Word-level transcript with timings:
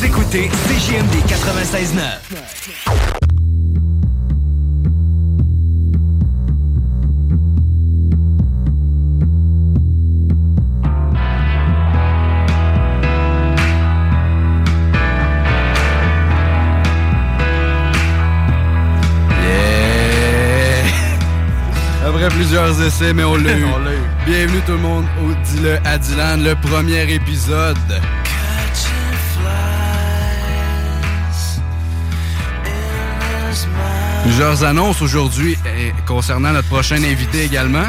Vous 0.00 0.06
écoutez 0.06 0.48
CJMD 0.48 1.14
96.9. 1.28 3.40
Yeah! 19.60 20.86
Après 22.06 22.28
plusieurs 22.30 22.80
essais, 22.82 23.12
mais 23.12 23.24
on 23.24 23.36
l'a 23.36 23.52
eu. 23.52 23.64
Bienvenue 24.26 24.60
tout 24.64 24.72
le 24.72 24.78
monde 24.78 25.04
au 25.22 25.34
Dis-le 25.44 25.78
à 25.84 25.98
Dylan, 25.98 26.42
le 26.42 26.54
premier 26.54 27.12
épisode. 27.12 27.76
Plusieurs 34.22 34.64
annonces 34.64 35.00
aujourd'hui 35.02 35.56
eh, 35.66 35.92
concernant 36.06 36.52
notre 36.52 36.68
prochain 36.68 37.02
invité 37.02 37.44
également. 37.44 37.86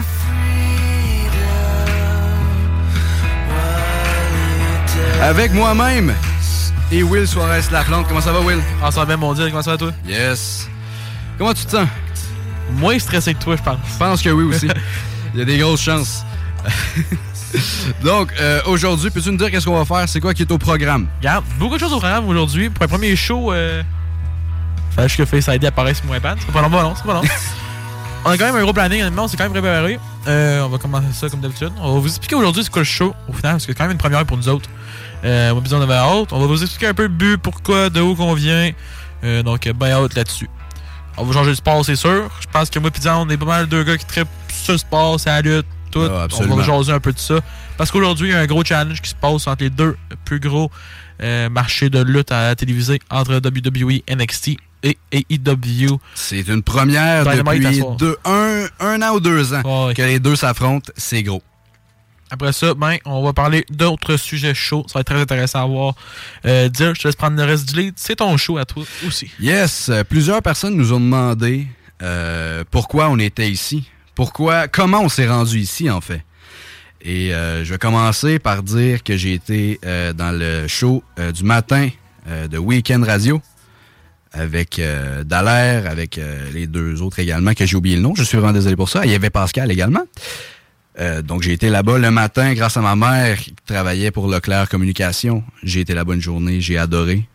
Avec 5.22 5.54
moi-même 5.54 6.14
et 6.92 7.04
Will 7.04 7.28
Suarez 7.28 7.62
Laflante. 7.72 8.08
Comment 8.08 8.22
ça 8.22 8.32
va, 8.32 8.40
Will? 8.40 8.59
Ah, 8.84 8.92
ça 8.92 9.02
va 9.02 9.06
bien, 9.06 9.18
mon 9.18 9.34
Dieu. 9.34 9.48
Comment 9.50 9.62
ça 9.62 9.72
va, 9.72 9.78
toi? 9.78 9.92
Yes. 10.08 10.70
Comment 11.38 11.54
tu 11.54 11.66
te 11.66 11.72
sens? 11.72 11.88
Moins 12.74 12.98
stressé 13.00 13.34
que 13.34 13.42
toi, 13.42 13.56
je 13.56 13.64
pense. 13.64 13.78
Je 13.94 13.98
pense 13.98 14.22
que 14.22 14.30
oui 14.30 14.44
aussi. 14.44 14.68
Il 15.34 15.40
y 15.40 15.44
a 15.44 15.46
des 15.46 15.58
grosses 15.58 15.82
chances. 15.82 16.26
Donc, 18.04 18.34
euh, 18.40 18.62
aujourd'hui, 18.66 19.09
peux-tu 19.09 19.32
nous 19.32 19.38
dire 19.38 19.52
qu'est-ce 19.52 19.66
qu'on 19.66 19.84
va 19.84 19.86
faire? 19.86 20.08
C'est 20.08 20.20
quoi 20.20 20.34
qui 20.34 20.44
est 20.44 20.52
au 20.52 20.58
programme? 20.58 21.08
Regarde, 21.19 21.46
beaucoup 21.59 21.75
de 21.75 21.80
choses 21.80 21.94
au 21.94 22.00
programme 22.00 22.28
aujourd'hui. 22.28 22.69
Pour 22.69 22.84
un 22.84 22.88
premier 22.88 23.16
show, 23.16 23.52
euh... 23.52 23.84
fallait 24.91 25.07
juste 25.07 25.19
que 25.19 25.25
Face 25.25 25.53
ID 25.53 25.66
apparaisse 25.66 25.97
sur 25.97 26.07
moins 26.07 26.19
bad. 26.19 26.38
C'est 26.40 26.52
pas 26.52 26.62
long, 26.62 26.69
pas 26.69 26.81
long, 26.81 26.94
c'est 26.96 27.06
pas 27.06 27.13
long. 27.13 27.22
on 28.25 28.29
a 28.29 28.38
quand 28.38 28.46
même 28.46 28.56
un 28.56 28.62
gros 28.62 28.74
planning, 28.74 29.02
honnêtement, 29.02 29.25
on 29.25 29.28
s'est 29.28 29.38
quand 29.38 29.44
même 29.44 29.53
préparé. 29.53 30.00
Euh, 30.28 30.62
on 30.62 30.69
va 30.69 30.78
commencer 30.78 31.07
ça 31.13 31.29
comme 31.29 31.41
d'habitude. 31.41 31.72
On 31.79 31.96
va 31.96 32.00
vous 32.00 32.07
expliquer 32.07 32.35
aujourd'hui 32.35 32.63
c'est 32.63 32.72
quoi 32.72 32.81
le 32.81 32.85
show, 32.85 33.13
au 33.28 33.34
final, 33.34 33.53
parce 33.53 33.66
que 33.66 33.72
c'est 33.72 33.78
quand 33.78 33.85
même 33.85 33.91
une 33.91 33.97
première 33.97 34.25
pour 34.25 34.38
nous 34.38 34.50
autres. 34.50 34.69
Euh, 35.24 35.51
on 35.51 35.57
a 35.57 35.62
besoin 35.62 35.80
de. 35.80 35.85
On 36.34 36.40
va 36.40 36.46
vous 36.46 36.62
expliquer 36.62 36.88
un 36.88 36.94
peu 36.94 37.03
le 37.03 37.09
but, 37.09 37.38
pourquoi, 37.38 37.90
de 37.90 38.01
où 38.01 38.16
qu'on 38.16 38.34
vient. 38.34 38.72
Euh, 39.24 39.44
donc, 39.44 39.69
ben 39.75 39.91
hâte 39.91 40.16
là-dessus. 40.16 40.50
On 41.18 41.25
va 41.25 41.34
changer 41.34 41.51
de 41.51 41.56
sport, 41.56 41.85
c'est 41.85 41.96
sûr. 41.96 42.30
Je 42.40 42.47
pense 42.51 42.69
que 42.69 42.80
moi 42.80 42.90
et 42.90 43.09
on 43.09 43.30
est 43.30 43.38
pas 43.38 43.46
mal 43.46 43.68
deux 43.68 43.84
gars 43.84 43.97
qui 43.97 44.06
trippent 44.06 44.28
sur 44.50 44.74
le 44.74 44.78
sport, 44.78 45.19
c'est 45.19 45.30
la 45.30 45.41
lutte, 45.41 45.68
tout. 45.91 46.01
Ah, 46.01 46.28
on 46.31 46.56
va 46.56 46.63
jaser 46.63 46.94
un 46.94 47.00
peu 47.00 47.12
de 47.12 47.19
ça. 47.19 47.35
Parce 47.78 47.91
qu'aujourd'hui, 47.91 48.30
il 48.30 48.31
y 48.31 48.35
a 48.35 48.40
un 48.40 48.46
gros 48.46 48.63
challenge 48.63 49.01
qui 49.01 49.09
se 49.09 49.16
passe 49.16 49.47
entre 49.47 49.63
les 49.63 49.69
deux 49.69 49.97
plus 50.25 50.40
gros 50.40 50.72
euh, 51.22 51.50
marchés 51.50 51.90
de 51.90 52.01
lutte 52.01 52.31
à 52.31 52.47
la 52.47 52.56
télévisée 52.56 53.00
entre 53.09 53.34
WWE, 53.34 54.01
NXT 54.09 54.47
et 54.47 54.57
AEW. 54.84 55.97
C'est 56.16 56.47
une 56.47 56.64
première 56.64 57.24
Dynamite 57.30 57.64
depuis 57.64 57.97
deux- 57.97 58.18
un, 58.25 58.66
un 58.80 59.02
an 59.02 59.16
ou 59.16 59.19
deux 59.19 59.53
ans 59.53 59.62
que 59.96 60.02
les 60.02 60.19
deux 60.19 60.36
s'affrontent. 60.36 60.92
C'est 60.97 61.24
gros. 61.24 61.44
Après 62.34 62.53
ça, 62.53 62.74
ben, 62.74 62.96
on 63.06 63.24
va 63.24 63.34
parler 63.34 63.66
d'autres 63.69 64.16
sujets 64.16 64.53
chauds. 64.53 64.86
Ça 64.88 64.94
va 64.96 65.02
être 65.02 65.08
très 65.08 65.19
intéressant 65.19 65.64
à 65.64 65.68
voir. 65.68 65.96
Euh, 66.46 66.69
dire, 66.69 66.96
je 66.96 67.02
te 67.02 67.08
laisse 67.09 67.16
prendre 67.18 67.36
le 67.36 67.44
reste 67.44 67.74
du 67.74 67.80
lead. 67.81 67.94
C'est 67.97 68.16
ton 68.16 68.38
show 68.38 68.58
à 68.58 68.64
toi 68.66 68.84
aussi. 69.06 69.30
Yes, 69.40 69.90
euh, 69.90 70.03
plusieurs 70.06 70.42
personnes 70.42 70.75
nous 70.75 70.94
ont 70.94 71.00
demandé 71.02 71.68
euh, 72.02 72.63
pourquoi 72.72 73.09
on 73.09 73.19
était 73.19 73.50
ici. 73.50 73.84
Pourquoi, 74.16 74.69
comment 74.69 75.02
on 75.02 75.09
s'est 75.09 75.28
rendu 75.28 75.59
ici, 75.59 75.90
en 75.90 76.00
fait. 76.00 76.24
Et 77.02 77.34
euh, 77.34 77.66
je 77.66 77.74
vais 77.74 77.78
commencer 77.80 78.40
par 78.40 78.63
dire 78.63 79.03
que 79.03 79.18
j'ai 79.18 79.34
été 79.34 79.80
dans 80.16 80.31
le 80.38 80.68
show 80.69 81.03
du 81.34 81.44
matin 81.44 81.90
de 82.50 82.58
Weekend 82.58 83.03
Radio 83.03 83.42
avec 84.34 84.80
euh, 84.80 85.24
avec 85.30 86.18
euh, 86.18 86.52
les 86.53 86.68
deux 86.68 87.02
autres 87.02 87.19
également, 87.19 87.53
que 87.53 87.66
j'ai 87.66 87.75
oublié 87.75 87.96
le 87.96 88.02
nom. 88.02 88.14
Je 88.16 88.24
suis 88.24 88.38
vraiment 88.38 88.53
désolé 88.53 88.75
pour 88.75 88.90
ça. 88.90 89.06
Il 89.06 89.12
y 89.12 89.16
avait 89.16 89.30
Pascal 89.30 89.72
également. 89.72 90.03
Euh, 91.00 91.22
donc 91.22 91.42
j'ai 91.42 91.53
été 91.53 91.69
là-bas 91.69 91.97
le 91.97 92.12
matin 92.12 92.53
grâce 92.53 92.78
à 92.78 92.81
ma 92.81 92.96
mère 92.96 93.40
qui 93.40 93.56
travaillait 93.66 94.12
pour 94.12 94.28
Leclerc 94.28 94.69
Communication. 94.69 95.44
J'ai 95.64 95.81
été 95.81 95.94
là-bas 95.94 96.16
une 96.16 96.22
journée, 96.22 96.59
j'ai 96.59 96.78
adoré. 96.78 97.28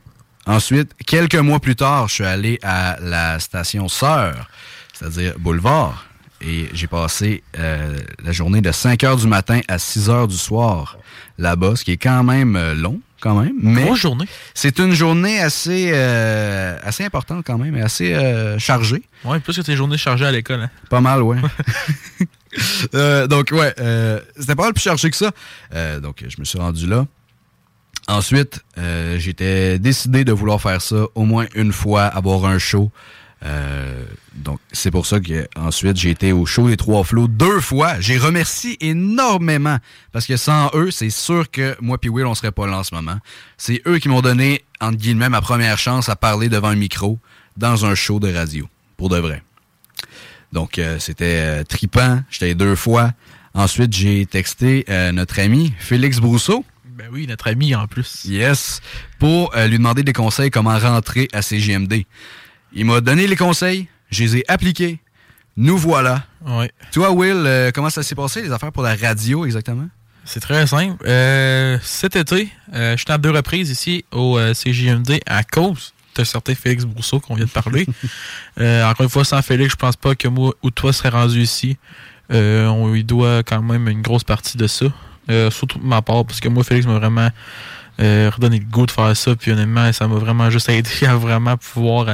Ensuite, 0.47 0.93
quelques 1.07 1.37
mois 1.37 1.59
plus 1.59 1.75
tard, 1.75 2.09
je 2.09 2.15
suis 2.15 2.25
allé 2.25 2.59
à 2.63 2.99
la 3.01 3.41
station 3.41 3.89
Sœur, 3.89 4.49
c'est-à-dire 4.93 5.35
Boulevard, 5.39 6.07
et 6.41 6.69
j'ai 6.73 6.87
passé 6.87 7.43
euh, 7.59 7.99
la 8.23 8.31
journée 8.31 8.61
de 8.61 8.71
5 8.71 9.03
heures 9.03 9.17
du 9.17 9.27
matin 9.27 9.61
à 9.67 9.79
6 9.79 10.09
heures 10.11 10.29
du 10.29 10.37
soir 10.37 10.99
là-bas, 11.39 11.75
ce 11.75 11.85
qui 11.85 11.93
est 11.93 11.97
quand 11.97 12.23
même 12.23 12.57
long, 12.75 13.01
quand 13.21 13.41
même. 13.41 13.55
Mais 13.61 13.95
journée. 13.97 14.27
c'est 14.55 14.79
une 14.79 14.93
journée 14.93 15.41
assez, 15.41 15.91
euh, 15.93 16.79
assez 16.83 17.05
importante 17.05 17.45
quand 17.47 17.59
même, 17.59 17.77
et 17.77 17.83
assez 17.83 18.15
euh, 18.15 18.59
chargée. 18.59 19.03
Ouais, 19.25 19.41
plus 19.41 19.57
que 19.57 19.63
tes 19.63 19.77
journées 19.77 19.99
chargées 19.99 20.27
à 20.27 20.33
l'école. 20.33 20.63
Hein. 20.63 20.71
Pas 20.91 21.01
mal, 21.01 21.23
ouais. 21.23 21.39
Euh, 22.95 23.27
donc, 23.27 23.51
ouais, 23.53 23.75
euh, 23.81 24.19
c'était 24.39 24.55
pas 24.55 24.63
mal 24.63 24.73
plus 24.73 24.85
chargé 24.85 25.11
que 25.11 25.17
ça. 25.17 25.31
Donc, 26.01 26.25
je 26.27 26.41
me 26.41 26.45
suis 26.47 26.59
rendu 26.59 26.87
là. 26.87 27.05
Ensuite, 28.09 28.65
j'étais 29.19 29.79
décidé 29.79 30.25
de 30.25 30.33
vouloir 30.33 30.59
faire 30.63 30.81
ça 30.81 31.05
au 31.15 31.25
moins 31.25 31.45
une 31.55 31.71
fois, 31.71 32.05
avoir 32.05 32.47
un 32.47 32.57
show. 32.57 32.91
Euh, 33.47 34.05
donc, 34.35 34.61
c'est 34.73 34.91
pour 34.91 35.07
ça 35.07 35.21
que 35.21 35.47
ensuite 35.57 35.97
j'ai 35.97 36.11
été 36.11 36.33
au 36.33 36.47
show 36.47 36.69
des 36.69 36.77
Trois 36.77 37.05
Flots 37.05 37.29
deux 37.29 37.61
fois. 37.61 38.01
J'ai 38.01 38.19
remercié 38.19 38.77
énormément 38.85 39.79
parce 40.13 40.27
que 40.27 40.37
sans 40.37 40.71
eux, 40.75 40.91
c'est 40.91 41.11
sûr 41.11 41.51
que 41.51 41.77
moi 41.81 41.99
puis 41.99 42.11
Will, 42.11 42.27
on 42.27 42.35
serait 42.35 42.53
pas 42.53 42.67
là 42.67 42.79
en 42.79 42.85
ce 42.85 42.95
moment. 42.95 43.19
C'est 43.57 43.83
eux 43.87 43.99
qui 43.99 44.09
m'ont 44.09 44.23
donné, 44.23 44.65
entre 44.81 44.99
guillemets, 44.99 45.29
ma 45.29 45.41
première 45.41 45.79
chance 45.79 46.09
à 46.09 46.17
parler 46.17 46.49
devant 46.49 46.69
un 46.69 46.77
micro 46.77 47.19
dans 47.57 47.87
un 47.87 47.95
show 47.95 48.21
de 48.21 48.33
radio. 48.33 48.69
Pour 48.97 49.09
de 49.09 49.19
vrai. 49.19 49.43
Donc, 50.53 50.79
euh, 50.79 50.99
c'était 50.99 51.39
euh, 51.41 51.65
tripant. 51.65 52.21
J'étais 52.31 52.55
deux 52.55 52.77
fois. 52.77 53.13
Ensuite, 53.55 53.93
j'ai 53.93 54.27
texté 54.27 54.85
euh, 54.89 55.13
notre 55.13 55.39
ami 55.41 55.73
Félix 55.79 56.19
Brousseau. 56.19 56.65
Ben 56.97 57.09
oui, 57.13 57.27
notre 57.27 57.49
ami 57.49 57.75
en 57.75 57.87
plus. 57.87 58.25
Yes. 58.25 58.81
Pour 59.19 59.55
lui 59.55 59.77
demander 59.77 60.03
des 60.03 60.15
conseils 60.15 60.51
comment 60.51 60.79
rentrer 60.79 61.29
à 61.35 61.43
CGMD. 61.43 62.05
Il 62.79 62.85
m'a 62.85 63.01
donné 63.01 63.27
les 63.27 63.37
conseils. 63.37 63.89
Je 64.11 64.23
les 64.23 64.37
ai 64.37 64.45
appliqués. 64.49 65.01
Nous 65.57 65.79
voilà. 65.79 66.25
Ouais. 66.47 66.71
Toi, 66.93 67.11
Will, 67.11 67.33
euh, 67.47 67.71
comment 67.75 67.89
ça 67.89 68.03
s'est 68.03 68.15
passé, 68.15 68.43
les 68.43 68.53
affaires 68.53 68.71
pour 68.71 68.83
la 68.83 68.95
radio 68.95 69.47
exactement? 69.47 69.89
C'est 70.27 70.41
très 70.41 70.67
simple. 70.67 71.03
Euh, 71.07 71.79
cet 71.83 72.17
été, 72.17 72.53
euh, 72.75 72.95
je 72.95 73.03
suis 73.03 73.11
à 73.11 73.17
deux 73.17 73.31
reprises 73.31 73.71
ici 73.71 74.05
au 74.13 74.39
CJMD 74.53 75.21
à 75.25 75.43
cause 75.43 75.95
de 76.17 76.25
certain 76.25 76.55
Félix 76.55 76.85
Brousseau 76.85 77.19
qu'on 77.19 77.35
vient 77.35 77.47
de 77.47 77.51
parler. 77.51 77.87
Encore 78.59 79.05
une 79.05 79.09
fois, 79.09 79.25
sans 79.25 79.41
Félix, 79.41 79.73
je 79.73 79.77
pense 79.77 79.97
pas 79.97 80.15
que 80.15 80.29
moi 80.29 80.53
ou 80.63 80.71
toi 80.71 80.93
serais 80.93 81.09
rendu 81.09 81.41
ici. 81.41 81.79
On 82.29 82.93
lui 82.93 83.05
doit 83.05 83.43
quand 83.43 83.63
même 83.63 83.89
une 83.89 84.03
grosse 84.03 84.25
partie 84.25 84.59
de 84.59 84.67
ça. 84.67 84.87
Surtout 85.51 85.79
de 85.79 85.85
ma 85.85 86.03
part, 86.03 86.27
parce 86.27 86.41
que 86.41 86.51
moi, 86.51 86.63
Félix 86.63 86.87
m'a 86.87 86.99
vraiment 86.99 87.31
redonné 87.99 88.59
le 88.59 88.67
goût 88.67 88.85
de 88.85 88.91
faire 88.91 89.17
ça. 89.17 89.35
Puis 89.35 89.53
honnêtement, 89.53 89.91
ça 89.95 90.07
m'a 90.09 90.17
vraiment 90.17 90.51
juste 90.51 90.69
aidé 90.69 90.91
à 91.07 91.17
vraiment 91.17 91.57
pouvoir 91.57 92.09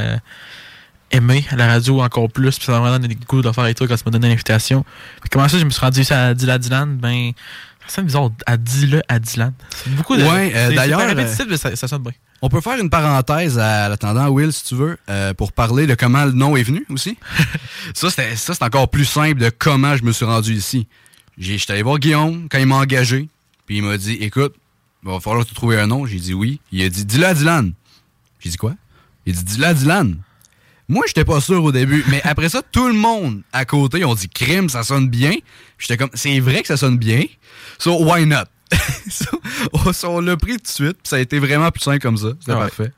aimé 1.13 1.45
à 1.51 1.57
la 1.57 1.67
radio 1.67 2.03
encore 2.03 2.31
plus. 2.31 2.57
Puis 2.57 2.67
ça 2.67 2.81
m'a 2.81 2.91
donné 2.91 3.09
le 3.09 3.15
goût 3.27 3.43
de 3.43 3.53
faire 3.53 3.65
avec 3.65 3.77
toi 3.77 3.87
quand 3.87 3.97
tu 3.97 4.03
m'as 4.07 4.11
donné 4.11 4.29
l'invitation. 4.29 4.85
Comment 5.31 5.49
ça, 5.49 5.59
je 5.59 5.65
me 5.65 5.71
suis 5.71 5.81
rendu 5.81 6.01
ici 6.01 6.13
à 6.13 6.35
Dylan 6.35 6.59
Dylan? 6.59 6.97
Ben, 6.97 7.33
ça 7.87 7.97
sonne 7.97 8.07
bizarre, 8.07 8.31
à 8.47 8.57
Dylan 8.57 9.03
à 9.09 9.19
Dylan. 9.19 9.53
C'est 9.71 9.95
beaucoup 9.95 10.17
de. 10.17 10.23
Ouais, 10.23 10.53
euh, 10.55 10.75
d'ailleurs, 10.75 11.01
C'est 11.01 11.07
répétitif, 11.07 11.47
mais 11.49 11.57
ça, 11.57 11.77
ça 11.77 11.89
sonne 11.89 12.03
bien. 12.03 12.13
On 12.45 12.49
peut 12.49 12.61
faire 12.61 12.79
une 12.79 12.91
parenthèse 12.91 13.59
à 13.59 13.89
l'attendant, 13.89 14.29
Will, 14.29 14.53
si 14.53 14.65
tu 14.65 14.75
veux, 14.75 14.99
euh, 15.09 15.33
pour 15.33 15.53
parler 15.53 15.87
de 15.87 15.95
comment 15.95 16.25
le 16.25 16.33
nom 16.33 16.57
est 16.57 16.65
venu 16.65 16.85
aussi. 16.91 17.17
ça, 17.95 18.11
ça, 18.11 18.25
c'est 18.35 18.63
encore 18.63 18.89
plus 18.89 19.05
simple 19.05 19.41
de 19.41 19.49
comment 19.49 19.97
je 19.97 20.03
me 20.03 20.11
suis 20.11 20.25
rendu 20.25 20.53
ici. 20.53 20.89
J'étais 21.39 21.73
allé 21.73 21.83
voir 21.83 21.99
Guillaume 21.99 22.49
quand 22.51 22.59
il 22.59 22.67
m'a 22.67 22.77
engagé, 22.77 23.29
puis 23.67 23.77
il 23.79 23.83
m'a 23.83 23.97
dit 23.97 24.15
Écoute, 24.15 24.55
il 25.05 25.11
va 25.11 25.21
falloir 25.21 25.47
te 25.47 25.55
trouver 25.55 25.79
un 25.79 25.87
nom. 25.87 26.05
J'ai 26.05 26.19
dit 26.19 26.35
oui. 26.35 26.61
Il 26.73 26.83
a 26.83 26.89
dit 26.89 27.05
Dis-le 27.05 27.27
à 27.27 27.35
Dylan. 27.35 27.73
J'ai 28.41 28.51
dit 28.51 28.57
quoi? 28.57 28.75
Il 29.25 29.35
a 29.35 29.37
dit 29.37 29.45
Dis-le 29.45 29.67
à 29.67 29.75
Dylan. 29.75 30.17
Moi, 30.93 31.05
j'étais 31.07 31.25
pas 31.25 31.41
sûr 31.41 31.65
au 31.65 31.73
début, 31.73 32.05
mais 32.09 32.21
après 32.23 32.51
ça, 32.51 32.61
tout 32.71 32.87
le 32.87 32.93
monde 32.93 33.41
à 33.53 33.65
côté, 33.65 34.05
ont 34.05 34.15
dit 34.15 34.29
crime, 34.29 34.69
ça 34.69 34.83
sonne 34.83 35.09
bien. 35.09 35.33
J'étais 35.79 35.97
comme, 35.97 36.11
c'est 36.13 36.39
vrai 36.39 36.61
que 36.61 36.69
ça 36.69 36.77
sonne 36.77 36.99
bien. 36.99 37.23
So, 37.79 38.05
why 38.05 38.27
not? 38.27 38.45
So, 39.11 39.41
on- 39.73 40.09
on 40.09 40.21
l'a 40.21 40.37
pris 40.37 40.53
tout 40.57 40.63
de 40.63 40.69
suite, 40.69 40.99
puis 41.03 41.09
ça 41.09 41.17
a 41.17 41.19
été 41.21 41.39
vraiment 41.39 41.71
plus 41.71 41.81
simple 41.83 41.99
comme 42.01 42.17
ça. 42.19 42.29
C'était 42.41 42.53
Ouais. 42.53 42.59
parfait. 42.61 42.93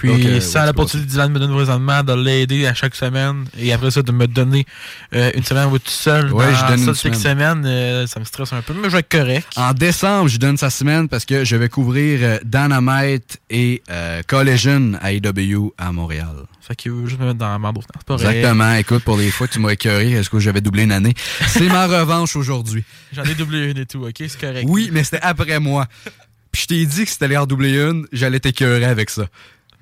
Puis 0.00 0.08
Donc, 0.08 0.24
euh, 0.24 0.40
ça, 0.40 0.60
ouais, 0.60 0.66
l'opportunité 0.68 1.14
de 1.14 1.26
me 1.26 1.38
donne 1.38 1.52
présentement 1.52 2.02
de 2.02 2.14
l'aider 2.14 2.66
à 2.66 2.72
chaque 2.72 2.94
semaine. 2.94 3.44
Et 3.58 3.70
après 3.70 3.90
ça, 3.90 4.00
de 4.00 4.12
me 4.12 4.26
donner 4.26 4.64
euh, 5.14 5.30
une 5.34 5.44
semaine 5.44 5.66
où 5.66 5.78
tout 5.78 5.90
seul. 5.90 6.32
Ouais, 6.32 6.46
dans 6.46 6.56
je 6.56 6.84
donne 6.84 6.94
semaine, 6.94 7.62
euh, 7.66 8.06
ça 8.06 8.18
me 8.18 8.24
stresse 8.24 8.50
un 8.54 8.62
peu, 8.62 8.72
mais 8.72 8.88
je 8.88 8.94
vais 8.94 9.00
être 9.00 9.10
correct. 9.10 9.48
En 9.56 9.74
décembre, 9.74 10.28
je 10.28 10.38
donne 10.38 10.56
sa 10.56 10.70
semaine 10.70 11.06
parce 11.06 11.26
que 11.26 11.44
je 11.44 11.54
vais 11.54 11.68
couvrir 11.68 12.20
euh, 12.22 12.38
Dynamite 12.44 13.42
et 13.50 13.82
Collision 14.26 14.92
à 15.02 15.12
AEW 15.12 15.74
à 15.76 15.92
Montréal. 15.92 16.46
Fait 16.62 16.74
qu'il 16.74 16.92
veut 16.92 17.06
juste 17.06 17.20
me 17.20 17.26
mettre 17.26 17.38
dans 17.38 17.56
au 17.56 17.58
final. 17.58 17.82
C'est 17.98 18.06
pas 18.06 18.16
vrai. 18.16 18.36
Exactement. 18.38 18.74
Écoute, 18.76 19.04
pour 19.04 19.18
les 19.18 19.30
fois 19.30 19.48
que 19.48 19.52
tu 19.52 19.58
m'as 19.58 19.72
écœuré, 19.72 20.12
est-ce 20.12 20.30
que 20.30 20.38
j'avais 20.38 20.62
doublé 20.62 20.84
une 20.84 20.92
année? 20.92 21.12
C'est 21.46 21.68
ma 21.68 21.86
revanche 21.86 22.36
aujourd'hui. 22.36 22.84
J'en 23.12 23.24
ai 23.24 23.34
doublé 23.34 23.70
une 23.70 23.76
et 23.76 23.86
tout, 23.86 24.06
ok? 24.06 24.14
C'est 24.16 24.40
correct. 24.40 24.64
Oui, 24.66 24.88
mais 24.92 25.04
c'était 25.04 25.20
après 25.20 25.60
moi. 25.60 25.86
Puis 26.52 26.62
je 26.62 26.66
t'ai 26.68 26.86
dit 26.86 27.04
que 27.04 27.10
si 27.10 27.18
t'allais 27.18 27.36
en 27.36 27.46
doubler 27.46 27.78
une, 27.78 28.06
j'allais 28.12 28.40
t'écœurer 28.40 28.86
avec 28.86 29.10
ça. 29.10 29.26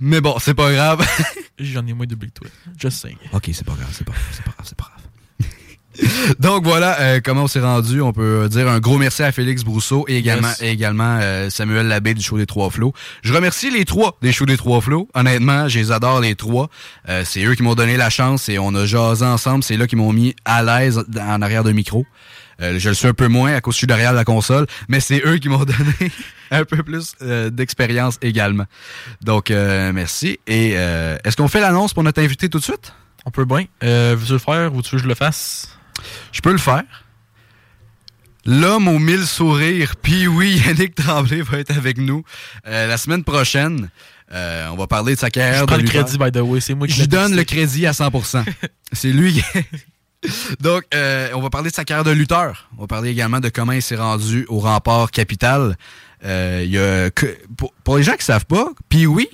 Mais 0.00 0.20
bon, 0.20 0.36
c'est 0.40 0.54
pas 0.54 0.72
grave. 0.72 1.06
J'en 1.58 1.86
ai 1.86 1.92
moins 1.92 2.06
doublé 2.06 2.28
que 2.28 2.34
toi. 2.40 2.48
Just 2.78 3.00
saying. 3.00 3.16
ok, 3.32 3.50
c'est 3.52 3.64
pas 3.66 3.72
grave, 3.74 3.88
c'est 3.92 4.04
pas 4.06 4.12
grave, 4.12 4.24
c'est 4.32 4.44
pas 4.44 4.50
grave, 4.52 4.66
c'est 4.66 4.76
pas 4.76 4.84
grave. 4.84 4.94
Donc 6.38 6.62
voilà 6.62 7.00
euh, 7.00 7.20
comment 7.24 7.44
on 7.44 7.48
s'est 7.48 7.58
rendu? 7.60 8.00
On 8.00 8.12
peut 8.12 8.48
dire 8.48 8.68
un 8.68 8.78
gros 8.78 8.98
merci 8.98 9.24
à 9.24 9.32
Félix 9.32 9.64
Brousseau 9.64 10.04
et 10.06 10.16
également, 10.16 10.46
Yes. 10.48 10.62
et 10.62 10.68
également 10.70 11.18
euh, 11.20 11.50
Samuel 11.50 11.88
Labbé 11.88 12.14
du 12.14 12.22
show 12.22 12.38
des 12.38 12.46
Trois 12.46 12.70
Flots. 12.70 12.92
Je 13.22 13.34
remercie 13.34 13.72
les 13.72 13.84
trois 13.84 14.16
des 14.22 14.30
shows 14.30 14.46
des 14.46 14.56
Trois 14.56 14.80
Flots. 14.80 15.08
Honnêtement, 15.14 15.66
je 15.68 15.80
les 15.80 15.90
adore 15.90 16.20
les 16.20 16.36
trois. 16.36 16.70
Euh, 17.08 17.24
c'est 17.24 17.42
eux 17.44 17.56
qui 17.56 17.64
m'ont 17.64 17.74
donné 17.74 17.96
la 17.96 18.10
chance 18.10 18.48
et 18.48 18.60
on 18.60 18.72
a 18.76 18.86
jasé 18.86 19.24
ensemble. 19.24 19.64
C'est 19.64 19.76
là 19.76 19.88
qui 19.88 19.96
m'ont 19.96 20.12
mis 20.12 20.36
à 20.44 20.62
l'aise 20.62 21.04
en 21.20 21.42
arrière 21.42 21.64
de 21.64 21.72
micro. 21.72 22.06
Euh, 22.60 22.78
je 22.78 22.88
le 22.88 22.94
suis 22.94 23.06
un 23.06 23.14
peu 23.14 23.28
moins 23.28 23.54
à 23.54 23.60
cause 23.60 23.74
je 23.74 23.78
suis 23.78 23.86
derrière 23.86 24.12
la 24.12 24.24
console, 24.24 24.66
mais 24.88 25.00
c'est 25.00 25.22
eux 25.24 25.38
qui 25.38 25.48
m'ont 25.48 25.58
donné 25.64 26.12
un 26.50 26.64
peu 26.64 26.82
plus 26.82 27.14
euh, 27.22 27.50
d'expérience 27.50 28.18
également. 28.22 28.64
Donc 29.22 29.50
euh, 29.50 29.92
merci. 29.92 30.38
Et 30.46 30.70
est-ce 30.72 31.36
qu'on 31.36 31.48
fait 31.48 31.60
l'annonce 31.60 31.94
pour 31.94 32.02
notre 32.02 32.22
invité 32.22 32.48
tout 32.48 32.58
de 32.58 32.64
suite? 32.64 32.94
On 33.24 33.30
peut 33.30 33.44
bien. 33.44 33.66
Veux-tu 33.82 34.32
le 34.32 34.38
faire 34.38 34.74
ou 34.74 34.82
tu 34.82 34.90
veux 34.90 34.98
que 34.98 35.04
je 35.04 35.08
le 35.08 35.14
fasse? 35.14 35.78
Je 36.32 36.40
peux 36.40 36.52
le 36.52 36.58
faire. 36.58 36.84
L'homme 38.46 38.88
aux 38.88 38.98
mille 38.98 39.26
sourires, 39.26 39.96
puis 40.00 40.26
oui, 40.26 40.62
Yannick 40.66 40.94
Tremblay 40.94 41.42
va 41.42 41.58
être 41.58 41.76
avec 41.76 41.98
nous 41.98 42.24
la 42.64 42.96
semaine 42.96 43.24
prochaine. 43.24 43.90
Euh, 44.32 44.68
on 44.70 44.76
va 44.76 44.86
parler 44.86 45.14
de 45.14 45.18
sa 45.18 45.28
Je 45.28 45.32
carrière 45.32 45.66
prends 45.66 45.76
de 45.76 45.82
le 45.82 45.88
crédit, 45.88 46.18
by 46.18 46.30
the 46.30 46.38
way. 46.38 46.60
C'est 46.60 46.74
moi 46.74 46.86
qui 46.86 46.92
Je 46.94 47.04
donne 47.04 47.34
le 47.34 47.44
crédit 47.44 47.86
à 47.86 47.92
100%. 47.92 48.44
C'est 48.92 49.12
lui 49.12 49.34
qui... 49.34 49.42
Donc, 50.60 50.84
euh, 50.94 51.30
on 51.34 51.40
va 51.40 51.50
parler 51.50 51.70
de 51.70 51.74
sa 51.74 51.84
carrière 51.84 52.04
de 52.04 52.10
lutteur. 52.10 52.68
On 52.76 52.82
va 52.82 52.86
parler 52.86 53.10
également 53.10 53.40
de 53.40 53.48
comment 53.48 53.72
il 53.72 53.82
s'est 53.82 53.96
rendu 53.96 54.46
au 54.48 54.58
rempart 54.58 55.10
capital. 55.10 55.76
Euh, 56.24 56.62
il 56.64 56.70
y 56.70 56.78
a 56.78 57.10
que- 57.10 57.38
pour, 57.56 57.72
pour 57.84 57.96
les 57.96 58.02
gens 58.02 58.14
qui 58.16 58.24
savent 58.24 58.46
pas, 58.46 58.68
puis 58.88 59.06
oui, 59.06 59.28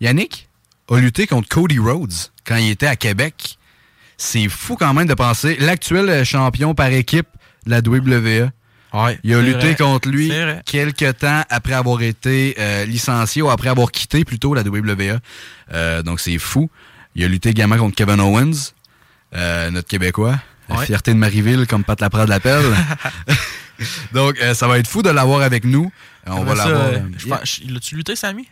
Yannick 0.00 0.48
a 0.90 0.98
lutté 0.98 1.26
contre 1.26 1.48
Cody 1.48 1.78
Rhodes 1.78 2.12
quand 2.46 2.56
il 2.56 2.70
était 2.70 2.86
à 2.86 2.96
Québec. 2.96 3.58
C'est 4.16 4.48
fou 4.48 4.76
quand 4.76 4.94
même 4.94 5.06
de 5.08 5.14
penser. 5.14 5.56
L'actuel 5.60 6.24
champion 6.24 6.74
par 6.74 6.88
équipe 6.92 7.26
de 7.66 7.70
la 7.70 7.78
WWE. 7.80 8.50
Ouais, 8.94 9.18
Il 9.22 9.34
a 9.34 9.42
lutté 9.42 9.74
vrai. 9.74 9.76
contre 9.76 10.08
lui 10.08 10.32
quelques 10.64 11.18
temps 11.18 11.42
après 11.50 11.74
avoir 11.74 12.00
été 12.00 12.54
euh, 12.58 12.86
licencié 12.86 13.42
ou 13.42 13.50
après 13.50 13.68
avoir 13.68 13.90
quitté 13.92 14.24
plutôt 14.24 14.54
la 14.54 14.62
WWE. 14.62 15.18
Donc 16.04 16.20
c'est 16.20 16.38
fou. 16.38 16.70
Il 17.14 17.22
a 17.24 17.28
lutté 17.28 17.50
également 17.50 17.76
contre 17.76 17.96
Kevin 17.96 18.20
Owens, 18.20 18.72
euh, 19.34 19.70
notre 19.70 19.88
Québécois. 19.88 20.38
La 20.68 20.76
Ouais. 20.76 20.86
fierté 20.86 21.12
de 21.14 21.18
Marieville, 21.18 21.66
comme 21.66 21.82
Pat 21.84 21.98
Laprade 22.00 22.28
l'appelle. 22.28 22.64
donc 24.12 24.38
euh, 24.40 24.54
ça 24.54 24.66
va 24.68 24.78
être 24.78 24.88
fou 24.88 25.02
de 25.02 25.10
l'avoir 25.10 25.42
avec 25.42 25.64
nous. 25.64 25.90
Euh, 26.26 26.32
on 26.32 26.44
va 26.44 26.54
l'avoir. 26.54 26.90
Il 27.62 27.76
a-tu 27.76 27.96
lutté, 27.96 28.16
Sammy? 28.16 28.48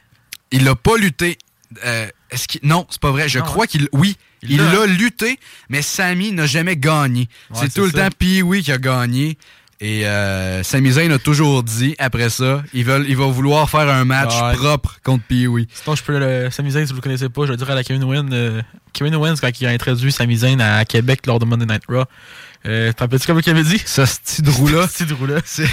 Il 0.50 0.64
l'a 0.64 0.75
pas 0.75 0.96
lutté. 0.96 1.38
Euh, 1.84 2.06
qu'il- 2.49 2.61
Non, 2.62 2.87
c'est 2.90 3.00
pas 3.00 3.11
vrai. 3.11 3.28
Je 3.28 3.38
Non, 3.38 3.44
crois 3.44 3.67
qu'il. 3.67 3.88
Oui, 3.93 4.17
Il 4.43 4.58
l'a 4.58 4.87
lutté, 4.87 5.38
mais 5.69 5.82
Sami 5.82 6.31
n'a 6.32 6.46
jamais 6.46 6.76
gagné. 6.76 7.29
Ouais, 7.50 7.58
c'est 7.61 7.75
tout 7.75 7.84
le 7.84 7.90
temps 7.93 8.08
Pee-Wee 8.17 8.62
qui 8.62 8.70
a 8.72 8.79
gagné. 8.79 9.37
Et 9.81 10.06
euh, 10.06 10.62
Sami 10.62 10.90
Zayn 10.93 11.11
a 11.12 11.19
toujours 11.19 11.62
dit, 11.62 11.94
après 11.99 12.31
ça, 12.31 12.62
il 12.73 12.84
va, 12.84 12.99
il 12.99 13.17
va 13.17 13.26
vouloir 13.26 13.69
faire 13.69 13.88
un 13.90 14.05
match 14.06 14.32
Ouais. 14.40 14.55
propre 14.55 14.99
contre 15.05 15.25
Pee-Wee. 15.25 15.69
Sinon, 15.73 15.94
je 15.96 16.02
peux 16.02 16.19
le 16.19 16.50
Sami 16.50 16.70
Zayn, 16.70 16.87
si 16.87 16.93
vous 16.93 16.96
le 16.96 17.02
connaissez 17.02 17.28
pas, 17.28 17.44
je 17.44 17.50
vais 17.50 17.56
dire 17.58 17.70
à 17.70 17.75
la 17.75 17.84
Kevin 17.84 18.02
Owens. 18.05 18.28
euh, 18.32 18.62
Kevin 18.94 19.14
Owens, 19.17 19.34
quand 19.40 19.50
il 19.61 19.67
a 19.67 19.70
introduit 19.70 20.11
Sami 20.12 20.37
Zayn 20.38 20.61
à 20.61 20.84
Québec 20.87 21.26
lors 21.26 21.38
de 21.38 21.44
Monday 21.44 21.67
Night 21.67 21.82
Raw, 21.88 22.05
euh, 22.67 22.90
t'en 22.94 23.05
rappelles-tu 23.05 23.26
comme 23.26 23.38
il 23.44 23.50
avait 23.50 23.62
dit? 23.64 23.81
Ça, 23.84 24.06
ce 24.06 24.19
petit 24.19 24.43
drou-là. 24.43 24.87
C'est 24.90 25.06
drôle-là. 25.06 25.40
c'est- 25.44 25.69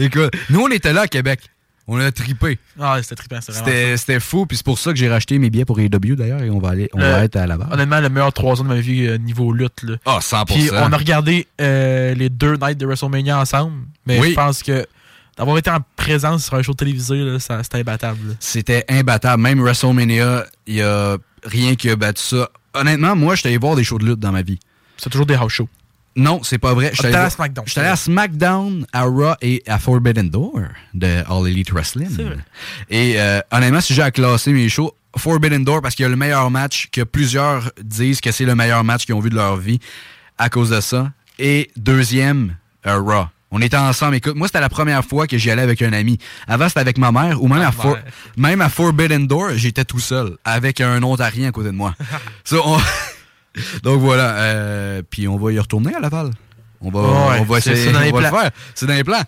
Écoute, 0.00 0.32
nous, 0.48 0.60
on 0.60 0.68
était 0.68 0.92
là 0.94 1.02
à 1.02 1.06
Québec. 1.08 1.40
On 1.86 1.98
a 2.00 2.10
trippé. 2.12 2.58
Ah, 2.80 2.98
c'était 3.02 3.14
trippant, 3.16 3.40
C'était 3.40 3.96
c'était 3.98 4.18
fou, 4.20 4.46
puis 4.46 4.56
c'est 4.56 4.64
pour 4.64 4.78
ça 4.78 4.90
que 4.92 4.98
j'ai 4.98 5.08
racheté 5.08 5.38
mes 5.38 5.50
billets 5.50 5.66
pour 5.66 5.78
AEW 5.78 6.16
d'ailleurs, 6.16 6.42
et 6.42 6.48
on 6.50 6.58
va 6.58 6.70
aller, 6.70 6.88
on 6.94 7.00
Euh, 7.00 7.12
va 7.12 7.24
être 7.24 7.36
à 7.36 7.46
la 7.46 7.54
ça. 7.54 7.58
base. 7.64 7.68
Honnêtement, 7.72 8.00
le 8.00 8.08
meilleur 8.08 8.32
3 8.32 8.60
ans 8.60 8.64
de 8.64 8.68
ma 8.68 8.80
vie 8.80 9.06
euh, 9.06 9.18
niveau 9.18 9.52
lutte. 9.52 9.82
Là. 9.82 9.96
Ah, 10.06 10.18
100%. 10.22 10.44
Puis 10.46 10.70
on 10.72 10.92
a 10.92 10.96
regardé 10.96 11.46
euh, 11.60 12.14
les 12.14 12.30
deux 12.30 12.56
nights 12.56 12.78
de 12.78 12.86
WrestleMania 12.86 13.38
ensemble, 13.38 13.76
mais 14.06 14.18
Oui. 14.18 14.30
je 14.30 14.34
pense 14.34 14.62
que 14.62 14.86
d'avoir 15.36 15.58
été 15.58 15.68
en 15.70 15.78
présence 15.96 16.44
sur 16.46 16.54
un 16.54 16.62
show 16.62 16.72
télévisé, 16.74 17.36
c'était 17.38 17.78
imbattable. 17.80 18.36
C'était 18.40 18.84
imbattable. 18.88 19.42
Même 19.42 19.60
WrestleMania, 19.60 20.46
il 20.66 20.76
y 20.76 20.82
a 20.82 21.18
rien 21.44 21.74
qui 21.74 21.90
a 21.90 21.96
battu 21.96 22.22
ça. 22.22 22.48
Honnêtement, 22.72 23.14
moi, 23.14 23.34
j'étais 23.34 23.48
allé 23.50 23.58
voir 23.58 23.76
des 23.76 23.84
shows 23.84 23.98
de 23.98 24.06
lutte 24.06 24.20
dans 24.20 24.32
ma 24.32 24.42
vie. 24.42 24.58
C'est 24.96 25.10
toujours 25.10 25.26
des 25.26 25.34
house 25.34 25.52
shows. 25.52 25.68
Non, 26.16 26.40
c'est 26.44 26.58
pas 26.58 26.74
vrai. 26.74 26.90
J'étais 26.94 27.10
t'es 27.10 27.14
allé 27.16 27.26
à 27.26 27.30
SmackDown. 27.30 27.64
J'étais 27.66 27.80
allé 27.80 27.88
à 27.90 27.96
SmackDown, 27.96 28.86
à 28.92 29.02
Raw 29.02 29.34
et 29.42 29.62
à 29.66 29.78
Forbidden 29.78 30.30
Door 30.30 30.60
de 30.94 31.06
All 31.28 31.48
Elite 31.48 31.70
Wrestling. 31.72 32.08
C'est 32.14 32.22
vrai. 32.22 32.38
Et 32.90 33.14
euh, 33.20 33.40
honnêtement, 33.50 33.80
si 33.80 33.94
j'ai 33.94 34.02
à 34.02 34.10
classer 34.10 34.52
mes 34.52 34.68
shows, 34.68 34.92
Forbidden 35.16 35.64
Door 35.64 35.82
parce 35.82 35.94
qu'il 35.94 36.04
y 36.04 36.06
a 36.06 36.08
le 36.08 36.16
meilleur 36.16 36.50
match, 36.50 36.88
que 36.92 37.02
plusieurs 37.02 37.70
disent 37.82 38.20
que 38.20 38.30
c'est 38.32 38.44
le 38.44 38.54
meilleur 38.54 38.84
match 38.84 39.06
qu'ils 39.06 39.14
ont 39.14 39.20
vu 39.20 39.30
de 39.30 39.34
leur 39.36 39.56
vie 39.56 39.80
à 40.38 40.48
cause 40.48 40.70
de 40.70 40.80
ça. 40.80 41.10
Et 41.38 41.70
deuxième, 41.76 42.56
euh, 42.86 42.98
Raw. 43.00 43.26
On 43.56 43.60
était 43.60 43.76
ensemble. 43.76 44.16
Écoute, 44.16 44.34
moi, 44.34 44.48
c'était 44.48 44.60
la 44.60 44.68
première 44.68 45.04
fois 45.04 45.28
que 45.28 45.38
j'y 45.38 45.48
allais 45.48 45.62
avec 45.62 45.80
un 45.80 45.92
ami. 45.92 46.18
Avant, 46.48 46.66
c'était 46.68 46.80
avec 46.80 46.98
ma 46.98 47.12
mère 47.12 47.40
ou 47.40 47.46
même, 47.46 47.62
à, 47.62 47.68
Ah, 47.68 47.72
For- 47.72 47.98
même 48.36 48.60
à 48.60 48.68
Forbidden 48.68 49.28
Door, 49.28 49.50
j'étais 49.54 49.84
tout 49.84 50.00
seul 50.00 50.36
avec 50.44 50.80
un 50.80 51.00
Ontarien 51.04 51.50
à 51.50 51.52
côté 51.52 51.68
de 51.68 51.76
moi. 51.76 51.94
On- 52.52 52.78
Donc 53.82 54.00
voilà. 54.00 54.34
euh, 54.36 55.02
puis 55.08 55.28
on 55.28 55.36
va 55.36 55.52
y 55.52 55.58
retourner 55.58 55.94
à 55.94 56.00
Laval. 56.00 56.30
On 56.80 56.90
va, 56.90 57.00
Ouais, 57.00 57.38
on 57.40 57.44
va 57.44 57.58
essayer 57.58 57.92
dans 57.92 58.00
les 58.00 58.12
on 58.12 58.16
va 58.20 58.30
le 58.30 58.36
faire. 58.36 58.50
C'est 58.74 58.86
dans 58.86 58.94
les 58.94 59.04
plans. 59.04 59.22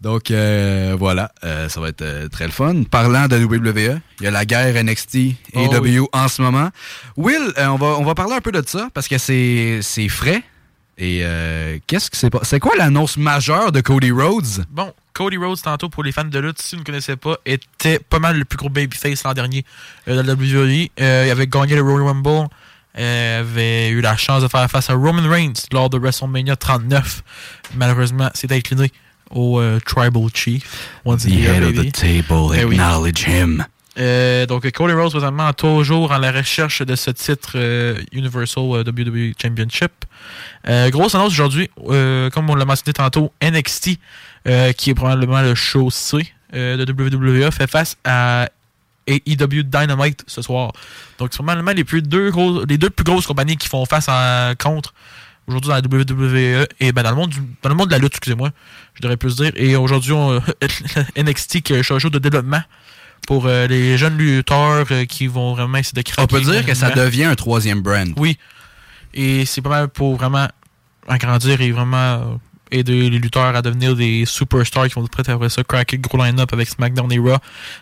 Donc 0.00 0.30
euh, 0.30 0.94
voilà, 0.98 1.32
euh, 1.42 1.68
ça 1.68 1.80
va 1.80 1.88
être 1.88 2.02
euh, 2.02 2.28
très 2.28 2.44
le 2.46 2.52
fun. 2.52 2.82
Parlant 2.84 3.26
de 3.26 3.36
WWE, 3.36 4.00
il 4.20 4.24
y 4.24 4.26
a 4.26 4.30
la 4.30 4.44
guerre 4.44 4.84
NXT 4.84 5.16
Oh 5.54 5.58
AEW 5.60 5.80
oui. 5.82 6.00
en 6.12 6.28
ce 6.28 6.42
moment. 6.42 6.68
Will, 7.16 7.52
on 7.56 7.76
va 7.76 7.86
on 7.98 8.04
va 8.04 8.14
parler 8.14 8.34
un 8.34 8.40
peu 8.40 8.52
de 8.52 8.62
ça 8.66 8.88
parce 8.94 9.08
que 9.08 9.18
c'est 9.18 9.80
c'est 9.82 10.08
frais. 10.08 10.42
Et 10.98 11.20
euh, 11.22 11.78
qu'est-ce 11.86 12.10
que 12.10 12.16
c'est 12.16 12.30
pas 12.30 12.40
C'est 12.42 12.58
quoi 12.60 12.72
l'annonce 12.76 13.16
majeure 13.16 13.72
de 13.72 13.80
Cody 13.80 14.10
Rhodes? 14.10 14.64
Bon, 14.70 14.92
Cody 15.14 15.36
Rhodes, 15.36 15.62
tantôt, 15.62 15.88
pour 15.88 16.02
les 16.02 16.10
fans 16.10 16.24
de 16.24 16.38
lutte, 16.40 16.60
si 16.60 16.74
vous 16.74 16.80
ne 16.80 16.86
connaissez 16.86 17.14
pas, 17.16 17.36
était 17.46 18.00
pas 18.00 18.18
mal 18.18 18.36
le 18.36 18.44
plus 18.44 18.56
gros 18.56 18.68
babyface 18.68 19.22
l'an 19.22 19.32
dernier 19.32 19.64
de 20.08 20.12
la 20.14 20.22
WWE. 20.34 20.88
Il 20.98 21.04
avait 21.04 21.46
gagné 21.46 21.76
le 21.76 21.82
Royal 21.82 22.02
Rumble. 22.08 22.48
Euh, 22.98 23.40
avait 23.40 23.90
eu 23.90 24.00
la 24.00 24.16
chance 24.16 24.42
de 24.42 24.48
faire 24.48 24.68
face 24.68 24.90
à 24.90 24.94
Roman 24.94 25.28
Reigns 25.28 25.52
lors 25.72 25.88
de 25.88 25.98
WrestleMania 25.98 26.56
39. 26.56 27.22
Malheureusement, 27.76 28.30
c'est 28.34 28.50
incliné 28.50 28.90
au 29.30 29.60
euh, 29.60 29.78
Tribal 29.84 30.24
Chief. 30.34 30.64
Once 31.04 31.24
The 31.24 31.30
head 31.30 31.62
of 31.62 31.74
the 31.74 31.92
table, 31.92 32.50
oui. 32.50 32.74
acknowledge 32.74 33.26
him. 33.26 33.64
Euh, 33.98 34.46
donc, 34.46 34.70
Cody 34.70 34.94
Rhodes, 34.94 35.10
présentement, 35.12 35.52
toujours 35.52 36.12
en 36.12 36.18
la 36.18 36.30
recherche 36.30 36.82
de 36.82 36.94
ce 36.94 37.10
titre 37.10 37.52
euh, 37.56 38.00
Universal 38.12 38.84
WWE 38.86 39.32
Championship. 39.40 39.92
Grosse 40.90 41.14
annonce 41.14 41.32
aujourd'hui, 41.32 41.70
comme 41.76 42.50
on 42.50 42.54
l'a 42.54 42.64
mentionné 42.64 42.92
tantôt, 42.92 43.32
NXT, 43.42 43.98
qui 44.76 44.90
est 44.90 44.94
probablement 44.94 45.40
le 45.40 45.54
show 45.54 45.90
C 45.90 46.18
de 46.52 46.84
WWE, 46.84 47.50
fait 47.50 47.66
face 47.66 47.96
à 48.04 48.48
et 49.08 49.22
EW 49.26 49.62
Dynamite 49.64 50.22
ce 50.26 50.42
soir. 50.42 50.72
Donc, 51.18 51.30
c'est 51.32 51.38
probablement 51.38 51.72
les, 51.72 51.84
plus 51.84 52.02
deux 52.02 52.30
gros, 52.30 52.64
les 52.66 52.78
deux 52.78 52.90
plus 52.90 53.04
grosses 53.04 53.26
compagnies 53.26 53.56
qui 53.56 53.66
font 53.68 53.84
face 53.86 54.06
à, 54.08 54.54
contre 54.58 54.92
aujourd'hui 55.46 55.70
dans 55.70 55.76
la 55.76 55.80
WWE 55.80 56.66
et 56.78 56.92
ben, 56.92 57.02
dans, 57.02 57.10
le 57.10 57.16
monde 57.16 57.30
du- 57.30 57.40
dans 57.62 57.70
le 57.70 57.74
monde 57.74 57.88
de 57.88 57.92
la 57.92 57.98
lutte, 57.98 58.12
excusez-moi, 58.12 58.50
je 58.94 59.00
devrais 59.02 59.16
plus 59.16 59.36
dire. 59.36 59.50
Et 59.56 59.76
aujourd'hui, 59.76 60.12
on- 60.12 60.40
NXT 61.16 61.62
qui 61.62 61.72
est 61.72 61.78
un 61.90 61.98
show 61.98 62.10
de 62.10 62.18
développement 62.18 62.62
pour 63.26 63.46
euh, 63.46 63.66
les 63.66 63.96
jeunes 63.98 64.16
lutteurs 64.16 64.86
euh, 64.90 65.04
qui 65.06 65.26
vont 65.26 65.54
vraiment 65.54 65.78
essayer 65.78 65.96
de 65.96 66.08
craquer. 66.08 66.22
On 66.22 66.26
peut 66.26 66.40
dire 66.40 66.64
que 66.64 66.74
ça 66.74 66.90
devient 66.90 67.24
un 67.24 67.34
troisième 67.34 67.80
brand. 67.80 68.12
Oui. 68.16 68.38
Et 69.14 69.46
c'est 69.46 69.62
pas 69.62 69.70
mal 69.70 69.88
pour 69.88 70.16
vraiment 70.16 70.48
agrandir 71.08 71.60
et 71.60 71.72
vraiment 71.72 71.96
euh, 71.96 72.20
aider 72.70 73.10
les 73.10 73.18
lutteurs 73.18 73.54
à 73.56 73.62
devenir 73.62 73.94
des 73.96 74.24
superstars 74.26 74.88
qui 74.88 74.94
vont 74.94 75.04
être 75.04 75.10
prêts 75.10 75.28
après 75.32 75.48
ça, 75.48 75.62
craquer 75.64 75.96
le 75.96 76.02
gros 76.02 76.18
line-up 76.22 76.52
avec 76.52 76.68
SmackDown 76.68 77.10
et 77.12 77.18
Raw, 77.18 77.36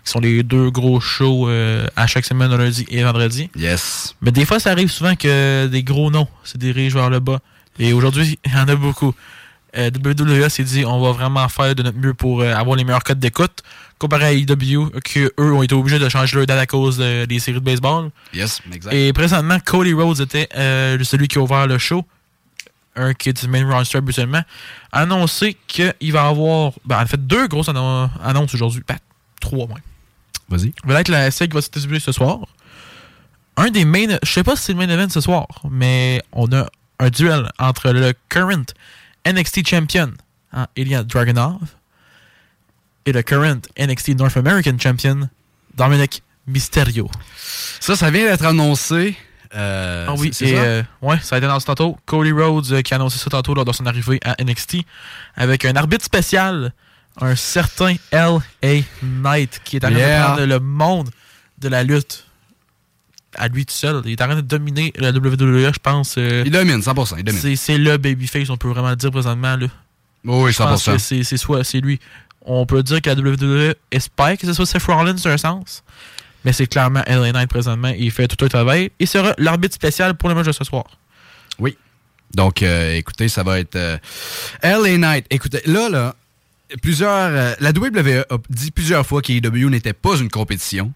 qui 0.04 0.10
sont 0.10 0.20
les 0.20 0.42
deux 0.42 0.70
gros 0.70 1.00
shows 1.00 1.48
euh, 1.48 1.86
à 1.96 2.06
chaque 2.06 2.24
semaine, 2.24 2.54
lundi 2.56 2.86
et 2.88 3.02
vendredi. 3.02 3.50
Yes. 3.56 4.14
Mais 4.22 4.30
des 4.32 4.44
fois, 4.44 4.58
ça 4.60 4.70
arrive 4.70 4.90
souvent 4.90 5.14
que 5.16 5.66
des 5.66 5.82
gros 5.82 6.10
noms 6.10 6.28
se 6.44 6.58
dirigent 6.58 6.98
vers 6.98 7.10
le 7.10 7.20
bas. 7.20 7.40
Et 7.78 7.92
aujourd'hui, 7.92 8.38
il 8.46 8.52
y 8.52 8.56
en 8.56 8.68
a 8.68 8.76
beaucoup. 8.76 9.14
Euh, 9.76 9.90
WWE 9.90 10.48
s'est 10.48 10.62
dit 10.64 10.84
on 10.86 11.02
va 11.02 11.12
vraiment 11.12 11.46
faire 11.50 11.74
de 11.74 11.82
notre 11.82 11.98
mieux 11.98 12.14
pour 12.14 12.40
euh, 12.40 12.54
avoir 12.54 12.76
les 12.76 12.84
meilleurs 12.84 13.04
codes 13.04 13.18
d'écoute. 13.18 13.62
Comparé 13.98 14.24
à 14.24 14.32
AEW, 14.32 14.90
que 15.04 15.32
eux 15.40 15.52
ont 15.52 15.62
été 15.62 15.74
obligés 15.74 15.98
de 15.98 16.08
changer 16.08 16.36
leur 16.36 16.46
date 16.46 16.58
à 16.58 16.66
cause 16.66 16.98
de- 16.98 17.24
des 17.26 17.38
séries 17.38 17.60
de 17.60 17.64
baseball. 17.64 18.10
Yes, 18.34 18.60
exact. 18.72 18.92
Et 18.94 19.12
présentement, 19.12 19.58
Cody 19.64 19.92
Rhodes 19.94 20.20
était 20.20 20.48
celui 21.02 21.28
qui 21.28 21.38
a 21.38 21.42
ouvert 21.42 21.66
le 21.66 21.78
show, 21.78 22.04
un 22.96 23.14
qui 23.14 23.28
est 23.28 23.40
du 23.40 23.48
main 23.48 23.68
roster 23.70 23.98
habituellement, 23.98 24.42
a 24.92 25.00
annoncé 25.00 25.56
qu'il 25.66 26.12
va 26.12 26.26
avoir, 26.26 26.72
ben, 26.84 27.00
en 27.00 27.06
fait, 27.06 27.24
deux 27.26 27.46
grosses 27.48 27.68
annon- 27.68 28.10
annonces 28.22 28.54
aujourd'hui, 28.54 28.82
ben, 28.86 28.98
trois 29.40 29.66
même. 29.68 29.78
Vas-y. 30.48 30.72
Il 30.84 30.92
va 30.92 31.00
être 31.00 31.08
la 31.08 31.30
qui 31.30 31.46
va 31.48 31.60
se 31.62 31.70
distribuer 31.70 32.00
ce 32.00 32.12
soir. 32.12 32.40
Un 33.56 33.70
des 33.70 33.84
main, 33.84 34.18
je 34.22 34.30
sais 34.30 34.44
pas 34.44 34.54
si 34.56 34.64
c'est 34.64 34.72
le 34.72 34.78
main 34.78 34.88
event 34.88 35.08
ce 35.08 35.20
soir, 35.20 35.46
mais 35.70 36.22
on 36.32 36.50
a 36.52 36.66
un 36.98 37.10
duel 37.10 37.50
entre 37.58 37.90
le 37.90 38.12
current 38.28 38.64
NXT 39.26 39.66
champion, 39.66 40.12
hein, 40.52 40.66
Ilya 40.76 41.02
Dragunov, 41.04 41.58
et 43.06 43.12
le 43.12 43.22
current 43.22 43.60
NXT 43.78 44.10
North 44.10 44.36
American 44.36 44.78
champion, 44.78 45.28
Dominic 45.74 46.22
Mysterio. 46.46 47.10
Ça, 47.80 47.96
ça 47.96 48.10
vient 48.10 48.26
d'être 48.26 48.44
annoncé. 48.44 49.16
Euh, 49.54 50.06
Ah 50.08 50.14
oui, 50.16 50.30
c'est- 50.32 50.46
c'est 50.46 50.52
et 50.52 50.56
ça? 50.56 50.62
euh, 50.62 50.82
ouais, 51.02 51.18
ça 51.22 51.34
a 51.36 51.38
été 51.38 51.46
annoncé 51.46 51.66
tantôt. 51.66 51.96
Cody 52.06 52.32
Rhodes 52.32 52.72
euh, 52.72 52.82
qui 52.82 52.92
a 52.92 52.96
annoncé 52.96 53.18
ça 53.18 53.30
tantôt 53.30 53.54
lors 53.54 53.64
de 53.64 53.72
son 53.72 53.86
arrivée 53.86 54.18
à 54.24 54.34
NXT 54.42 54.78
avec 55.36 55.64
un 55.64 55.74
arbitre 55.76 56.04
spécial, 56.04 56.72
un 57.20 57.34
certain 57.36 57.94
L.A. 58.10 58.82
Knight 59.02 59.60
qui 59.64 59.76
est 59.76 59.84
en 59.84 59.90
train 59.90 59.98
Yeah. 59.98 60.18
de 60.20 60.24
prendre 60.34 60.44
le 60.46 60.60
monde 60.60 61.10
de 61.58 61.68
la 61.68 61.82
lutte 61.82 62.24
à 63.38 63.48
lui 63.48 63.66
tout 63.66 63.74
seul. 63.74 64.02
Il 64.04 64.12
est 64.12 64.22
en 64.22 64.26
train 64.26 64.36
de 64.36 64.40
dominer 64.40 64.92
la 64.96 65.10
WWE, 65.12 65.72
je 65.72 65.78
pense. 65.78 66.16
Il 66.16 66.50
domine, 66.50 66.80
100%. 66.80 67.16
Il 67.18 67.24
domine. 67.24 67.40
c'est, 67.40 67.56
c'est 67.56 67.78
le 67.78 67.96
babyface, 67.98 68.48
on 68.50 68.56
peut 68.56 68.68
vraiment 68.68 68.90
le 68.90 68.96
dire 68.96 69.10
présentement. 69.10 69.56
Là. 69.56 69.66
Oh 70.26 70.44
oui, 70.44 70.52
Je 70.52 70.58
pense 70.58 70.82
100%. 70.88 70.92
que 70.92 70.98
c'est, 70.98 71.22
c'est 71.22 71.36
soit 71.36 71.62
c'est 71.64 71.80
lui. 71.80 72.00
On 72.48 72.64
peut 72.64 72.82
dire 72.82 73.02
que 73.02 73.10
la 73.10 73.16
WWE 73.16 73.74
espère 73.90 74.36
que 74.38 74.46
ce 74.46 74.52
soit 74.52 74.66
Seth 74.66 74.82
Rollins 74.84 75.14
dans 75.14 75.28
un 75.28 75.36
sens. 75.36 75.82
Mais 76.46 76.52
c'est 76.52 76.68
clairement 76.68 77.02
LA 77.06 77.32
Knight 77.32 77.50
présentement. 77.50 77.92
Il 77.98 78.10
fait 78.12 78.28
tout 78.28 78.42
un 78.44 78.48
travail. 78.48 78.90
Il 79.00 79.08
sera 79.08 79.34
l'arbitre 79.36 79.74
spécial 79.74 80.14
pour 80.14 80.28
le 80.28 80.34
match 80.36 80.46
de 80.46 80.52
ce 80.52 80.64
soir. 80.64 80.84
Donc, 82.34 82.62
euh, 82.62 82.94
écoutez, 82.94 83.28
ça 83.28 83.42
va 83.42 83.58
être 83.60 83.76
euh, 83.76 83.96
LA 84.62 84.98
Knight. 84.98 85.26
Écoutez, 85.30 85.60
là, 85.64 85.88
là, 85.88 86.14
plusieurs. 86.82 87.10
euh, 87.10 87.54
la 87.60 87.70
WWE 87.70 88.24
a 88.28 88.36
dit 88.50 88.70
plusieurs 88.70 89.06
fois 89.06 89.22
qu'AEW 89.22 89.70
n'était 89.70 89.92
pas 89.92 90.16
une 90.16 90.28
compétition. 90.28 90.92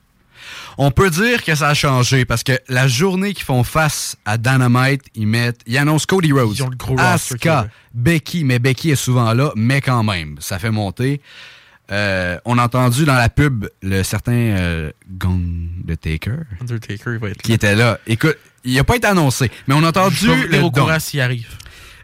On 0.77 0.91
peut 0.91 1.11
dire 1.11 1.43
que 1.45 1.55
ça 1.55 1.69
a 1.69 1.75
changé 1.75 2.25
parce 2.25 2.43
que 2.43 2.59
la 2.69 2.89
journée 2.89 3.33
qu'ils 3.33 3.45
font 3.45 3.63
face 3.65 4.17
à 4.25 4.39
Dynamite, 4.39 5.03
ils 5.15 5.27
mettent. 5.27 5.61
Ils 5.67 5.79
annoncent 5.79 6.07
Cody 6.07 6.33
Rhodes. 6.33 6.59
Le 6.59 7.01
Asuka. 7.01 7.69
Becky, 7.95 8.45
mais 8.45 8.59
Becky 8.59 8.91
est 8.91 8.97
souvent 8.97 9.33
là, 9.33 9.53
mais 9.57 9.81
quand 9.81 10.03
même, 10.03 10.37
ça 10.41 10.59
fait 10.59 10.71
monter. 10.71 11.21
Euh, 11.93 12.39
on 12.45 12.57
a 12.59 12.63
entendu 12.63 13.05
dans 13.05 13.15
la 13.17 13.29
pub 13.29 13.67
le 13.83 14.03
certain 14.05 14.33
euh, 14.33 14.93
Gong 15.11 15.41
de 15.85 15.95
Taker 15.97 16.37
Undertaker, 16.61 17.13
il 17.15 17.19
va 17.19 17.31
être 17.31 17.43
qui 17.43 17.51
là. 17.51 17.55
était 17.57 17.75
là. 17.75 17.99
Écoute, 18.07 18.37
il 18.65 18.75
n'a 18.75 18.85
pas 18.85 18.97
été 18.97 19.09
annoncé, 19.09 19.51
mais 19.67 19.75
on 19.75 19.83
a 19.83 19.89
entendu 19.89 20.17
Je 20.17 20.47
le 20.57 20.63
au 20.63 20.71
courant 20.71 21.01
s'il 21.01 21.21
arrive. 21.21 21.49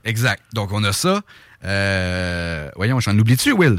Exact. 0.04 0.42
Donc, 0.52 0.72
on 0.72 0.82
a 0.82 0.92
ça. 0.92 1.20
Euh, 1.64 2.68
voyons, 2.76 2.98
j'en 3.00 3.16
oublie-tu, 3.16 3.52
Will? 3.52 3.78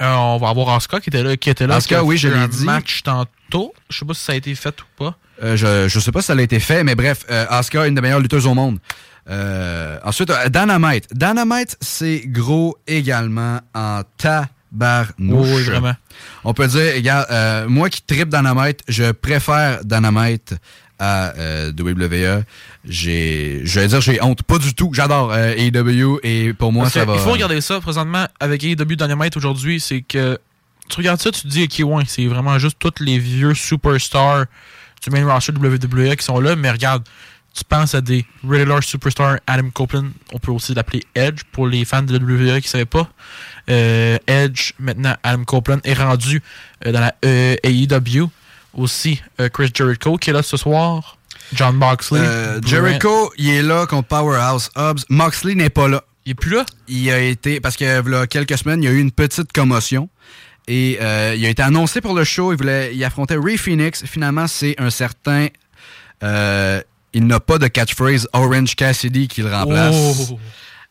Euh, 0.00 0.14
on 0.14 0.38
va 0.38 0.48
avoir 0.48 0.70
Asuka 0.70 1.00
qui 1.00 1.10
était 1.10 1.22
là. 1.22 1.36
Qui 1.36 1.50
était 1.50 1.66
là 1.66 1.76
Asuka, 1.76 2.02
oui, 2.04 2.16
je 2.16 2.28
l'ai 2.28 2.36
un 2.36 2.48
dit. 2.48 2.64
match 2.64 3.02
tantôt? 3.02 3.74
Je 3.90 3.98
sais 3.98 4.04
pas 4.04 4.14
si 4.14 4.24
ça 4.24 4.32
a 4.32 4.36
été 4.36 4.54
fait 4.54 4.74
ou 4.80 4.84
pas. 4.96 5.16
Je, 5.42 5.88
je 5.88 6.00
sais 6.00 6.10
pas 6.12 6.20
si 6.20 6.28
ça 6.28 6.32
a 6.32 6.40
été 6.40 6.58
fait, 6.58 6.84
mais 6.84 6.94
bref, 6.94 7.26
Asuka, 7.28 7.86
une 7.86 7.94
des 7.94 8.00
meilleures 8.00 8.20
lutteuses 8.20 8.46
au 8.46 8.54
monde. 8.54 8.78
Ensuite, 10.04 10.32
Dynamite. 10.48 11.08
Dynamite, 11.12 11.76
c'est 11.80 12.22
gros 12.26 12.76
également 12.86 13.60
en 13.74 14.02
tabarnouche. 14.74 15.48
Oui, 15.48 15.62
vraiment. 15.62 15.94
On 16.44 16.54
peut 16.54 16.66
dire, 16.66 16.94
regarde, 16.94 17.26
euh, 17.30 17.68
moi 17.68 17.88
qui 17.88 18.02
tripe 18.02 18.28
Dynamite, 18.28 18.80
je 18.88 19.12
préfère 19.12 19.84
Dynamite 19.84 20.54
à 20.98 21.32
euh, 21.36 21.72
WWE. 21.72 22.44
J'ai, 22.84 23.62
je 23.64 23.80
vais 23.80 23.88
dire, 23.88 24.00
j'ai 24.00 24.22
honte. 24.22 24.42
Pas 24.42 24.58
du 24.58 24.74
tout. 24.74 24.90
J'adore 24.92 25.32
euh, 25.32 25.54
AEW 25.56 26.20
et 26.22 26.52
pour 26.52 26.72
moi, 26.72 26.84
Parce 26.84 26.94
ça 26.94 27.04
va. 27.04 27.14
Il 27.14 27.20
faut 27.20 27.32
regarder 27.32 27.60
ça 27.60 27.80
présentement 27.80 28.26
avec 28.40 28.62
AEW 28.62 28.96
Dynamite 28.96 29.36
aujourd'hui. 29.36 29.80
C'est 29.80 30.02
que 30.02 30.38
tu 30.88 30.96
regardes 30.98 31.20
ça, 31.20 31.30
tu 31.30 31.42
te 31.42 31.48
dis, 31.48 31.64
ok, 31.64 31.88
ouais, 31.88 32.04
c'est 32.06 32.26
vraiment 32.26 32.58
juste 32.58 32.76
tous 32.78 33.02
les 33.02 33.18
vieux 33.18 33.54
superstars 33.54 34.44
du 35.02 35.10
main 35.10 35.26
roster 35.26 35.52
WWE 35.52 36.14
qui 36.16 36.24
sont 36.24 36.40
là. 36.40 36.56
Mais 36.56 36.70
regarde, 36.70 37.04
tu 37.54 37.64
penses 37.64 37.94
à 37.94 38.00
des 38.00 38.24
regular 38.46 38.82
superstars 38.82 39.38
Adam 39.46 39.70
Copeland. 39.70 40.08
On 40.32 40.38
peut 40.38 40.52
aussi 40.52 40.74
l'appeler 40.74 41.04
Edge 41.14 41.42
pour 41.52 41.68
les 41.68 41.84
fans 41.84 42.02
de 42.02 42.16
WWE 42.16 42.60
qui 42.60 42.66
ne 42.66 42.70
savaient 42.70 42.84
pas. 42.84 43.08
Euh, 43.70 44.18
Edge, 44.26 44.72
maintenant, 44.78 45.14
Adam 45.22 45.44
Copeland 45.44 45.78
est 45.84 45.94
rendu 45.94 46.42
euh, 46.86 46.92
dans 46.92 47.00
la 47.00 47.14
euh, 47.24 47.56
AEW. 47.62 48.28
Aussi, 48.74 49.22
euh, 49.40 49.48
Chris 49.48 49.70
Jericho 49.72 50.16
qui 50.16 50.30
est 50.30 50.32
là 50.32 50.42
ce 50.42 50.56
soir. 50.56 51.16
John 51.52 51.76
Moxley. 51.76 52.20
Jericho, 52.66 53.32
il 53.36 53.48
est 53.50 53.62
là 53.62 53.86
contre 53.86 54.08
Powerhouse 54.08 54.70
Hobbs. 54.74 55.04
Moxley 55.08 55.54
n'est 55.54 55.70
pas 55.70 55.88
là. 55.88 56.02
Il 56.26 56.30
est 56.30 56.34
plus 56.34 56.56
là? 56.56 56.64
Il 56.88 57.08
a 57.10 57.20
été, 57.20 57.60
parce 57.60 57.76
que 57.76 58.08
là, 58.08 58.26
quelques 58.26 58.56
semaines, 58.58 58.82
il 58.82 58.86
y 58.86 58.88
a 58.88 58.92
eu 58.92 58.98
une 59.00 59.12
petite 59.12 59.52
commotion. 59.52 60.08
Et 60.66 60.98
euh, 61.02 61.34
il 61.36 61.44
a 61.44 61.50
été 61.50 61.62
annoncé 61.62 62.00
pour 62.00 62.14
le 62.14 62.24
show. 62.24 62.52
Il, 62.52 62.56
voulait, 62.56 62.94
il 62.96 63.04
affrontait 63.04 63.36
Ray 63.36 63.58
Phoenix. 63.58 64.02
Finalement, 64.06 64.46
c'est 64.46 64.74
un 64.78 64.88
certain. 64.90 65.48
euh, 66.22 66.80
il 67.12 67.26
n'a 67.26 67.38
pas 67.38 67.58
de 67.58 67.68
catchphrase 67.68 68.26
Orange 68.32 68.74
Cassidy 68.74 69.28
qui 69.28 69.42
le 69.42 69.54
remplace. 69.54 69.94
Oh. 70.30 70.38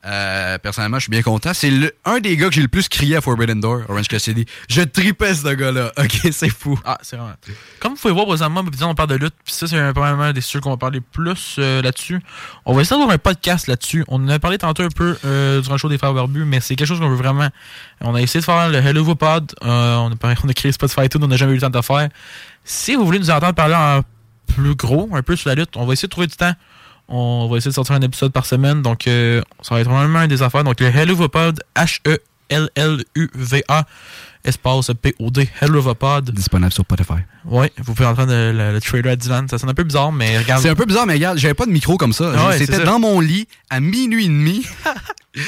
Euh, 0.05 0.57
personnellement, 0.57 0.97
je 0.97 1.03
suis 1.03 1.11
bien 1.11 1.21
content. 1.21 1.53
C'est 1.53 1.71
un 2.03 2.19
des 2.19 2.35
gars 2.35 2.49
que 2.49 2.55
j'ai 2.55 2.61
le 2.61 2.67
plus 2.67 2.89
crié 2.89 3.15
à 3.15 3.21
Forbidden 3.21 3.61
Door, 3.61 3.83
Orange 3.87 4.09
Cassidy. 4.09 4.45
Je 4.69 4.81
tripais 4.81 5.33
ce 5.33 5.53
gars-là. 5.53 5.91
Ok, 6.03 6.19
c'est 6.31 6.49
fou. 6.49 6.77
Ah, 6.83 6.97
c'est 7.01 7.15
vraiment. 7.15 7.33
Comme 7.79 7.93
vous 7.93 7.99
pouvez 7.99 8.13
voir 8.13 8.25
présentement, 8.25 8.61
on 8.81 8.95
parle 8.95 9.09
de 9.09 9.15
lutte, 9.15 9.35
puis 9.45 9.53
ça, 9.53 9.67
c'est 9.67 9.93
probablement 9.93 10.33
des 10.33 10.41
sujets 10.41 10.59
qu'on 10.59 10.71
va 10.71 10.77
parler 10.77 10.99
plus 10.99 11.55
euh, 11.59 11.81
là-dessus. 11.81 12.21
On 12.65 12.73
va 12.73 12.81
essayer 12.81 12.97
d'avoir 12.97 13.15
un 13.15 13.17
podcast 13.17 13.67
là-dessus. 13.67 14.03
On 14.09 14.21
en 14.23 14.29
a 14.29 14.39
parlé 14.39 14.57
tantôt 14.57 14.83
un 14.83 14.89
peu 14.89 15.17
euh, 15.23 15.61
durant 15.61 15.75
le 15.75 15.79
show 15.79 15.87
des 15.87 15.97
Frères 15.97 16.13
Barbus, 16.13 16.43
mais 16.43 16.59
c'est 16.59 16.75
quelque 16.75 16.87
chose 16.87 16.99
qu'on 16.99 17.09
veut 17.09 17.15
vraiment. 17.15 17.47
On 18.01 18.15
a 18.15 18.21
essayé 18.21 18.41
de 18.41 18.45
faire 18.45 18.69
le 18.69 18.79
Hello 18.79 19.03
Vous 19.03 19.15
Pod. 19.15 19.53
Euh, 19.63 19.95
on, 19.95 20.11
a, 20.11 20.33
on 20.43 20.49
a 20.49 20.53
créé 20.53 20.71
Spotify 20.73 21.07
tout, 21.07 21.23
on 21.23 21.27
n'a 21.27 21.37
jamais 21.37 21.53
eu 21.53 21.55
le 21.55 21.61
temps 21.61 21.69
de 21.69 21.81
faire. 21.81 22.09
Si 22.65 22.95
vous 22.95 23.05
voulez 23.05 23.19
nous 23.19 23.29
entendre 23.29 23.53
parler 23.53 23.75
en 23.75 24.01
plus 24.53 24.75
gros, 24.75 25.09
un 25.13 25.21
peu 25.21 25.35
sur 25.35 25.49
la 25.49 25.55
lutte, 25.55 25.77
on 25.77 25.85
va 25.85 25.93
essayer 25.93 26.07
de 26.07 26.11
trouver 26.11 26.27
du 26.27 26.35
temps. 26.35 26.53
On 27.07 27.47
va 27.49 27.57
essayer 27.57 27.69
de 27.69 27.75
sortir 27.75 27.95
un 27.95 28.01
épisode 28.01 28.31
par 28.31 28.45
semaine, 28.45 28.81
donc 28.81 29.07
euh, 29.07 29.41
ça 29.61 29.75
va 29.75 29.81
être 29.81 29.89
vraiment 29.89 30.19
un 30.19 30.27
des 30.27 30.41
affaires. 30.41 30.63
Donc 30.63 30.79
le 30.79 30.87
Hello 30.87 31.15
Vous 31.15 31.29
Pod, 31.29 31.61
H-E-L-L-U-V-A, 31.75 33.85
espace 34.45 34.91
P-O-D, 35.01 35.49
Hello 35.61 35.81
Vous 35.81 35.95
Pod. 35.95 36.31
Disponible 36.31 36.71
sur 36.71 36.83
Spotify. 36.83 37.21
Oui, 37.45 37.67
vous 37.77 37.93
pouvez 37.93 38.07
entendre 38.07 38.31
le, 38.31 38.51
le, 38.51 38.73
le 38.73 38.81
trailer 38.81 39.13
à 39.13 39.15
Dylan. 39.15 39.47
Ça 39.49 39.57
sonne 39.57 39.69
un 39.69 39.73
peu 39.73 39.83
bizarre, 39.83 40.11
mais 40.11 40.37
regarde. 40.39 40.61
C'est 40.61 40.69
un 40.69 40.75
peu 40.75 40.85
bizarre, 40.85 41.05
mais 41.05 41.13
regarde, 41.13 41.37
j'avais 41.37 41.53
pas 41.53 41.65
de 41.65 41.71
micro 41.71 41.97
comme 41.97 42.13
ça. 42.13 42.31
Ah 42.35 42.49
ouais, 42.49 42.57
C'était 42.57 42.83
dans 42.83 42.99
mon 42.99 43.19
lit 43.19 43.47
à 43.69 43.79
minuit 43.79 44.25
et 44.25 44.29
demi. 44.29 44.65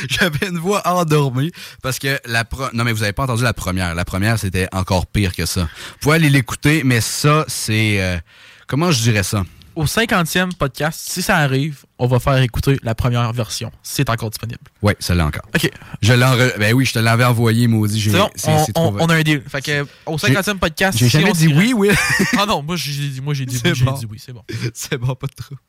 J'avais 0.09 0.47
une 0.47 0.57
voix 0.57 0.81
endormie 0.87 1.51
parce 1.83 1.99
que 1.99 2.19
la 2.25 2.43
pro... 2.43 2.63
non 2.73 2.83
mais 2.83 2.91
vous 2.91 3.03
avez 3.03 3.13
pas 3.13 3.25
entendu 3.25 3.43
la 3.43 3.53
première. 3.53 3.93
La 3.93 4.03
première 4.03 4.39
c'était 4.39 4.67
encore 4.71 5.05
pire 5.05 5.35
que 5.35 5.45
ça. 5.45 5.61
Vous 5.61 5.67
pouvez 6.01 6.15
aller 6.15 6.29
l'écouter, 6.31 6.81
mais 6.83 7.01
ça 7.01 7.45
c'est 7.47 8.01
euh, 8.01 8.17
comment 8.65 8.91
je 8.91 8.99
dirais 9.03 9.21
ça? 9.21 9.43
Au 9.75 9.85
50e 9.85 10.53
podcast, 10.53 11.01
si 11.09 11.21
ça 11.21 11.37
arrive, 11.37 11.83
on 11.99 12.07
va 12.07 12.19
faire 12.19 12.37
écouter 12.37 12.79
la 12.81 12.95
première 12.95 13.31
version. 13.33 13.71
C'est 13.83 14.09
encore 14.09 14.29
disponible. 14.29 14.59
Ouais, 14.81 14.95
celle-là 14.99 15.25
encore. 15.25 15.43
OK. 15.53 15.69
Je 16.01 16.13
l'ai 16.13 16.53
ben 16.57 16.73
oui, 16.73 16.85
je 16.85 16.93
te 16.93 16.99
l'avais 16.99 17.25
envoyé 17.25 17.67
maudit. 17.67 17.99
J'ai 17.99 18.11
bon, 18.11 18.29
on, 18.75 19.09
a 19.09 19.15
un 19.15 19.21
deal. 19.21 19.43
Fait 19.47 19.61
que, 19.61 19.85
au 20.05 20.17
50e 20.17 20.59
podcast, 20.59 20.97
J'ai 20.97 21.09
si 21.09 21.19
jamais 21.19 21.33
dit 21.33 21.47
oui, 21.47 21.73
oui. 21.75 21.89
Ah 22.37 22.45
non, 22.45 22.61
moi 22.61 22.75
j'ai 22.77 22.91
dit, 23.09 23.21
moi, 23.21 23.33
j'ai 23.33 23.45
dit 23.45 23.59
oui, 23.65 23.73
bon. 23.83 23.91
dit 23.91 24.07
oui, 24.09 24.17
c'est 24.23 24.33
bon. 24.33 24.43
c'est 24.73 24.97
bon, 24.97 25.13
pas 25.15 25.27
de 25.27 25.33
trouble. 25.33 25.59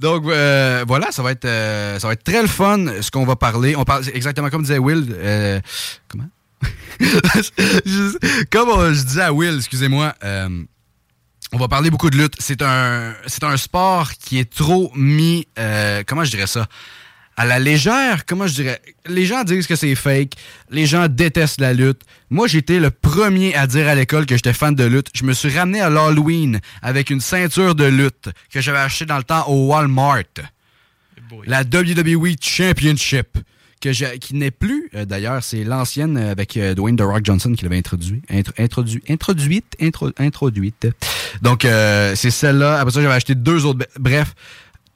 Donc 0.00 0.26
euh, 0.26 0.84
voilà, 0.88 1.12
ça 1.12 1.22
va 1.22 1.30
être 1.30 1.44
euh, 1.44 1.98
ça 2.00 2.08
va 2.08 2.14
être 2.14 2.24
très 2.24 2.42
le 2.42 2.48
fun 2.48 2.84
ce 3.00 3.10
qu'on 3.12 3.24
va 3.24 3.36
parler. 3.36 3.76
On 3.76 3.84
parle 3.84 4.02
exactement 4.12 4.50
comme 4.50 4.62
disait 4.62 4.78
Will. 4.78 5.06
euh, 5.12 5.60
comment? 6.08 6.28
Comme 8.50 8.68
euh, 8.68 8.94
je 8.94 9.02
disais 9.02 9.22
à 9.22 9.32
Will, 9.32 9.56
excusez-moi. 9.56 10.14
On 11.52 11.58
va 11.58 11.68
parler 11.68 11.90
beaucoup 11.90 12.10
de 12.10 12.16
lutte. 12.16 12.34
C'est 12.38 12.62
un, 12.62 13.14
c'est 13.26 13.44
un 13.44 13.56
sport 13.56 14.12
qui 14.12 14.38
est 14.38 14.50
trop 14.52 14.90
mis, 14.94 15.46
euh, 15.58 16.02
comment 16.06 16.24
je 16.24 16.30
dirais 16.30 16.46
ça, 16.46 16.66
à 17.36 17.44
la 17.44 17.58
légère. 17.58 18.24
Comment 18.26 18.46
je 18.46 18.54
dirais? 18.54 18.80
Les 19.06 19.26
gens 19.26 19.44
disent 19.44 19.66
que 19.66 19.76
c'est 19.76 19.94
fake. 19.94 20.32
Les 20.70 20.86
gens 20.86 21.08
détestent 21.08 21.60
la 21.60 21.74
lutte. 21.74 22.02
Moi, 22.30 22.46
j'étais 22.48 22.80
le 22.80 22.90
premier 22.90 23.54
à 23.54 23.66
dire 23.66 23.86
à 23.86 23.94
l'école 23.94 24.24
que 24.26 24.34
j'étais 24.34 24.54
fan 24.54 24.74
de 24.74 24.84
lutte. 24.84 25.08
Je 25.14 25.24
me 25.24 25.34
suis 25.34 25.56
ramené 25.56 25.80
à 25.80 25.90
l'Halloween 25.90 26.60
avec 26.80 27.10
une 27.10 27.20
ceinture 27.20 27.74
de 27.74 27.84
lutte 27.84 28.30
que 28.50 28.60
j'avais 28.60 28.78
achetée 28.78 29.06
dans 29.06 29.18
le 29.18 29.24
temps 29.24 29.46
au 29.48 29.68
Walmart. 29.68 30.22
La 31.46 31.62
WWE 31.62 32.34
Championship. 32.40 33.38
Que 33.82 34.16
qui 34.18 34.34
n'est 34.36 34.52
plus, 34.52 34.88
euh, 34.94 35.04
d'ailleurs, 35.04 35.42
c'est 35.42 35.64
l'ancienne 35.64 36.16
euh, 36.16 36.30
avec 36.30 36.56
euh, 36.56 36.72
Dwayne 36.74 36.94
The 36.96 37.00
Rock 37.00 37.24
Johnson 37.24 37.52
qui 37.52 37.64
l'avait 37.64 37.78
introduit. 37.78 38.22
Intro- 38.30 38.52
introduit 38.56 39.02
introduite. 39.08 39.74
intro- 39.80 40.12
introduite. 40.18 40.86
Donc, 41.42 41.64
euh, 41.64 42.14
c'est 42.14 42.30
celle-là. 42.30 42.78
Après 42.78 42.92
ça, 42.92 43.02
j'avais 43.02 43.12
acheté 43.14 43.34
deux 43.34 43.64
autres. 43.66 43.84
Bref, 43.98 44.34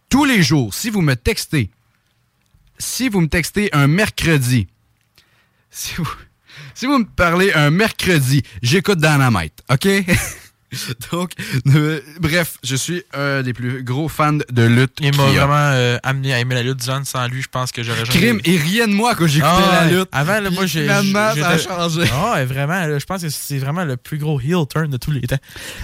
tous 0.08 0.24
les 0.24 0.40
jours, 0.40 0.72
si 0.72 0.90
vous 0.90 1.02
me 1.02 1.14
textez, 1.16 1.68
si 2.78 3.08
vous 3.08 3.20
me 3.20 3.26
textez 3.26 3.70
un 3.74 3.88
mercredi, 3.88 4.68
si 5.68 5.94
vous, 5.96 6.08
si 6.74 6.86
vous 6.86 6.98
me 6.98 7.04
parlez 7.06 7.52
un 7.54 7.70
mercredi, 7.70 8.44
j'écoute 8.62 8.98
Dynamite, 9.00 9.64
OK? 9.68 9.88
Donc, 11.12 11.32
euh, 11.74 12.00
bref, 12.20 12.58
je 12.62 12.76
suis 12.76 13.02
un 13.14 13.42
des 13.42 13.52
plus 13.52 13.82
gros 13.82 14.08
fans 14.08 14.32
de 14.50 14.62
lutte. 14.62 14.98
Il 15.00 15.16
m'a 15.16 15.24
vraiment 15.26 15.54
euh, 15.54 15.98
amené 16.02 16.34
à 16.34 16.40
aimer 16.40 16.54
la 16.54 16.62
lutte. 16.62 16.82
John, 16.84 17.04
sans 17.04 17.26
lui, 17.28 17.42
je 17.42 17.48
pense 17.48 17.72
que 17.72 17.82
j'aurais 17.82 18.04
jamais. 18.04 18.18
Crime, 18.18 18.40
et 18.44 18.56
rien 18.56 18.88
de 18.88 18.92
moi 18.92 19.14
quand 19.14 19.26
j'écoutais 19.26 19.52
Ah, 19.52 19.84
la 19.84 19.90
lutte. 19.90 20.08
Avant, 20.12 20.40
là, 20.40 20.50
moi, 20.50 20.66
j'ai. 20.66 20.82
Finalement, 20.82 21.34
ça 21.34 21.48
a 21.48 21.58
changé. 21.58 22.02
Ah, 22.12 22.44
vraiment, 22.44 22.86
là, 22.86 22.98
je 22.98 23.04
pense 23.04 23.22
que 23.22 23.28
c'est 23.28 23.58
vraiment 23.58 23.84
le 23.84 23.96
plus 23.96 24.18
gros 24.18 24.40
heel 24.40 24.66
turn 24.68 24.90
de 24.90 24.96
tous 24.96 25.10
les 25.12 25.22
temps. 25.22 25.38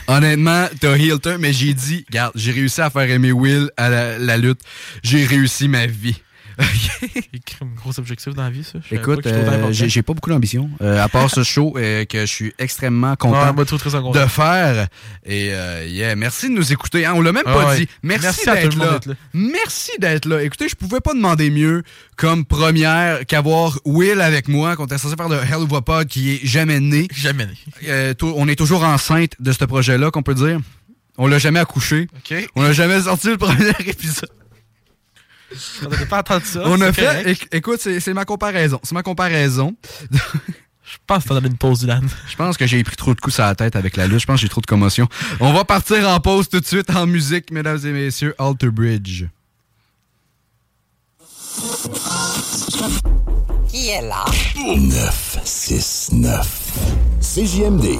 Honnêtement, 0.08 0.66
t'as 0.80 0.96
heel 0.96 1.18
turn, 1.20 1.38
mais 1.38 1.52
j'ai 1.52 1.74
dit, 1.74 2.04
regarde, 2.08 2.32
j'ai 2.34 2.52
réussi 2.52 2.80
à 2.80 2.90
faire 2.90 3.08
aimer 3.10 3.32
Will 3.32 3.70
à 3.76 3.88
la, 3.88 4.18
la 4.18 4.36
lutte. 4.36 4.60
J'ai 5.02 5.24
réussi 5.24 5.68
ma 5.68 5.86
vie. 5.86 6.20
Il 7.32 7.40
crée 7.40 7.64
un 7.64 7.74
gros 7.74 7.98
objectif 7.98 8.34
dans 8.34 8.42
la 8.44 8.50
vie, 8.50 8.64
ça. 8.64 8.78
Je 8.88 8.94
Écoute, 8.94 9.26
euh, 9.26 9.72
j'ai 9.72 10.02
pas 10.02 10.12
beaucoup 10.14 10.30
d'ambition, 10.30 10.70
euh, 10.80 11.02
à 11.02 11.08
part 11.08 11.30
ce 11.30 11.42
show 11.42 11.74
euh, 11.76 12.04
que 12.04 12.20
je 12.20 12.26
suis 12.26 12.52
extrêmement 12.58 13.16
content 13.16 13.54
Ouais, 13.54 13.64
de 14.12 14.26
faire. 14.26 14.88
Et 15.24 15.46
yeah, 15.46 16.14
merci 16.16 16.48
de 16.48 16.54
nous 16.54 16.72
écouter. 16.72 17.06
hein, 17.06 17.12
on 17.14 17.20
l'a 17.20 17.32
même 17.32 17.42
Ah 17.46 17.52
pas 17.52 17.68
ouais. 17.68 17.76
dit. 17.78 17.88
Merci, 18.02 18.44
d'être 18.46 18.76
là. 18.76 19.00
Merci 19.32 19.92
d'être 19.98 20.26
là. 20.26 20.42
Écoutez, 20.42 20.68
je 20.68 20.74
pouvais 20.76 21.00
pas 21.00 21.14
demander 21.14 21.50
mieux 21.50 21.82
comme 22.16 22.44
première 22.44 23.24
qu'avoir 23.26 23.78
Will 23.84 24.20
avec 24.20 24.48
moi, 24.48 24.76
qu'on 24.76 24.86
était 24.86 24.98
censé 24.98 25.16
faire 25.16 25.28
de 25.28 25.36
Hell 25.36 25.54
of 25.62 25.72
a 25.72 25.80
Pod 25.82 26.06
qui 26.06 26.34
est 26.34 26.40
jamais 26.46 26.80
né. 26.80 27.08
Jamais 27.14 27.46
né. 27.46 28.14
On 28.22 28.48
est 28.48 28.56
toujours 28.56 28.84
enceinte 28.84 29.32
de 29.40 29.52
ce 29.52 29.64
projet-là, 29.64 30.10
qu'on 30.10 30.22
peut 30.22 30.34
dire. 30.34 30.60
On 31.18 31.26
l'a 31.26 31.38
jamais 31.38 31.60
accouché. 31.60 32.08
On 32.56 32.62
n'a 32.62 32.72
jamais 32.72 33.02
sorti 33.02 33.28
le 33.28 33.36
premier 33.38 33.70
épisode. 33.86 34.30
On 35.84 35.88
n'avait 35.88 36.06
pas 36.06 36.20
entendu 36.20 36.44
ça. 36.44 36.62
on 36.64 36.80
a 36.80 36.92
fait. 36.92 37.24
éc- 37.32 37.46
écoute, 37.52 37.80
c'est 37.80 38.14
ma 38.14 38.24
comparaison. 38.24 38.78
C'est 38.82 38.94
ma 38.94 39.02
comparaison. 39.02 39.74
Je 40.84 40.98
pense 41.06 41.22
que 41.22 41.28
t'en 41.28 41.34
donné 41.36 41.48
une 41.48 41.56
pause, 41.56 41.78
Dylan. 41.80 42.06
Je 42.28 42.36
pense 42.36 42.56
que 42.58 42.66
j'ai 42.66 42.82
pris 42.84 42.96
trop 42.96 43.14
de 43.14 43.20
coups 43.20 43.40
à 43.40 43.46
la 43.46 43.54
tête 43.54 43.76
avec 43.76 43.96
la 43.96 44.06
lutte. 44.06 44.20
Je 44.20 44.26
pense 44.26 44.36
que 44.36 44.42
j'ai 44.42 44.48
trop 44.50 44.60
de 44.60 44.66
commotion. 44.66 45.08
On 45.40 45.52
va 45.54 45.64
partir 45.64 46.06
en 46.08 46.20
pause 46.20 46.48
tout 46.50 46.60
de 46.60 46.66
suite 46.66 46.90
en 46.90 47.06
musique, 47.06 47.50
mesdames 47.50 47.78
et 47.84 47.92
messieurs. 47.92 48.34
Alter 48.38 48.68
Bridge. 48.70 49.24
Qui 53.68 53.88
est 53.88 54.02
là? 54.02 54.24
969. 54.56 56.46
CJMD. 57.20 57.98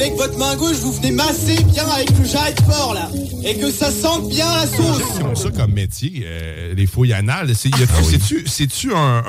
Avec 0.00 0.16
votre 0.16 0.38
main 0.38 0.56
gauche, 0.56 0.76
vous 0.78 0.92
venez 0.92 1.10
masser 1.10 1.62
bien 1.64 1.86
avec 1.88 2.10
le 2.18 2.24
jarret 2.24 2.52
de 2.54 2.62
porc, 2.62 2.94
là. 2.94 3.08
Et 3.44 3.56
que 3.56 3.70
ça 3.70 3.90
sente 3.90 4.28
bien 4.28 4.46
la 4.54 4.66
sauce. 4.66 5.02
C'est 5.16 5.22
comme 5.22 5.36
ça 5.36 5.50
comme 5.50 5.72
métier, 5.72 6.22
euh, 6.24 6.74
les 6.74 6.86
fouilles 6.86 7.12
anales. 7.12 7.54
C'est- 7.54 7.68
y 7.70 7.74
a- 7.74 7.86
Ah 7.90 7.98
oui. 8.02 8.06
C'est-tu 8.10 8.44
c'est-tu 8.46 8.92
un, 8.94 9.22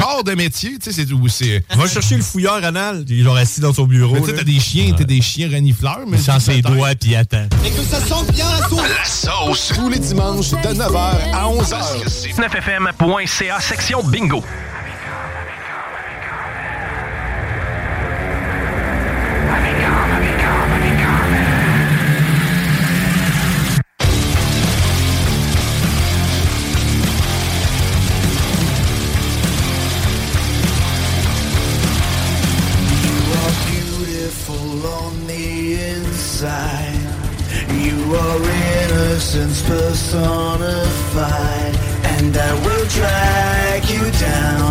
corps 0.00 0.24
de 0.24 0.32
métier? 0.34 0.78
Tu 0.82 0.90
sais, 0.92 1.04
c'est 1.06 1.12
où 1.12 1.28
c'est. 1.28 1.62
Va 1.76 1.86
chercher 1.86 2.16
le 2.16 2.22
fouilleur 2.22 2.64
anal. 2.64 3.04
Il 3.08 3.20
est 3.20 3.22
genre 3.24 3.36
assis 3.36 3.60
dans 3.60 3.72
son 3.72 3.84
bureau. 3.86 4.18
Tu 4.26 4.32
t'as 4.34 4.42
des 4.44 4.58
chiens, 4.60 4.92
t'as 4.96 5.04
des 5.04 5.20
chiens 5.20 5.48
renifleurs, 5.50 6.00
mais. 6.06 6.16
Il 6.18 6.22
sent 6.22 6.40
ses 6.40 6.62
doigts 6.62 6.94
puis 6.98 7.10
il 7.10 7.16
attend. 7.16 7.46
Et 7.64 7.70
que 7.70 7.82
ça 7.82 8.00
sente 8.00 8.32
bien 8.32 8.46
la 8.50 8.68
sauce. 8.68 8.80
La 8.98 9.04
sauce. 9.04 9.72
Tous 9.74 9.88
les 9.88 9.98
dimanches 9.98 10.50
de 10.50 10.56
9h 10.56 11.18
à 11.32 11.48
11h. 11.48 12.38
9fm.ca 12.38 13.60
section 13.60 14.02
bingo. 14.02 14.42
Personified. 39.60 40.62
And 42.16 42.34
I 42.34 42.52
will 42.64 42.86
drag 42.86 43.84
you 43.90 44.10
down 44.12 44.61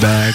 back. 0.00 0.34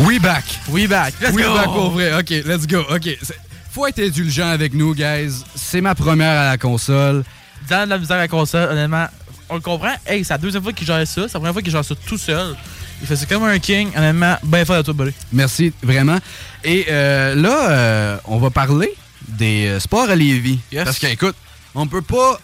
We 0.00 0.18
back. 0.18 0.44
We 0.68 0.86
back. 0.86 1.14
Let's 1.20 1.34
We 1.34 1.42
go. 1.44 1.54
back 1.54 1.64
pour 1.66 1.90
vrai. 1.90 2.12
OK, 2.18 2.30
let's 2.46 2.66
go. 2.66 2.80
OK. 2.90 3.16
C'est- 3.22 3.38
Faut 3.70 3.86
être 3.86 3.98
indulgent 4.00 4.48
avec 4.48 4.72
nous, 4.74 4.94
guys. 4.94 5.42
C'est 5.56 5.80
ma 5.80 5.94
première 5.94 6.38
à 6.40 6.50
la 6.50 6.58
console. 6.58 7.24
Dans 7.68 7.88
la 7.88 7.98
misère 7.98 8.16
à 8.16 8.20
la 8.20 8.28
console, 8.28 8.70
honnêtement, 8.70 9.06
on 9.48 9.56
le 9.56 9.60
comprend. 9.60 9.94
Hey, 10.06 10.24
c'est 10.24 10.34
la 10.34 10.38
deuxième 10.38 10.62
fois 10.62 10.72
qu'il 10.72 10.86
gère 10.86 11.04
ça. 11.06 11.22
C'est 11.22 11.34
la 11.34 11.40
première 11.40 11.52
fois 11.52 11.62
qu'il 11.62 11.72
gère 11.72 11.84
ça 11.84 11.94
tout 12.06 12.18
seul. 12.18 12.54
Il 13.00 13.06
fait 13.08 13.16
ça 13.16 13.26
comme 13.26 13.42
un 13.44 13.58
king. 13.58 13.90
Honnêtement, 13.96 14.36
ben 14.44 14.64
fort 14.64 14.76
à 14.76 14.82
toi, 14.84 14.94
buddy. 14.94 15.12
Merci, 15.32 15.72
vraiment. 15.82 16.18
Et 16.62 16.86
euh, 16.88 17.34
là, 17.34 17.70
euh, 17.70 18.16
on 18.26 18.38
va 18.38 18.50
parler 18.50 18.90
des 19.26 19.66
euh, 19.66 19.80
sports 19.80 20.08
à 20.08 20.14
Lévis. 20.14 20.60
Yes. 20.70 20.84
Parce 20.84 20.98
qu'écoute, 20.98 21.34
on 21.74 21.86
peut 21.86 22.02
pas... 22.02 22.38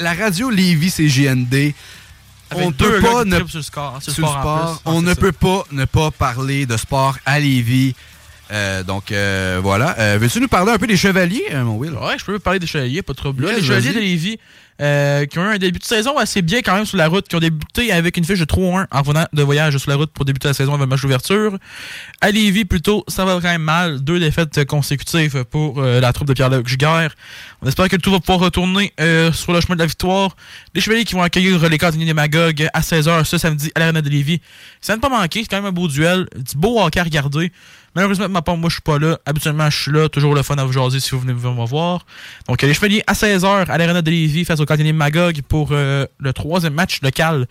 La 0.00 0.14
radio 0.14 0.50
Lévis, 0.50 0.90
c'est 0.90 1.06
GND. 1.06 1.72
Avec 2.52 2.66
on 2.66 2.72
peut 2.72 3.00
pas 3.00 3.24
ne 3.24 3.34
trippent 3.36 3.48
sur 3.50 3.58
le 3.58 3.62
score, 3.64 3.98
sur 4.02 4.10
le 4.10 4.14
sur 4.14 4.22
le 4.22 4.28
sport 4.28 4.36
en 4.36 4.40
sport. 4.40 4.82
plus. 4.82 4.90
On 4.92 5.00
c'est 5.00 5.06
ne 5.06 5.14
ça. 5.14 5.20
peut 5.20 5.32
pas 5.32 5.64
ne 5.72 5.84
pas 5.84 6.10
parler 6.10 6.66
de 6.66 6.76
sport 6.76 7.16
à 7.26 7.38
Lévis. 7.40 7.94
Euh, 8.50 8.82
donc 8.82 9.12
euh, 9.12 9.60
voilà. 9.62 9.96
Euh, 9.98 10.18
Veux-tu 10.20 10.38
nous 10.40 10.48
parler 10.48 10.72
un 10.72 10.78
peu 10.78 10.86
des 10.86 10.96
chevaliers, 10.96 11.44
euh, 11.52 11.64
mon 11.64 11.76
Will? 11.76 11.92
Ouais, 11.94 12.18
je 12.18 12.24
peux 12.24 12.38
parler 12.38 12.58
des 12.58 12.66
chevaliers, 12.66 13.00
pas 13.02 13.14
de 13.14 13.18
trouble. 13.18 13.44
Yes, 13.44 13.56
les 13.56 13.62
chevaliers 13.62 13.92
de 13.94 14.00
Lévis, 14.00 14.38
euh, 14.80 15.26
qui 15.26 15.38
ont 15.38 15.44
eu 15.44 15.54
un 15.54 15.58
début 15.58 15.78
de 15.78 15.84
saison 15.84 16.16
assez 16.16 16.42
bien 16.42 16.60
quand 16.62 16.74
même 16.74 16.86
sur 16.86 16.96
la 16.96 17.08
route, 17.08 17.28
qui 17.28 17.36
ont 17.36 17.40
débuté 17.40 17.92
avec 17.92 18.16
une 18.16 18.24
fiche 18.24 18.38
de 18.38 18.44
3-1 18.44 18.86
en 18.90 19.02
venant 19.02 19.26
de 19.32 19.42
voyage 19.42 19.76
sur 19.76 19.90
la 19.90 19.96
route 19.96 20.10
pour 20.12 20.24
débuter 20.24 20.48
la 20.48 20.54
saison 20.54 20.72
avec 20.72 20.82
le 20.82 20.86
match 20.86 21.02
d'ouverture. 21.02 21.58
À 22.20 22.30
Lévis, 22.30 22.64
plutôt, 22.64 23.04
ça 23.08 23.24
va 23.24 23.34
quand 23.34 23.42
même 23.42 23.62
mal. 23.62 24.00
Deux 24.00 24.18
défaites 24.18 24.64
consécutives 24.64 25.44
pour 25.44 25.78
euh, 25.78 26.00
la 26.00 26.12
troupe 26.12 26.28
de 26.28 26.34
Pierre-Luc. 26.34 26.66
On 27.62 27.68
espère 27.68 27.88
que 27.88 27.96
tout 27.96 28.10
va 28.10 28.20
pouvoir 28.20 28.40
retourner 28.40 28.92
euh, 29.00 29.32
sur 29.32 29.52
le 29.52 29.60
chemin 29.60 29.74
de 29.74 29.80
la 29.80 29.86
victoire. 29.86 30.36
Les 30.74 30.80
chevaliers 30.80 31.04
qui 31.04 31.14
vont 31.14 31.22
accueillir 31.22 31.68
les 31.68 31.78
Cardinals 31.78 32.06
des 32.06 32.14
Magog 32.14 32.68
à 32.72 32.80
16h 32.80 33.24
ce 33.24 33.38
samedi 33.38 33.70
à 33.74 33.80
l'Arena 33.80 34.02
de 34.02 34.08
Lévis. 34.08 34.40
Ça 34.80 34.96
ne 34.96 35.00
pas 35.00 35.08
manquer, 35.08 35.40
c'est 35.42 35.48
quand 35.48 35.56
même 35.56 35.66
un 35.66 35.72
beau 35.72 35.88
duel. 35.88 36.26
Du 36.34 36.56
beau 36.56 36.80
hockey 36.80 36.98
à 36.98 37.04
regarder. 37.04 37.52
Malheureusement, 37.94 38.28
ma 38.28 38.40
part, 38.40 38.56
moi, 38.56 38.70
je 38.70 38.74
suis 38.74 38.82
pas 38.82 38.98
là. 38.98 39.18
Habituellement, 39.26 39.68
je 39.68 39.82
suis 39.82 39.92
là. 39.92 40.08
Toujours 40.08 40.34
le 40.34 40.42
fun 40.42 40.56
à 40.56 40.64
vous 40.64 40.72
jaser 40.72 40.98
si 40.98 41.10
vous 41.10 41.20
venez 41.20 41.34
me 41.34 41.66
voir. 41.66 42.06
Donc, 42.48 42.62
euh, 42.62 42.66
les 42.66 42.74
Chevaliers 42.74 43.02
à 43.06 43.12
16h 43.12 43.66
à 43.68 43.78
l'Arena 43.78 44.00
de 44.00 44.10
Lévis 44.10 44.44
face 44.44 44.60
au 44.60 44.66
Canadiens 44.66 44.92
Magog 44.94 45.42
pour 45.42 45.68
euh, 45.72 46.06
le 46.18 46.32
troisième 46.32 46.74
match 46.74 47.00
local 47.02 47.40
de 47.40 47.46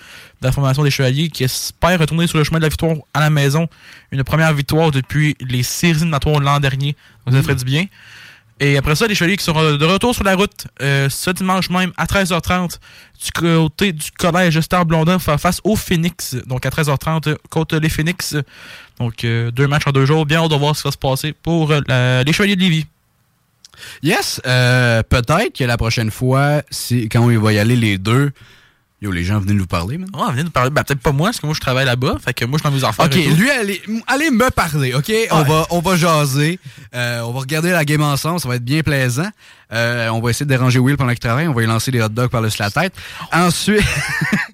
la 0.48 0.52
formation 0.52 0.84
des 0.84 0.92
Chevaliers 0.92 1.30
qui 1.30 1.44
espère 1.44 2.00
retourner 2.00 2.26
sur 2.26 2.38
le 2.40 2.44
chemin 2.44 2.58
de 2.58 2.64
la 2.64 2.70
victoire 2.70 2.96
à 3.14 3.20
la 3.20 3.30
maison. 3.30 3.68
Une 4.12 4.24
première 4.24 4.54
victoire 4.54 4.92
depuis 4.92 5.36
les 5.40 5.64
séries 5.64 5.98
éliminatoires 5.98 6.40
l'an 6.40 6.60
dernier. 6.60 6.96
Donc, 7.26 7.36
ça 7.36 7.44
ferait 7.44 7.56
du 7.56 7.66
bien? 7.66 7.86
Et 8.64 8.78
après 8.78 8.94
ça, 8.96 9.08
les 9.08 9.16
Chevaliers 9.16 9.38
qui 9.38 9.44
seront 9.44 9.76
de 9.76 9.86
retour 9.86 10.14
sur 10.14 10.24
la 10.24 10.36
route 10.36 10.68
euh, 10.84 11.10
ce 11.10 11.32
dimanche 11.32 11.70
même 11.72 11.92
à 11.98 12.06
13h30 12.06 12.78
du 13.26 13.32
côté 13.32 13.92
du 13.92 14.12
collège 14.12 14.60
Star 14.62 14.86
Blondin 14.86 15.18
fa- 15.18 15.40
face 15.40 15.60
au 15.64 15.76
Phoenix. 15.76 16.36
Donc 16.46 16.64
à 16.68 16.70
13h30 16.70 17.30
euh, 17.30 17.36
contre 17.50 17.78
les 17.78 17.90
Phoenix. 17.90 18.36
Donc 19.00 19.24
euh, 19.24 19.50
deux 19.50 19.68
matchs 19.68 19.88
en 19.88 19.92
deux 19.92 20.06
jours. 20.06 20.28
Bien 20.28 20.44
hâte 20.44 20.52
de 20.52 20.56
voir 20.56 20.76
ce 20.76 20.84
qui 20.84 20.88
va 20.88 20.92
se 20.92 20.98
passer 20.98 21.34
pour 21.34 21.72
euh, 21.72 22.24
les 22.24 22.32
Chevaliers 22.34 22.56
de 22.56 22.62
Lévis. 22.62 22.86
Yes, 24.04 24.40
peut-être 24.44 25.58
que 25.58 25.64
la 25.64 25.78
prochaine 25.78 26.12
fois, 26.12 26.62
c'est 26.70 27.10
quand 27.10 27.30
il 27.32 27.40
va 27.40 27.54
y 27.54 27.58
aller 27.58 27.76
les 27.76 27.98
deux. 27.98 28.32
Yo, 29.02 29.12
les 29.12 29.24
gens 29.24 29.40
venaient 29.40 29.54
nous 29.54 29.66
parler, 29.66 29.98
man. 29.98 30.10
Oh, 30.14 30.24
on 30.28 30.32
vient 30.32 30.44
de 30.44 30.50
parler. 30.50 30.70
Ben, 30.70 30.84
peut-être 30.84 31.00
pas 31.00 31.12
moi, 31.12 31.30
parce 31.30 31.40
que 31.40 31.48
moi 31.48 31.56
je 31.56 31.60
travaille 31.60 31.86
là-bas. 31.86 32.18
Fait 32.24 32.36
que 32.36 32.46
moi 32.46 32.60
je 32.60 32.70
suis 32.70 32.72
dans 32.72 32.78
mes 32.78 32.88
affaires. 32.88 33.06
Ok, 33.06 33.16
lui, 33.16 33.50
allez, 33.50 33.82
allez 34.06 34.30
me 34.30 34.52
parler, 34.52 34.94
ok? 34.94 35.12
On, 35.32 35.42
va, 35.42 35.66
on 35.72 35.80
va 35.80 35.96
jaser. 35.96 36.60
Euh, 36.94 37.22
on 37.22 37.32
va 37.32 37.40
regarder 37.40 37.72
la 37.72 37.84
game 37.84 38.04
ensemble, 38.04 38.40
ça 38.40 38.48
va 38.48 38.58
être 38.58 38.64
bien 38.64 38.84
plaisant. 38.84 39.30
Euh, 39.74 40.10
on 40.10 40.22
va 40.22 40.30
essayer 40.30 40.46
de 40.46 40.52
déranger 40.52 40.78
Will 40.78 40.98
pendant 40.98 41.12
qu'il 41.12 41.20
travaille. 41.20 41.48
On 41.48 41.54
va 41.54 41.62
lui 41.62 41.68
lancer 41.68 41.90
des 41.90 42.02
hot 42.02 42.10
dogs 42.10 42.30
par-dessus 42.30 42.62
la 42.62 42.70
tête. 42.70 42.94
Ensuite. 43.34 43.82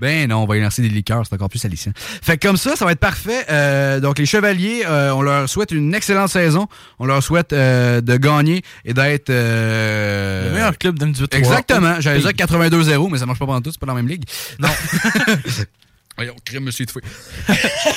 Ben 0.00 0.28
non, 0.28 0.38
on 0.42 0.46
va 0.46 0.56
y 0.56 0.60
lancer 0.60 0.82
des 0.82 0.88
liqueurs, 0.88 1.24
c'est 1.26 1.34
encore 1.34 1.48
plus 1.48 1.58
salissant. 1.58 1.90
Fait 1.96 2.36
que 2.38 2.46
comme 2.46 2.56
ça, 2.56 2.76
ça 2.76 2.84
va 2.84 2.92
être 2.92 3.00
parfait. 3.00 3.44
Euh, 3.50 4.00
donc 4.00 4.18
les 4.18 4.26
Chevaliers, 4.26 4.82
euh, 4.86 5.10
on 5.12 5.22
leur 5.22 5.48
souhaite 5.48 5.70
une 5.72 5.94
excellente 5.94 6.30
saison. 6.30 6.66
On 6.98 7.06
leur 7.06 7.22
souhaite 7.22 7.52
euh, 7.52 8.00
de 8.00 8.16
gagner 8.16 8.62
et 8.84 8.94
d'être... 8.94 9.30
euh, 9.30 10.48
Le 10.48 10.54
meilleur 10.54 10.76
club 10.78 10.98
d'un 10.98 11.08
18 11.08 11.34
Exactement. 11.34 11.94
Pays. 11.94 12.20
dire 12.20 12.30
82-0, 12.30 13.10
mais 13.10 13.18
ça 13.18 13.26
marche 13.26 13.38
pas 13.38 13.46
pendant 13.46 13.60
tout, 13.60 13.70
c'est 13.70 13.80
pas 13.80 13.86
dans 13.86 13.94
la 13.94 14.02
même 14.02 14.08
ligue. 14.10 14.24
Non. 14.58 14.68
Voyons, 16.18 16.34
crime, 16.44 16.64
monsieur 16.64 16.84
de 16.84 16.90
fouet. 16.90 17.02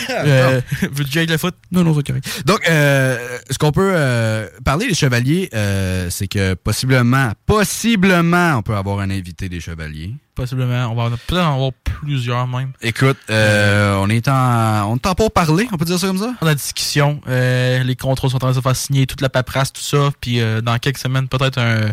Euh, 0.09 0.61
Veux-tu 0.91 1.17
avec 1.17 1.29
le 1.29 1.37
foot? 1.37 1.55
Non, 1.71 1.83
non, 1.83 1.95
c'est 1.95 2.05
correct. 2.05 2.43
Donc, 2.45 2.59
euh, 2.69 3.39
ce 3.49 3.57
qu'on 3.57 3.71
peut 3.71 3.91
euh, 3.95 4.47
parler 4.63 4.87
des 4.87 4.93
chevaliers, 4.93 5.49
euh, 5.53 6.07
c'est 6.09 6.27
que 6.27 6.53
possiblement, 6.53 7.31
possiblement, 7.45 8.57
on 8.57 8.61
peut 8.61 8.75
avoir 8.75 8.99
un 8.99 9.09
invité 9.09 9.47
des 9.49 9.59
chevaliers. 9.59 10.13
Possiblement. 10.35 10.87
On 10.91 10.95
va 10.95 11.03
en- 11.03 11.09
peut-être 11.11 11.41
en 11.45 11.55
avoir 11.55 11.71
plusieurs 11.83 12.47
même. 12.47 12.71
Écoute, 12.81 13.17
euh, 13.29 13.95
on 13.99 14.09
est 14.09 14.27
en, 14.27 14.91
on 14.91 14.95
est 14.97 15.05
en 15.07 15.15
pour 15.15 15.31
parler, 15.31 15.67
on 15.71 15.77
peut 15.77 15.85
dire 15.85 15.97
ça 15.99 16.07
comme 16.07 16.17
ça? 16.17 16.33
On 16.41 16.47
a 16.47 16.55
discussion. 16.55 17.21
euh, 17.27 17.83
les 17.83 17.95
contrats 17.95 18.29
sont 18.29 18.35
en 18.35 18.39
train 18.39 18.49
de 18.51 18.55
se 18.55 18.61
faire 18.61 18.75
signer, 18.75 19.07
toute 19.07 19.21
la 19.21 19.29
paperasse, 19.29 19.71
tout 19.73 19.81
ça. 19.81 20.09
Puis 20.19 20.39
euh, 20.41 20.61
dans 20.61 20.77
quelques 20.77 20.97
semaines, 20.99 21.27
peut-être 21.27 21.57
un, 21.59 21.91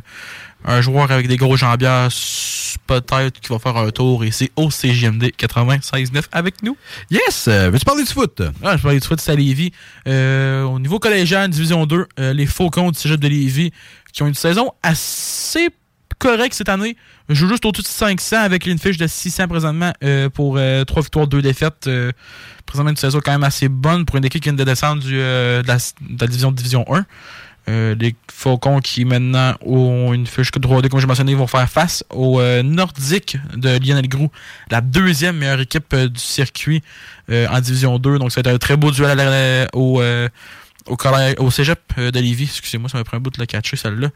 un 0.65 0.81
joueur 0.81 1.11
avec 1.11 1.29
des 1.29 1.37
gros 1.37 1.57
jambières, 1.57 2.09
peut-être 2.87 3.41
qui 3.41 3.49
va 3.49 3.59
faire 3.59 3.77
un 3.77 3.91
tour. 3.91 4.25
Et 4.25 4.31
c'est 4.31 4.51
au 4.57 4.71
CGMD 4.71 5.25
96.9 5.39 6.25
avec 6.33 6.63
nous. 6.63 6.77
Yes! 7.11 7.47
euh, 7.49 7.71
Veux-tu 7.71 7.85
parler 7.85 8.05
du 8.05 8.13
foot? 8.13 8.41
Ouais, 8.41 8.77
je 8.77 8.83
parlais 8.83 8.99
du 9.01 9.07
foot, 9.07 9.21
c'est 9.21 9.33
à 9.33 9.35
Lévis. 9.37 9.73
Euh, 10.07 10.63
au 10.65 10.79
niveau 10.79 10.99
collégial, 10.99 11.49
Division 11.49 11.87
2, 11.87 12.07
euh, 12.19 12.33
les 12.33 12.47
Faucons 12.47 12.91
du 12.91 12.99
Cégep 12.99 13.21
de 13.21 13.29
Lévis, 13.29 13.73
qui 14.13 14.23
ont 14.23 14.27
une 14.27 14.35
saison 14.35 14.73
assez 14.83 15.69
correcte 16.19 16.55
cette 16.55 16.69
année. 16.69 16.97
Je 17.29 17.35
joue 17.35 17.49
juste 17.49 17.65
au-dessus 17.65 17.83
de 17.83 17.87
500 17.89 18.39
avec 18.39 18.67
une 18.67 18.79
fiche 18.79 18.97
de 18.97 19.07
600 19.07 19.47
présentement 19.49 19.93
euh, 20.03 20.29
pour 20.29 20.55
3 20.87 21.03
victoires, 21.03 21.27
2 21.29 21.43
défaites. 21.43 21.87
Euh, 21.87 22.11
présentement, 22.67 22.91
une 22.91 22.97
saison 22.97 23.21
quand 23.25 23.31
même 23.33 23.45
assez 23.45 23.69
bonne 23.69 24.05
pour 24.05 24.17
une 24.17 24.25
équipe 24.25 24.43
qui 24.43 24.49
vient 24.49 24.57
de 24.57 24.65
descendre 24.65 25.03
du, 25.03 25.19
euh, 25.19 25.63
de, 25.63 25.69
la, 25.69 25.77
de 25.77 26.21
la 26.21 26.27
division 26.27 26.51
Division 26.53 26.85
1. 26.93 27.07
Euh, 27.69 27.95
les 27.99 28.15
Faucons 28.33 28.81
qui 28.81 29.05
maintenant 29.05 29.55
ont 29.65 30.15
une 30.15 30.27
fiche 30.27 30.51
de 30.53 30.59
3D, 30.59 30.89
comme 30.89 31.01
j'ai 31.01 31.07
mentionné, 31.07 31.35
vont 31.35 31.47
faire 31.47 31.69
face 31.69 32.03
aux 32.11 32.41
euh, 32.41 32.63
Nordiques 32.63 33.37
de 33.55 33.79
Lionel 33.85 34.09
Groux, 34.09 34.31
la 34.71 34.81
deuxième 34.81 35.37
meilleure 35.37 35.61
équipe 35.61 35.93
euh, 35.93 36.09
du 36.09 36.21
circuit 36.21 36.83
euh, 37.31 37.47
en 37.51 37.61
Division 37.61 37.99
2. 37.99 38.19
Donc, 38.19 38.33
ça 38.33 38.41
va 38.41 38.51
être 38.51 38.55
un 38.55 38.59
très 38.59 38.77
beau 38.77 38.91
duel 38.91 39.11
à 39.11 39.15
la- 39.15 39.69
au, 39.75 40.01
euh, 40.01 40.29
au, 40.87 40.97
collège, 40.97 41.35
au 41.39 41.51
cégep 41.51 41.79
euh, 41.99 42.11
de 42.11 42.19
Lévis. 42.21 42.45
Excusez-moi, 42.45 42.89
ça 42.89 42.97
m'a 42.97 43.05
pris 43.05 43.17
un 43.19 43.21
bout 43.21 43.31
de 43.31 43.39
le 43.41 43.45
catcher, 43.47 43.77
celle-là. 43.77 44.09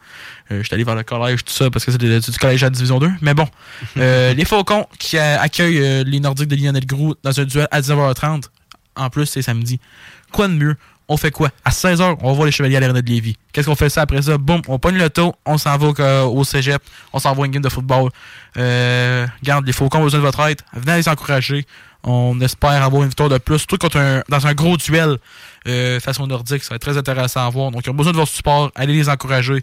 Euh, 0.51 0.59
je 0.61 0.63
suis 0.65 0.73
allé 0.73 0.83
vers 0.83 0.95
le 0.95 1.03
collège, 1.03 1.43
tout 1.43 1.53
ça, 1.53 1.69
parce 1.69 1.85
que 1.85 1.91
c'est 1.91 1.99
du 1.99 2.37
collège 2.39 2.63
à 2.63 2.67
la 2.67 2.71
Division 2.71 2.97
2. 2.99 3.11
Mais 3.21 3.35
bon, 3.35 3.47
euh, 3.97 4.33
les 4.33 4.45
Faucons 4.45 4.87
qui 4.97 5.17
euh, 5.17 5.37
accueillent 5.39 5.79
euh, 5.79 6.03
les 6.03 6.19
Nordiques 6.19 6.47
de 6.47 6.55
Lionel 6.55 6.85
Groux 6.87 7.13
dans 7.21 7.39
un 7.39 7.43
duel 7.45 7.67
à 7.69 7.81
19h30 7.81 8.45
En 8.95 9.09
plus, 9.11 9.27
c'est 9.27 9.43
samedi. 9.43 9.79
Quoi 10.31 10.47
de 10.47 10.53
mieux? 10.53 10.75
On 11.13 11.17
fait 11.17 11.29
quoi? 11.29 11.51
À 11.63 11.69
16h, 11.69 12.17
on 12.21 12.27
va 12.29 12.33
voir 12.33 12.47
les 12.47 12.51
Chevaliers 12.51 12.77
à 12.77 12.79
l'Arena 12.79 13.03
de 13.03 13.07
Lévis. 13.07 13.37
Qu'est-ce 13.51 13.67
qu'on 13.67 13.75
fait 13.75 13.89
ça 13.89 14.01
après 14.01 14.19
ça? 14.19 14.39
Boum, 14.39 14.63
on 14.67 14.79
pogne 14.79 14.97
le 14.97 15.11
taux, 15.11 15.35
on 15.45 15.59
s'en 15.59 15.77
va 15.77 16.25
au, 16.25 16.39
au 16.39 16.43
cégep, 16.43 16.81
on 17.13 17.19
s'en 17.19 17.35
va 17.35 17.43
à 17.43 17.45
une 17.45 17.51
game 17.51 17.61
de 17.61 17.69
football. 17.69 18.09
Euh, 18.57 19.27
garde, 19.43 19.63
les 19.67 19.73
Faucons 19.73 19.99
ont 19.99 20.03
besoin 20.05 20.21
de 20.21 20.25
votre 20.25 20.39
aide. 20.47 20.59
Venez 20.73 20.97
les 20.97 21.07
encourager. 21.07 21.67
On 22.03 22.41
espère 22.41 22.81
avoir 22.83 23.03
une 23.03 23.09
victoire 23.09 23.29
de 23.29 23.37
plus, 23.37 23.59
surtout 23.59 23.77
contre 23.77 23.97
un, 23.97 24.23
dans 24.27 24.47
un 24.47 24.55
gros 24.55 24.75
duel 24.75 25.17
euh, 25.67 25.99
façon 25.99 26.25
nordique. 26.25 26.63
Ça 26.63 26.71
va 26.71 26.77
être 26.77 26.81
très 26.81 26.97
intéressant 26.97 27.45
à 27.45 27.49
voir. 27.51 27.69
Donc, 27.69 27.85
ils 27.85 27.91
ont 27.91 27.93
besoin 27.93 28.11
de 28.11 28.17
votre 28.17 28.31
support. 28.31 28.71
Allez 28.73 28.93
les 28.93 29.07
encourager. 29.07 29.61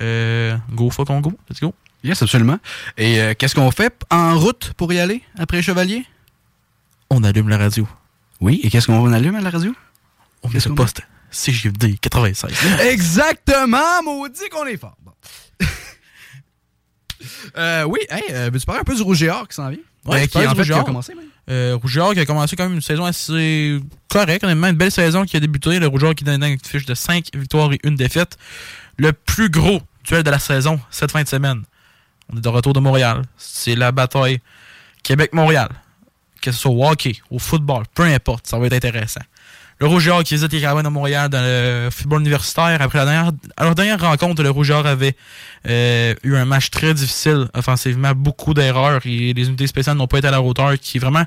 Euh, 0.00 0.56
go, 0.70 0.88
Faucon, 0.90 1.20
go. 1.20 1.32
Let's 1.50 1.60
go. 1.60 1.74
Yes, 2.04 2.22
absolument. 2.22 2.58
Et 2.96 3.20
euh, 3.20 3.34
qu'est-ce 3.36 3.56
qu'on 3.56 3.72
fait 3.72 3.92
en 4.08 4.38
route 4.38 4.72
pour 4.76 4.92
y 4.92 5.00
aller 5.00 5.20
après 5.36 5.62
Chevalier? 5.62 6.06
On 7.10 7.24
allume 7.24 7.48
la 7.48 7.58
radio. 7.58 7.88
Oui, 8.40 8.60
et 8.62 8.70
qu'est-ce 8.70 8.86
qu'on 8.86 9.12
allume 9.12 9.34
à 9.34 9.40
la 9.40 9.50
radio? 9.50 9.74
On 10.42 10.48
met 10.48 10.58
le 10.64 10.74
poste 10.74 11.02
CGFD 11.30 11.96
96. 11.98 12.50
Exactement, 12.90 14.02
maudit 14.04 14.48
qu'on 14.50 14.66
est 14.66 14.76
fort. 14.76 14.96
Bon. 15.02 15.12
Euh, 17.56 17.84
oui, 17.84 18.00
hey, 18.10 18.22
euh, 18.30 18.50
veux-tu 18.52 18.66
parler 18.66 18.80
un 18.80 18.84
peu 18.84 18.96
du 18.96 19.02
Rouge 19.02 19.22
et 19.22 19.30
Or 19.30 19.46
qui 19.46 19.54
s'en 19.54 19.68
vient? 19.68 19.78
Ouais, 20.06 20.22
Euh, 20.22 20.26
qui, 20.26 20.38
en 20.38 20.54
fait, 20.54 20.64
qui 20.64 20.72
a 20.72 20.82
commencé, 20.82 21.14
même. 21.14 21.26
Euh, 21.48 21.78
qui 21.78 22.20
a 22.20 22.26
commencé 22.26 22.56
quand 22.56 22.64
même 22.64 22.74
une 22.74 22.80
saison 22.80 23.04
assez 23.04 23.78
correcte, 24.08 24.42
honnêtement, 24.44 24.68
une 24.68 24.76
belle 24.76 24.90
saison 24.90 25.24
qui 25.24 25.36
a 25.36 25.40
débuté. 25.40 25.78
Le 25.78 25.86
Rouge 25.86 26.02
et 26.02 26.06
Or 26.06 26.14
qui 26.14 26.24
donne 26.24 26.42
une 26.42 26.58
fiche 26.58 26.84
de 26.84 26.94
5 26.94 27.26
victoires 27.34 27.72
et 27.72 27.78
une 27.84 27.94
défaite. 27.94 28.36
Le 28.96 29.12
plus 29.12 29.50
gros 29.50 29.80
duel 30.04 30.22
de 30.22 30.30
la 30.30 30.38
saison 30.38 30.80
cette 30.90 31.12
fin 31.12 31.22
de 31.22 31.28
semaine. 31.28 31.62
On 32.32 32.36
est 32.36 32.40
de 32.40 32.48
retour 32.48 32.72
de 32.72 32.80
Montréal. 32.80 33.22
C'est 33.36 33.74
la 33.76 33.92
bataille 33.92 34.40
Québec-Montréal. 35.02 35.68
Que 36.40 36.50
ce 36.50 36.58
soit 36.58 36.72
au 36.72 36.84
hockey, 36.84 37.16
au 37.30 37.38
football, 37.38 37.84
peu 37.94 38.02
importe, 38.02 38.48
ça 38.48 38.58
va 38.58 38.66
être 38.66 38.72
intéressant. 38.72 39.20
Le 39.82 39.88
Rouge 39.88 40.06
et 40.06 40.10
Or 40.12 40.22
qui 40.22 40.34
visite 40.34 40.52
les 40.52 40.60
Carabins 40.60 40.84
de 40.84 40.88
Montréal 40.90 41.28
dans 41.28 41.42
le 41.42 41.88
football 41.90 42.20
universitaire. 42.20 42.80
Après 42.80 43.00
la 43.00 43.04
dernière, 43.04 43.32
à 43.56 43.64
leur 43.64 43.74
dernière 43.74 44.00
rencontre, 44.00 44.40
le 44.44 44.50
Rouge 44.50 44.70
et 44.70 44.74
Or 44.74 44.86
avait 44.86 45.16
euh, 45.68 46.14
eu 46.22 46.36
un 46.36 46.44
match 46.44 46.70
très 46.70 46.94
difficile 46.94 47.48
offensivement, 47.52 48.12
beaucoup 48.14 48.54
d'erreurs 48.54 49.00
et 49.04 49.32
les 49.32 49.48
unités 49.48 49.66
spéciales 49.66 49.96
n'ont 49.96 50.06
pas 50.06 50.18
été 50.18 50.28
à 50.28 50.30
la 50.30 50.40
hauteur, 50.40 50.78
qui 50.80 50.98
est 50.98 51.00
vraiment 51.00 51.24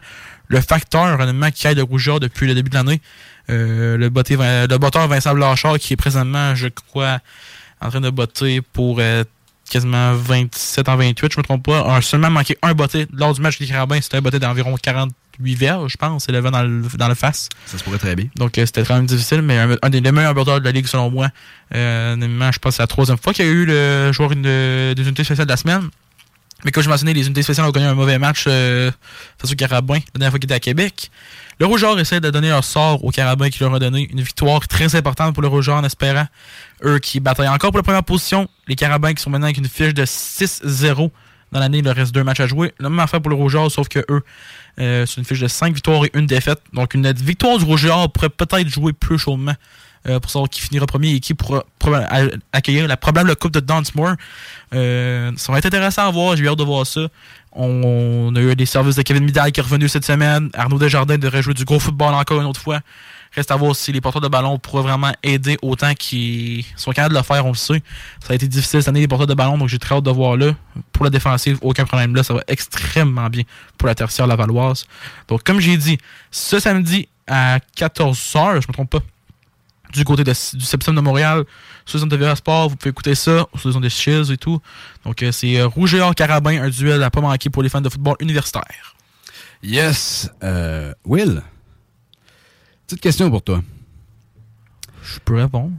le 0.47 0.61
facteur 0.61 1.19
honnêtement 1.19 1.51
qui 1.51 1.67
aide 1.67 1.75
le 1.75 1.83
Rouge 1.83 2.07
et 2.07 2.11
Or 2.11 2.21
depuis 2.21 2.47
le 2.47 2.55
début 2.55 2.69
de 2.69 2.75
l'année. 2.75 3.01
Euh, 3.49 3.97
le, 3.97 4.09
botté- 4.09 4.37
le 4.37 4.77
botteur 4.77 5.05
Vincent 5.09 5.33
Blanchard 5.33 5.77
qui 5.77 5.91
est 5.91 5.97
présentement, 5.97 6.55
je 6.55 6.69
crois, 6.69 7.19
en 7.81 7.89
train 7.89 7.99
de 7.99 8.09
botter 8.09 8.61
pour 8.61 8.99
euh, 9.01 9.25
quasiment 9.69 10.13
27 10.13 10.87
en 10.89 10.95
28, 10.97 11.33
je 11.33 11.37
me 11.39 11.43
trompe 11.43 11.63
pas, 11.65 11.95
a 11.95 12.01
seulement 12.01 12.29
manqué 12.29 12.57
un 12.61 12.73
botté 12.73 13.07
lors 13.13 13.33
du 13.33 13.41
match 13.41 13.57
des 13.59 13.65
Carabins. 13.67 13.99
C'était 14.01 14.17
un 14.17 14.21
botté 14.21 14.39
d'environ 14.39 14.75
48 14.81 15.55
verges, 15.55 15.91
je 15.91 15.97
pense, 15.97 16.29
élevé 16.29 16.51
dans 16.51 16.61
le, 16.63 16.83
dans 16.97 17.07
le 17.07 17.15
face. 17.15 17.49
Ça 17.65 17.77
se 17.77 17.83
pourrait 17.83 17.97
très 17.97 18.15
bien. 18.15 18.27
Donc 18.35 18.57
euh, 18.57 18.65
c'était 18.65 18.83
quand 18.83 18.95
même 18.95 19.05
difficile, 19.05 19.41
mais 19.41 19.57
un, 19.57 19.75
un 19.81 19.89
des 19.89 20.01
meilleurs 20.01 20.33
batteurs 20.33 20.59
de 20.59 20.65
la 20.65 20.71
ligue 20.71 20.87
selon 20.87 21.09
moi. 21.09 21.29
Euh, 21.73 22.15
je 22.19 22.59
pense 22.59 22.73
que 22.73 22.75
c'est 22.77 22.83
la 22.83 22.87
troisième 22.87 23.17
fois 23.17 23.33
qu'il 23.33 23.45
y 23.45 23.47
a 23.47 23.51
eu 23.51 23.65
le 23.65 24.11
joueur 24.13 24.31
une- 24.31 24.43
des 24.43 25.03
unités 25.03 25.23
spéciales 25.23 25.47
de 25.47 25.51
la 25.51 25.57
semaine. 25.57 25.89
Mais 26.63 26.71
comme 26.71 26.83
je 26.83 26.89
mentionnais, 26.89 27.13
les 27.13 27.25
unités 27.25 27.43
spéciales 27.43 27.67
ont 27.67 27.71
connu 27.71 27.85
un 27.85 27.93
mauvais 27.93 28.17
match 28.17 28.45
euh, 28.47 28.89
face 29.39 29.51
aux 29.51 29.55
Carabins 29.55 29.95
la 29.95 30.19
dernière 30.19 30.29
fois 30.31 30.39
qu'ils 30.39 30.47
étaient 30.47 30.55
à 30.55 30.59
Québec. 30.59 31.11
Le 31.59 31.65
Rougeur 31.65 31.97
essaie 31.99 32.19
de 32.19 32.29
donner 32.29 32.49
leur 32.49 32.63
sort 32.63 33.03
aux 33.03 33.11
Carabins 33.11 33.49
qui 33.49 33.59
leur 33.61 33.73
a 33.73 33.79
donné 33.79 34.09
une 34.11 34.21
victoire 34.21 34.67
très 34.67 34.95
importante 34.95 35.33
pour 35.33 35.41
le 35.41 35.47
Rougeur 35.47 35.77
en 35.77 35.83
espérant 35.83 36.27
eux 36.83 36.99
qui 36.99 37.19
bataillent 37.19 37.47
encore 37.47 37.71
pour 37.71 37.77
la 37.79 37.83
première 37.83 38.03
position. 38.03 38.49
Les 38.67 38.75
Carabins 38.75 39.13
qui 39.13 39.23
sont 39.23 39.29
maintenant 39.29 39.45
avec 39.45 39.57
une 39.57 39.67
fiche 39.67 39.93
de 39.93 40.03
6-0 40.03 41.11
dans 41.51 41.59
l'année, 41.61 41.77
il 41.77 41.85
leur 41.85 41.95
reste 41.95 42.13
deux 42.13 42.23
matchs 42.23 42.41
à 42.41 42.47
jouer. 42.47 42.73
La 42.79 42.89
même 42.89 42.99
affaire 42.99 43.21
pour 43.21 43.29
le 43.29 43.35
Rougeur, 43.37 43.71
sauf 43.71 43.87
que 43.87 43.99
eux, 44.09 44.21
euh, 44.79 45.05
c'est 45.05 45.17
une 45.17 45.25
fiche 45.25 45.39
de 45.39 45.47
5 45.47 45.73
victoires 45.73 46.03
et 46.03 46.11
une 46.13 46.25
défaite. 46.25 46.59
Donc 46.73 46.93
une 46.93 47.09
victoire 47.13 47.57
du 47.57 47.63
Rougeur 47.63 48.11
pourrait 48.11 48.29
peut-être 48.29 48.67
jouer 48.67 48.91
plus 48.91 49.17
chaudement 49.17 49.53
euh, 50.07 50.19
pour 50.19 50.29
savoir 50.29 50.49
qui 50.49 50.59
finira 50.59 50.85
premier 50.85 51.13
et 51.13 51.19
qui 51.19 51.33
pourra 51.33 51.63
accueillir 52.51 52.87
la 52.87 52.97
probable 52.97 53.35
coupe 53.37 53.53
de 53.53 53.59
Dunsmore. 53.61 54.15
Euh, 54.73 55.31
ça 55.37 55.51
va 55.51 55.59
être 55.59 55.65
intéressant 55.65 56.07
à 56.07 56.11
voir, 56.11 56.35
j'ai 56.35 56.47
hâte 56.47 56.57
de 56.57 56.63
voir 56.63 56.85
ça. 56.85 57.07
On, 57.55 58.33
a 58.35 58.39
eu 58.41 58.55
des 58.55 58.65
services 58.65 58.95
de 58.95 59.01
Kevin 59.01 59.23
Midal 59.23 59.51
qui 59.51 59.61
est 59.61 59.63
revenu 59.63 59.87
cette 59.87 60.05
semaine. 60.05 60.49
Arnaud 60.53 60.77
Desjardins 60.77 61.17
devrait 61.17 61.41
jouer 61.41 61.53
du 61.53 61.63
gros 61.63 61.79
football 61.79 62.13
encore 62.13 62.41
une 62.41 62.47
autre 62.47 62.59
fois. 62.59 62.81
Reste 63.33 63.51
à 63.51 63.55
voir 63.55 63.75
si 63.75 63.91
les 63.91 64.01
porteurs 64.01 64.21
de 64.21 64.27
ballon 64.27 64.59
pourraient 64.59 64.83
vraiment 64.83 65.11
aider 65.23 65.57
autant 65.61 65.93
qu'ils 65.93 66.63
sont 66.75 66.91
capables 66.91 67.13
de 67.13 67.19
le 67.19 67.23
faire, 67.23 67.45
on 67.45 67.49
le 67.49 67.55
sait. 67.55 67.81
Ça 68.21 68.33
a 68.33 68.35
été 68.35 68.47
difficile 68.47 68.81
cette 68.81 68.89
année, 68.89 69.01
les 69.01 69.07
porteurs 69.07 69.27
de 69.27 69.33
ballon, 69.33 69.57
donc 69.57 69.67
j'ai 69.67 69.79
très 69.79 69.95
hâte 69.95 70.03
de 70.03 70.11
voir 70.11 70.37
là. 70.37 70.53
Pour 70.93 71.03
la 71.03 71.11
défensive, 71.11 71.57
aucun 71.61 71.85
problème 71.85 72.15
là. 72.15 72.23
Ça 72.23 72.33
va 72.33 72.41
extrêmement 72.47 73.29
bien 73.29 73.43
pour 73.77 73.87
la 73.87 73.95
tertiaire 73.95 74.27
lavalloise. 74.27 74.85
Donc, 75.27 75.43
comme 75.43 75.59
j'ai 75.59 75.75
dit, 75.75 75.97
ce 76.31 76.59
samedi 76.59 77.09
à 77.27 77.59
14h, 77.77 78.61
je 78.61 78.67
me 78.67 78.73
trompe 78.73 78.89
pas, 78.89 79.01
du 79.95 80.03
côté 80.03 80.23
de, 80.23 80.31
du 80.57 80.65
Septième 80.65 80.95
de 80.95 81.01
Montréal, 81.01 81.43
sur 81.85 81.97
les 81.97 82.03
ondes 82.03 82.11
de 82.11 82.17
TVA 82.17 82.35
Sport, 82.35 82.69
vous 82.69 82.75
pouvez 82.75 82.91
écouter 82.91 83.15
ça, 83.15 83.47
sur 83.57 83.69
les 83.69 83.75
ondes 83.75 83.83
de 83.83 83.89
Shields 83.89 84.31
et 84.31 84.37
tout. 84.37 84.59
Donc, 85.03 85.21
euh, 85.23 85.31
c'est 85.31 85.57
euh, 85.57 85.67
Rouge 85.67 85.93
et 85.95 86.01
Or 86.01 86.15
Carabin, 86.15 86.61
un 86.61 86.69
duel 86.69 87.01
à 87.03 87.09
pas 87.09 87.21
manquer 87.21 87.49
pour 87.49 87.63
les 87.63 87.69
fans 87.69 87.81
de 87.81 87.89
football 87.89 88.15
universitaire. 88.19 88.95
Yes. 89.63 90.29
Euh, 90.43 90.93
Will, 91.05 91.41
petite 92.87 93.01
question 93.01 93.29
pour 93.29 93.41
toi. 93.41 93.61
Je 95.03 95.19
peux 95.19 95.35
répondre. 95.35 95.71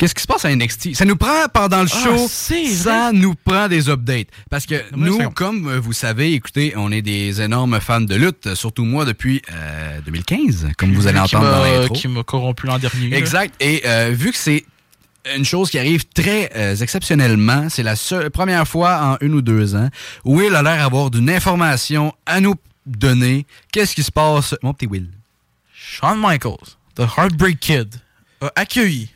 Qu'est-ce 0.00 0.14
qui 0.14 0.22
se 0.22 0.26
passe 0.26 0.46
à 0.46 0.56
NXT? 0.56 0.94
Ça 0.94 1.04
nous 1.04 1.14
prend 1.16 1.46
pendant 1.52 1.82
le 1.82 1.88
Ah, 1.92 2.04
show, 2.04 2.26
ça 2.26 3.12
nous 3.12 3.34
prend 3.34 3.68
des 3.68 3.90
updates. 3.90 4.28
Parce 4.48 4.64
que 4.64 4.82
nous, 4.96 5.28
comme 5.32 5.68
euh, 5.68 5.78
vous 5.78 5.92
savez, 5.92 6.32
écoutez, 6.32 6.72
on 6.74 6.90
est 6.90 7.02
des 7.02 7.42
énormes 7.42 7.78
fans 7.80 8.00
de 8.00 8.14
lutte, 8.14 8.54
surtout 8.54 8.86
moi 8.86 9.04
depuis 9.04 9.42
euh, 9.52 10.00
2015, 10.06 10.68
comme 10.78 10.94
vous 10.94 11.06
allez 11.06 11.18
entendre 11.18 11.50
dans 11.50 11.62
l'intro. 11.62 11.94
Qui 11.94 12.08
m'a 12.08 12.22
corrompu 12.22 12.66
l'an 12.66 12.78
dernier. 12.78 13.10
là. 13.10 13.18
Exact. 13.18 13.54
Et 13.60 13.82
euh, 13.84 14.10
vu 14.14 14.32
que 14.32 14.38
c'est 14.38 14.64
une 15.36 15.44
chose 15.44 15.68
qui 15.68 15.78
arrive 15.78 16.06
très 16.14 16.50
euh, 16.56 16.74
exceptionnellement, 16.76 17.68
c'est 17.68 17.82
la 17.82 17.94
seule, 17.94 18.30
première 18.30 18.66
fois 18.66 19.02
en 19.20 19.24
une 19.24 19.34
ou 19.34 19.42
deux 19.42 19.74
ans 19.76 19.90
où 20.24 20.38
Will 20.38 20.54
a 20.54 20.62
l'air 20.62 20.78
d'avoir 20.78 21.10
d'une 21.10 21.28
information 21.28 22.14
à 22.24 22.40
nous 22.40 22.54
donner. 22.86 23.44
Qu'est-ce 23.70 23.94
qui 23.94 24.02
se 24.02 24.10
passe, 24.10 24.54
mon 24.62 24.72
petit 24.72 24.86
Will? 24.86 25.10
Shawn 25.74 26.18
Michaels, 26.18 26.78
The 26.94 27.02
Heartbreak 27.18 27.60
Kid, 27.60 27.96
a 28.40 28.50
accueilli 28.56 29.10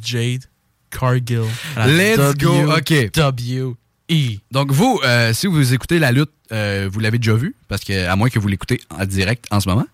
Jade 0.00 0.44
Cargill. 0.90 1.44
Let's 1.76 2.34
go, 2.36 2.72
OK. 2.72 3.10
WWE. 3.16 4.38
Donc 4.50 4.72
vous, 4.72 5.00
euh, 5.04 5.32
si 5.34 5.46
vous 5.46 5.74
écoutez 5.74 5.98
la 5.98 6.12
lutte, 6.12 6.30
euh, 6.50 6.88
vous 6.90 6.98
l'avez 7.00 7.18
déjà 7.18 7.34
vu, 7.34 7.54
parce 7.68 7.84
que 7.84 8.06
à 8.08 8.16
moins 8.16 8.30
que 8.30 8.38
vous 8.38 8.48
l'écoutez 8.48 8.80
en 8.90 9.04
direct 9.04 9.44
en 9.50 9.60
ce 9.60 9.68
moment 9.68 9.86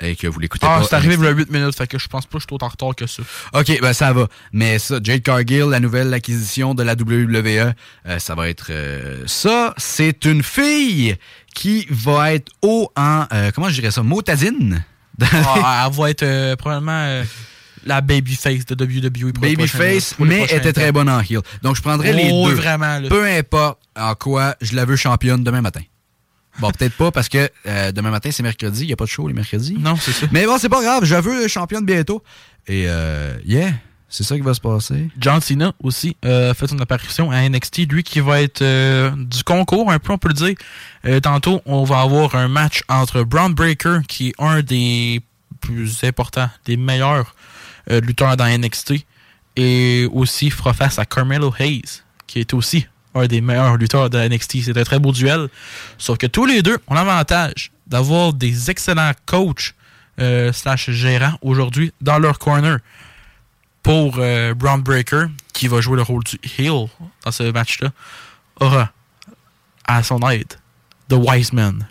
et 0.00 0.16
que 0.16 0.26
vous 0.26 0.40
l'écoutez 0.40 0.66
Ah, 0.68 0.80
pas. 0.80 0.86
c'est 0.88 0.96
arrivé 0.96 1.14
il 1.14 1.22
y 1.22 1.26
a 1.26 1.30
8 1.30 1.48
minutes, 1.50 1.76
fait 1.76 1.86
que 1.86 1.96
je 1.96 2.08
pense 2.08 2.26
pas 2.26 2.38
que 2.38 2.40
je 2.42 2.46
suis 2.48 2.54
autant 2.54 2.66
en 2.66 2.70
retard 2.70 2.96
que 2.96 3.06
ça. 3.06 3.22
OK, 3.54 3.80
ben 3.80 3.92
ça 3.92 4.12
va. 4.12 4.26
Mais 4.52 4.80
ça, 4.80 4.98
Jade 5.00 5.22
Cargill, 5.22 5.66
la 5.70 5.78
nouvelle 5.78 6.12
acquisition 6.12 6.74
de 6.74 6.82
la 6.82 6.94
WWE, 6.94 7.72
euh, 8.06 8.18
ça 8.18 8.34
va 8.34 8.48
être 8.48 8.66
euh, 8.70 9.22
ça. 9.26 9.74
C'est 9.76 10.24
une 10.24 10.42
fille 10.42 11.14
qui 11.54 11.86
va 11.88 12.34
être 12.34 12.50
haut 12.62 12.90
en 12.96 13.26
euh, 13.32 13.52
comment 13.54 13.68
je 13.68 13.74
dirais 13.76 13.92
ça, 13.92 14.02
motadine? 14.02 14.84
Ah, 15.20 15.86
elle 15.88 15.96
va 15.96 16.10
être 16.10 16.54
probablement 16.56 17.22
la 17.84 18.00
babyface 18.00 18.64
de 18.66 18.84
WWE. 18.84 19.32
Babyface, 19.32 20.14
mais 20.18 20.44
était 20.44 20.72
très 20.72 20.92
bonne 20.92 21.08
en 21.08 21.20
heel. 21.20 21.40
Donc 21.62 21.76
je 21.76 21.82
prendrais 21.82 22.12
les 22.12 22.30
Oh, 22.32 22.48
deux. 22.48 22.54
vraiment, 22.54 22.98
là. 22.98 23.08
Peu 23.08 23.24
importe 23.26 23.78
en 23.96 24.14
quoi, 24.14 24.54
je 24.60 24.74
la 24.76 24.84
veux 24.84 24.96
championne 24.96 25.42
demain 25.44 25.60
matin. 25.60 25.82
Bon, 26.58 26.70
peut-être 26.70 26.94
pas 26.96 27.10
parce 27.10 27.28
que 27.30 27.48
euh, 27.66 27.92
demain 27.92 28.10
matin 28.10 28.30
c'est 28.30 28.42
mercredi, 28.42 28.82
il 28.82 28.86
n'y 28.88 28.92
a 28.92 28.96
pas 28.96 29.04
de 29.04 29.10
show 29.10 29.26
les 29.26 29.34
mercredis. 29.34 29.74
Non, 29.78 29.96
c'est 29.96 30.12
ça. 30.12 30.26
Mais 30.32 30.44
bon, 30.46 30.58
c'est 30.58 30.68
pas 30.68 30.82
grave, 30.82 31.04
je 31.04 31.14
la 31.14 31.20
veux 31.22 31.48
championne 31.48 31.84
bientôt. 31.86 32.22
Et 32.66 32.84
euh, 32.88 33.36
yeah, 33.46 33.72
c'est 34.10 34.22
ça 34.22 34.36
qui 34.36 34.42
va 34.42 34.52
se 34.52 34.60
passer. 34.60 35.08
John 35.18 35.40
Cena 35.40 35.72
aussi 35.82 36.14
euh, 36.26 36.52
fait 36.52 36.66
son 36.68 36.78
apparition 36.78 37.30
à 37.30 37.48
NXT, 37.48 37.90
lui 37.90 38.02
qui 38.02 38.20
va 38.20 38.42
être 38.42 38.60
euh, 38.60 39.10
du 39.16 39.42
concours, 39.44 39.90
un 39.90 39.98
peu 39.98 40.12
on 40.12 40.18
peut 40.18 40.28
le 40.28 40.34
dire. 40.34 41.22
Tantôt, 41.22 41.62
on 41.64 41.84
va 41.84 42.00
avoir 42.00 42.34
un 42.34 42.48
match 42.48 42.82
entre 42.88 43.22
Braun 43.22 43.50
Breaker, 43.54 44.00
qui 44.06 44.28
est 44.28 44.34
un 44.38 44.60
des 44.60 45.22
plus 45.60 46.04
importants, 46.04 46.50
des 46.66 46.76
meilleurs 46.76 47.34
euh, 47.90 48.00
lutteurs 48.00 48.36
dans 48.36 48.46
NXT, 48.46 48.94
et 49.56 50.08
aussi 50.12 50.50
fera 50.50 50.72
face 50.72 50.98
à 50.98 51.04
Carmelo 51.04 51.52
Hayes, 51.58 52.02
qui 52.26 52.40
est 52.40 52.54
aussi 52.54 52.86
un 53.14 53.26
des 53.26 53.40
meilleurs 53.40 53.76
lutteurs 53.76 54.10
de 54.10 54.18
NXT. 54.18 54.62
C'est 54.62 54.76
un 54.76 54.84
très 54.84 54.98
beau 54.98 55.12
duel. 55.12 55.48
Sauf 55.98 56.18
que 56.18 56.26
tous 56.26 56.46
les 56.46 56.62
deux 56.62 56.78
ont 56.88 56.94
l'avantage 56.94 57.70
d'avoir 57.86 58.32
des 58.32 58.70
excellents 58.70 59.12
coachs 59.26 59.74
euh, 60.20 60.52
slash 60.52 60.90
gérants 60.90 61.38
aujourd'hui 61.42 61.92
dans 62.00 62.18
leur 62.18 62.38
corner 62.38 62.78
pour 63.82 64.16
euh, 64.18 64.54
Brown 64.54 64.80
Breaker, 64.80 65.26
qui 65.52 65.68
va 65.68 65.80
jouer 65.80 65.96
le 65.96 66.02
rôle 66.02 66.22
du 66.24 66.38
heel 66.58 66.88
dans 67.24 67.32
ce 67.32 67.50
match-là, 67.50 67.90
aura 68.60 68.90
à 69.86 70.02
son 70.02 70.20
aide 70.30 70.54
The 71.08 71.14
Wise 71.14 71.52
Man, 71.52 71.86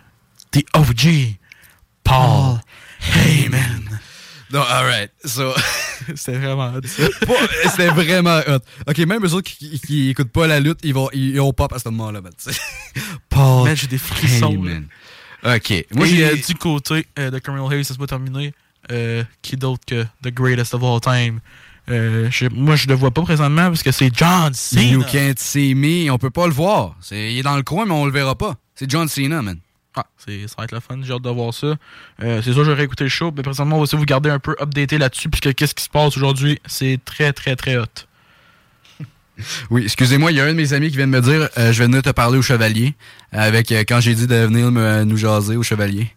The 0.50 0.64
OG, 0.74 1.36
Paul 2.02 2.60
Heyman. 3.14 4.00
Non, 4.52 4.60
alright. 4.60 5.10
So, 5.24 5.52
C'était 6.14 6.38
vraiment 6.38 6.72
hot, 6.74 6.80
c'était 7.70 7.88
vraiment 7.88 8.40
hot. 8.46 8.60
Ok, 8.86 8.98
même 8.98 9.24
eux 9.24 9.34
autres 9.34 9.50
qui, 9.50 9.80
qui, 9.80 10.10
écoutent 10.10 10.30
pas 10.32 10.46
la 10.46 10.60
lutte, 10.60 10.80
ils 10.82 10.94
vont, 10.94 11.08
ils, 11.12 11.40
ont 11.40 11.52
pop 11.52 11.72
à 11.72 11.78
ce 11.78 11.88
moment-là. 11.88 12.20
ben, 12.20 12.30
tu 12.30 12.52
sais. 12.52 12.60
Paul 13.28 13.64
Man, 13.64 13.76
j'ai 13.76 13.86
des 13.86 13.98
frissons, 13.98 14.50
Heyman. 14.52 14.86
OK. 15.44 15.86
Moi, 15.94 16.06
j'ai... 16.06 16.24
euh, 16.24 16.36
du 16.36 16.54
côté 16.54 17.06
euh, 17.18 17.30
de 17.30 17.38
Criminal 17.38 17.72
Hayes, 17.72 17.84
ça 17.84 17.94
se 17.94 17.98
pas 17.98 18.06
terminé. 18.06 18.52
Euh, 18.90 19.22
qui 19.42 19.56
d'autre 19.56 19.82
que 19.86 20.04
The 20.22 20.34
Greatest 20.34 20.74
of 20.74 20.82
All 20.82 21.00
Time? 21.00 21.40
Euh, 21.90 22.28
je- 22.30 22.48
moi, 22.48 22.76
je 22.76 22.88
le 22.88 22.94
vois 22.94 23.10
pas 23.10 23.22
présentement 23.22 23.68
parce 23.68 23.82
que 23.82 23.92
c'est 23.92 24.10
John 24.14 24.52
Cena. 24.54 24.82
You 24.82 25.04
can't 25.10 25.38
see 25.38 25.74
me. 25.74 26.10
On 26.10 26.18
peut 26.18 26.30
pas 26.30 26.46
le 26.46 26.52
voir. 26.52 26.96
Il 27.10 27.38
est 27.38 27.42
dans 27.42 27.56
le 27.56 27.62
coin, 27.62 27.86
mais 27.86 27.92
on 27.92 28.06
le 28.06 28.12
verra 28.12 28.34
pas. 28.36 28.56
C'est 28.74 28.90
John 28.90 29.08
Cena, 29.08 29.42
man. 29.42 29.58
Ah, 29.94 30.06
c'est, 30.16 30.48
ça 30.48 30.54
va 30.58 30.64
être 30.64 30.72
le 30.72 30.80
fun, 30.80 30.98
j'ai 31.02 31.12
hâte 31.12 31.20
de 31.22 31.28
voir 31.28 31.52
ça. 31.52 31.74
Euh, 32.22 32.40
c'est 32.42 32.52
sûr, 32.54 32.64
j'aurais 32.64 32.84
écouté 32.84 33.04
le 33.04 33.10
show, 33.10 33.30
mais 33.36 33.42
présentement, 33.42 33.76
on 33.76 33.80
va 33.80 33.84
essayer 33.84 33.96
de 33.98 34.00
vous 34.00 34.06
garder 34.06 34.30
un 34.30 34.38
peu 34.38 34.56
updaté 34.60 34.96
là-dessus, 34.96 35.28
puisque 35.28 35.54
qu'est-ce 35.54 35.74
qui 35.74 35.84
se 35.84 35.90
passe 35.90 36.16
aujourd'hui, 36.16 36.58
c'est 36.64 36.98
très, 37.04 37.32
très, 37.34 37.56
très 37.56 37.76
hot. 37.76 37.84
Oui, 39.70 39.82
excusez-moi, 39.84 40.30
il 40.30 40.36
y 40.36 40.40
a 40.40 40.44
un 40.44 40.48
de 40.48 40.52
mes 40.52 40.72
amis 40.72 40.90
qui 40.90 40.96
vient 40.96 41.06
de 41.06 41.12
me 41.12 41.20
dire 41.20 41.48
euh, 41.58 41.72
je 41.72 41.78
vais 41.78 41.86
venir 41.86 42.02
te 42.02 42.10
parler 42.10 42.38
au 42.38 42.42
chevalier. 42.42 42.94
Avec 43.32 43.72
euh, 43.72 43.80
quand 43.86 43.98
j'ai 44.00 44.14
dit 44.14 44.26
de 44.26 44.34
venir 44.36 44.70
me- 44.70 45.04
nous 45.04 45.16
jaser 45.16 45.56
au 45.56 45.62
chevalier. 45.62 46.10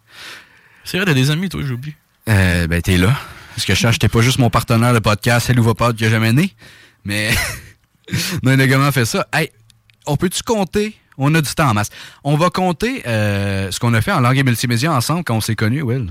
C'est 0.84 0.98
vrai, 0.98 1.06
t'as 1.06 1.14
des 1.14 1.30
amis, 1.30 1.48
toi, 1.48 1.60
j'oublie. 1.64 1.94
Euh, 2.28 2.66
ben, 2.66 2.80
t'es 2.82 2.96
là. 2.98 3.14
Parce 3.54 3.66
que 3.66 3.74
je 3.74 3.78
cherche, 3.78 3.98
t'es 3.98 4.08
pas 4.08 4.20
juste 4.20 4.38
mon 4.38 4.50
partenaire 4.50 4.92
de 4.92 4.98
podcast, 4.98 5.48
Hello 5.50 5.74
Pod 5.74 5.96
qui 5.96 6.04
a 6.04 6.10
jamais 6.10 6.32
né. 6.32 6.52
Mais. 7.04 7.30
non, 8.42 8.52
il 8.52 8.60
a 8.60 8.64
également 8.64 8.92
fait 8.92 9.06
ça. 9.06 9.26
Hey, 9.32 9.50
on 10.06 10.16
peut-tu 10.16 10.42
compter 10.42 10.94
On 11.18 11.34
a 11.34 11.40
du 11.40 11.54
temps 11.54 11.68
en 11.70 11.74
masse. 11.74 11.90
On 12.24 12.36
va 12.36 12.50
compter 12.50 13.02
euh, 13.06 13.70
ce 13.70 13.78
qu'on 13.80 13.94
a 13.94 14.00
fait 14.00 14.12
en 14.12 14.20
langue 14.20 14.38
et 14.38 14.42
multimédia 14.42 14.92
ensemble 14.92 15.24
quand 15.24 15.36
on 15.36 15.40
s'est 15.40 15.56
connus, 15.56 15.82
Will. 15.82 16.10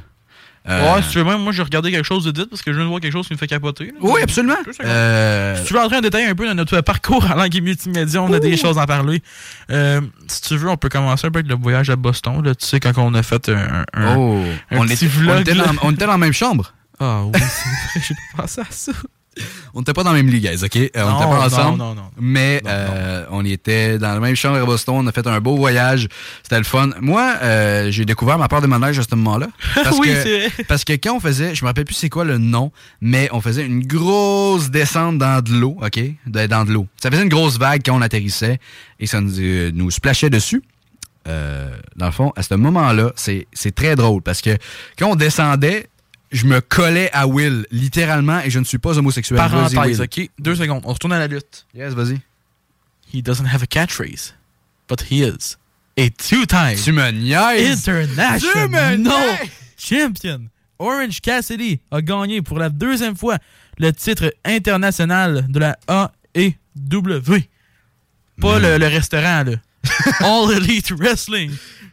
Euh, 0.67 0.95
Ouais, 0.95 1.03
si 1.03 1.09
tu 1.09 1.17
veux 1.19 1.23
même, 1.25 1.41
moi, 1.43 1.51
j'ai 1.53 1.61
regardé 1.61 1.91
quelque 1.91 2.05
chose 2.07 2.23
de 2.25 2.31
dit, 2.31 2.47
parce 2.49 2.63
que 2.63 2.71
je 2.71 2.77
viens 2.77 2.85
de 2.85 2.89
voir 2.89 2.99
quelque 2.99 3.13
chose 3.13 3.27
qui 3.27 3.33
me 3.33 3.37
fait 3.37 3.45
capoter. 3.45 3.85
là. 3.85 3.91
Oui, 4.01 4.19
absolument. 4.23 4.55
Euh, 4.83 5.55
Si 5.57 5.65
tu 5.65 5.73
veux 5.75 5.79
entrer 5.79 5.97
en 5.97 6.01
détail 6.01 6.25
un 6.25 6.33
peu 6.33 6.47
dans 6.47 6.55
notre 6.55 6.81
parcours 6.81 7.23
en 7.29 7.35
langue 7.35 7.55
et 7.55 7.61
multimédia, 7.61 8.19
on 8.23 8.33
a 8.33 8.39
des 8.39 8.57
choses 8.57 8.79
à 8.79 8.81
en 8.81 8.85
parler. 8.87 9.21
Euh, 9.69 10.01
si 10.27 10.41
tu 10.41 10.57
veux, 10.57 10.67
on 10.69 10.75
peut 10.77 10.89
commencer 10.89 11.27
un 11.27 11.29
peu 11.31 11.37
avec 11.39 11.49
le 11.51 11.55
voyage 11.55 11.91
à 11.91 11.95
Boston. 11.95 12.43
Là. 12.43 12.55
Tu 12.55 12.65
sais, 12.65 12.79
quand 12.79 12.93
on 12.97 13.13
a 13.13 13.21
fait 13.21 13.47
un, 13.49 13.83
un, 13.93 14.15
oh, 14.17 14.41
un 14.71 14.77
on, 14.79 14.85
petit 14.87 15.05
était, 15.05 15.15
on, 15.29 15.39
était 15.39 15.53
dans, 15.53 15.65
on 15.83 15.91
était 15.91 16.05
dans 16.07 16.13
la 16.13 16.17
même 16.17 16.33
chambre. 16.33 16.73
Ah 16.99 17.25
oui, 17.25 17.31
c'est 17.33 17.99
vrai, 17.99 18.05
j'ai 18.07 18.15
pas 18.35 18.41
pensé 18.43 18.61
à 18.61 18.65
ça. 18.71 18.91
On 19.73 19.79
n'était 19.79 19.93
pas 19.93 20.03
dans 20.03 20.11
le 20.13 20.17
même 20.23 20.29
lit, 20.29 20.39
guys, 20.39 20.63
OK? 20.63 20.77
Euh, 20.77 20.87
on 20.95 21.11
n'était 21.13 21.25
pas 21.25 21.45
ensemble. 21.45 21.77
non, 21.77 21.93
non. 21.95 22.03
Mais 22.17 22.61
Non, 22.63 22.71
euh, 22.71 23.25
on 23.31 23.43
était 23.43 23.97
dans 23.97 24.13
la 24.13 24.19
même 24.21 24.35
chambre 24.35 24.57
à 24.57 24.65
Boston. 24.65 24.95
On 24.99 25.07
a 25.07 25.11
fait 25.11 25.27
un 25.27 25.41
beau 25.41 25.57
voyage. 25.57 26.07
C'était 26.43 26.57
le 26.57 26.63
fun. 26.63 26.91
Moi, 27.01 27.35
euh, 27.41 27.91
j'ai 27.91 28.05
découvert 28.05 28.37
ma 28.37 28.47
part 28.47 28.61
de 28.61 28.67
manège 28.67 28.97
à 28.99 29.03
ce 29.03 29.13
moment-là. 29.15 29.47
Parce 29.75 29.97
Oui, 29.99 30.07
que, 30.07 30.23
c'est 30.23 30.37
vrai. 30.49 30.63
Parce 30.69 30.85
que 30.85 30.93
quand 30.93 31.15
on 31.15 31.19
faisait, 31.19 31.53
je 31.55 31.63
me 31.63 31.67
rappelle 31.67 31.83
plus 31.83 31.95
c'est 31.95 32.09
quoi 32.09 32.23
le 32.23 32.37
nom, 32.37 32.71
mais 33.01 33.27
on 33.33 33.41
faisait 33.41 33.65
une 33.65 33.85
grosse 33.85 34.69
descente 34.69 35.17
dans 35.17 35.41
de 35.43 35.51
l'eau, 35.51 35.77
OK? 35.81 35.99
Dans 36.25 36.63
de 36.65 36.71
l'eau. 36.71 36.87
Ça 37.01 37.11
faisait 37.11 37.23
une 37.23 37.29
grosse 37.29 37.59
vague 37.59 37.81
quand 37.85 37.97
on 37.97 38.01
atterrissait 38.01 38.59
et 38.99 39.07
ça 39.07 39.19
nous, 39.19 39.39
euh, 39.39 39.71
nous 39.73 39.91
splashait 39.91 40.29
dessus. 40.29 40.63
Euh, 41.27 41.69
dans 41.95 42.05
le 42.05 42.11
fond, 42.11 42.31
à 42.35 42.43
ce 42.43 42.53
moment-là, 42.53 43.11
c'est 43.15 43.47
c'est 43.51 43.73
très 43.73 43.95
drôle 43.95 44.21
parce 44.21 44.41
que 44.41 44.55
quand 44.97 45.09
on 45.09 45.15
descendait, 45.15 45.87
je 46.35 46.45
me 46.45 46.59
collais 46.61 47.09
à 47.13 47.27
Will, 47.27 47.65
littéralement, 47.71 48.39
et 48.41 48.49
je 48.49 48.59
ne 48.59 48.65
suis 48.65 48.77
pas 48.77 48.97
homosexuel. 48.97 49.37
Parenthèse, 49.37 50.01
ok? 50.01 50.29
Deux 50.39 50.55
secondes. 50.55 50.81
On 50.85 50.93
retourne 50.93 51.13
à 51.13 51.19
la 51.19 51.27
lutte. 51.27 51.65
Yes, 51.73 51.93
vas-y. 51.93 52.19
He 53.13 53.21
doesn't 53.21 53.45
have 53.45 53.63
a 53.63 53.67
catchphrase, 53.67 54.33
but 54.89 55.01
he 55.09 55.23
is 55.23 55.55
a 55.97 56.09
two-time 56.09 56.75
Tu 56.83 56.91
me 56.91 57.09
niaises! 57.11 57.83
Tu 57.83 57.91
me 57.91 58.01
international 58.03 59.47
champion. 59.77 60.49
Orange 60.77 61.21
Cassidy 61.21 61.79
a 61.91 62.01
gagné 62.01 62.41
pour 62.41 62.59
la 62.59 62.69
deuxième 62.69 63.15
fois 63.15 63.37
le 63.77 63.91
titre 63.93 64.33
international 64.43 65.45
de 65.47 65.59
la 65.59 65.77
AEW. 66.35 67.39
Pas 68.41 68.59
le, 68.59 68.77
le 68.77 68.87
restaurant, 68.87 69.43
là. 69.45 69.53
All 70.19 70.51
Elite 70.51 70.91
Wrestling. 70.91 71.51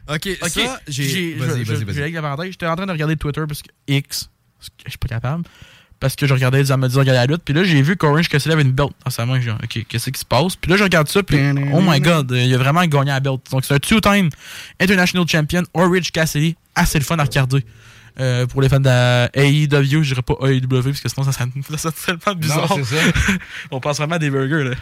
OK, 0.09 0.29
Ok, 0.43 0.49
ça, 0.49 0.81
j'ai... 0.89 1.35
Vas-y, 1.35 1.63
vas-y, 1.63 1.85
vas-y. 1.85 2.51
J'étais 2.51 2.67
en 2.67 2.75
train 2.75 2.87
de 2.87 2.93
regarder 2.93 3.17
Twitter 3.17 3.43
parce 3.47 3.63
que 3.63 3.69
X, 3.87 4.29
parce 4.63 4.69
que 4.71 4.85
je 4.87 4.91
suis 4.91 4.99
pas 4.99 5.09
capable, 5.09 5.45
parce 6.01 6.17
que 6.17 6.27
je 6.27 6.35
regardais 6.35 6.59
les 6.59 6.73
amateurs 6.73 7.01
regarder 7.01 7.19
la 7.19 7.27
lutte, 7.27 7.43
puis 7.45 7.55
là 7.55 7.65
j'ai 7.65 7.83
vu 7.83 7.97
qu'Orange 7.97 8.29
Cassidy 8.29 8.53
avait 8.53 8.63
une 8.63 8.73
belt 8.73 8.91
dans 9.05 9.11
sa 9.11 9.27
main. 9.27 9.41
J'ai 9.41 9.51
ok, 9.51 9.87
qu'est-ce 9.89 10.11
qui 10.11 10.21
se 10.21 10.25
passe? 10.25 10.57
Puis 10.57 10.71
là 10.71 10.77
je 10.77 10.85
regarde 10.85 11.09
ça, 11.09 11.23
puis 11.23 11.39
oh 11.73 11.81
my 11.83 12.01
god, 12.01 12.31
il 12.33 12.55
a 12.55 12.59
vraiment 12.59 12.85
gagné 12.87 13.11
la 13.11 13.21
belt. 13.21 13.41
Donc 13.51 13.65
c'est 13.65 13.75
un 13.75 13.79
two-time 13.79 14.29
international 14.81 15.27
champion, 15.29 15.63
Orange 15.75 16.13
Cassidy, 16.13 16.57
assez 16.75 16.99
le 16.99 17.05
fun 17.05 17.19
à 17.19 17.25
regarder. 17.25 17.65
Euh, 18.21 18.47
pour 18.47 18.61
les 18.61 18.69
fans 18.69 18.79
de 18.79 18.85
la 18.85 19.31
AEW, 19.33 20.03
je 20.03 20.15
dirais 20.15 20.21
pas 20.21 20.35
AEW 20.43 20.83
parce 20.83 21.01
que 21.01 21.09
sinon 21.09 21.25
ça 21.25 21.33
serait, 21.33 21.49
ça 21.79 21.91
serait 21.91 22.17
tellement 22.19 22.39
bizarre. 22.39 22.69
Non, 22.69 22.85
c'est 22.85 22.97
ça. 22.97 23.03
On 23.71 23.81
pense 23.81 23.97
vraiment 23.97 24.17
à 24.17 24.19
des 24.19 24.29
burgers 24.29 24.65
là. 24.65 24.77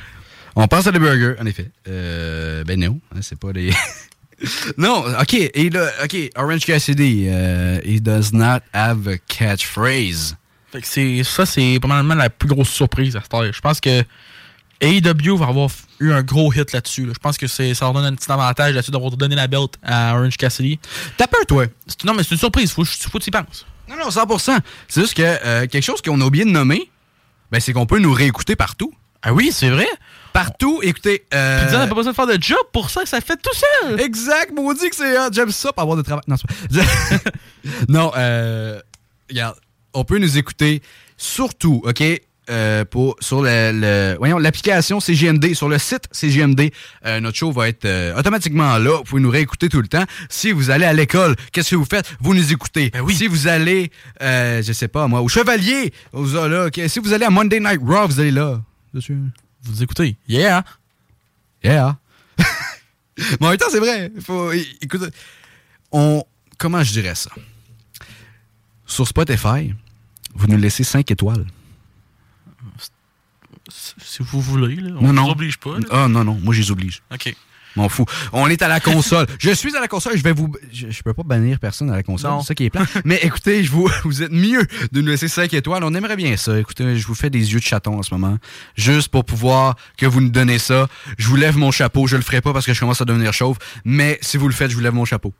On 0.56 0.66
pense 0.66 0.86
à 0.86 0.92
des 0.92 0.98
burgers, 0.98 1.34
en 1.40 1.46
effet. 1.46 1.70
Euh, 1.88 2.64
ben 2.64 2.78
non, 2.80 2.98
hein, 3.14 3.20
c'est 3.22 3.38
pas 3.38 3.52
des... 3.52 3.70
non, 4.78 5.04
OK, 5.20 5.34
et 5.34 5.70
là, 5.70 5.90
OK, 6.04 6.16
Orange 6.36 6.64
Cassidy, 6.64 7.26
euh, 7.28 7.80
he 7.84 8.00
does 8.00 8.32
not 8.32 8.60
have 8.72 9.06
a 9.08 9.18
catchphrase. 9.28 10.36
Fait 10.72 10.80
que 10.80 10.86
c'est, 10.86 11.22
ça, 11.24 11.44
c'est 11.46 11.78
probablement 11.80 12.14
la 12.14 12.30
plus 12.30 12.48
grosse 12.48 12.68
surprise 12.70 13.16
à 13.16 13.20
cette 13.22 13.34
heure. 13.34 13.52
Je 13.52 13.60
pense 13.60 13.80
que 13.80 14.04
AEW 14.80 15.36
va 15.36 15.46
avoir 15.48 15.68
eu 15.98 16.12
un 16.12 16.22
gros 16.22 16.52
hit 16.52 16.72
là-dessus. 16.72 17.04
là. 17.06 17.12
Je 17.14 17.18
pense 17.18 17.36
que 17.36 17.46
c'est, 17.46 17.74
ça 17.74 17.84
leur 17.86 17.92
donne 17.94 18.04
un 18.06 18.14
petit 18.14 18.30
avantage 18.30 18.74
là-dessus 18.74 18.90
d'avoir 18.92 19.10
donné 19.10 19.34
la 19.36 19.46
belt 19.46 19.74
à 19.82 20.14
Orange 20.14 20.36
Cassidy. 20.36 20.78
T'as 21.16 21.26
peur, 21.26 21.44
toi? 21.46 21.66
C'est- 21.86 22.04
non, 22.04 22.14
mais 22.14 22.22
c'est 22.22 22.30
une 22.32 22.38
surprise. 22.38 22.72
Faut, 22.72 22.84
faut 22.84 23.18
que 23.18 23.24
tu 23.24 23.28
y 23.28 23.30
penses. 23.32 23.66
Non, 23.88 23.96
non, 23.96 24.08
100%. 24.10 24.58
C'est 24.88 25.00
juste 25.02 25.14
que 25.14 25.22
euh, 25.22 25.66
quelque 25.66 25.84
chose 25.84 26.00
qu'on 26.00 26.20
a 26.20 26.24
oublié 26.24 26.44
de 26.44 26.50
nommer, 26.50 26.88
ben, 27.50 27.60
c'est 27.60 27.72
qu'on 27.72 27.86
peut 27.86 27.98
nous 27.98 28.12
réécouter 28.12 28.56
partout. 28.56 28.92
Ah 29.22 29.34
oui, 29.34 29.50
c'est 29.52 29.68
vrai? 29.68 29.88
Partout, 30.32 30.80
écoutez... 30.82 31.24
Euh... 31.34 31.58
Puis 31.60 31.68
Diane 31.68 31.80
n'a 31.82 31.86
pas 31.88 31.94
besoin 31.94 32.12
de 32.12 32.16
faire 32.16 32.26
de 32.26 32.38
job 32.40 32.58
pour 32.72 32.90
ça, 32.90 33.02
ça 33.04 33.20
fait 33.20 33.36
tout 33.36 33.50
seul. 33.54 34.00
Exact, 34.00 34.52
maudit 34.54 34.88
que 34.90 34.96
c'est 34.96 35.18
hot. 35.18 35.30
J'aime 35.32 35.50
ça 35.50 35.72
pour 35.72 35.82
avoir 35.82 35.96
de 35.96 36.02
travail. 36.02 36.22
Non, 36.28 36.36
c'est 36.36 36.46
pas- 36.82 37.30
non 37.88 38.12
euh, 38.16 38.80
regarde, 39.28 39.56
on 39.92 40.04
peut 40.04 40.18
nous 40.18 40.38
écouter 40.38 40.82
surtout, 41.16 41.82
OK, 41.84 42.02
euh, 42.48 42.84
pour, 42.84 43.16
sur 43.20 43.42
le, 43.42 43.70
le- 43.72 44.16
voyons, 44.18 44.38
l'application 44.38 44.98
CGMD, 44.98 45.54
sur 45.54 45.68
le 45.68 45.78
site 45.78 46.04
CGMD. 46.10 46.72
Euh, 47.06 47.20
notre 47.20 47.36
show 47.36 47.52
va 47.52 47.68
être 47.68 47.84
euh, 47.84 48.18
automatiquement 48.18 48.76
là. 48.78 48.96
Vous 48.98 49.04
pouvez 49.04 49.22
nous 49.22 49.30
réécouter 49.30 49.68
tout 49.68 49.80
le 49.80 49.86
temps. 49.86 50.04
Si 50.28 50.50
vous 50.50 50.70
allez 50.70 50.84
à 50.84 50.92
l'école, 50.92 51.36
qu'est-ce 51.52 51.70
que 51.70 51.76
vous 51.76 51.84
faites? 51.84 52.06
Vous 52.20 52.34
nous 52.34 52.52
écoutez. 52.52 52.90
Si 53.10 53.26
vous 53.28 53.46
allez, 53.46 53.92
euh, 54.22 54.62
je 54.62 54.72
sais 54.72 54.88
pas 54.88 55.06
moi, 55.06 55.20
au 55.20 55.28
Chevalier, 55.28 55.92
vous 56.12 56.36
allez 56.36 56.54
là. 56.54 56.66
OK? 56.66 56.80
Si 56.88 56.98
vous 56.98 57.12
allez 57.12 57.24
à 57.24 57.30
Monday 57.30 57.60
Night 57.60 57.80
Raw, 57.84 58.08
vous 58.08 58.18
allez 58.18 58.32
là. 58.32 58.60
Dessus. 58.94 59.16
Vous 59.62 59.82
écoutez. 59.82 60.16
Yeah. 60.28 60.64
Yeah. 61.62 61.98
Mais 63.40 63.46
en 63.46 63.50
même 63.50 63.58
temps, 63.58 63.66
c'est 63.70 63.80
vrai. 63.80 64.10
Faut, 64.20 64.52
écoute, 64.52 65.12
on, 65.92 66.24
comment 66.58 66.82
je 66.82 66.92
dirais 66.92 67.14
ça? 67.14 67.30
Sur 68.86 69.06
Spotify, 69.06 69.74
vous 70.34 70.46
nous 70.46 70.56
laissez 70.56 70.84
5 70.84 71.10
étoiles. 71.10 71.46
Si 73.68 74.22
vous 74.22 74.40
voulez, 74.40 74.76
là. 74.76 74.96
On 75.00 75.12
ne 75.12 75.20
vous 75.20 75.28
oblige 75.28 75.58
pas. 75.58 75.78
là. 75.78 75.86
Ah, 75.90 76.08
non, 76.08 76.24
non. 76.24 76.34
Moi, 76.42 76.54
je 76.54 76.60
les 76.62 76.70
oblige. 76.70 77.02
OK. 77.12 77.34
M'en 77.76 77.88
fous. 77.88 78.04
On 78.32 78.48
est 78.48 78.62
à 78.62 78.68
la 78.68 78.80
console. 78.80 79.26
je 79.38 79.50
suis 79.50 79.76
à 79.76 79.80
la 79.80 79.88
console. 79.88 80.16
Je 80.16 80.22
vais 80.22 80.32
vous. 80.32 80.52
Je, 80.72 80.90
je 80.90 81.02
peux 81.02 81.14
pas 81.14 81.22
bannir 81.22 81.58
personne 81.58 81.90
à 81.90 81.96
la 81.96 82.02
console. 82.02 82.30
Non. 82.30 82.40
C'est 82.40 82.48
ça 82.48 82.54
qui 82.54 82.64
est 82.64 82.70
plat. 82.70 82.84
Mais 83.04 83.18
écoutez, 83.22 83.62
je 83.64 83.70
vous, 83.70 83.88
vous 84.04 84.22
êtes 84.22 84.32
mieux 84.32 84.66
de 84.92 85.00
nous 85.00 85.08
laisser 85.08 85.28
5 85.28 85.52
étoiles. 85.54 85.84
On 85.84 85.94
aimerait 85.94 86.16
bien 86.16 86.36
ça. 86.36 86.58
Écoutez, 86.58 86.96
je 86.96 87.06
vous 87.06 87.14
fais 87.14 87.30
des 87.30 87.52
yeux 87.52 87.60
de 87.60 87.64
chaton 87.64 87.98
en 87.98 88.02
ce 88.02 88.14
moment. 88.14 88.36
Juste 88.74 89.08
pour 89.08 89.24
pouvoir 89.24 89.76
que 89.96 90.06
vous 90.06 90.20
nous 90.20 90.30
donnez 90.30 90.58
ça. 90.58 90.88
Je 91.18 91.26
vous 91.26 91.36
lève 91.36 91.56
mon 91.56 91.70
chapeau. 91.70 92.06
Je 92.06 92.16
le 92.16 92.22
ferai 92.22 92.40
pas 92.40 92.52
parce 92.52 92.66
que 92.66 92.74
je 92.74 92.80
commence 92.80 93.00
à 93.00 93.04
devenir 93.04 93.32
chauve. 93.32 93.58
Mais 93.84 94.18
si 94.20 94.36
vous 94.36 94.48
le 94.48 94.54
faites, 94.54 94.70
je 94.70 94.76
vous 94.76 94.82
lève 94.82 94.94
mon 94.94 95.04
chapeau. 95.04 95.32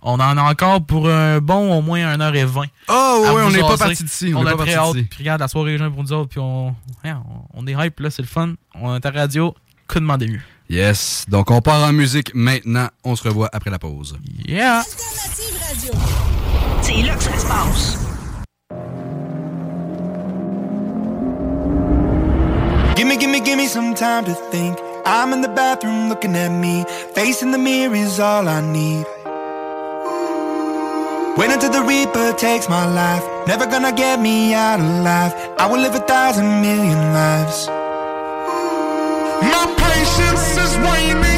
On 0.00 0.12
en 0.12 0.20
a 0.20 0.42
encore 0.42 0.86
pour 0.86 1.08
un 1.08 1.40
bon 1.40 1.76
au 1.76 1.82
moins 1.82 2.16
1h20. 2.16 2.66
Oh, 2.88 3.24
à 3.26 3.34
oui, 3.34 3.42
on 3.44 3.50
n'est 3.50 3.58
pas 3.60 3.76
parti 3.76 4.04
d'ici. 4.04 4.32
On, 4.32 4.44
n'est 4.44 4.50
a 4.50 4.56
pas 4.56 4.64
très 4.64 4.76
parti 4.76 4.98
hâte. 4.98 5.06
Puis 5.10 5.18
regarde, 5.18 5.40
la 5.40 5.48
soirée 5.48 5.74
est 5.74 5.78
jeune 5.78 5.92
pour 5.92 6.04
nous 6.04 6.12
autres. 6.12 6.28
Puis 6.28 6.38
on, 6.38 6.68
ouais, 7.04 7.12
on, 7.12 7.42
on 7.54 7.66
est 7.66 7.72
hype, 7.72 7.98
là, 7.98 8.10
c'est 8.10 8.22
le 8.22 8.28
fun. 8.28 8.54
On 8.76 8.94
est 8.94 9.04
à 9.04 9.10
la 9.10 9.22
radio. 9.22 9.56
Que 9.88 9.98
demander 9.98 10.28
mieux? 10.28 10.42
Yes. 10.68 11.24
Donc, 11.28 11.50
on 11.50 11.60
part 11.60 11.82
en 11.82 11.92
musique 11.92 12.32
maintenant. 12.34 12.88
On 13.02 13.16
se 13.16 13.24
revoit 13.24 13.48
après 13.52 13.70
la 13.70 13.78
pause. 13.78 14.16
Yeah! 14.46 14.82
C'est 14.86 15.92
là 17.06 17.14
que 17.14 17.22
ça 17.22 17.36
se 17.38 17.46
passe. 17.46 17.98
Gimme, 22.96 23.16
gimme, 23.16 23.40
gimme 23.40 23.66
some 23.68 23.94
time 23.94 24.24
to 24.24 24.34
think. 24.50 24.78
I'm 25.06 25.32
in 25.32 25.40
the 25.40 25.48
bathroom 25.48 26.08
looking 26.08 26.34
at 26.36 26.50
me. 26.50 26.84
Facing 27.14 27.52
the 27.52 27.58
mirror 27.58 27.94
is 27.94 28.18
all 28.20 28.48
I 28.48 28.60
need. 28.60 29.06
Wait 31.36 31.50
until 31.50 31.70
the 31.70 31.82
Reaper 31.82 32.32
takes 32.32 32.68
my 32.68 32.84
life. 32.84 33.22
Never 33.46 33.66
gonna 33.66 33.92
get 33.92 34.20
me 34.20 34.54
out 34.54 34.80
alive. 34.80 35.32
I 35.58 35.66
will 35.66 35.80
live 35.80 35.94
a 35.94 36.00
thousand 36.00 36.60
million 36.60 37.12
lives. 37.12 37.68
My 39.42 39.66
patience 39.78 40.56
is 40.58 40.76
waning. 40.78 41.37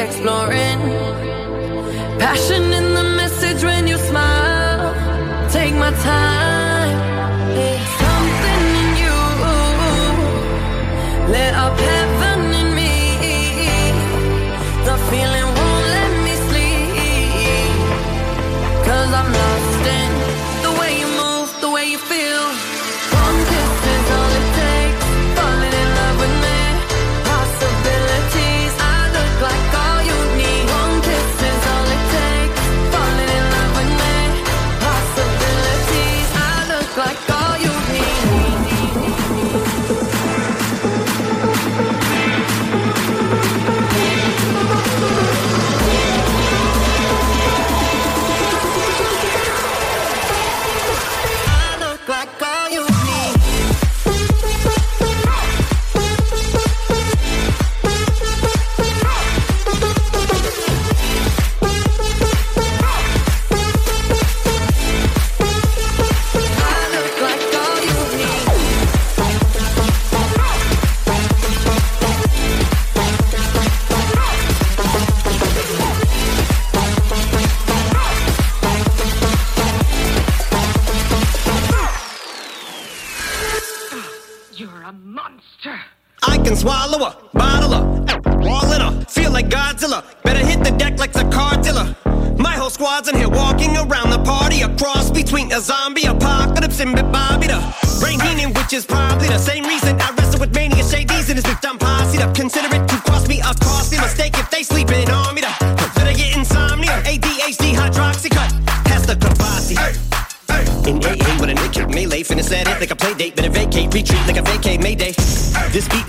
exploring. 0.00 0.80
Passion 2.18 2.62
in 2.72 2.94
the 2.94 3.04
message 3.20 3.62
when 3.62 3.86
you 3.86 3.98
smile. 3.98 4.94
Take 5.50 5.74
my 5.74 5.90
time. 6.02 6.49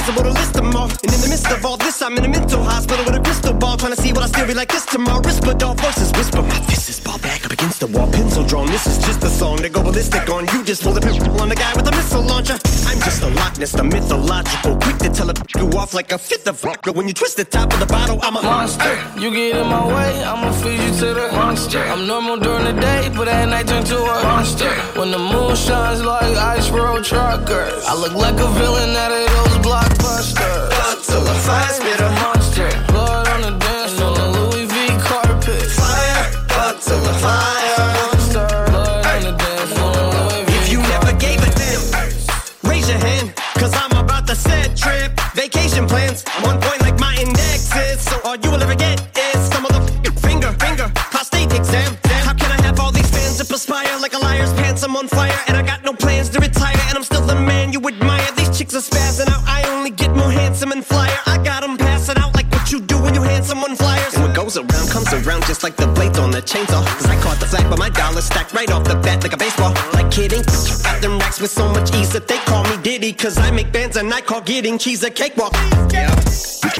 Impossible 0.00 0.22
to 0.22 0.38
list 0.38 0.54
them 0.54 0.76
all. 0.76 0.88
And 0.88 1.12
in 1.12 1.20
the 1.20 1.28
midst 1.28 1.50
of 1.50 1.64
all 1.64 1.76
this, 1.76 2.02
I'm 2.02 2.16
in 2.16 2.24
a 2.24 2.28
mental 2.28 2.62
hospital 2.62 3.04
with 3.04 3.14
a 3.16 3.20
crystal 3.20 3.52
ball, 3.52 3.76
trying 3.76 3.94
to 3.94 4.00
see 4.00 4.12
what 4.12 4.22
I 4.22 4.26
still 4.26 4.46
be 4.46 4.54
like 4.54 4.70
this 4.70 4.86
tomorrow. 4.86 5.20
Whisper 5.20 5.54
dog 5.54 5.78
voices 5.80 6.12
whisper. 6.12 6.42
My 6.42 6.60
fist 6.60 6.88
is 6.88 7.00
ball 7.00 7.18
back 7.18 7.44
up 7.44 7.52
against 7.52 7.80
the 7.80 7.86
wall, 7.86 8.10
pencil 8.10 8.44
drawn. 8.44 8.66
This 8.66 8.86
is 8.86 8.98
just 8.98 9.22
a 9.22 9.28
song 9.28 9.58
to 9.58 9.68
go 9.68 9.82
ballistic 9.82 10.28
on. 10.30 10.46
You 10.52 10.64
just 10.64 10.82
pull 10.82 10.92
the 10.92 11.00
pistol 11.00 11.40
on 11.40 11.48
the 11.48 11.56
guy 11.56 11.72
with 11.74 11.84
the 11.84 11.92
missile 11.92 12.22
launcher. 12.22 12.69
Just 13.04 13.22
a 13.22 13.28
Loch 13.28 13.58
Ness, 13.58 13.72
the 13.72 13.84
mythological, 13.84 14.76
quick 14.76 14.98
to 14.98 15.08
tell 15.10 15.30
a 15.30 15.34
you 15.56 15.68
off 15.78 15.94
like 15.94 16.12
a 16.12 16.18
fifth 16.18 16.46
of 16.48 16.60
vodka. 16.60 16.92
When 16.92 17.08
you 17.08 17.14
twist 17.14 17.36
the 17.36 17.44
top 17.44 17.72
of 17.72 17.80
the 17.80 17.86
bottle, 17.86 18.18
I'm 18.22 18.36
a 18.36 18.42
monster. 18.42 18.94
You 19.18 19.30
get 19.30 19.56
in 19.56 19.66
my 19.66 19.86
way, 19.86 20.24
I'ma 20.24 20.52
feed 20.52 20.80
you 20.80 20.92
to 21.00 21.14
the 21.14 21.28
monster. 21.32 21.78
I'm 21.78 22.06
normal 22.06 22.36
during 22.36 22.64
the 22.64 22.80
day, 22.80 23.10
but 23.16 23.28
at 23.28 23.46
night 23.48 23.68
turn 23.68 23.84
to 23.84 23.96
a 23.96 24.22
monster. 24.22 24.70
When 24.98 25.10
the 25.10 25.18
moon 25.18 25.56
shines 25.56 26.02
like 26.02 26.36
ice 26.36 26.70
road 26.70 27.04
truckers, 27.04 27.84
I 27.84 27.94
look 27.94 28.14
like 28.14 28.38
a 28.38 28.48
villain 28.60 28.90
out 28.96 29.12
of 29.12 29.26
those 29.36 29.56
blockbusters. 29.66 30.70
Godzilla, 30.70 31.34
fire 31.46 31.72
spitter, 31.72 32.10
monster. 32.22 32.68
Blood 32.92 33.08
on 33.08 33.09
I'm 46.26 46.44
on 46.44 46.69
Cause 73.20 73.36
I 73.36 73.50
make 73.50 73.70
bands 73.70 73.98
and 73.98 74.08
I 74.14 74.22
call 74.22 74.40
getting 74.40 74.78
cheese 74.78 75.04
a 75.04 75.10
cakewalk. 75.10 75.52
Yeah, 75.92 76.08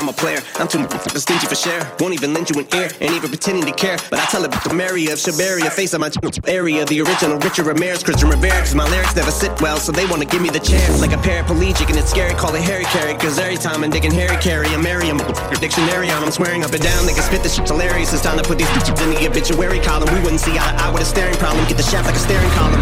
I'm 0.01 0.09
a 0.09 0.13
player, 0.13 0.41
I'm 0.57 0.67
too 0.69 0.89
stingy 1.19 1.47
for 1.47 1.55
share. 1.55 1.85
Won't 2.01 2.15
even 2.15 2.33
lend 2.33 2.49
you 2.49 2.59
an 2.61 2.67
ear, 2.73 2.89
ain't 3.03 3.13
even 3.13 3.29
pretending 3.29 3.67
to 3.67 3.73
care. 3.73 3.99
But 4.09 4.21
I 4.21 4.25
tell 4.33 4.43
it 4.45 4.53
to 4.53 4.73
Mary 4.73 5.05
of 5.09 5.19
Shabaria, 5.19 5.69
face 5.69 5.93
of 5.93 6.01
my 6.01 6.11
area. 6.47 6.87
The 6.87 7.03
original 7.03 7.37
Richard 7.41 7.67
Ramirez, 7.67 8.03
Christian 8.03 8.31
Rivera. 8.31 8.59
Cause 8.61 8.75
my 8.75 8.89
lyrics 8.89 9.15
never 9.15 9.31
sit 9.31 9.53
well, 9.61 9.77
so 9.77 9.93
they 9.93 10.07
wanna 10.07 10.25
give 10.25 10.41
me 10.41 10.49
the 10.49 10.61
chance. 10.61 11.03
Like 11.03 11.13
a 11.13 11.21
paraplegic, 11.21 11.91
and 11.91 11.99
it's 11.99 12.09
scary, 12.09 12.33
call 12.33 12.55
it 12.55 12.63
Harry 12.63 12.85
Carry. 12.85 13.13
Cause 13.19 13.39
every 13.39 13.59
time 13.59 13.85
I'm 13.85 13.91
digging 13.91 14.13
Harry 14.13 14.39
Carry, 14.39 14.69
I'm 14.69 14.83
Merriam. 14.83 15.19
Dictionary 15.61 16.09
on, 16.09 16.25
I'm 16.25 16.31
swearing 16.31 16.65
up 16.65 16.73
and 16.73 16.83
down. 16.83 17.05
They 17.05 17.13
can 17.13 17.23
spit 17.23 17.43
this 17.43 17.57
shit 17.57 17.69
hilarious. 17.69 18.15
It's 18.15 18.23
time 18.23 18.39
to 18.39 18.45
put 18.45 18.57
these 18.57 18.69
bitches 18.69 18.97
in 19.05 19.11
the 19.11 19.29
obituary 19.29 19.81
column. 19.81 20.09
We 20.15 20.21
wouldn't 20.21 20.41
see 20.41 20.53
eye 20.53 20.73
to 20.73 20.85
eye 20.85 20.91
with 20.91 21.03
a 21.03 21.05
staring 21.05 21.37
problem. 21.37 21.69
Get 21.69 21.77
the 21.77 21.83
shaft 21.83 22.07
like 22.07 22.17
a 22.17 22.19
staring 22.19 22.51
column. 22.53 22.81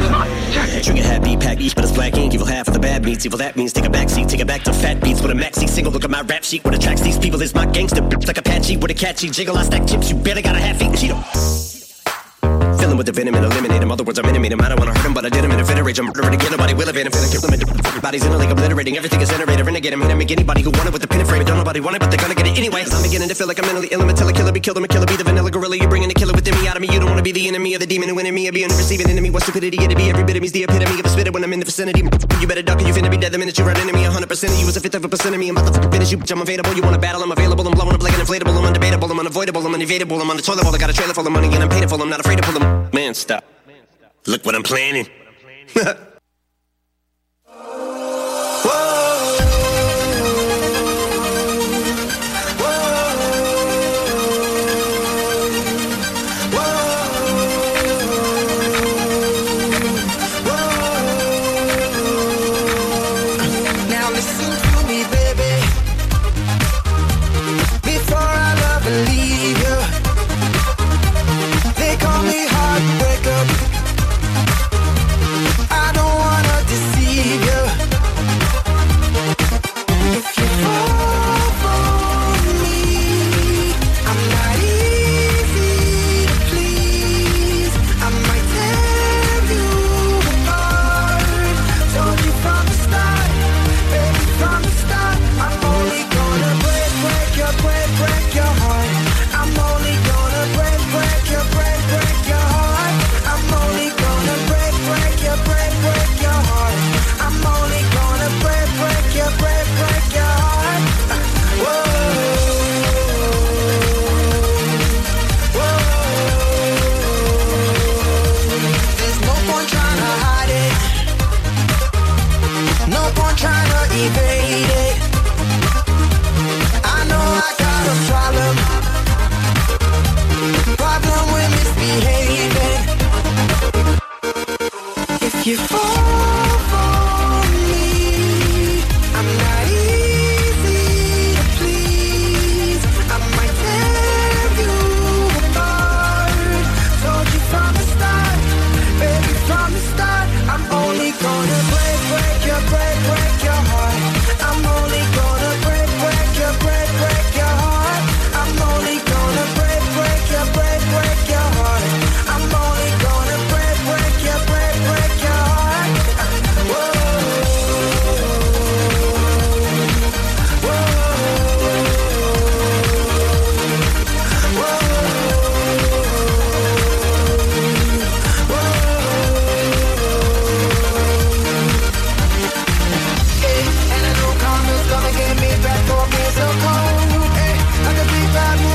Trigger 0.80 1.02
happy, 1.02 1.36
pack 1.36 1.58
each, 1.60 1.74
but 1.74 1.82
it's 1.82 1.92
black 1.92 2.16
ink. 2.16 2.34
Evil 2.34 2.46
half 2.46 2.68
of 2.68 2.74
the 2.74 2.80
bad 2.80 3.04
meats. 3.04 3.26
Evil 3.26 3.38
that 3.38 3.47
means 3.56 3.72
take 3.72 3.84
a 3.84 3.90
back 3.90 4.08
seat, 4.08 4.28
take 4.28 4.40
it 4.40 4.46
back 4.46 4.62
to 4.62 4.72
fat 4.72 5.02
beats 5.02 5.22
with 5.22 5.30
a 5.30 5.34
maxi 5.34 5.68
single. 5.68 5.92
Look 5.92 6.04
at 6.04 6.10
my 6.10 6.22
rap 6.22 6.44
sheet. 6.44 6.64
What 6.64 6.74
attracts 6.74 7.02
these 7.02 7.18
people 7.18 7.40
is 7.42 7.54
my 7.54 7.66
gangster 7.66 8.02
bitch 8.02 8.26
like 8.26 8.38
Apache 8.38 8.76
with 8.78 8.90
a 8.90 8.94
catchy 8.94 9.30
jiggle. 9.30 9.56
I 9.56 9.62
stack 9.62 9.86
chips. 9.86 10.10
You 10.10 10.16
better 10.16 10.42
got 10.42 10.56
a 10.56 10.60
half 10.60 10.80
eaten 10.82 10.94
Cheeto. 10.94 11.77
Fill 12.78 12.90
'em 12.90 12.96
with 12.96 13.06
the 13.06 13.12
venom 13.12 13.34
and 13.34 13.44
eliminate 13.44 13.82
'em. 13.82 13.90
Other 13.90 14.04
words, 14.04 14.18
I'm 14.18 14.26
intimate 14.26 14.52
'em. 14.52 14.60
I 14.60 14.68
don't 14.68 14.78
wanna 14.78 14.94
hurt 14.94 15.04
'em, 15.04 15.14
but 15.14 15.24
I 15.26 15.30
did 15.30 15.44
'em 15.44 15.50
in 15.52 15.60
a 15.60 15.64
fit 15.64 15.78
of 15.78 15.84
rage. 15.86 15.98
I'm 15.98 16.06
murdering 16.06 16.34
again. 16.34 16.52
Nobody 16.52 16.74
will 16.74 16.88
evade 16.88 17.06
'em. 17.06 17.12
Finna 17.12 17.30
kill 17.32 17.44
'em. 17.44 17.54
Everybody's 17.84 18.24
in 18.24 18.32
a 18.32 18.38
league 18.38 18.50
obliterating. 18.50 18.96
Everything 18.96 19.20
is 19.20 19.30
iterated. 19.30 19.66
Renegade 19.66 19.92
'em. 19.92 20.00
Hit 20.02 20.10
'em. 20.10 20.18
Make 20.18 20.30
anybody 20.30 20.62
who 20.62 20.70
want 20.70 20.86
it 20.88 20.92
with 20.92 21.02
the 21.02 21.08
pin 21.08 21.20
and 21.20 21.28
frame. 21.28 21.44
Don't 21.44 21.58
nobody 21.58 21.80
want 21.80 21.96
it, 21.96 22.00
but 22.00 22.10
they're 22.10 22.20
gonna 22.20 22.34
get 22.34 22.46
it 22.46 22.56
anyway. 22.56 22.84
I'm 22.94 23.02
beginning 23.02 23.28
to 23.28 23.34
feel 23.34 23.48
like 23.48 23.58
I'm 23.58 23.66
mentally 23.66 23.88
ill. 23.90 24.02
I'm 24.02 24.08
a 24.10 24.14
killer, 24.14 24.32
killer, 24.32 24.52
be 24.52 24.60
killed. 24.60 24.78
I'm 24.78 24.84
a 24.84 24.88
killer, 24.88 25.06
be 25.06 25.16
the 25.16 25.24
vanilla 25.24 25.50
gorilla. 25.50 25.76
You're 25.76 25.88
bringing 25.88 26.08
the 26.08 26.14
killer 26.14 26.32
within 26.32 26.54
me 26.60 26.68
out 26.68 26.76
of 26.76 26.82
me. 26.82 26.88
You 26.92 27.00
don't 27.00 27.10
wanna 27.10 27.22
be 27.22 27.32
the 27.32 27.48
enemy 27.48 27.74
of 27.74 27.80
the 27.80 27.86
demon 27.86 28.08
who 28.08 28.18
in 28.18 28.32
me. 28.34 28.48
Or 28.48 28.52
be 28.52 28.62
a 28.64 28.68
receiving 28.68 29.10
enemy. 29.10 29.30
What 29.30 29.42
stupidity 29.42 29.78
it'd 29.82 29.96
be. 29.96 30.08
Every 30.10 30.24
bit 30.24 30.36
of 30.36 30.42
me's 30.42 30.52
the 30.52 30.62
epitome 30.64 31.00
of 31.00 31.06
a 31.06 31.08
spitter 31.08 31.32
when 31.32 31.42
I'm 31.44 31.52
in 31.52 31.60
the 31.60 31.66
vicinity. 31.66 32.02
You 32.40 32.46
better 32.46 32.62
duck 32.62 32.80
or 32.80 32.86
you 32.86 32.94
finna 32.94 33.10
be 33.10 33.16
dead 33.16 33.32
the 33.32 33.38
minute 33.38 33.58
you 33.58 33.64
run 33.64 33.76
into 33.80 33.92
me. 33.92 34.04
100% 34.04 34.52
of 34.54 34.60
you 34.60 34.68
is 34.68 34.76
a 34.76 34.80
fifth 34.80 34.94
of 34.94 35.04
a 35.04 35.08
percent 35.08 35.34
of 35.34 35.40
me. 35.40 35.48
I'm 35.48 35.56
about 35.56 35.66
to 35.66 35.72
fucking 35.74 35.90
finish 35.90 36.10
you, 36.12 36.18
bitch. 36.18 36.30
I'm 36.30 36.42
available. 36.42 36.72
You 36.74 36.82
wanna 36.82 36.98
battle? 36.98 37.22
I'm 37.22 37.32
available. 37.32 37.66
I'm 37.66 37.74
blowing 37.74 37.94
up 37.94 38.02
like 38.02 38.14
an 38.14 38.20
inflatable. 38.24 38.54
I'm 38.58 38.66
undebatable. 38.72 39.10
I'm 39.10 39.18
unavoidable. 39.18 39.66
I'm 39.66 39.74
unevadable. 39.74 40.20
I'm 40.20 40.30
on 40.30 40.36
the 40.36 40.42
toilet 40.42 40.62
bowl. 40.64 40.74
I 40.74 40.78
got 40.78 40.90
a 40.90 40.92
trailer 40.92 41.14
full 41.14 41.26
of 41.26 41.32
money 41.32 41.48
and 41.54 41.62
I'm 41.64 41.68
paid 41.68 41.88
full. 41.88 42.00
I'm 42.00 42.10
not 42.10 42.20
afraid 42.20 42.38
to 42.38 42.44
pull 42.44 42.58
them. 42.58 42.67
Man, 42.92 43.14
stop. 43.14 43.44
Look 44.26 44.44
what 44.44 44.54
I'm 44.54 44.62
planning. 44.62 45.08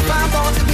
if 0.06 0.36
I 0.36 0.44
want 0.44 0.58
to 0.58 0.73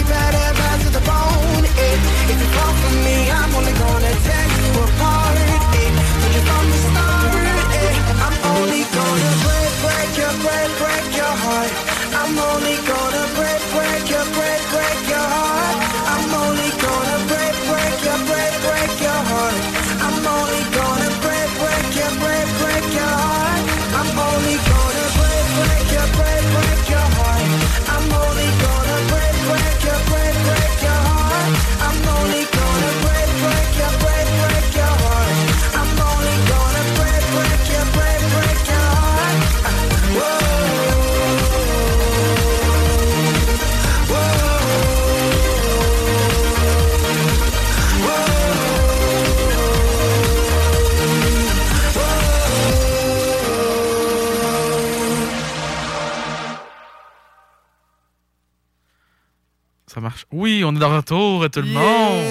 Oui, 60.32 60.64
on 60.64 60.76
est 60.76 60.80
de 60.80 60.84
retour, 60.86 61.50
tout 61.50 61.62
le 61.62 61.68
monde. 61.68 62.26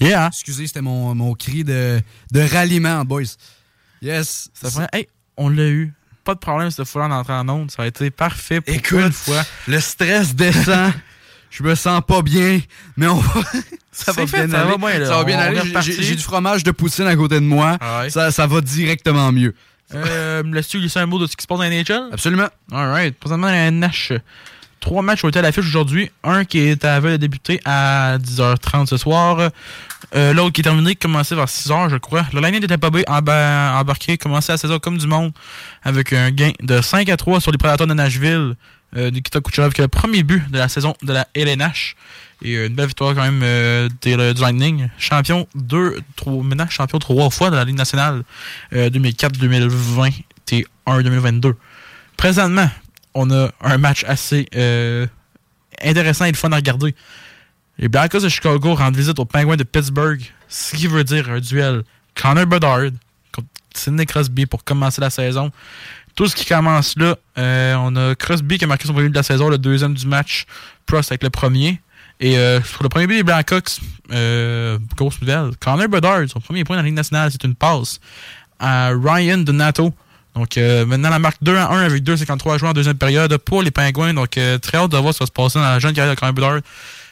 Yeah. 0.00 0.26
Excusez, 0.28 0.66
c'était 0.66 0.80
mon, 0.82 1.14
mon 1.14 1.34
cri 1.34 1.62
de, 1.64 2.00
de 2.32 2.40
ralliement, 2.40 3.04
boys. 3.04 3.22
Yes. 4.02 4.48
Ça 4.52 4.70
fait, 4.70 4.88
hey, 4.92 5.08
on 5.36 5.48
l'a 5.48 5.68
eu. 5.68 5.92
Pas 6.24 6.34
de 6.34 6.40
problème 6.40 6.70
cette 6.70 6.86
fois 6.86 7.04
en 7.06 7.10
entrant 7.12 7.38
en 7.40 7.48
onde. 7.48 7.70
Ça 7.70 7.82
a 7.82 7.86
été 7.86 8.10
parfait 8.10 8.60
pour 8.60 8.74
Écoute, 8.74 8.98
une 9.00 9.12
fois. 9.12 9.42
le 9.68 9.80
stress 9.80 10.34
descend. 10.34 10.92
Je 11.50 11.62
me 11.62 11.74
sens 11.74 12.00
pas 12.06 12.22
bien, 12.22 12.60
mais 12.96 13.06
on 13.06 13.16
va. 13.16 13.40
ça 13.92 14.12
va 14.12 14.26
fait, 14.26 14.46
bien 14.46 14.58
ça 14.58 14.64
va 14.64 14.98
là. 14.98 15.06
Ça 15.06 15.16
va 15.18 15.24
bien 15.24 15.36
On 15.36 15.40
aller. 15.40 15.60
J'ai- 15.82 16.16
du 16.16 16.22
fromage 16.22 16.64
de 16.64 16.70
poutine 16.70 17.06
à 17.06 17.14
côté 17.14 17.34
de 17.36 17.40
moi. 17.44 17.76
Ah 17.80 18.00
ouais. 18.02 18.10
ça, 18.10 18.30
ça 18.30 18.46
va 18.46 18.60
directement 18.62 19.30
mieux. 19.32 19.54
Euh, 19.94 20.42
me 20.42 20.54
laisses-tu 20.54 20.78
glisser 20.78 20.98
un 21.00 21.06
mot 21.06 21.18
de 21.18 21.26
ce 21.26 21.36
qui 21.36 21.42
se 21.42 21.46
passe 21.46 21.58
dans 21.58 21.64
la 21.64 21.70
NHL? 21.70 22.10
Absolument. 22.12 22.48
Alright. 22.70 23.16
Présentement, 23.18 23.48
la 23.48 23.70
NH. 23.70 24.12
Trois 24.80 25.02
matchs 25.02 25.22
ont 25.24 25.28
été 25.28 25.38
à 25.38 25.42
l'affiche 25.42 25.64
aujourd'hui. 25.64 26.10
Un 26.24 26.44
qui 26.44 26.58
est 26.58 26.84
à 26.84 26.94
la 26.94 27.00
veille 27.00 27.12
de 27.12 27.16
débuter 27.18 27.60
à 27.64 28.18
10h30 28.18 28.86
ce 28.86 28.96
soir. 28.96 29.50
Euh, 30.14 30.32
L'autre 30.32 30.50
qui 30.52 30.60
est 30.60 30.64
terminé, 30.64 30.90
qui 30.90 30.96
commençait 30.96 31.36
vers 31.36 31.46
6h, 31.46 31.88
je 31.88 31.96
crois. 31.96 32.26
Le 32.32 32.40
Lightning 32.40 32.64
était 32.64 32.78
pas 32.78 32.90
embarqué, 33.78 34.18
commençait 34.18 34.52
à 34.52 34.56
16h 34.56 34.80
comme 34.80 34.98
du 34.98 35.06
monde, 35.06 35.32
avec 35.84 36.12
un 36.12 36.30
gain 36.32 36.50
de 36.60 36.80
5 36.80 37.08
à 37.08 37.16
3 37.16 37.40
sur 37.40 37.52
les 37.52 37.58
Prédateurs 37.58 37.86
de 37.86 37.94
Nashville. 37.94 38.56
Euh, 38.96 39.10
Nikita 39.10 39.40
Kucherov 39.40 39.72
qui 39.72 39.80
a 39.80 39.84
le 39.84 39.88
premier 39.88 40.22
but 40.22 40.50
de 40.50 40.58
la 40.58 40.68
saison 40.68 40.94
de 41.02 41.12
la 41.12 41.26
LNH. 41.34 41.96
Et 42.44 42.56
euh, 42.56 42.66
une 42.66 42.74
belle 42.74 42.88
victoire 42.88 43.14
quand 43.14 43.22
même 43.22 43.40
euh, 43.42 43.88
du 44.02 44.16
Lightning. 44.16 44.88
Champion 44.98 45.46
2, 45.54 46.00
trois- 46.16 46.42
maintenant 46.42 46.68
champion 46.68 46.98
trois 46.98 47.30
fois 47.30 47.50
de 47.50 47.56
la 47.56 47.64
Ligue 47.64 47.76
nationale 47.78 48.22
euh, 48.74 48.90
2004-2021, 48.90 50.64
2022. 50.86 51.54
Présentement, 52.16 52.68
on 53.14 53.30
a 53.30 53.50
un 53.60 53.78
match 53.78 54.04
assez 54.06 54.46
euh, 54.54 55.06
intéressant 55.82 56.24
et 56.26 56.32
le 56.32 56.36
fun 56.36 56.52
à 56.52 56.56
regarder. 56.56 56.94
Les 57.78 57.88
Blackhawks 57.88 58.22
de 58.22 58.28
Chicago 58.28 58.74
rendent 58.74 58.96
visite 58.96 59.18
aux 59.18 59.24
Penguins 59.24 59.56
de 59.56 59.64
Pittsburgh, 59.64 60.20
ce 60.48 60.76
qui 60.76 60.86
veut 60.86 61.04
dire 61.04 61.30
un 61.30 61.40
duel 61.40 61.82
Connor 62.14 62.46
Bedard 62.46 62.90
contre 63.32 63.48
Sidney 63.74 64.06
Crosby 64.06 64.46
pour 64.46 64.62
commencer 64.64 65.00
la 65.00 65.10
saison. 65.10 65.50
Tout 66.14 66.26
ce 66.26 66.36
qui 66.36 66.44
commence 66.44 66.96
là, 66.96 67.16
euh, 67.38 67.74
on 67.78 67.96
a 67.96 68.14
Crosby 68.14 68.58
qui 68.58 68.64
a 68.64 68.66
marqué 68.66 68.86
son 68.86 68.92
premier 68.92 69.08
de 69.08 69.14
la 69.14 69.22
saison, 69.22 69.48
le 69.48 69.58
deuxième 69.58 69.94
du 69.94 70.06
match, 70.06 70.46
Prost 70.86 71.10
avec 71.10 71.22
le 71.22 71.30
premier. 71.30 71.80
Et 72.20 72.38
euh, 72.38 72.60
pour 72.60 72.82
le 72.82 72.88
premier 72.88 73.06
but 73.06 73.16
des 73.16 73.22
Blackhawks, 73.22 73.80
euh, 74.12 74.78
grosse 74.96 75.20
nouvelle, 75.20 75.50
Connor 75.58 75.88
Bedard, 75.88 76.28
son 76.28 76.40
premier 76.40 76.64
point 76.64 76.76
dans 76.76 76.82
la 76.82 76.86
Ligue 76.86 76.96
nationale, 76.96 77.30
c'est 77.32 77.42
une 77.44 77.54
passe 77.54 77.98
à 78.58 78.90
Ryan 78.90 79.38
Donato. 79.38 79.92
Donc 80.34 80.56
euh, 80.56 80.86
maintenant 80.86 81.10
la 81.10 81.18
marque 81.18 81.42
2 81.42 81.56
à 81.56 81.70
1 81.70 81.84
avec 81.84 82.02
2,53 82.02 82.58
joueurs 82.58 82.70
en 82.70 82.74
deuxième 82.74 82.96
période 82.96 83.36
pour 83.38 83.62
les 83.62 83.70
Pingouins. 83.70 84.14
Donc 84.14 84.38
euh, 84.38 84.58
très 84.58 84.78
hâte 84.78 84.90
de 84.90 84.96
voir 84.96 85.12
ce 85.12 85.18
qui 85.18 85.22
va 85.24 85.26
se 85.26 85.32
passer 85.32 85.58
dans 85.58 85.64
la 85.64 85.78
jeune 85.78 85.92
carrière 85.92 86.14
de 86.14 86.18
Connor 86.18 86.34
Bedard. 86.34 86.60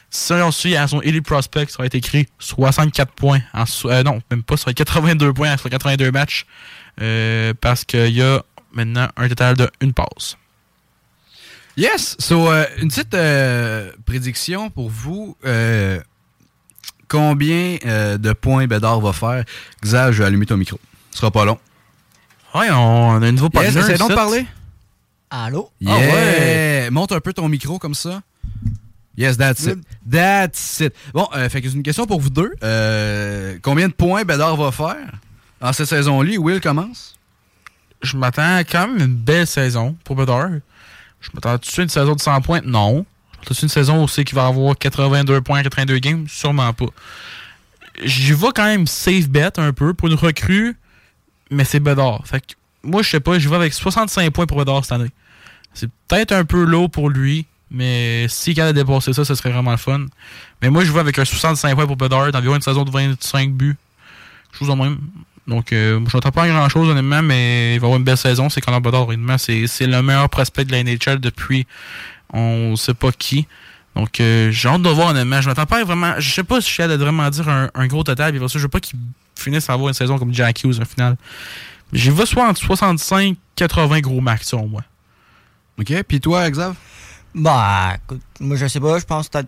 Si 0.09 0.33
on 0.33 0.51
suit 0.51 0.75
à 0.75 0.87
son 0.87 1.01
Elite 1.01 1.25
Prospect, 1.25 1.67
ça 1.69 1.77
va 1.79 1.85
être 1.85 1.95
écrit 1.95 2.27
64 2.39 3.13
points. 3.13 3.39
En, 3.53 3.63
euh, 3.85 4.03
non, 4.03 4.21
même 4.29 4.43
pas, 4.43 4.55
être 4.55 4.71
82 4.71 5.33
points 5.33 5.55
sur 5.57 5.69
82 5.69 6.11
matchs. 6.11 6.45
Euh, 7.01 7.53
parce 7.61 7.85
qu'il 7.85 8.09
y 8.09 8.21
a 8.21 8.43
maintenant 8.73 9.07
un 9.17 9.27
total 9.29 9.55
de 9.55 9.69
une 9.81 9.93
passe. 9.93 10.37
Yes! 11.77 12.15
So, 12.19 12.51
euh, 12.51 12.65
une 12.81 12.89
petite 12.89 13.13
euh, 13.13 13.91
prédiction 14.05 14.69
pour 14.69 14.89
vous. 14.89 15.37
Euh, 15.45 16.01
combien 17.07 17.77
euh, 17.85 18.17
de 18.17 18.33
points 18.33 18.67
Bédard 18.67 18.99
va 18.99 19.13
faire? 19.13 19.45
Xav, 19.81 20.11
je 20.11 20.19
vais 20.19 20.25
allumer 20.25 20.45
ton 20.45 20.57
micro. 20.57 20.79
Ce 21.11 21.19
sera 21.19 21.31
pas 21.31 21.45
long. 21.45 21.57
Ouais, 22.53 22.69
on 22.71 23.21
a 23.21 23.25
un 23.25 23.31
nouveau 23.31 23.49
Yes, 23.53 23.75
essaie 23.75 23.97
donc 23.97 24.09
de 24.09 24.15
parler. 24.15 24.45
Allô? 25.29 25.71
Yeah! 25.79 25.93
Ah 25.93 25.99
ouais. 25.99 26.89
Monte 26.91 27.13
un 27.13 27.21
peu 27.21 27.31
ton 27.31 27.47
micro 27.47 27.79
comme 27.79 27.95
ça. 27.95 28.21
Yes, 29.17 29.37
that's 29.37 29.63
it. 29.63 29.79
That's 30.09 30.79
it. 30.81 30.93
Bon, 31.13 31.27
euh, 31.33 31.47
fait 31.47 31.61
que 31.61 31.69
c'est 31.69 31.75
une 31.75 31.83
question 31.83 32.05
pour 32.05 32.19
vous 32.19 32.29
deux. 32.29 32.51
Euh, 32.63 33.57
combien 33.61 33.87
de 33.87 33.93
points 33.93 34.23
Bédard 34.23 34.57
va 34.57 34.71
faire 34.71 35.11
en 35.61 35.71
cette 35.71 35.87
saison-là? 35.87 36.37
Will 36.37 36.59
commence? 36.59 37.15
Je 38.01 38.17
m'attends 38.17 38.59
quand 38.59 38.87
même 38.87 38.97
une 38.99 39.15
belle 39.15 39.47
saison 39.47 39.95
pour 40.03 40.15
Bedard. 40.15 40.49
Je 41.21 41.29
m'attends 41.33 41.57
tout 41.57 41.65
de 41.65 41.65
suite 41.65 41.79
à 41.79 41.83
une 41.83 41.89
saison 41.89 42.15
de 42.15 42.21
100 42.21 42.41
points? 42.41 42.61
Non. 42.63 43.05
Je 43.49 43.61
une 43.61 43.69
saison 43.69 44.03
aussi 44.03 44.23
qui 44.23 44.35
va 44.35 44.45
avoir 44.45 44.77
82 44.77 45.41
points, 45.41 45.63
82 45.63 45.99
games? 45.99 46.25
Sûrement 46.27 46.73
pas. 46.73 46.85
J'y 48.03 48.33
vais 48.33 48.47
quand 48.55 48.65
même 48.65 48.87
safe 48.87 49.29
bet 49.29 49.59
un 49.59 49.73
peu 49.73 49.93
pour 49.93 50.07
une 50.07 50.15
recrue, 50.15 50.75
mais 51.49 51.63
c'est 51.63 51.79
Bedard. 51.79 52.21
Fait 52.25 52.39
que 52.39 52.53
moi, 52.83 53.01
je 53.01 53.09
sais 53.09 53.19
pas, 53.19 53.37
j'y 53.37 53.47
vais 53.47 53.55
avec 53.55 53.73
65 53.73 54.31
points 54.31 54.45
pour 54.45 54.57
Bedard 54.57 54.83
cette 54.83 54.93
année. 54.93 55.11
C'est 55.73 55.89
peut-être 56.07 56.31
un 56.31 56.45
peu 56.45 56.63
low 56.63 56.87
pour 56.87 57.09
lui, 57.09 57.45
mais 57.69 58.27
s'il 58.27 58.55
capable 58.55 58.75
de 58.75 58.83
dépasser 58.83 59.13
ça, 59.13 59.25
ce 59.25 59.35
serait 59.35 59.51
vraiment 59.51 59.71
le 59.71 59.77
fun. 59.77 60.05
Mais 60.61 60.69
moi, 60.69 60.83
je 60.83 60.91
vais 60.91 60.99
avec 60.99 61.17
un 61.19 61.25
65 61.25 61.75
points 61.75 61.87
pour 61.87 61.97
Bedard, 61.97 62.29
environ 62.33 62.55
une 62.55 62.61
saison 62.61 62.83
de 62.83 62.91
25 62.91 63.51
buts. 63.51 63.77
Chose 64.53 64.69
en 64.69 64.75
même. 64.75 64.97
Donc, 65.47 65.73
euh, 65.73 65.99
je 66.07 66.17
n'attends 66.17 66.31
pas 66.31 66.47
grand 66.47 66.69
chose, 66.69 66.89
honnêtement, 66.89 67.21
mais 67.21 67.75
il 67.75 67.79
va 67.79 67.85
avoir 67.87 67.97
une 67.97 68.05
belle 68.05 68.17
saison. 68.17 68.49
C'est 68.49 68.61
Connor 68.61 68.81
Bedard, 68.81 69.07
honnêtement. 69.07 69.37
C'est 69.37 69.67
c'est 69.67 69.87
le 69.87 70.01
meilleur 70.01 70.29
prospect 70.29 70.65
de 70.65 70.71
la 70.71 70.83
NHL 70.83 71.19
depuis 71.19 71.65
on 72.33 72.75
sait 72.75 72.93
pas 72.93 73.11
qui. 73.11 73.47
Donc, 73.95 74.19
euh, 74.19 74.51
j'ai 74.51 74.69
hâte 74.69 74.81
de 74.81 74.89
voir, 74.89 75.09
honnêtement. 75.09 75.41
Je 75.41 75.49
m'attends 75.49 75.65
pas 75.65 75.81
à 75.81 75.83
vraiment. 75.83 76.13
Je 76.19 76.33
sais 76.33 76.43
pas 76.43 76.61
si 76.61 76.69
je 76.69 76.73
suis 76.73 76.87
de 76.87 76.95
vraiment 76.95 77.29
dire 77.29 77.49
un, 77.49 77.69
un 77.73 77.87
gros 77.87 78.03
total. 78.03 78.31
Puis 78.31 78.41
je 78.47 78.59
veux 78.59 78.67
pas 78.69 78.79
qu'il 78.79 78.97
finisse 79.35 79.69
à 79.69 79.73
avoir 79.73 79.89
une 79.89 79.93
saison 79.93 80.17
comme 80.17 80.33
Jack 80.33 80.63
Hughes, 80.63 80.79
au 80.79 80.85
final. 80.85 81.17
J'y 81.91 82.09
vais 82.09 82.25
soit 82.25 82.47
entre 82.47 82.61
65 82.61 83.35
80 83.55 83.99
gros 83.99 84.21
max, 84.21 84.47
selon 84.47 84.67
moi. 84.67 84.81
OK. 85.79 86.03
Puis 86.07 86.21
toi, 86.21 86.49
Xav? 86.49 86.75
Bah, 87.33 87.95
écoute, 87.95 88.21
moi 88.39 88.57
je 88.57 88.67
sais 88.67 88.79
pas, 88.79 88.99
je 88.99 89.05
pense 89.05 89.29
que 89.29 89.39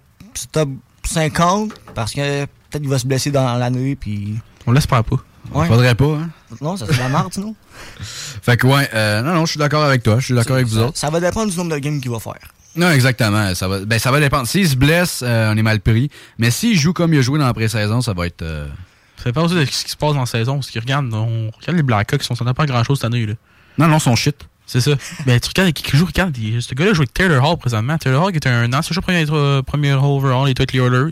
top 0.51 0.69
50 1.03 1.73
parce 1.93 2.13
que 2.13 2.45
peut-être 2.45 2.81
qu'il 2.81 2.89
va 2.89 2.99
se 2.99 3.05
blesser 3.05 3.31
dans 3.31 3.57
l'année 3.57 3.95
puis. 3.95 4.35
On 4.65 4.71
l'espère 4.71 5.03
pas. 5.03 5.17
Ouais. 5.53 5.67
Faudrait 5.67 5.95
pas, 5.95 6.05
hein? 6.05 6.29
Non, 6.61 6.77
ça 6.77 6.85
c'est 6.87 6.93
de 6.95 6.99
la 6.99 7.09
merde 7.09 7.33
sinon. 7.33 7.55
Fait 8.41 8.57
que 8.57 8.65
ouais, 8.67 8.89
euh, 8.93 9.21
non, 9.21 9.33
non, 9.33 9.45
je 9.45 9.51
suis 9.51 9.59
d'accord 9.59 9.83
avec 9.83 10.03
toi. 10.03 10.19
Je 10.19 10.25
suis 10.25 10.33
d'accord 10.33 10.55
avec 10.55 10.67
vous 10.67 10.77
ça, 10.77 10.85
autres. 10.85 10.97
ça 10.97 11.09
va 11.09 11.19
dépendre 11.19 11.51
du 11.51 11.57
nombre 11.57 11.71
de 11.71 11.79
games 11.79 11.99
qu'il 11.99 12.11
va 12.11 12.19
faire. 12.19 12.37
Non, 12.75 12.89
exactement. 12.91 13.53
Ça 13.53 13.67
va, 13.67 13.79
ben, 13.85 13.99
ça 13.99 14.09
va 14.11 14.19
dépendre. 14.19 14.47
S'il 14.47 14.67
se 14.67 14.75
blesse, 14.75 15.21
euh, 15.23 15.51
on 15.53 15.57
est 15.57 15.61
mal 15.61 15.79
pris. 15.79 16.09
Mais 16.39 16.49
s'il 16.49 16.77
joue 16.79 16.93
comme 16.93 17.13
il 17.13 17.19
a 17.19 17.21
joué 17.21 17.37
dans 17.39 17.45
la 17.45 17.53
pré-saison, 17.53 18.01
ça 18.01 18.13
va 18.13 18.25
être. 18.25 18.41
euh, 18.41 18.67
Ça 19.17 19.25
dépend 19.25 19.43
aussi 19.43 19.55
de 19.55 19.65
ce 19.65 19.83
qui 19.83 19.91
se 19.91 19.97
passe 19.97 20.13
dans 20.13 20.21
la 20.21 20.25
saison. 20.25 20.61
Ce 20.61 20.71
qu'ils 20.71 20.81
regardent, 20.81 21.13
on 21.13 21.51
regarde 21.59 21.75
les 21.77 21.83
Blackhawks, 21.83 22.21
ils 22.27 22.35
sont 22.35 22.45
pas 22.53 22.65
grand 22.65 22.83
chose 22.83 22.97
cette 22.99 23.05
année. 23.05 23.25
Là. 23.25 23.33
Non, 23.77 23.87
non, 23.87 23.99
son 23.99 24.15
shit. 24.15 24.37
C'est 24.65 24.79
ça. 24.81 24.91
Mais 25.25 25.39
tu 25.41 25.49
regardes 25.49 25.73
qui 25.73 25.95
joue, 25.97 26.05
regarde, 26.05 26.35
il- 26.37 26.61
ce 26.61 26.73
gars-là 26.73 26.93
joue 26.93 27.01
avec 27.01 27.13
Taylor 27.13 27.43
Hall 27.47 27.57
présentement. 27.57 27.97
Taylor 27.97 28.23
Hall 28.23 28.31
qui 28.31 28.37
est 28.37 28.47
un 28.47 28.71
ancien 28.73 28.93
joueur 28.93 29.03
premier, 29.03 29.25
premier 29.63 29.93
overall, 29.93 30.47
il 30.47 30.51
est 30.51 30.59
avec 30.59 30.71
les 30.73 30.79
Oilers. 30.79 31.11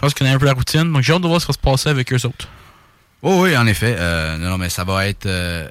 Je 0.00 0.06
pense 0.06 0.14
qu'il 0.14 0.24
connaît 0.24 0.34
un 0.34 0.38
peu 0.38 0.46
la 0.46 0.54
routine. 0.54 0.90
Donc 0.90 1.02
j'ai 1.02 1.12
hâte 1.12 1.20
de 1.20 1.26
voir 1.28 1.42
ce 1.42 1.46
qui 1.46 1.52
va 1.52 1.54
se 1.54 1.58
passer 1.58 1.88
avec 1.90 2.10
eux 2.10 2.26
autres. 2.26 2.48
Oh 3.20 3.42
oui, 3.42 3.54
en 3.54 3.66
effet. 3.66 3.94
Euh, 3.98 4.38
non, 4.38 4.48
non, 4.48 4.56
mais 4.56 4.70
ça 4.70 4.82
va 4.82 5.06
être. 5.06 5.26
Euh... 5.26 5.68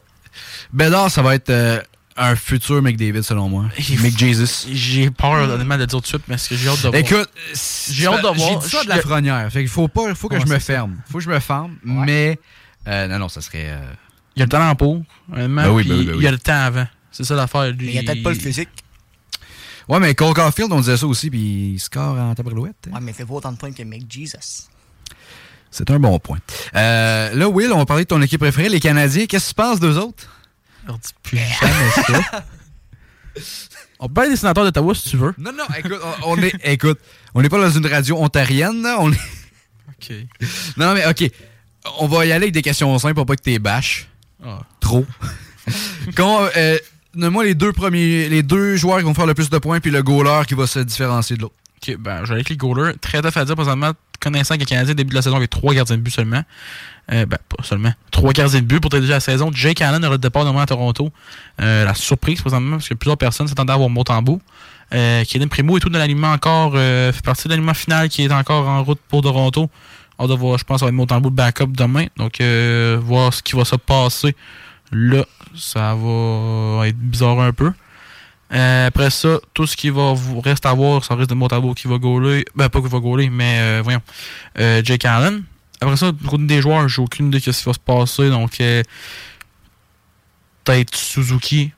Bédard, 0.72 1.10
ça 1.10 1.24
va 1.24 1.34
être 1.34 1.50
euh, 1.50 1.82
un 2.16 2.36
futur 2.36 2.80
McDavid, 2.84 3.24
selon 3.24 3.50
moi. 3.50 3.66
McJesus. 4.04 4.68
J'ai 4.72 5.10
peur, 5.10 5.32
honnêtement, 5.50 5.74
de 5.78 5.80
le 5.82 5.88
dire 5.88 5.98
tout 5.98 6.02
de 6.02 6.06
suite, 6.08 6.22
mais 6.28 6.38
ce 6.38 6.48
que 6.50 6.56
j'ai 6.56 6.70
hâte 6.70 6.84
de 6.84 6.90
voir. 6.90 6.96
Écoute, 6.96 7.30
j'ai 7.90 8.06
hâte 8.06 8.18
de 8.22 8.28
voir. 8.28 8.36
J'ai 8.36 8.56
dit 8.58 8.70
ça 8.70 8.84
de 8.84 8.90
la 8.90 9.02
frenière. 9.02 9.52
Fait 9.52 9.62
qu'il 9.62 9.68
faut 9.68 9.88
pas, 9.88 10.14
faut 10.14 10.30
que 10.30 10.36
Ouais, 10.36 10.42
je 10.46 10.54
me 10.54 10.60
ferme. 10.60 10.98
Faut 11.12 11.18
que 11.18 11.24
je 11.24 11.30
me 11.32 11.40
ferme. 11.40 11.78
Mais 11.84 12.38
euh, 12.88 13.08
non, 13.08 13.18
non, 13.18 13.30
ça 13.30 13.42
serait. 13.42 13.70
euh, 13.72 13.80
Il 14.36 14.42
y 14.42 14.44
a 14.44 14.46
le 14.46 14.50
talent 14.50 14.76
pour, 14.76 15.02
honnêtement, 15.34 15.64
Ben 15.64 15.70
oui, 15.72 15.84
ben 15.88 15.96
oui, 15.98 16.06
ben 16.06 16.14
il 16.18 16.22
y 16.22 16.28
a 16.28 16.30
oui. 16.30 16.36
le 16.36 16.38
temps 16.40 16.54
avant. 16.62 16.88
C'est 17.12 17.24
ça 17.24 17.34
l'affaire. 17.34 17.70
il 17.80 17.92
y 17.92 17.98
a 17.98 18.04
peut-être 18.04 18.22
pas 18.22 18.30
le 18.30 18.36
physique. 18.36 18.70
Ouais, 19.90 20.00
mais 20.00 20.14
Cole 20.16 20.34
Caulfield, 20.34 20.72
on 20.72 20.80
disait 20.80 20.98
ça 20.98 21.08
aussi, 21.08 21.30
puis 21.30 21.72
il 21.74 21.80
score 21.80 22.18
en 22.18 22.36
tabarouette. 22.36 22.76
hein. 22.88 22.94
Ouais, 22.96 23.00
mais 23.02 23.12
il 23.12 23.16
fait 23.16 23.26
pas 23.26 23.34
autant 23.34 23.52
de 23.52 23.58
points 23.58 23.72
que 23.72 23.84
McJesus. 23.84 24.68
C'est 25.72 25.90
un 25.92 26.00
bon 26.00 26.18
point. 26.20 26.40
Euh, 26.76 27.34
là, 27.34 27.50
Will, 27.50 27.72
on 27.74 27.78
va 27.80 27.86
parler 27.86 28.04
de 28.04 28.08
ton 28.10 28.22
équipe 28.22 28.40
préférée, 28.40 28.70
les 28.70 28.80
Canadiens. 28.80 29.26
Qu'est-ce 29.26 29.46
que 29.46 29.50
tu 29.50 29.56
penses 29.56 29.80
d'eux 29.80 29.98
autres? 29.98 30.28
On 30.88 30.94
dit 30.94 31.00
plus 31.22 31.38
jamais 31.38 31.90
ça. 32.08 32.46
On 34.00 34.08
peut 34.08 34.14
parler 34.14 34.30
des 34.32 34.36
sénateurs 34.38 34.64
d'Ottawa 34.64 34.96
si 34.96 35.10
tu 35.10 35.18
veux. 35.18 35.34
Non, 35.38 35.52
non, 35.52 35.66
écoute, 35.78 36.00
on, 36.24 36.32
on 36.32 36.42
est, 36.42 36.54
écoute, 36.64 37.00
on 37.36 37.42
n'est 37.42 37.50
pas 37.50 37.60
dans 37.60 37.70
une 37.70 37.86
radio 37.86 38.18
ontarienne, 38.18 38.82
là, 38.82 38.98
on 39.00 39.12
est... 39.12 39.16
OK. 39.90 40.14
Non, 40.78 40.94
mais 40.94 41.06
OK, 41.06 41.30
on 42.00 42.08
va 42.08 42.26
y 42.26 42.32
aller 42.32 42.44
avec 42.46 42.54
des 42.54 42.62
questions 42.62 42.98
simples 42.98 43.16
pour 43.16 43.26
pas 43.26 43.36
que 43.36 43.42
t'es 43.42 43.60
bâches. 43.60 44.08
Ah. 44.44 44.60
Trop. 44.80 45.06
Quand, 46.16 46.48
euh, 46.56 46.78
Donne-moi 47.20 47.44
les 47.44 47.56
deux 47.56 47.74
premiers, 47.74 48.30
les 48.30 48.44
deux 48.44 48.76
joueurs 48.76 49.00
qui 49.00 49.04
vont 49.04 49.14
faire 49.14 49.26
le 49.26 49.34
plus 49.34 49.50
de 49.50 49.58
points, 49.58 49.80
puis 49.80 49.92
le 49.92 50.02
goaler 50.02 50.46
qui 50.48 50.54
va 50.54 50.68
se 50.68 50.80
différencier 50.80 51.36
de 51.36 51.42
l'autre. 51.44 51.56
Ok, 51.82 51.96
ben, 51.98 52.22
je 52.24 52.30
vais 52.30 52.36
avec 52.36 52.50
les 52.50 52.58
goalers. 52.58 52.94
Très 53.00 53.22
tough 53.22 53.38
à 53.38 53.46
dire, 53.46 53.56
présentement, 53.56 53.92
connaissant 54.20 54.56
que 54.56 54.60
les 54.60 54.66
Canadiens, 54.66 54.94
début 54.94 55.12
de 55.12 55.16
la 55.16 55.22
saison, 55.22 55.38
avec 55.38 55.50
trois 55.50 55.74
gardiens 55.74 55.96
de 55.96 56.02
but 56.02 56.12
seulement. 56.12 56.44
Euh, 57.12 57.26
ben, 57.26 57.38
pas 57.48 57.64
seulement. 57.64 57.94
Trois 58.12 58.34
gardiens 58.34 58.60
de 58.60 58.66
but 58.66 58.80
pour 58.80 58.90
déjà 58.90 59.14
la 59.14 59.20
saison. 59.20 59.50
Jake 59.54 59.82
Allen 59.82 60.04
aura 60.04 60.16
le 60.16 60.18
départ 60.18 60.44
normalement 60.44 60.64
à 60.64 60.68
Toronto. 60.68 61.10
Euh, 61.62 61.86
la 61.86 61.94
surprise, 61.94 62.42
présentement, 62.42 62.78
parce 62.78 62.90
que 62.90 62.94
plusieurs 62.96 63.18
personnes 63.18 63.48
s'attendaient 63.48 63.72
à 63.72 63.76
avoir 63.76 63.90
Montembeau. 63.90 64.42
Euh, 64.94 65.24
Kaden 65.24 65.50
Primo 65.50 65.78
et 65.78 65.80
tout 65.80 65.90
dans 65.90 66.00
l'aliment 66.00 66.32
encore, 66.32 66.74
euh, 66.76 67.14
fait 67.14 67.24
partie 67.24 67.48
de 67.48 67.50
l'aliment 67.50 67.74
final 67.74 68.10
qui 68.10 68.24
est 68.24 68.32
encore 68.32 68.68
en 68.68 68.84
route 68.84 69.00
pour 69.08 69.22
Toronto. 69.22 69.70
On 70.18 70.28
doit 70.28 70.36
voir, 70.36 70.58
je 70.58 70.66
pense, 70.66 70.82
ça 70.82 70.86
va 70.86 70.92
Montembeau 70.92 71.30
de 71.30 71.36
backup 71.36 71.68
demain. 71.68 72.08
Donc, 72.18 72.42
euh, 72.42 73.00
voir 73.02 73.34
ce 73.34 73.42
qui 73.42 73.56
va 73.56 73.64
se 73.64 73.76
passer. 73.76 74.36
Là, 74.92 75.24
ça 75.56 75.96
va 75.96 76.88
être 76.88 76.98
bizarre 76.98 77.40
un 77.40 77.52
peu. 77.54 77.72
Euh, 78.52 78.88
après 78.88 79.10
ça, 79.12 79.40
tout 79.54 79.68
ce 79.68 79.78
qui 79.78 79.90
va 79.92 80.14
vous 80.14 80.40
reste 80.42 80.66
à 80.66 80.74
voir, 80.74 81.04
ça 81.06 81.14
reste 81.16 81.30
de 81.30 81.36
Montalvo 81.36 81.74
qui 81.76 81.88
va 81.88 81.98
gauler. 82.00 82.46
Ben, 82.56 82.68
pas 82.70 82.82
qui 82.82 82.88
va 82.88 83.00
gauler, 83.00 83.30
mais 83.30 83.58
euh, 83.60 83.82
voyons. 83.84 84.02
Euh, 84.60 84.82
Jake 84.84 85.06
Allen. 85.06 85.44
Après 85.82 85.96
ça, 85.98 86.12
côté 86.28 86.44
des 86.46 86.62
joueurs, 86.62 86.88
j'ai 86.90 87.02
aucune 87.02 87.28
idée 87.28 87.40
de 87.40 87.52
ce 87.52 87.60
qui 87.60 87.66
va 87.66 87.74
se 87.74 87.80
passer. 87.80 88.30
Donc, 88.30 88.60
peut-être 90.64 90.96
Suzuki 90.96 91.72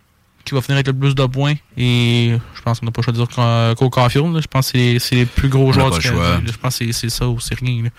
qui 0.43 0.55
va 0.55 0.61
finir 0.61 0.78
avec 0.78 0.88
le 0.88 0.93
plus 0.93 1.13
de 1.13 1.26
points. 1.26 1.53
Et 1.78 2.36
je 2.55 2.61
pense 2.63 2.80
qu'on 2.80 2.88
n'a 2.88 2.91
pas 2.91 3.01
le 3.01 3.03
choix 3.03 3.13
de 3.13 3.17
dire 3.24 3.76
qu'au 3.78 3.89
Caulfield, 3.91 4.34
là, 4.34 4.39
je 4.41 4.47
pense 4.47 4.72
que 4.72 4.97
c'est 4.99 5.15
les- 5.15 5.26
plus 5.28 5.49
gros 5.49 5.67
On 5.67 5.72
joueurs 5.72 5.91
du 5.99 6.07
là. 6.07 6.41
Je 6.45 6.57
pense 6.57 6.80
que 6.80 6.86
c'est- 6.86 6.91
c'est 6.93 7.09
ça 7.09 7.28
ou 7.28 7.39
c'est 7.39 7.53
rien. 7.59 7.84
là. 7.84 7.89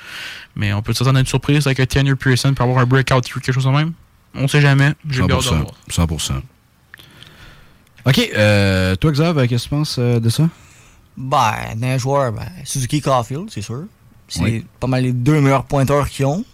Mais 0.57 0.73
on 0.73 0.83
peut 0.83 0.93
s'attendre 0.93 1.19
à 1.19 1.21
une 1.21 1.27
surprise 1.27 1.67
avec 1.69 1.87
Tanner 1.89 2.17
Pearson 2.17 2.53
pour 2.53 2.65
avoir 2.65 2.79
un 2.83 2.87
breakout 2.87 3.19
ou 3.37 3.41
quelque 3.41 3.53
chose 3.53 3.65
de 3.65 3.71
même. 3.71 3.93
On 4.35 4.49
sait 4.49 4.61
jamais. 4.61 4.93
J'ai 5.09 5.23
bien 5.23 5.37
hâte 5.37 5.43
de 5.45 5.49
100%. 5.49 5.61
voir. 5.61 5.75
100%. 6.09 6.43
OK, 8.05 8.31
euh, 8.37 8.97
toi, 8.97 9.13
Xav, 9.13 9.47
qu'est-ce 9.47 9.65
que 9.65 9.69
tu 9.69 9.75
penses 9.75 9.97
euh, 9.99 10.19
de 10.19 10.29
ça? 10.29 10.49
Ben, 11.17 11.55
d'un 11.77 11.99
joueur, 11.99 12.33
ben, 12.33 12.49
Suzuki 12.65 13.01
Caulfield, 13.01 13.49
c'est 13.51 13.63
sûr. 13.63 13.85
C'est 14.29 14.41
Oui. 14.43 14.67
pas 14.81 14.87
mal 14.87 15.03
les 15.03 15.13
deux 15.13 15.41
meilleurs 15.41 15.65
pointeurs 15.65 16.09
qu'ils 16.09 16.27
ont. 16.27 16.45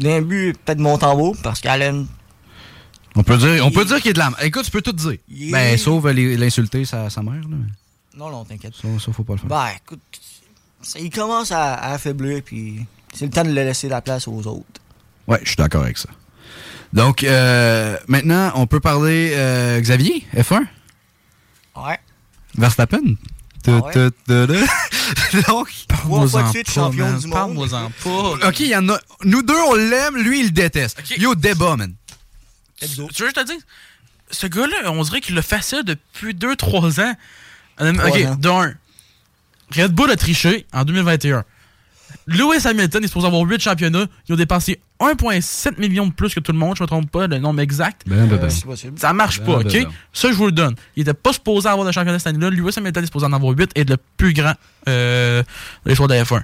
D'un 0.00 0.22
but, 0.22 0.56
peut-être 0.64 0.78
Montembeau, 0.78 1.36
parce 1.42 1.60
qu'Allen, 1.60 2.06
On 3.16 3.22
peut 3.22 3.36
dire, 3.36 3.66
on 3.66 3.70
peut 3.70 3.84
dire 3.84 4.00
qu'il 4.00 4.12
est 4.12 4.14
de 4.14 4.18
la... 4.20 4.30
Écoute, 4.42 4.64
tu 4.64 4.70
peux 4.70 4.80
tout 4.80 4.92
dire. 4.92 5.18
Il 5.28 5.48
est- 5.48 5.52
Ben, 5.52 5.76
sauf 5.76 6.02
euh, 6.06 6.12
l'insulter 6.38 6.84
sa, 6.86 7.10
sa 7.10 7.22
mère, 7.22 7.34
là. 7.42 7.56
non, 8.16 8.30
non, 8.30 8.44
t'inquiète. 8.44 8.74
Ça, 8.74 8.88
ça, 9.04 9.12
faut 9.12 9.24
pas 9.24 9.34
le 9.34 9.38
faire. 9.40 9.48
Ben, 9.48 9.66
écoute, 9.84 10.00
ça- 10.80 10.98
il 10.98 11.10
commence 11.10 11.52
à, 11.52 11.74
à 11.74 11.92
affaiblir, 11.92 12.40
puis 12.42 12.86
c'est 13.12 13.26
le 13.26 13.30
temps 13.30 13.42
de 13.44 13.48
le 13.50 13.54
laisser 13.64 13.88
la 13.90 14.00
place 14.00 14.26
aux 14.26 14.46
autres. 14.46 14.80
Ouais, 15.28 15.40
je 15.42 15.48
suis 15.48 15.56
d'accord 15.56 15.82
avec 15.82 15.98
ça. 15.98 16.08
Donc, 16.92 17.24
euh, 17.24 17.96
maintenant, 18.06 18.52
on 18.54 18.66
peut 18.66 18.80
parler 18.80 19.32
euh, 19.34 19.80
Xavier, 19.80 20.26
F1, 20.36 20.62
Ouais. 21.76 21.98
Verstappen? 22.56 23.14
Ah 23.66 23.70
ouais? 23.70 23.94
Donc, 25.48 25.70
Trois 25.88 26.26
fois 26.26 26.42
de 26.42 26.48
suite 26.48 26.70
champion 26.70 27.16
du 27.16 27.26
monde. 27.28 27.32
Parle-moi-en 27.32 27.90
pas. 28.02 28.48
OK, 28.48 28.60
il 28.60 28.66
y 28.66 28.76
en 28.76 28.88
a... 28.90 28.98
Nous 29.24 29.42
deux, 29.42 29.58
on 29.68 29.74
l'aime, 29.74 30.16
lui, 30.18 30.40
il 30.40 30.46
le 30.46 30.50
déteste. 30.50 31.02
Yo, 31.16 31.34
débat, 31.34 31.76
man. 31.76 31.94
Tu 32.80 32.88
veux 32.88 33.06
que 33.06 33.14
je 33.16 33.30
te 33.30 33.46
dise? 33.46 33.64
Ce 34.30 34.46
gars-là, 34.46 34.90
on 34.90 35.02
dirait 35.02 35.20
qu'il 35.20 35.34
le 35.34 35.42
fait 35.42 35.62
ça 35.62 35.82
depuis 35.82 36.34
2-3 36.34 37.00
ans. 37.00 37.14
Ok, 37.80 38.38
d'un. 38.38 38.74
Red 39.74 39.92
Bull 39.92 40.10
a 40.10 40.16
triché 40.16 40.66
en 40.72 40.84
2021. 40.84 41.44
Lewis 42.26 42.66
Hamilton 42.66 43.04
est 43.04 43.06
supposé 43.06 43.26
avoir 43.26 43.42
8 43.42 43.60
championnats. 43.62 44.06
Ils 44.28 44.32
ont 44.34 44.36
dépensé 44.36 44.80
1,7 45.02 45.78
million 45.78 46.06
de 46.06 46.12
plus 46.12 46.34
que 46.34 46.40
tout 46.40 46.52
le 46.52 46.58
monde, 46.58 46.76
je 46.76 46.82
me 46.82 46.86
trompe 46.86 47.10
pas, 47.10 47.26
le 47.26 47.38
nombre 47.38 47.60
exact. 47.60 48.02
Ben, 48.06 48.26
ben, 48.26 48.36
ben. 48.38 48.48
C'est 48.50 48.64
possible. 48.64 48.98
Ça 48.98 49.12
marche 49.12 49.40
Ben, 49.40 49.46
pas, 49.46 49.58
ben, 49.58 49.66
ok? 49.66 49.72
ben. 49.72 49.90
Ça, 50.12 50.28
je 50.30 50.34
vous 50.36 50.46
le 50.46 50.52
donne. 50.52 50.74
Il 50.96 51.02
était 51.02 51.14
pas 51.14 51.32
supposé 51.32 51.68
avoir 51.68 51.86
de 51.86 51.92
championnat 51.92 52.18
cette 52.18 52.28
année-là. 52.28 52.48
Hamilton 52.48 53.02
est 53.02 53.06
supposé 53.06 53.26
en 53.26 53.32
avoir 53.32 53.52
8 53.56 53.70
et 53.74 53.80
être 53.80 53.90
le 53.90 53.96
plus 54.16 54.32
grand 54.32 54.54
euh, 54.88 55.42
de 55.84 55.88
l'histoire 55.90 56.08
de 56.08 56.14
la 56.14 56.24
F1. 56.24 56.42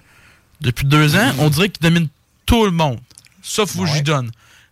Depuis 0.60 0.86
deux 0.86 1.14
ans, 1.16 1.32
on 1.38 1.48
dirait 1.50 1.68
qu'il 1.68 1.82
domine 1.82 2.08
tout 2.46 2.64
le 2.64 2.72
monde. 2.72 2.98
Sauf 3.42 3.74
où 3.76 3.82
Ouais. 3.82 3.90
j'y 3.94 4.02
donne. 4.02 4.30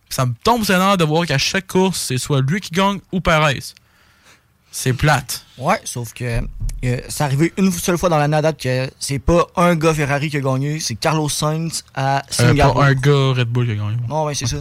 Ça 0.09 0.25
me 0.25 0.33
tombe 0.43 0.63
sur 0.63 0.77
l'air 0.77 0.97
de 0.97 1.03
voir 1.03 1.25
qu'à 1.25 1.37
chaque 1.37 1.67
course, 1.67 1.99
c'est 2.07 2.17
soit 2.17 2.41
lui 2.41 2.59
qui 2.61 2.71
gagne 2.71 2.99
ou 3.11 3.19
Perez. 3.21 3.59
C'est 4.79 4.93
plate. 4.93 5.43
Ouais, 5.57 5.79
sauf 5.85 6.13
que 6.13 6.23
euh, 6.85 7.01
c'est 7.09 7.23
arrivé 7.23 7.51
une 7.57 7.71
seule 7.71 7.97
fois 7.97 8.09
dans 8.09 8.19
la 8.19 8.27
date 8.43 8.61
que 8.61 8.87
c'est 8.99 9.17
pas 9.17 9.47
un 9.55 9.75
gars 9.75 9.91
Ferrari 9.91 10.29
qui 10.29 10.37
a 10.37 10.39
gagné, 10.39 10.79
c'est 10.79 10.93
Carlos 10.93 11.29
Sainz 11.29 11.83
à 11.95 12.17
Euh, 12.17 12.21
Singapour. 12.29 12.75
pas 12.75 12.85
un 12.85 12.93
gars 12.93 13.33
Red 13.39 13.47
Bull 13.47 13.65
qui 13.65 13.71
a 13.71 13.75
gagné. 13.75 13.97
Non, 14.07 14.25
ouais, 14.25 14.35
c'est 14.35 14.45
ça. 14.45 14.57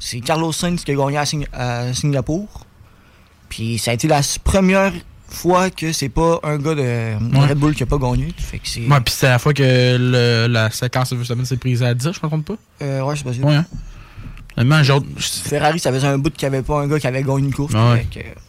C'est 0.00 0.18
Carlos 0.18 0.50
Sainz 0.50 0.82
qui 0.82 0.90
a 0.90 0.94
gagné 0.96 1.16
à, 1.18 1.24
Sing- 1.24 1.46
à 1.52 1.94
Singapour. 1.94 2.48
Puis 3.48 3.78
ça 3.78 3.92
a 3.92 3.94
été 3.94 4.08
la 4.08 4.20
première 4.42 4.92
fois 5.28 5.70
que 5.70 5.92
c'est 5.92 6.08
pas 6.08 6.40
un 6.42 6.58
gars 6.58 6.74
de, 6.74 7.30
de 7.30 7.36
Ouais. 7.38 7.46
Red 7.46 7.58
Bull 7.58 7.74
qui 7.76 7.84
a 7.84 7.86
pas 7.86 7.98
gagné. 7.98 8.34
Fait 8.36 8.58
que 8.58 8.66
c'est. 8.66 8.84
Ouais, 8.88 9.00
puis 9.00 9.14
c'est 9.16 9.28
la 9.28 9.38
fois 9.38 9.54
que 9.54 9.62
le- 9.62 10.48
la 10.52 10.72
séquence 10.72 11.10
de 11.10 11.16
Verstappen 11.16 11.44
s'est 11.44 11.56
prise 11.56 11.84
à 11.84 11.94
10, 11.94 12.02
je 12.02 12.18
me 12.20 12.26
trompe 12.26 12.46
pas? 12.46 12.56
Euh, 12.82 13.02
ouais, 13.02 13.14
c'est 13.14 13.22
possible. 13.22 13.44
Ouais, 13.44 13.60
hein. 14.56 14.82
Genre. 14.82 15.02
Ferrari, 15.44 15.78
ça 15.78 15.92
faisait 15.92 16.08
un 16.08 16.18
bout 16.18 16.30
qu'il 16.34 16.48
n'y 16.48 16.56
avait 16.56 16.64
pas 16.66 16.80
un 16.80 16.88
gars 16.88 16.98
qui 16.98 17.06
avait 17.06 17.22
gagné 17.22 17.46
une 17.46 17.54
course. 17.54 17.72
Ah 17.76 17.92
ouais. 17.92 18.06
Fait 18.12 18.22
que- 18.24 18.40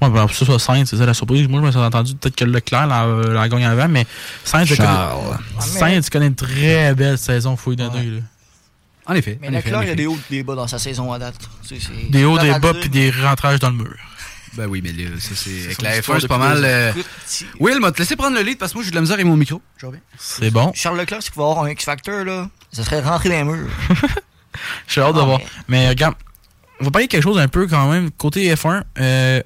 Ouais, 0.00 0.08
ben, 0.08 0.26
pour 0.26 0.34
ça, 0.34 0.44
soit 0.46 0.58
Sainz, 0.58 0.88
c'est 0.88 0.96
ça 0.96 1.04
la 1.06 1.14
surprise. 1.14 1.46
Moi, 1.48 1.60
je 1.60 1.66
me 1.66 1.70
suis 1.70 1.80
entendu 1.80 2.14
peut-être 2.14 2.36
que 2.36 2.44
Leclerc 2.44 2.86
l'a, 2.86 3.06
l'a 3.06 3.48
gagné 3.48 3.66
avant, 3.66 3.88
mais 3.88 4.06
Sainz, 4.44 4.68
Sainz 5.58 6.08
connaît 6.10 6.26
une 6.28 6.34
très 6.34 6.94
belle 6.94 7.18
saison, 7.18 7.56
lui 7.66 7.76
donner. 7.76 8.04
là. 8.06 8.20
En 9.06 9.14
effet. 9.14 9.38
Mais 9.40 9.48
en 9.48 9.52
effet, 9.52 9.70
Leclerc, 9.70 9.78
en 9.78 9.82
il 9.82 9.88
y 9.88 9.90
a 9.90 9.94
des 9.94 10.06
hauts 10.06 10.16
et 10.30 10.34
des 10.36 10.42
bas 10.42 10.54
dans 10.54 10.68
sa 10.68 10.78
saison 10.78 11.12
à 11.12 11.18
date. 11.18 11.34
Tu 11.66 11.74
Des 12.10 12.24
hauts, 12.24 12.38
des 12.38 12.58
bas, 12.58 12.74
puis 12.74 12.88
des 12.88 13.10
rentrages 13.10 13.58
dans 13.58 13.70
le 13.70 13.76
mur. 13.76 13.94
Ben 14.54 14.66
oui, 14.66 14.80
mais 14.82 14.92
là, 14.92 15.10
ça, 15.18 15.30
c'est. 15.34 15.64
Avec 15.66 15.82
la 15.82 15.90
une 15.90 15.94
F1, 15.96 15.98
histoire 16.00 16.20
c'est 16.20 16.28
pas 16.28 16.38
mal. 16.38 16.62
euh, 16.64 16.92
Will 17.60 17.78
m'a 17.78 17.92
te 17.92 17.98
laissé 18.00 18.16
prendre 18.16 18.36
le 18.36 18.42
lead 18.42 18.58
parce 18.58 18.72
que 18.72 18.78
moi, 18.78 18.84
j'ai 18.84 18.90
de 18.90 18.96
la 18.96 19.00
misère 19.00 19.14
avec 19.14 19.26
mon 19.26 19.36
micro. 19.36 19.62
Je 19.76 19.86
reviens. 19.86 20.00
C'est 20.18 20.50
bon. 20.50 20.72
Charles 20.74 20.98
Leclerc, 20.98 21.22
s'il 21.22 21.30
pouvait 21.32 21.46
avoir 21.48 21.64
un 21.64 21.70
X-Factor, 21.70 22.24
là, 22.24 22.48
ça 22.72 22.82
serait 22.84 23.00
rentré 23.00 23.28
dans 23.28 23.36
les 23.36 23.44
murs. 23.44 23.68
J'ai 24.88 25.00
hâte 25.02 25.14
de 25.14 25.20
Ah, 25.20 25.24
voir. 25.24 25.38
mais- 25.38 25.46
Mais 25.68 25.88
regarde, 25.88 26.14
on 26.80 26.84
va 26.84 26.90
parler 26.90 27.06
de 27.06 27.12
quelque 27.12 27.22
chose 27.22 27.38
un 27.38 27.46
peu 27.46 27.68
quand 27.68 27.88
même. 27.90 28.10
Côté 28.10 28.52
F1, 28.54 28.82
euh, 28.98 29.40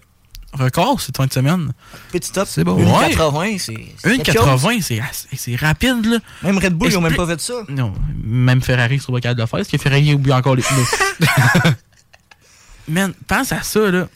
record 0.55 1.01
cette 1.01 1.17
fin 1.17 1.27
de 1.27 1.33
semaine. 1.33 1.73
Petit 2.13 2.33
top. 2.33 2.49
C'est 2.49 2.65
bon. 2.65 2.79
1,80, 2.79 3.59
c'est. 3.59 3.75
c'est 3.99 4.17
quelque 4.19 4.33
chose. 4.33 4.65
1,80, 4.65 5.01
c'est 5.37 5.57
rapide, 5.57 6.07
là. 6.07 6.19
Même 6.43 6.59
Red 6.59 6.75
Bull, 6.75 6.89
ils 6.91 6.99
ont 6.99 7.01
même 7.01 7.15
pas 7.17 7.27
fait 7.27 7.41
ça. 7.41 7.55
Non, 7.69 7.93
même 8.23 8.63
Ferrari 8.63 8.99
trouve 8.99 9.17
pas 9.17 9.21
capable 9.21 9.39
de 9.39 9.43
le 9.43 9.49
faire. 9.49 9.59
Est-ce 9.61 9.71
que 9.71 9.79
Ferrari 9.79 10.15
oublie 10.15 10.33
encore 10.33 10.57
les 10.57 10.63
pneus? 10.63 10.87
Man, 12.89 13.15
pense 13.27 13.53
à 13.53 13.63
ça, 13.63 13.91
là. 13.91 14.09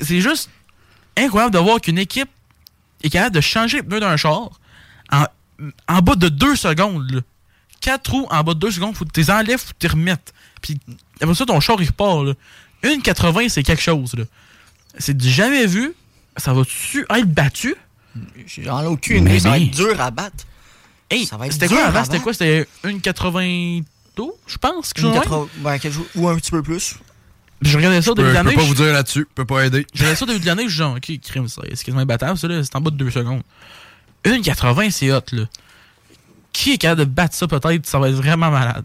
C'est 0.00 0.20
juste 0.20 0.50
incroyable 1.16 1.52
de 1.52 1.58
voir 1.58 1.80
qu'une 1.80 1.98
équipe 1.98 2.30
est 3.02 3.10
capable 3.10 3.34
de 3.34 3.40
changer 3.40 3.78
les 3.78 3.82
pneus 3.82 4.00
d'un 4.00 4.16
char 4.16 4.50
en, 5.10 5.24
en 5.88 5.98
bas 6.00 6.14
de 6.14 6.28
deux 6.28 6.56
secondes, 6.56 7.10
là. 7.10 7.20
Quatre 7.80 8.10
roues 8.10 8.26
en 8.30 8.42
bas 8.42 8.52
de 8.54 8.58
deux 8.58 8.70
secondes, 8.70 8.94
faut 8.94 9.06
que 9.06 9.12
tu 9.12 9.20
les 9.20 9.30
enlèves, 9.30 9.58
faut 9.58 9.72
que 9.72 9.78
tu 9.78 9.86
les 9.86 9.92
remettes. 9.92 10.34
Puis 10.60 10.78
après 11.20 11.34
ça, 11.34 11.46
ton 11.46 11.60
char, 11.60 11.76
il 11.80 11.86
repart, 11.86 12.24
là. 12.24 12.34
Une 12.82 13.02
80, 13.02 13.48
c'est 13.48 13.62
quelque 13.62 13.82
chose, 13.82 14.14
là. 14.14 14.24
C'est 14.98 15.16
du 15.16 15.28
jamais 15.30 15.66
vu. 15.66 15.92
Ça 16.36 16.52
va-tu 16.52 17.04
être 17.08 17.32
battu? 17.32 17.74
J'en 18.58 18.82
ai 18.82 18.86
aucune 18.86 19.24
Mais 19.24 19.30
idée. 19.32 19.40
Ça 19.40 19.50
va 19.50 19.58
être 19.58 19.70
dur 19.70 20.00
à 20.00 20.10
battre. 20.10 20.44
Hey, 21.10 21.26
Ça 21.26 21.36
va 21.36 21.46
être 21.46 21.52
c'était 21.52 21.68
dur 21.68 21.76
quoi 21.76 21.86
à 21.86 21.88
avant? 21.88 22.04
C'était 22.04 22.20
quoi? 22.20 22.32
C'était 22.32 22.66
une 22.84 23.00
82, 23.00 23.84
je 24.46 24.56
pense? 24.58 24.92
quelque 24.92 25.06
Une 25.06 25.12
chose 25.14 25.14
de 25.14 25.18
même? 25.20 25.22
80 25.22 25.48
ben, 25.58 25.78
quelque 25.78 25.94
chose- 25.94 26.06
ou 26.14 26.28
un 26.28 26.36
petit 26.36 26.50
peu 26.50 26.62
plus. 26.62 26.94
Je 27.62 27.76
regardais 27.76 28.00
ça 28.00 28.12
au 28.12 28.16
Je 28.16 28.22
début 28.22 28.28
peux, 28.28 28.32
de 28.32 28.36
je 28.38 28.40
peux 28.42 28.44
l'année. 28.48 28.56
pas 28.56 28.62
vous 28.68 28.74
dire 28.74 28.92
là-dessus. 28.92 29.26
Je 29.28 29.34
peux 29.34 29.44
pas 29.44 29.66
aider. 29.66 29.86
Je 29.92 29.98
regardais 30.00 30.16
ça 30.16 30.24
au 30.24 30.28
début 30.28 30.40
de 30.40 30.46
l'année, 30.46 30.62
je 30.64 30.68
suis 30.68 30.78
genre, 30.78 30.96
ok, 30.96 31.20
crime, 31.20 31.46
ça, 31.48 31.62
c'est 31.68 31.84
quasiment 31.84 32.00
imbattable, 32.02 32.38
ça, 32.38 32.48
là, 32.48 32.62
c'est 32.64 32.74
en 32.76 32.80
bas 32.80 32.90
de 32.90 32.96
2 32.96 33.10
secondes. 33.10 33.42
Une 34.24 34.40
80, 34.42 34.90
c'est 34.90 35.12
hot, 35.12 35.20
là. 35.32 35.44
Qui 36.52 36.72
est 36.72 36.78
capable 36.78 37.00
de 37.00 37.04
battre 37.04 37.34
ça, 37.34 37.46
peut-être, 37.46 37.86
ça 37.86 37.98
va 37.98 38.08
être 38.08 38.14
vraiment 38.14 38.50
malade. 38.50 38.84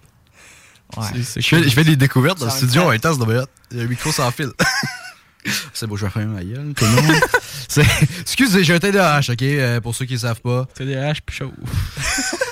Ouais. 0.97 1.06
Je 1.16 1.41
fais, 1.41 1.64
je 1.64 1.70
fais 1.70 1.84
des 1.84 1.95
découvertes 1.95 2.39
dans 2.39 2.45
le 2.45 2.51
studio 2.51 2.84
en 2.84 2.89
même 2.91 2.99
temps, 2.99 3.14
c'est 3.14 3.22
hot. 3.22 3.45
Il 3.72 3.78
y 3.78 3.82
a 3.82 3.84
un 3.84 3.88
micro 3.88 4.12
sans 4.12 4.30
fil. 4.32 4.49
c'est 5.73 5.87
beau, 5.87 5.95
je 5.97 6.05
vais 6.05 6.11
faire 6.11 6.27
ma 6.27 6.43
gueule, 6.43 6.73
tout 6.75 6.85
le 6.85 6.91
monde. 7.01 7.21
C'est- 7.67 7.83
Excusez, 8.21 8.63
j'ai 8.63 8.73
un 8.75 8.79
TDAH, 8.79 9.31
ok, 9.31 9.41
euh, 9.41 9.81
pour 9.81 9.95
ceux 9.95 10.05
qui 10.05 10.13
ne 10.13 10.19
savent 10.19 10.41
pas. 10.41 10.67
TDAH 10.75 11.13
puis 11.25 11.35
chaud. 11.37 11.51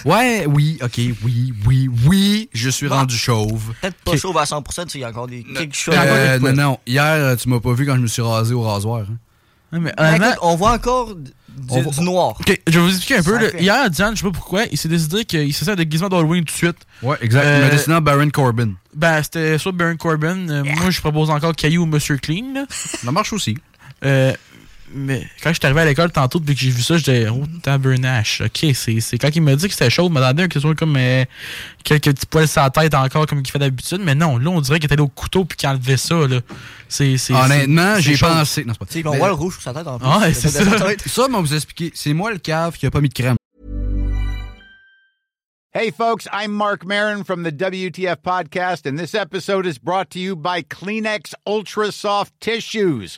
Ouais, 0.06 0.46
oui, 0.48 0.78
ok, 0.82 0.98
oui, 1.24 1.54
oui, 1.66 1.90
oui, 2.06 2.50
je 2.54 2.70
suis 2.70 2.90
Bon. 2.90 2.96
rendu 2.96 3.16
chauve. 3.18 3.74
Peut-être 3.82 3.96
pas 4.04 4.18
chauve 4.18 4.38
à 4.38 4.44
100%, 4.44 4.84
tu 4.84 4.90
sais, 4.92 4.98
il 4.98 5.02
y 5.02 5.04
a 5.06 5.10
encore 5.10 5.28
des 5.28 5.44
quelque 5.44 5.76
chose. 5.78 5.96
Euh, 5.98 6.40
non, 6.40 6.52
non, 6.52 6.80
hier, 6.86 7.04
euh, 7.06 7.36
tu 7.38 7.48
m'as 7.48 7.62
pas 7.62 7.72
vu 7.72 7.86
quand 7.86 7.96
je 7.96 8.02
me 8.02 8.08
suis 8.08 8.22
rasé 8.22 8.54
au 8.54 8.64
rasoir. 8.64 9.02
hein. 9.10 9.18
Ouais, 9.72 9.80
mais 9.80 9.94
Ben, 9.98 10.16
écoute, 10.16 10.38
on 10.42 10.56
voit 10.58 10.74
encore 10.74 11.16
du, 11.56 12.02
noir. 12.02 12.36
Ok, 12.40 12.60
je 12.68 12.80
vais 12.80 12.86
vous 12.86 12.90
expliquer 12.90 13.18
un 13.18 13.24
peu. 13.24 13.38
Là. 13.38 13.60
Hier, 13.60 13.90
Diane, 13.90 14.16
je 14.16 14.22
sais 14.22 14.28
pas 14.28 14.32
pourquoi, 14.32 14.64
il 14.72 14.78
s'est 14.78 14.90
décidé 14.90 15.26
qu'il 15.26 15.54
s'est 15.54 15.66
fait 15.66 15.72
un 15.72 15.76
déguisement 15.76 16.10
d'Halloween 16.10 16.44
tout 16.46 16.54
de 16.54 16.58
suite. 16.58 16.78
Ouais, 17.02 17.18
exact. 17.22 17.44
Euh, 17.46 17.58
Il 17.60 17.64
m'a 17.66 17.70
dessiné 17.70 18.02
Baron 18.02 18.30
Corbin. 18.30 18.72
Ben, 18.96 19.22
c'était 19.24 19.58
soit 19.58 19.72
Baron 19.72 19.98
Corbin. 19.98 20.50
euh, 20.50 20.64
Moi, 20.64 20.90
je 20.90 21.00
propose 21.00 21.30
encore 21.30 21.56
Caillou 21.56 21.84
ou 21.84 21.86
Monsieur 21.86 22.18
Clean. 22.18 22.54
Là. 22.54 22.66
Ça 22.70 23.12
marche 23.12 23.34
aussi. 23.34 23.58
Euh, 24.06 24.34
mais 24.94 25.28
quand 25.42 25.50
je 25.50 25.56
suis 25.56 25.66
arrivé 25.66 25.82
à 25.82 25.86
l'école 25.86 26.12
tantôt, 26.12 26.40
puis 26.40 26.54
que 26.56 26.62
j'ai 26.62 26.70
vu 26.70 26.82
ça, 26.82 26.98
j'étais 26.98 27.28
oh, 27.30 27.44
tabernache. 27.62 28.42
Ok, 28.42 28.66
c'est 28.74 29.00
c'est 29.00 29.18
quand 29.18 29.30
il 29.36 29.42
m'a 29.42 29.56
dit 29.56 29.68
que 29.68 29.74
c'était 29.74 29.90
chaud, 29.90 30.08
il 30.08 30.14
m'a 30.14 30.20
demandé 30.20 30.48
que 30.48 30.54
ce 30.56 30.60
soit 30.60 30.76
comme 30.76 30.96
euh, 30.98 31.26
quelques 31.84 32.14
petits 32.14 32.26
poils 32.26 32.48
sur 32.48 32.62
la 32.62 32.70
tête 32.70 32.94
encore, 32.94 33.26
comme 33.26 33.40
il 33.40 33.50
fait 33.50 33.60
d'habitude. 33.60 34.02
Mais 34.04 34.16
non, 34.16 34.38
là, 34.38 34.50
on 34.50 34.62
dirait 34.62 34.80
qu'il 34.80 34.86
était 34.86 34.94
allé 34.94 35.02
au 35.04 35.08
couteau 35.08 35.46
puis 35.46 35.58
qu'il 35.58 35.68
enlevait 35.70 35.98
ça. 35.98 36.16
Là. 36.28 36.40
C'est, 36.88 37.18
c'est, 37.18 37.34
Honnêtement, 37.34 37.96
c'est- 37.96 38.02
j'ai 38.02 38.12
c'est 38.12 38.18
chaud. 38.18 38.28
pensé. 38.28 38.66
Non, 38.66 38.74
c'est 38.88 39.04
pas 39.04 39.10
on 39.10 39.18
voit 39.18 39.28
le 39.28 39.34
rouge 39.34 39.54
sur 39.54 39.64
sa 39.64 39.74
tête 39.74 39.88
en 39.88 39.98
plus. 39.98 40.08
Ah, 40.10 40.32
c'est 40.34 40.50
ça. 40.50 40.64
Ça, 41.06 41.28
moi, 41.28 41.42
vous 41.42 41.54
expliquer. 41.54 41.92
C'est 41.96 42.14
moi 42.14 42.32
le 42.32 42.38
cave 42.38 42.78
qui 42.78 42.86
a 42.86 42.92
pas 42.92 43.02
mis 43.02 43.10
de 43.10 43.14
crème. 43.14 43.36
Hey, 45.76 45.90
folks, 45.90 46.28
I'm 46.32 46.52
Mark 46.52 46.86
Marin 46.86 47.24
from 47.24 47.42
the 47.42 47.52
WTF 47.52 48.18
Podcast, 48.22 48.86
and 48.86 48.96
this 49.00 49.16
episode 49.16 49.66
is 49.66 49.80
brought 49.80 50.12
to 50.12 50.20
you 50.20 50.36
by 50.36 50.62
Kleenex 50.62 51.34
Ultra 51.48 51.92
Soft 51.92 52.32
Tissues. 52.40 53.18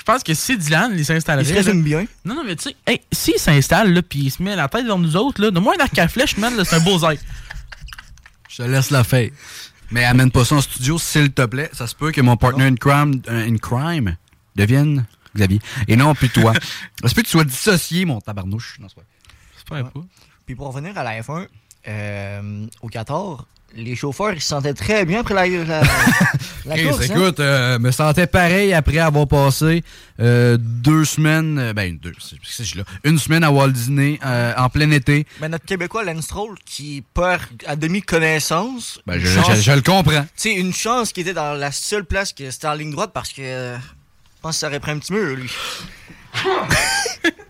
Je 0.00 0.04
pense 0.04 0.22
que 0.22 0.32
si 0.32 0.56
Dylan 0.56 0.92
il 0.96 1.04
s'installerait. 1.04 1.44
Il 1.44 1.48
se 1.50 1.54
résume 1.54 1.78
là- 1.78 1.84
bien. 1.84 2.06
Non, 2.24 2.34
non, 2.36 2.42
mais 2.42 2.56
tu 2.56 2.70
sais, 2.70 2.76
hey, 2.86 3.02
s'il 3.12 3.38
s'installe, 3.38 3.92
là, 3.92 4.00
puis 4.00 4.20
il 4.20 4.30
se 4.30 4.42
met 4.42 4.56
la 4.56 4.66
tête 4.66 4.86
dans 4.86 4.98
nous 4.98 5.14
autres, 5.14 5.42
là, 5.42 5.50
de 5.50 5.60
moins 5.60 5.74
un 5.78 5.82
arc 5.82 5.98
à 5.98 6.08
flèche, 6.08 6.38
man, 6.38 6.54
c'est 6.64 6.76
un 6.76 6.80
beau 6.80 6.98
zèle. 6.98 7.18
Je 8.48 8.56
te 8.56 8.62
laisse 8.62 8.90
la 8.90 9.04
faire. 9.04 9.28
Mais 9.90 10.04
amène 10.04 10.30
pas 10.30 10.44
ça 10.46 10.54
en 10.54 10.60
studio, 10.62 10.98
s'il 10.98 11.32
te 11.32 11.44
plaît. 11.44 11.68
Ça 11.74 11.86
se 11.86 11.94
peut 11.94 12.12
que 12.12 12.20
mon 12.22 12.36
partner 12.38 12.64
in 12.64 12.76
crime, 12.76 13.20
euh, 13.28 13.46
in 13.46 13.56
crime 13.58 14.16
devienne 14.56 15.04
Xavier. 15.36 15.60
Et 15.86 15.96
non, 15.96 16.14
plus 16.14 16.30
toi. 16.30 16.54
Ça 17.02 17.08
se 17.08 17.14
peut 17.14 17.20
que 17.20 17.26
tu 17.26 17.32
sois 17.32 17.44
dissocié, 17.44 18.06
mon 18.06 18.20
tabarnouche? 18.22 18.78
Non, 18.80 18.88
c'est 18.88 18.94
pas. 18.96 19.02
C'est 19.58 19.68
pas 19.68 19.76
un 19.76 19.82
Ouais. 19.82 20.06
Puis 20.46 20.54
pour 20.54 20.68
revenir 20.72 20.96
à 20.96 21.04
la 21.04 21.20
F1, 21.20 21.46
euh, 21.88 22.66
au 22.80 22.88
Qatar, 22.88 23.46
les 23.76 23.94
chauffeurs 23.96 24.32
ils 24.32 24.40
se 24.40 24.48
sentaient 24.48 24.74
très 24.74 25.04
bien 25.04 25.20
après 25.20 25.34
la, 25.34 25.46
la, 25.46 25.82
la 26.66 26.74
Chris, 26.76 26.88
course. 26.88 27.00
hein. 27.10 27.14
écoute, 27.14 27.40
euh, 27.40 27.78
me 27.78 27.90
sentais 27.90 28.26
pareil 28.26 28.72
après 28.74 28.98
avoir 28.98 29.26
passé 29.28 29.82
euh, 30.20 30.56
deux 30.60 31.04
semaines, 31.04 31.58
euh, 31.58 31.72
ben 31.72 31.96
deux, 31.96 32.12
c'est- 32.18 32.36
c'est- 32.44 32.64
c'est 32.64 32.76
là, 32.78 32.84
une 33.04 33.18
semaine 33.18 33.44
à 33.44 33.50
Walt 33.50 33.68
Disney 33.70 34.18
euh, 34.24 34.52
en 34.56 34.68
plein 34.68 34.90
été. 34.90 35.26
Mais 35.40 35.48
notre 35.48 35.64
Québécois, 35.64 36.04
Lance 36.04 36.24
Stroll, 36.24 36.56
qui 36.66 37.02
perd 37.14 37.42
à 37.66 37.76
demi 37.76 38.02
connaissance. 38.02 39.00
Ben, 39.06 39.18
je, 39.18 39.26
chance- 39.28 39.56
je- 39.56 39.60
je 39.62 39.72
le 39.72 39.82
comprends. 39.82 40.22
Tu 40.22 40.28
sais, 40.36 40.52
une 40.54 40.74
chance 40.74 41.12
qui 41.12 41.20
était 41.22 41.32
dans 41.34 41.54
la 41.54 41.72
seule 41.72 42.04
place 42.04 42.32
que 42.32 42.50
c'était 42.50 42.66
en 42.66 42.74
ligne 42.74 42.90
droite 42.92 43.10
parce 43.14 43.32
que 43.32 43.42
je 43.74 44.40
pense 44.42 44.56
que 44.56 44.60
ça 44.60 44.66
aurait 44.68 44.80
pris 44.80 44.90
un 44.92 44.98
petit 44.98 45.12
mur, 45.12 45.36
lui. 45.36 45.50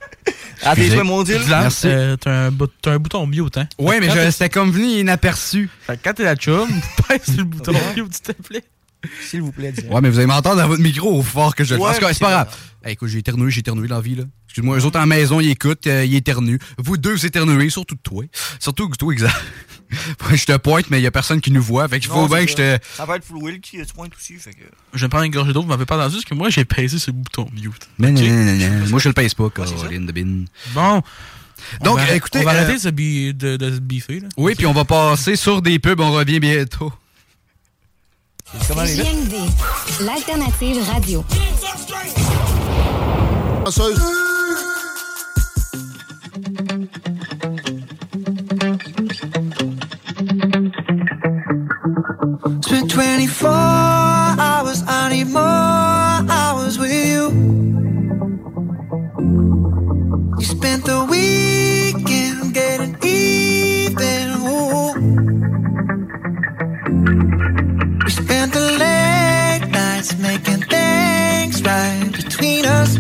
Ah, 0.63 0.75
t'es 0.75 0.89
joué 0.91 1.03
mon 1.03 1.23
deal? 1.23 1.41
Merci. 1.49 1.87
euh, 1.89 2.17
t'as 2.17 2.47
un, 2.47 2.51
bout- 2.51 2.71
t'as 2.83 2.93
un 2.93 2.99
bouton 2.99 3.27
mute, 3.27 3.57
hein. 3.57 3.67
Ouais, 3.79 3.99
mais 4.01 4.31
c'était 4.31 4.49
comme 4.51 4.71
venu 4.71 4.87
inaperçu. 5.01 5.69
Fait 5.87 5.97
que 5.97 6.01
quand 6.05 6.15
t'es 6.15 6.25
la 6.25 6.37
chum, 6.37 6.69
pèse 7.09 7.37
le 7.37 7.45
bouton 7.45 7.73
mute, 7.97 8.13
s'il 8.15 8.23
te 8.23 8.33
plaît. 8.43 8.65
S'il 9.27 9.41
vous 9.41 9.53
plaît. 9.53 9.73
Ouais, 9.91 10.01
mais 10.03 10.11
vous 10.11 10.19
allez 10.19 10.27
m'entendre 10.27 10.57
dans 10.61 10.69
votre 10.69 10.83
micro 10.83 11.19
au 11.19 11.23
fort 11.23 11.55
que 11.55 11.65
je 11.65 11.75
le 11.75 11.81
Ouais, 11.81 11.89
fasse. 11.95 12.01
C'est 12.01 12.13
c'est 12.15 12.21
pas 12.25 12.31
grave. 12.31 12.57
Hey, 12.85 12.93
écoute, 12.93 13.09
j'ai 13.09 13.19
éternué, 13.19 13.51
j'ai 13.51 13.61
éternué 13.61 13.89
dans 13.89 13.95
la 13.97 14.01
vie, 14.03 14.15
là. 14.17 14.25
Excuse-moi, 14.47 14.77
eux 14.79 14.85
autres 14.85 14.99
en 15.01 15.07
maison, 15.07 15.41
ils 15.41 15.51
écoutent, 15.51 15.87
euh, 15.87 16.05
ils 16.05 16.17
éternuent. 16.17 16.59
Vous 16.77 16.97
deux, 16.99 17.13
vous 17.13 17.25
éternuez, 17.25 17.71
surtout 17.71 17.95
toi. 17.95 18.25
Surtout 18.59 18.89
que 18.91 18.97
toi, 18.97 19.13
exact. 19.13 19.35
je 20.35 20.45
te 20.45 20.57
pointe, 20.57 20.91
mais 20.91 21.01
il 21.01 21.03
y 21.03 21.07
a 21.07 21.11
personne 21.11 21.41
qui 21.41 21.51
nous 21.51 21.63
voit. 21.63 21.89
Fait 21.89 22.01
qu'il 22.01 22.09
faut 22.11 22.29
bien 22.29 22.45
que 22.45 22.51
je 22.51 22.57
te. 22.57 22.79
Ça 22.97 23.05
va 23.05 23.17
être 23.17 23.25
Full 23.25 23.37
Will 23.39 23.61
qui 23.61 23.79
se 23.85 23.93
pointe 23.93 24.13
aussi, 24.17 24.35
fait 24.35 24.53
que... 24.53 24.65
Je 24.95 24.99
vais 25.01 25.07
me 25.07 25.11
prendre 25.11 25.25
une 25.25 25.33
gorgée 25.33 25.53
d'eau, 25.53 25.63
vous 25.63 25.69
m'avez 25.69 25.87
pas 25.87 25.97
entendu, 25.97 26.15
parce 26.17 26.25
que 26.25 26.35
moi, 26.35 26.51
j'ai 26.51 26.65
pesé 26.65 26.97
le 27.07 27.13
bouton 27.13 27.47
mute. 27.53 27.89
Non, 27.99 28.11
non, 28.13 28.21
non, 28.21 28.45
non, 28.45 28.81
non. 28.81 28.87
Moi, 28.89 29.01
je 29.01 29.09
le 29.09 29.15
pèse 29.15 29.35
pas, 29.35 29.51
Caroline 29.51 30.07
de 30.07 30.13
Bin. 30.13 30.45
Bon. 30.75 31.03
Donc, 31.83 31.99
on 31.99 32.05
va, 32.05 32.15
écoutez, 32.15 32.41
On 32.41 32.45
va 32.45 32.53
euh, 32.53 32.57
arrêter 32.57 32.75
de 32.75 32.79
se, 32.83 32.89
bi- 32.89 33.35
de, 33.35 33.57
de 33.57 33.75
se 33.75 33.81
biffer, 33.81 34.21
là. 34.21 34.29
Oui, 34.37 34.55
puis 34.55 34.67
on 34.67 34.73
va 34.73 34.85
passer 34.85 35.37
sur 35.37 35.61
des 35.61 35.79
pubs. 35.79 36.01
On 36.01 36.13
revient 36.13 36.41
bientôt. 36.41 36.93
L'alternative 40.01 40.83
radio. 40.91 41.25
Spent 52.01 52.91
24 52.91 53.51
hours, 53.51 54.83
I 54.87 55.11
need 55.11 55.29
more 55.29 55.43
hours 55.43 56.79
with 56.79 56.93
you. 56.93 57.29
You 60.39 60.45
spent 60.45 60.87
the 60.87 61.05
weekend 61.11 62.55
getting 62.55 62.97
even. 63.05 64.31
Ooh. 64.49 64.95
We 68.05 68.11
spent 68.11 68.55
the 68.55 68.65
late 68.81 69.69
nights 69.71 70.17
making 70.19 70.63
things 70.73 71.63
right 71.63 72.11
between 72.13 72.65
us. 72.65 72.97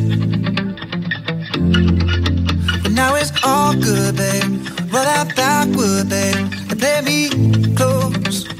But 2.82 2.92
now 2.92 3.14
it's 3.14 3.32
all 3.44 3.72
good, 3.74 4.16
babe. 4.16 4.92
Roll 4.92 5.06
out 5.06 5.34
backward, 5.36 6.10
babe, 6.10 6.52
and 6.68 6.78
play 6.78 7.00
me 7.00 7.74
close. 7.74 8.59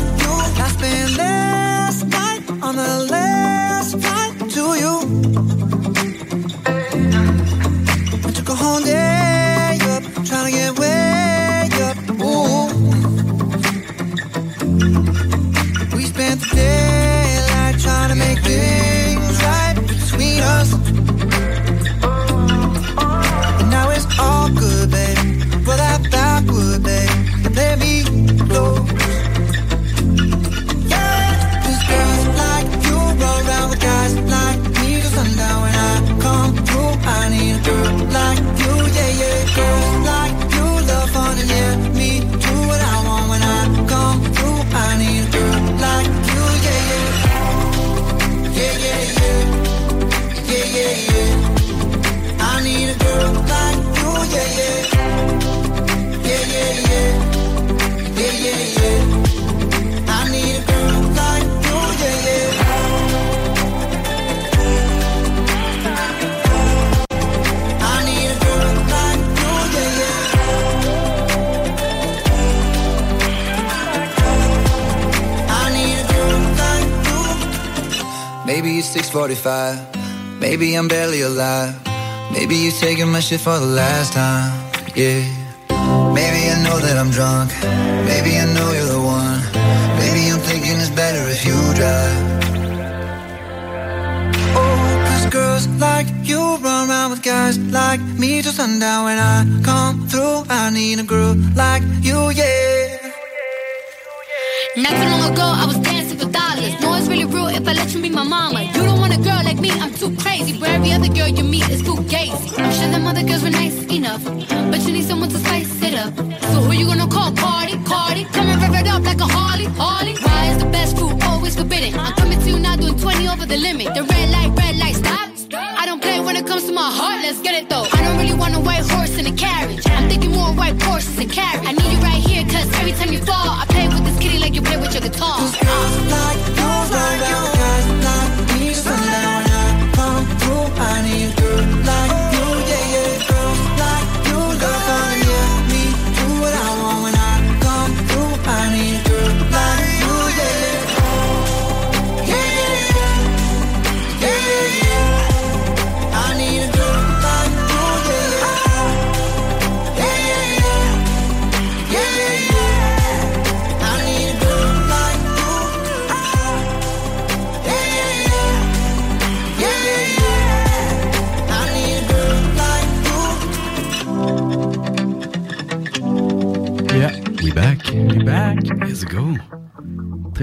on 2.71 2.77
the 2.77 3.11
last 3.11 3.30
45. 79.35 80.41
Maybe 80.41 80.75
I'm 80.75 80.89
barely 80.89 81.21
alive. 81.21 81.73
Maybe 82.33 82.55
you're 82.55 82.73
taking 82.73 83.09
my 83.09 83.21
shit 83.21 83.39
for 83.39 83.57
the 83.57 83.65
last 83.65 84.11
time. 84.13 84.51
Yeah. 84.93 85.40
I'm 109.81 109.91
too 109.95 110.15
crazy. 110.15 110.59
Where 110.59 110.75
every 110.75 110.91
other 110.91 111.07
girl 111.07 111.27
you 111.27 111.43
meet 111.43 111.67
is 111.69 111.81
too 111.81 111.95
gazy. 112.05 112.40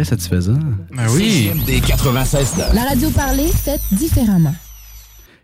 Satisfaisant. 0.08 0.58
Ben 0.92 1.08
oui. 1.10 1.50
Des 1.66 1.80
96 1.80 2.56
La 2.74 2.84
radio 2.84 3.10
parlée, 3.10 3.48
faite 3.48 3.80
différemment. 3.92 4.54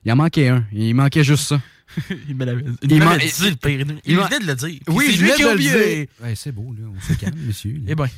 Il 0.04 0.12
en 0.12 0.16
manquait 0.16 0.48
un. 0.48 0.64
Il 0.72 0.94
manquait 0.94 1.24
juste 1.24 1.46
ça. 1.48 1.60
il 2.28 2.34
me 2.34 2.44
l'avait 2.44 2.64
Il 2.82 2.92
il 2.92 2.98
m'a- 2.98 3.04
m'avait 3.06 3.26
dit, 3.26 3.50
le 3.50 3.56
pire. 3.56 3.86
Il, 4.04 4.16
venait 4.16 4.40
de 4.40 4.46
le 4.46 4.54
dire. 4.54 4.80
Oui, 4.88 5.04
C'est 5.08 5.12
je 5.12 5.22
lui 5.24 5.32
qui 5.34 5.42
a 5.44 5.52
oublié. 5.52 6.08
Ouais, 6.22 6.34
c'est 6.34 6.52
beau, 6.52 6.74
là. 6.76 6.86
On 6.94 7.00
se 7.12 7.18
calme, 7.18 7.38
monsieur. 7.46 7.80
Eh 7.86 7.94
ben. 7.94 8.08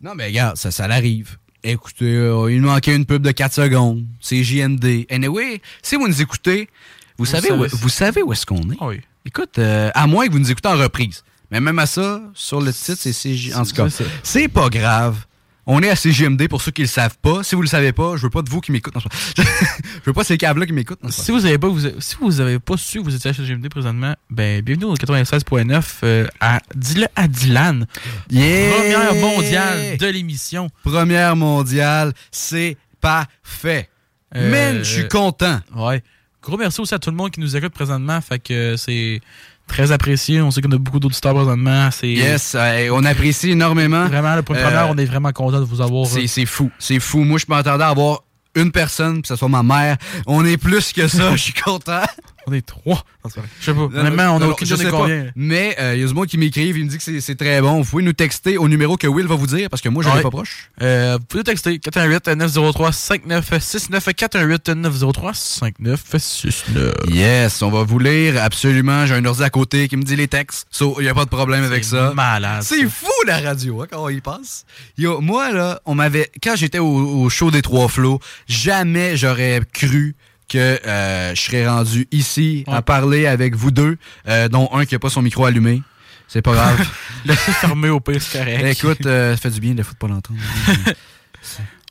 Non, 0.00 0.14
mais 0.14 0.26
regarde, 0.26 0.56
ça, 0.56 0.70
ça 0.70 0.86
l'arrive. 0.86 1.36
Écoutez, 1.62 2.04
euh, 2.14 2.52
il 2.52 2.60
nous 2.60 2.68
manquait 2.68 2.94
une 2.94 3.06
pub 3.06 3.22
de 3.22 3.30
4 3.30 3.54
secondes. 3.54 4.04
C'est 4.20 4.44
JMD. 4.44 5.06
Anyway, 5.10 5.62
si 5.82 5.96
vous 5.96 6.06
nous 6.06 6.20
écoutez, 6.20 6.68
vous, 7.16 7.24
Vous 7.24 7.30
savez, 7.30 7.48
savez. 7.48 7.60
où, 7.72 7.76
vous 7.76 7.88
savez 7.88 8.22
où 8.22 8.32
est-ce 8.32 8.44
qu'on 8.44 8.60
est. 8.70 8.76
Oui. 8.82 9.00
Écoute, 9.24 9.58
euh, 9.58 9.90
à 9.94 10.06
moins 10.06 10.26
que 10.26 10.32
vous 10.32 10.38
nous 10.38 10.50
écoutez 10.50 10.68
en 10.68 10.76
reprise. 10.76 11.24
Mais 11.50 11.60
même 11.60 11.78
à 11.78 11.86
ça, 11.86 12.20
sur 12.34 12.60
le 12.60 12.72
titre, 12.72 12.98
c'est 13.00 13.12
CJ. 13.12 13.54
En 13.54 13.64
tout 13.64 13.72
cas, 13.74 13.86
c'est 14.22 14.48
pas 14.48 14.68
grave. 14.68 15.24
On 15.66 15.82
est 15.82 15.88
à 15.88 15.96
CGMD 15.96 16.46
pour 16.48 16.60
ceux 16.60 16.70
qui 16.72 16.82
le 16.82 16.88
savent 16.88 17.16
pas. 17.22 17.42
Si 17.42 17.54
vous 17.54 17.62
le 17.62 17.68
savez 17.68 17.92
pas, 17.92 18.16
je 18.16 18.22
veux 18.22 18.30
pas 18.30 18.42
de 18.42 18.50
vous 18.50 18.60
qui 18.60 18.70
m'écoutent. 18.70 18.94
Pas- 18.94 19.00
je 19.38 20.02
veux 20.04 20.12
pas 20.12 20.24
ces 20.24 20.36
câbles-là 20.36 20.66
qui 20.66 20.72
m'écoutent. 20.72 21.00
Si 21.08 21.30
vous 21.30 21.46
avez 21.46 21.58
pas, 21.58 21.68
vous, 21.68 21.80
si 22.00 22.16
vous 22.20 22.40
avez 22.40 22.58
pas 22.58 22.76
su 22.76 22.98
que 22.98 23.04
vous 23.04 23.14
étiez 23.14 23.30
à 23.30 23.32
GMD 23.32 23.68
présentement, 23.70 24.14
ben 24.28 24.60
bienvenue 24.60 24.84
au 24.86 24.94
96.9 24.94 25.82
euh, 26.02 26.26
à 26.40 26.60
Dis-le 26.74 27.06
à 27.16 27.28
Dylan. 27.28 27.86
Yeah! 28.30 28.72
Première 28.74 29.14
mondiale 29.14 29.96
de 29.96 30.06
l'émission. 30.06 30.68
Première 30.84 31.34
mondiale, 31.36 32.12
c'est 32.30 32.76
parfait. 33.00 33.88
Euh, 34.36 34.50
Man, 34.50 34.78
je 34.78 34.84
suis 34.84 35.08
content. 35.08 35.60
Ouais. 35.74 36.02
Gros 36.42 36.58
merci 36.58 36.78
aussi 36.80 36.92
à 36.94 36.98
tout 36.98 37.10
le 37.10 37.16
monde 37.16 37.30
qui 37.30 37.40
nous 37.40 37.56
écoute 37.56 37.72
présentement. 37.72 38.20
Fait 38.20 38.38
que 38.38 38.76
c'est 38.76 39.20
très 39.66 39.92
apprécié. 39.92 40.40
On 40.40 40.50
sait 40.50 40.60
qu'on 40.60 40.72
a 40.72 40.78
beaucoup 40.78 41.00
d'auditeurs 41.00 41.34
présentement. 41.34 41.88
Yes, 42.02 42.54
euh, 42.54 42.88
on 42.92 43.04
apprécie 43.04 43.50
énormément. 43.50 44.06
Vraiment, 44.06 44.42
pour 44.42 44.54
une 44.54 44.62
Euh, 44.62 44.86
on 44.88 44.98
est 44.98 45.04
vraiment 45.04 45.32
content 45.32 45.60
de 45.60 45.64
vous 45.64 45.80
avoir. 45.80 46.06
C'est 46.06 46.26
c'est 46.26 46.46
fou, 46.46 46.70
c'est 46.78 47.00
fou. 47.00 47.24
Moi, 47.24 47.38
je 47.38 47.46
m'attendais 47.48 47.84
à 47.84 47.88
avoir 47.88 48.20
une 48.54 48.70
personne, 48.70 49.22
que 49.22 49.28
ce 49.28 49.36
soit 49.36 49.48
ma 49.48 49.62
mère. 49.62 49.96
On 50.26 50.44
est 50.44 50.56
plus 50.56 50.92
que 50.92 51.08
ça, 51.08 51.30
je 51.36 51.42
suis 51.42 51.52
content. 51.52 52.02
On 52.46 52.52
est 52.52 52.64
trois. 52.66 53.04
Je 53.24 53.30
sais 53.64 53.72
pas. 53.74 53.80
Honnêtement, 53.80 54.32
on 54.32 54.36
a 54.36 54.40
non, 54.40 54.50
aucune 54.50 54.68
idée 54.68 54.84
combien. 54.90 55.30
Mais 55.34 55.76
il 55.94 56.00
y 56.00 56.04
a 56.04 56.06
du 56.06 56.14
monde 56.14 56.26
qui 56.26 56.38
m'écrivent, 56.38 56.76
il 56.76 56.84
me 56.84 56.90
dit 56.90 56.98
que 56.98 57.20
c'est- 57.20 57.34
très 57.34 57.60
bon. 57.60 57.80
Vous 57.82 57.90
pouvez 57.90 58.02
nous 58.02 58.12
texter 58.12 58.58
au 58.58 58.68
numéro 58.68 58.96
que 58.96 59.06
Will 59.06 59.26
va 59.26 59.34
vous 59.34 59.46
dire, 59.46 59.68
parce 59.70 59.82
que 59.82 59.88
moi, 59.88 60.02
je 60.02 60.08
Ouais. 60.10 60.22
pas 60.22 60.30
proche. 60.30 60.70
Euh, 60.82 61.16
vous 61.18 61.24
pouvez 61.24 61.40
nous 61.40 61.44
texter 61.44 61.78
418-903-5969 61.78 64.12
418-903-5969. 64.14 66.94
Yes, 67.08 67.62
on 67.62 67.70
va 67.70 67.82
vous 67.82 67.98
lire 67.98 68.42
absolument. 68.42 69.06
J'ai 69.06 69.14
un 69.14 69.24
ordi 69.24 69.42
à 69.42 69.50
côté 69.50 69.88
qui 69.88 69.96
me 69.96 70.02
dit 70.02 70.16
les 70.16 70.28
textes. 70.28 70.66
So, 70.70 70.96
il 70.98 71.02
n'y 71.04 71.08
a 71.08 71.14
pas 71.14 71.24
de 71.24 71.30
problème 71.30 71.64
avec 71.64 71.84
ça. 71.84 72.12
malade, 72.14 72.62
C'est 72.62 72.86
fou 72.88 73.06
la 73.26 73.38
radio, 73.40 73.82
hein, 73.82 73.86
quand 73.90 74.02
on 74.04 74.08
y 74.08 74.20
passe. 74.20 74.64
Yo, 74.98 75.20
moi, 75.20 75.52
là, 75.52 75.80
on 75.86 75.94
m'avait. 75.94 76.30
Quand 76.42 76.56
j'étais 76.56 76.78
au, 76.78 77.22
au 77.22 77.28
show 77.30 77.50
des 77.50 77.62
Trois 77.62 77.88
Flots, 77.88 78.20
jamais 78.48 79.16
j'aurais 79.16 79.60
cru 79.72 80.14
que 80.48 80.58
euh, 80.86 81.34
je 81.34 81.40
serais 81.40 81.68
rendu 81.68 82.06
ici 82.10 82.64
à 82.66 82.82
parler 82.82 83.26
avec 83.26 83.54
vous 83.54 83.70
deux, 83.70 83.96
euh, 84.28 84.48
dont 84.48 84.68
un 84.72 84.84
qui 84.84 84.94
n'a 84.94 84.98
pas 84.98 85.10
son 85.10 85.22
micro 85.22 85.44
allumé. 85.44 85.82
C'est 86.28 86.42
pas 86.42 86.52
grave. 86.52 86.88
Laissez 87.24 87.52
fermer 87.52 87.90
au 87.90 88.00
pire, 88.00 88.20
c'est 88.20 88.38
correct. 88.38 88.64
Écoute, 88.78 89.06
euh, 89.06 89.36
ça 89.36 89.42
fait 89.42 89.50
du 89.50 89.60
bien 89.60 89.74
de 89.74 89.82
foutre 89.82 89.98
pas 89.98 90.08
l'entendre. 90.08 90.38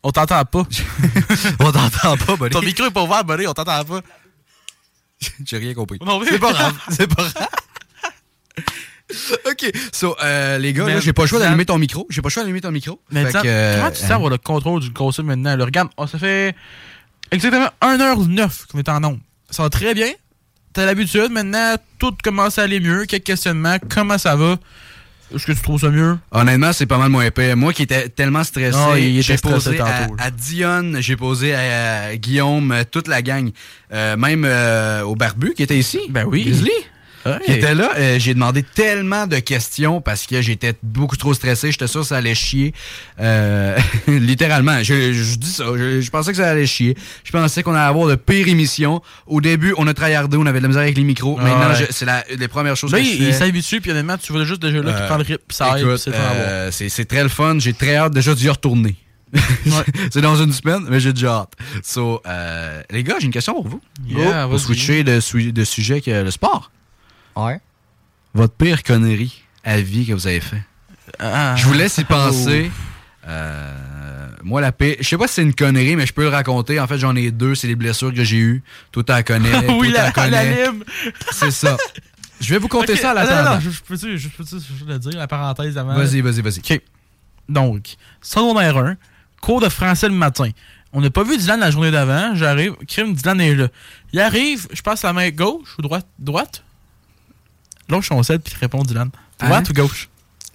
On 0.03 0.11
t'entend 0.11 0.43
pas. 0.43 0.63
on 1.59 1.71
t'entend 1.71 2.17
pas, 2.17 2.35
buddy. 2.35 2.49
Ton 2.49 2.61
micro 2.61 2.85
est 2.85 2.91
pas 2.91 3.03
ouvert, 3.03 3.23
buddy, 3.23 3.47
on 3.47 3.53
t'entend 3.53 3.83
pas. 3.85 4.01
J'ai 5.45 5.57
rien 5.57 5.73
compris. 5.73 5.99
Mais- 6.01 6.25
C'est 6.27 6.39
pas 6.39 6.51
grave. 6.51 6.77
C'est 6.89 7.07
pas 7.07 7.23
grave. 7.23 7.47
OK. 9.45 9.71
So, 9.91 10.15
euh, 10.23 10.57
les 10.57 10.73
gars, 10.73 10.99
j'ai 10.99 11.13
pas 11.13 11.23
le 11.23 11.27
choix 11.27 11.39
d'allumer 11.39 11.65
ton 11.65 11.77
micro. 11.77 12.07
J'ai 12.09 12.21
pas 12.21 12.27
le 12.27 12.31
choix 12.31 12.43
d'allumer 12.43 12.61
ton 12.61 12.71
micro. 12.71 12.99
Mais 13.11 13.25
Fait 13.25 13.41
que, 13.41 13.47
euh, 13.47 13.77
comment 13.77 13.91
tu 13.91 13.97
sens 13.97 14.11
hein. 14.11 14.15
avoir 14.15 14.29
le 14.29 14.37
contrôle 14.37 14.81
du 14.81 14.91
console 14.91 15.25
maintenant? 15.25 15.55
Là, 15.55 15.65
regarde, 15.65 15.89
oh, 15.97 16.07
ça 16.07 16.17
fait 16.17 16.55
exactement 17.33 17.69
1h09 17.81 18.67
qu'on 18.71 18.79
est 18.79 18.89
en 18.89 18.99
nombre. 18.99 19.19
Ça 19.49 19.63
va 19.63 19.69
très 19.69 19.93
bien. 19.93 20.11
T'as 20.73 20.85
l'habitude. 20.85 21.29
Maintenant, 21.29 21.75
tout 21.99 22.15
commence 22.23 22.57
à 22.57 22.63
aller 22.63 22.79
mieux. 22.79 23.05
Quelques 23.05 23.25
questionnements. 23.25 23.77
Comment 23.89 24.17
ça 24.17 24.35
va? 24.35 24.57
Est-ce 25.33 25.45
que 25.47 25.51
tu 25.51 25.61
trouves 25.61 25.79
ça 25.79 25.89
mieux? 25.89 26.17
Honnêtement, 26.31 26.73
c'est 26.73 26.85
pas 26.85 26.97
mal 26.97 27.09
moins 27.09 27.25
épais. 27.25 27.55
Moi 27.55 27.73
qui 27.73 27.83
étais 27.83 28.09
tellement 28.09 28.43
stressé, 28.43 28.77
Ah, 28.77 28.95
j'ai 28.97 29.37
posé 29.37 29.79
à, 29.79 30.07
à 30.19 30.31
Dionne, 30.31 30.97
j'ai 30.99 31.15
posé 31.15 31.55
à, 31.55 32.15
Guillaume, 32.17 32.71
euh, 32.71 32.83
toute 32.89 33.07
la 33.07 33.21
gang. 33.21 33.49
Euh, 33.91 34.15
même 34.15 34.45
euh, 34.45 35.01
au 35.03 35.15
barbu 35.15 35.53
qui 35.55 35.63
était 35.63 35.77
ici. 35.77 35.99
Ben 36.09 36.25
oui. 36.25 36.43
Grizzly. 36.43 36.71
Ouais. 37.25 37.39
Qui 37.45 37.51
était 37.53 37.73
là. 37.75 37.91
Euh, 37.97 38.19
j'ai 38.19 38.33
demandé 38.33 38.63
tellement 38.63 39.27
de 39.27 39.37
questions 39.39 40.01
parce 40.01 40.25
que 40.27 40.41
j'étais 40.41 40.73
beaucoup 40.83 41.15
trop 41.15 41.33
stressé. 41.33 41.71
J'étais 41.71 41.87
sûr 41.87 42.01
que 42.01 42.07
ça 42.07 42.17
allait 42.17 42.35
chier. 42.35 42.73
Euh, 43.19 43.77
littéralement. 44.07 44.83
Je, 44.83 45.13
je 45.13 45.35
dis 45.35 45.51
ça. 45.51 45.65
Je, 45.75 46.01
je 46.01 46.09
pensais 46.11 46.31
que 46.31 46.37
ça 46.37 46.49
allait 46.49 46.65
chier. 46.65 46.97
Je 47.23 47.31
pensais 47.31 47.63
qu'on 47.63 47.73
allait 47.73 47.81
avoir 47.87 48.07
de 48.07 48.15
pires 48.15 48.47
émissions. 48.47 49.01
Au 49.27 49.39
début, 49.41 49.73
on 49.77 49.87
a 49.87 49.93
tryhardé, 49.93 50.37
on 50.37 50.45
avait 50.45 50.59
de 50.59 50.63
la 50.63 50.67
misère 50.67 50.83
avec 50.83 50.97
les 50.97 51.03
micros. 51.03 51.37
Ah 51.39 51.43
Maintenant, 51.43 51.69
ouais. 51.69 51.85
je- 51.87 51.93
c'est 51.93 52.05
la- 52.05 52.23
les 52.37 52.47
premières 52.47 52.75
choses 52.75 52.91
Là, 52.91 52.99
que 52.99 53.05
je 53.05 53.09
il, 53.11 53.17
fais. 53.17 53.23
il 53.29 53.33
s'habitue, 53.33 53.81
puis 53.81 53.91
honnêtement, 53.91 54.17
tu 54.17 54.33
vois 54.33 54.43
juste 54.45 54.61
déjà 54.61 54.81
là 54.81 54.91
qui 54.93 55.01
Euh, 55.01 55.07
prend 55.07 55.17
le 55.17 55.23
puis 55.23 55.37
ça 55.51 55.75
c'est 56.71 56.89
c'est 56.89 57.05
très 57.05 57.23
le 57.23 57.29
fun. 57.29 57.57
J'ai 57.59 57.73
très 57.73 57.95
hâte 57.95 58.13
déjà 58.13 58.33
d'y 58.35 58.49
retourner. 58.49 58.95
c'est 60.11 60.21
dans 60.21 60.35
une 60.35 60.53
semaine, 60.53 60.85
mais 60.89 60.99
j'ai 60.99 61.11
déjà 61.13 61.33
hâte. 61.39 61.53
So, 61.83 62.21
euh, 62.27 62.81
les 62.91 63.03
gars, 63.03 63.15
j'ai 63.19 63.25
une 63.25 63.31
question 63.31 63.53
pour 63.53 63.67
vous. 63.67 63.81
Yeah, 64.07 64.45
vas-y. 64.45 64.59
switcher 64.59 65.03
de, 65.03 65.19
de 65.51 65.63
sujet 65.63 66.01
que 66.01 66.11
le 66.11 66.29
sport. 66.31 66.71
Ouais. 67.35 67.59
Votre 68.33 68.53
pire 68.53 68.83
connerie 68.83 69.43
à 69.63 69.79
vie 69.79 70.05
que 70.05 70.13
vous 70.13 70.27
avez 70.27 70.39
fait? 70.39 70.63
Ah. 71.19 71.55
Je 71.57 71.65
vous 71.65 71.73
laisse 71.73 71.97
y 71.97 72.03
penser. 72.03 72.71
Euh, 73.27 74.29
moi, 74.43 74.61
la 74.61 74.71
pire. 74.71 74.95
Je 74.99 75.07
sais 75.07 75.17
pas 75.17 75.27
si 75.27 75.35
c'est 75.35 75.43
une 75.43 75.53
connerie, 75.53 75.95
mais 75.95 76.05
je 76.05 76.13
peux 76.13 76.23
le 76.23 76.29
raconter. 76.29 76.79
En 76.79 76.87
fait, 76.87 76.97
j'en 76.97 77.15
ai 77.15 77.31
deux. 77.31 77.55
C'est 77.55 77.67
les 77.67 77.75
blessures 77.75 78.13
que 78.13 78.23
j'ai 78.23 78.37
eues. 78.37 78.63
Tout 78.91 79.05
la 79.07 79.23
connaît. 79.23 79.67
oui, 79.69 79.87
tout 79.87 79.93
la, 79.93 80.11
connaît. 80.11 80.69
C'est 81.31 81.51
ça. 81.51 81.77
Je 82.41 82.53
vais 82.53 82.59
vous 82.59 82.67
conter 82.67 82.93
Ok, 82.93 82.99
ça 82.99 83.11
à 83.11 83.13
la 83.13 83.43
non, 83.43 83.51
non, 83.51 83.59
je, 83.61 83.69
je 83.69 83.81
peux-tu 83.81 84.17
je 84.17 84.27
juste 84.27 84.85
le 84.85 84.99
dire, 84.99 85.17
la 85.17 85.27
parenthèse 85.27 85.77
avant? 85.77 85.93
Vas-y, 85.93 86.19
vas-y, 86.19 86.41
vas-y. 86.41 86.59
OK. 86.59 86.81
Donc, 87.47 87.95
secondaire 88.21 88.77
1, 88.77 88.97
cours 89.39 89.61
de 89.61 89.69
français 89.69 90.09
le 90.09 90.15
matin. 90.15 90.49
On 90.91 91.01
n'a 91.01 91.09
pas 91.09 91.23
vu 91.23 91.37
Dylan 91.37 91.59
la 91.59 91.71
journée 91.71 91.91
d'avant. 91.91 92.35
J'arrive, 92.35 92.75
crime, 92.87 93.13
Dylan 93.13 93.39
est 93.39 93.55
là. 93.55 93.67
Il 94.11 94.19
arrive, 94.19 94.67
je 94.73 94.81
passe 94.81 95.03
la 95.03 95.13
main 95.13 95.29
gauche 95.29 95.75
ou 95.77 95.81
droite 95.81 96.07
Droite? 96.19 96.63
L'autre, 97.89 98.07
on 98.11 98.23
sait, 98.23 98.39
puis 98.39 98.53
il 98.55 98.59
répond 98.59 98.81
Dylan. 98.83 99.09
Droite 99.39 99.65
Hein? 99.67 99.69
ou 99.69 99.73
gauche 99.73 100.09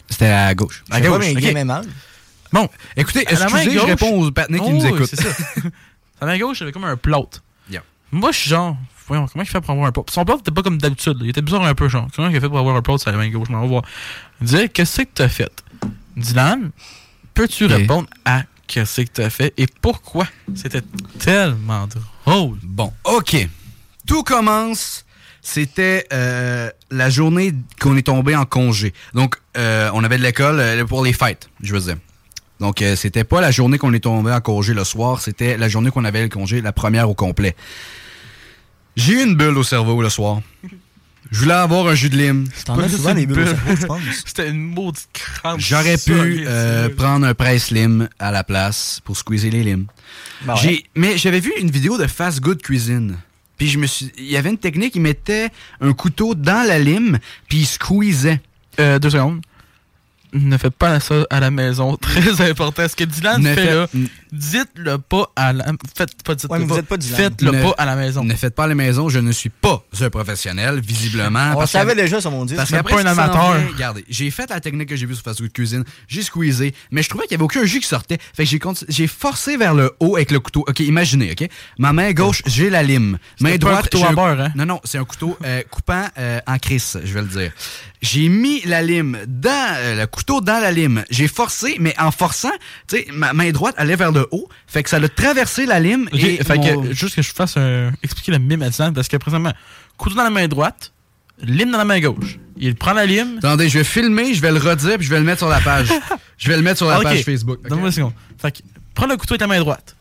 C'était 0.09 0.26
à 0.29 0.55
gauche. 0.55 0.83
Sais 0.91 1.01
pas, 1.03 1.18
mais 1.18 1.33
il 1.33 1.45
est 1.45 1.53
même 1.53 1.66
mal. 1.68 1.87
Bon, 2.53 2.68
Écoutez, 2.96 3.26
à 3.26 3.33
excusez, 3.33 3.71
je 3.72 3.79
gauche- 3.79 3.84
réponds 3.87 4.22
aux 4.22 4.30
patinets 4.30 4.59
qui 4.59 4.64
Oh, 4.68 4.72
nous 4.72 4.80
oui, 4.83 4.88
écoutent. 4.88 5.07
c'est 5.11 5.21
ça. 5.21 5.29
à 6.21 6.26
la 6.26 6.33
main 6.33 6.38
gauche, 6.38 6.59
j'avais 6.59 6.72
comme 6.72 6.84
un 6.84 6.96
plot. 6.96 7.29
Yeah. 7.71 7.83
Moi, 8.11 8.33
je 8.33 8.38
suis 8.38 8.49
genre, 8.50 8.76
voyons, 9.07 9.26
comment 9.30 9.42
il 9.45 9.49
fait 9.49 9.61
pour 9.61 9.71
avoir 9.72 9.87
un 9.87 9.92
plot? 9.92 10.07
Son 10.09 10.25
plot 10.25 10.38
était 10.38 10.50
pas 10.50 10.63
comme 10.63 10.79
d'habitude. 10.79 11.18
Il 11.21 11.29
était 11.29 11.42
bizarre 11.42 11.64
un 11.64 11.75
peu, 11.75 11.88
genre. 11.91 12.09
Comment 12.17 12.29
il 12.29 12.37
a 12.37 12.41
fait 12.41 12.49
pour 12.49 12.59
avoir 12.59 12.75
un 12.76 12.80
plot 12.83 12.96
sur 12.96 13.11
la 13.11 13.18
main 13.18 13.29
gauche? 13.29 13.49
Je 13.49 13.53
m'en 13.53 13.61
vais 13.61 13.68
voir. 13.68 13.83
Il 14.41 14.46
disait, 14.46 14.68
qu'est-ce 14.71 15.03
que 15.03 15.09
t'as 15.14 15.29
fait? 15.29 15.53
Dylan, 16.17 16.71
peux-tu 17.34 17.67
répondre 17.67 18.09
à 18.25 18.45
qu'est-ce 18.67 19.03
que 19.03 19.09
t'as 19.13 19.29
fait 19.30 19.53
et 19.59 19.67
pourquoi? 19.67 20.26
C'était 20.55 20.83
tellement 21.18 21.87
drôle. 22.25 22.59
Bon, 22.63 22.92
OK. 23.05 23.46
Tout 24.07 24.22
commence. 24.22 25.05
C'était 25.50 26.07
euh, 26.12 26.68
la 26.91 27.08
journée 27.08 27.54
qu'on 27.80 27.96
est 27.96 28.03
tombé 28.03 28.37
en 28.37 28.45
congé. 28.45 28.92
Donc, 29.14 29.37
euh, 29.57 29.88
on 29.95 30.04
avait 30.04 30.18
de 30.18 30.22
l'école 30.22 30.61
euh, 30.61 30.84
pour 30.84 31.03
les 31.03 31.14
fêtes, 31.14 31.49
je 31.62 31.72
veux 31.75 31.80
dire. 31.80 31.96
Donc, 32.61 32.83
euh, 32.83 32.96
c'était 32.96 33.25
pas 33.25 33.41
la 33.41 33.50
journée 33.50 33.79
qu'on 33.79 33.95
est 33.95 34.00
tombé 34.00 34.30
en 34.30 34.42
congé 34.42 34.75
le 34.75 34.84
soir, 34.84 35.22
c'était 35.22 35.57
la 35.57 35.68
journée 35.70 35.91
qu'on 35.91 36.04
avait 36.04 36.20
le 36.22 36.29
congé, 36.29 36.61
la 36.61 36.72
première 36.72 37.08
au 37.08 37.14
complet. 37.14 37.57
J'ai 38.96 39.14
eu 39.14 39.22
une 39.25 39.37
bulle 39.37 39.57
au 39.57 39.62
cerveau 39.62 40.03
le 40.03 40.11
soir. 40.11 40.41
Je 41.30 41.41
voulais 41.41 41.54
avoir 41.54 41.87
un 41.88 41.95
jus 41.95 42.11
de 42.11 42.16
lime. 42.18 42.46
T'en 42.66 42.79
as 42.79 42.88
souvent 42.91 43.14
des 43.14 43.25
bulles 43.26 43.41
au 43.41 43.46
cerveau, 43.46 43.76
je 43.80 43.87
pense. 43.87 44.00
C'était 44.26 44.50
une 44.50 44.61
maudite 44.61 45.08
crampe. 45.14 45.61
J'aurais 45.61 45.96
pu 45.96 46.12
euh, 46.46 46.91
prendre 46.91 47.26
un 47.26 47.33
presse 47.34 47.70
lime 47.70 48.08
à 48.18 48.33
la 48.33 48.45
place 48.45 49.00
pour 49.04 49.16
squeezer 49.16 49.50
les 49.50 49.62
limes. 49.62 49.87
Bah 50.45 50.54
ouais. 50.54 50.61
J'ai- 50.62 50.84
Mais 50.95 51.16
j'avais 51.16 51.41
vu 51.41 51.53
une 51.58 51.70
vidéo 51.70 51.96
de 51.96 52.07
fast 52.07 52.41
good 52.41 52.61
cuisine. 52.62 53.16
Puis 53.59 53.68
je 53.68 53.79
me 53.79 53.87
suis, 53.87 54.11
il 54.17 54.30
y 54.30 54.37
avait 54.37 54.51
une 54.51 54.59
technique, 54.59 54.95
il 54.95 55.03
mettait 55.03 55.49
un 55.80 55.93
couteau 55.93 56.35
dans 56.35 56.67
la 56.67 56.79
lime, 56.79 57.18
puis 57.49 57.59
il 57.59 57.67
squeezait. 57.67 58.41
Euh, 58.80 59.01
deux 59.01 59.11
secondes. 59.11 59.41
Ne 60.33 60.57
faites 60.59 60.75
pas 60.75 61.00
ça 61.00 61.25
à 61.30 61.41
la 61.41 61.50
maison. 61.50 61.96
Très 62.00 62.50
important. 62.50 62.87
Ce 62.88 62.95
que 62.96 63.05
Dylan 63.05 63.42
Ne 63.42 63.55
fait 63.55 63.67
fait- 63.67 63.75
là, 63.75 63.87
dites-le 64.33 64.99
pas 64.99 65.30
à 65.37 65.53
la 65.53 65.64
Faites 65.96 66.22
pas, 66.22 66.34
dites-le 66.34 66.59
Ouais, 66.61 66.67
pas. 66.67 66.83
pas. 66.83 66.96
Faites-le 67.00 67.53
pas 67.53 67.75
à 67.79 67.84
la 67.87 67.96
maison. 67.96 68.25
Ne 68.25 68.34
faites 68.34 68.55
pas 68.55 68.64
à 68.64 68.67
la 68.67 68.75
maison, 68.75 69.09
je 69.09 69.18
ne 69.18 69.33
suis 69.33 69.50
pas 69.50 69.83
un 70.00 70.11
professionnel, 70.11 70.80
visiblement. 70.80 71.53
On 71.55 71.59
parce 71.59 71.72
savait 71.72 71.95
déjà 71.95 72.21
sur 72.21 72.30
mon 72.30 72.45
disque. 72.45 72.57
Parce 72.57 72.71
Même 72.71 72.83
qu'après, 72.83 73.03
pas 73.03 73.09
un 73.09 73.13
amateur. 73.13 73.55
vient, 73.59 73.68
Regardez, 73.72 74.05
j'ai 74.09 74.30
fait 74.30 74.49
la 74.50 74.61
technique 74.61 74.88
que 74.88 74.96
j'ai 74.96 75.07
vue 75.07 75.14
sur 75.14 75.25
Fast 75.25 75.41
Food 75.41 75.53
Cuisine, 75.53 75.84
j'ai 76.09 76.22
squeezé, 76.22 76.75
mais 76.91 77.03
je 77.03 77.09
trouvais 77.09 77.26
qu'il 77.26 77.37
n'y 77.37 77.41
avait 77.42 77.45
aucun 77.45 77.64
jus 77.64 77.80
qui 77.80 77.88
sortait. 77.88 78.18
Fait 78.34 78.45
que 78.45 78.50
j'ai 78.88 79.07
forcé 79.07 79.57
vers 79.57 79.75
le 79.75 79.92
haut 80.00 80.17
avec 80.17 80.30
le 80.30 80.41
couteau. 80.41 80.64
OK, 80.68 80.80
imaginez, 80.80 81.33
OK? 81.33 81.49
Ma 81.79 81.92
main 81.92 82.13
gauche, 82.13 82.42
j'ai 82.46 82.71
la 82.71 82.83
lime. 82.83 83.18
Main 83.41 83.50
C'était 83.53 83.59
pas 83.59 83.67
un 83.67 83.71
droite, 83.71 83.84
couteau 83.84 83.99
j'ai 83.99 84.05
à 84.07 84.13
beurre, 84.13 84.41
hein? 84.41 84.53
Non, 84.55 84.67
non, 84.67 84.80
c'est 84.84 84.99
un 84.99 85.05
couteau 85.05 85.37
euh, 85.45 85.63
coupant 85.71 86.05
euh, 86.18 86.41
en 86.46 86.59
crisse, 86.59 86.99
je 87.03 87.13
vais 87.14 87.22
le 87.22 87.29
dire. 87.29 87.53
J'ai 88.00 88.29
mis 88.29 88.61
la 88.62 88.80
lime 88.83 89.18
dans 89.26 89.75
euh, 89.76 90.00
le 90.00 90.07
couteau 90.07 90.41
dans 90.41 90.61
la 90.61 90.70
lime. 90.70 91.04
J'ai 91.11 91.26
forcé, 91.26 91.76
mais 91.80 91.95
en 91.99 92.11
forçant, 92.12 92.53
tu 92.87 92.96
sais, 92.96 93.07
ma 93.12 93.33
main 93.33 93.50
droite 93.50 93.75
allait 93.76 93.96
vers 93.96 94.12
le 94.12 94.26
haut, 94.30 94.49
fait 94.66 94.83
que 94.83 94.91
ça 94.91 94.99
a 94.99 95.08
traversé 95.08 95.66
la 95.66 95.80
lime 95.80 96.08
et 96.12 96.37
fait 96.45 96.57
mon- 96.57 96.83
que, 96.83 96.92
juste 96.95 97.16
que 97.16 97.22
je 97.22 97.33
fasse 97.33 97.57
un, 97.57 97.92
expliquer 98.03 98.33
le 98.33 98.38
mime 98.38 98.62
à 98.62 98.70
Dylan, 98.70 98.92
parce 98.95 99.08
que 99.08 99.16
présentement, 99.16 99.53
couteau 99.96 100.14
dans 100.14 100.22
la 100.22 100.30
main 100.30 100.46
droite, 100.46 100.92
lime 101.42 101.70
dans 101.72 101.79
la 101.79 101.84
main 101.84 101.99
gauche. 102.00 102.38
Il 102.57 102.75
prend 102.76 102.92
la 102.92 103.07
lime. 103.07 103.38
Attendez, 103.38 103.68
je 103.68 103.79
vais 103.79 103.84
filmer, 103.84 104.34
je 104.34 104.41
vais 104.41 104.53
le 104.53 104.58
redire, 104.58 104.96
puis 104.96 105.07
je 105.07 105.11
vais 105.11 105.18
le 105.18 105.25
mettre 105.25 105.38
sur 105.38 105.49
la 105.49 105.61
page. 105.61 105.88
je 106.38 106.49
vais 106.49 106.57
le 106.57 106.62
mettre 106.62 106.79
sur 106.79 106.88
la 106.88 107.00
page 107.00 107.22
Facebook. 107.25 107.58
ok? 107.62 107.68
Donne-moi 107.68 107.88
une 107.88 107.92
seconde. 107.92 108.12
Fait 108.38 108.53
que, 108.53 108.58
prends 108.95 109.07
le 109.07 109.16
couteau 109.16 109.34
avec 109.34 109.41
la 109.41 109.46
main 109.49 109.58
droite. 109.61 109.96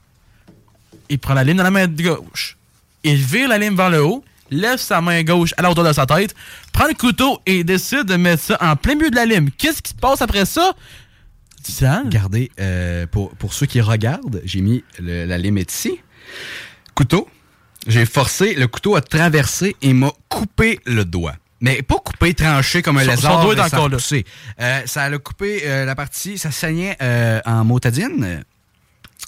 Il 1.10 1.20
prend 1.20 1.34
la 1.34 1.44
lime 1.44 1.58
dans 1.58 1.64
la 1.64 1.72
main 1.72 1.88
gauche. 1.88 2.58
Il 3.04 3.16
vire 3.18 3.48
la 3.48 3.58
lime 3.58 3.76
vers 3.76 3.90
le 3.90 4.04
haut, 4.04 4.24
lève 4.52 4.78
sa 4.78 5.02
main 5.02 5.24
gauche 5.24 5.54
à 5.58 5.62
la 5.62 5.72
hauteur 5.72 5.84
de 5.84 5.94
sa 5.94 6.06
tête, 6.06 6.34
prend 6.74 6.88
le 6.88 6.94
couteau 6.94 7.40
et 7.46 7.64
décide 7.64 8.04
de 8.06 8.16
mettre 8.16 8.44
ça 8.44 8.58
en 8.62 8.76
plein 8.76 8.96
milieu 8.96 9.10
de 9.12 9.16
la 9.16 9.26
lime. 9.26 9.50
Qu'est-ce 9.58 9.82
qui 9.82 9.92
se 9.92 9.96
passe 9.96 10.22
après 10.22 10.46
ça? 10.46 10.74
Dylan? 11.64 12.04
Regardez, 12.06 12.52
euh, 12.60 13.06
pour, 13.08 13.32
pour 13.36 13.54
ceux 13.54 13.66
qui 13.66 13.82
regardent, 13.82 14.42
j'ai 14.46 14.62
mis 14.62 14.84
le- 15.00 15.26
la 15.26 15.38
limite 15.38 15.72
ici. 15.74 16.00
Couteau. 16.96 17.28
J'ai 17.88 18.06
forcé, 18.06 18.54
le 18.56 18.68
couteau 18.68 18.96
a 18.96 19.02
traversé 19.02 19.76
et 19.82 19.94
m'a 19.94 20.12
coupé 20.30 20.80
le 20.86 21.06
doigt. 21.06 21.36
Mais 21.62 21.82
pas 21.82 21.96
coupé, 22.04 22.34
tranché 22.34 22.82
comme 22.82 22.98
un 22.98 23.04
Son- 23.06 23.10
lézard. 23.12 23.34
son 23.34 23.44
doigt 23.44 23.54
est 23.54 23.70
ça 23.70 23.78
encore 23.78 23.90
là. 23.90 23.98
Euh, 24.62 24.82
ça 24.86 25.04
a 25.04 25.18
coupé 25.18 25.62
euh, 25.66 25.86
la 25.86 25.96
partie, 25.96 26.38
ça 26.38 26.52
saignait 26.52 26.96
euh, 27.02 27.40
en 27.46 27.64
motadine. 27.64 28.44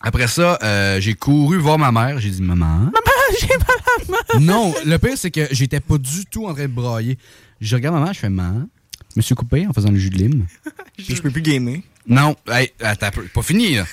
Après 0.02 0.28
ça, 0.28 0.58
euh, 0.62 1.00
j'ai 1.02 1.14
couru 1.16 1.58
voir 1.58 1.78
ma 1.80 1.92
mère. 1.92 2.20
J'ai 2.20 2.30
dit, 2.30 2.42
maman. 2.42 2.66
Maman, 2.66 2.92
j'ai 3.40 3.48
mal 3.48 3.68
à 3.70 4.00
la 4.00 4.40
main. 4.40 4.46
Non, 4.46 4.74
le 4.86 4.98
pire, 4.98 5.18
c'est 5.18 5.32
que 5.32 5.48
j'étais 5.52 5.80
pas 5.80 5.98
du 5.98 6.26
tout 6.26 6.48
en 6.48 6.54
train 6.54 6.64
de 6.64 6.74
brailler. 6.74 7.18
Je 7.62 7.76
regarde 7.76 7.96
maman, 7.96 8.14
je 8.14 8.20
fais, 8.20 8.30
maman, 8.30 8.68
je 9.14 9.20
me 9.20 9.22
suis 9.22 9.36
coupé 9.36 9.68
en 9.68 9.74
faisant 9.74 9.92
le 9.92 9.98
jus 9.98 10.10
de 10.10 10.18
lime. 10.18 10.48
Puis 10.98 11.16
je 11.16 11.22
peux 11.22 11.32
plus 11.32 11.42
gamer. 11.42 11.82
Non, 12.08 12.36
hey, 12.48 12.72
attends, 12.82 13.10
pas 13.34 13.42
fini, 13.42 13.76
là. 13.76 13.86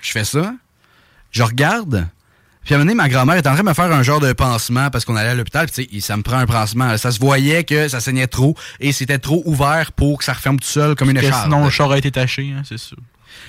Je 0.00 0.10
fais 0.10 0.24
ça, 0.24 0.54
je 1.30 1.42
regarde, 1.42 2.08
puis 2.64 2.74
à 2.74 2.76
un 2.76 2.78
moment 2.78 2.90
donné, 2.90 2.96
ma 2.96 3.08
grand-mère 3.08 3.36
est 3.36 3.46
en 3.46 3.54
train 3.54 3.62
de 3.64 3.68
me 3.68 3.74
faire 3.74 3.90
un 3.90 4.02
genre 4.04 4.20
de 4.20 4.32
pansement 4.32 4.88
parce 4.90 5.04
qu'on 5.04 5.16
allait 5.16 5.30
à 5.30 5.34
l'hôpital, 5.34 5.66
puis 5.68 5.86
tu 5.88 5.94
sais, 5.94 6.00
ça 6.00 6.16
me 6.16 6.22
prend 6.22 6.36
un 6.36 6.46
pansement. 6.46 6.96
Ça 6.96 7.10
se 7.10 7.18
voyait 7.18 7.64
que 7.64 7.88
ça 7.88 8.00
saignait 8.00 8.28
trop 8.28 8.56
et 8.78 8.92
c'était 8.92 9.18
trop 9.18 9.42
ouvert 9.46 9.90
pour 9.92 10.18
que 10.18 10.24
ça 10.24 10.32
referme 10.32 10.60
tout 10.60 10.68
seul 10.68 10.94
comme 10.94 11.10
une 11.10 11.16
écharpe. 11.16 11.44
Sinon, 11.44 11.64
le 11.64 11.70
char 11.70 11.90
a 11.90 11.98
été 11.98 12.12
taché, 12.12 12.52
hein, 12.56 12.62
c'est 12.64 12.78
sûr. 12.78 12.98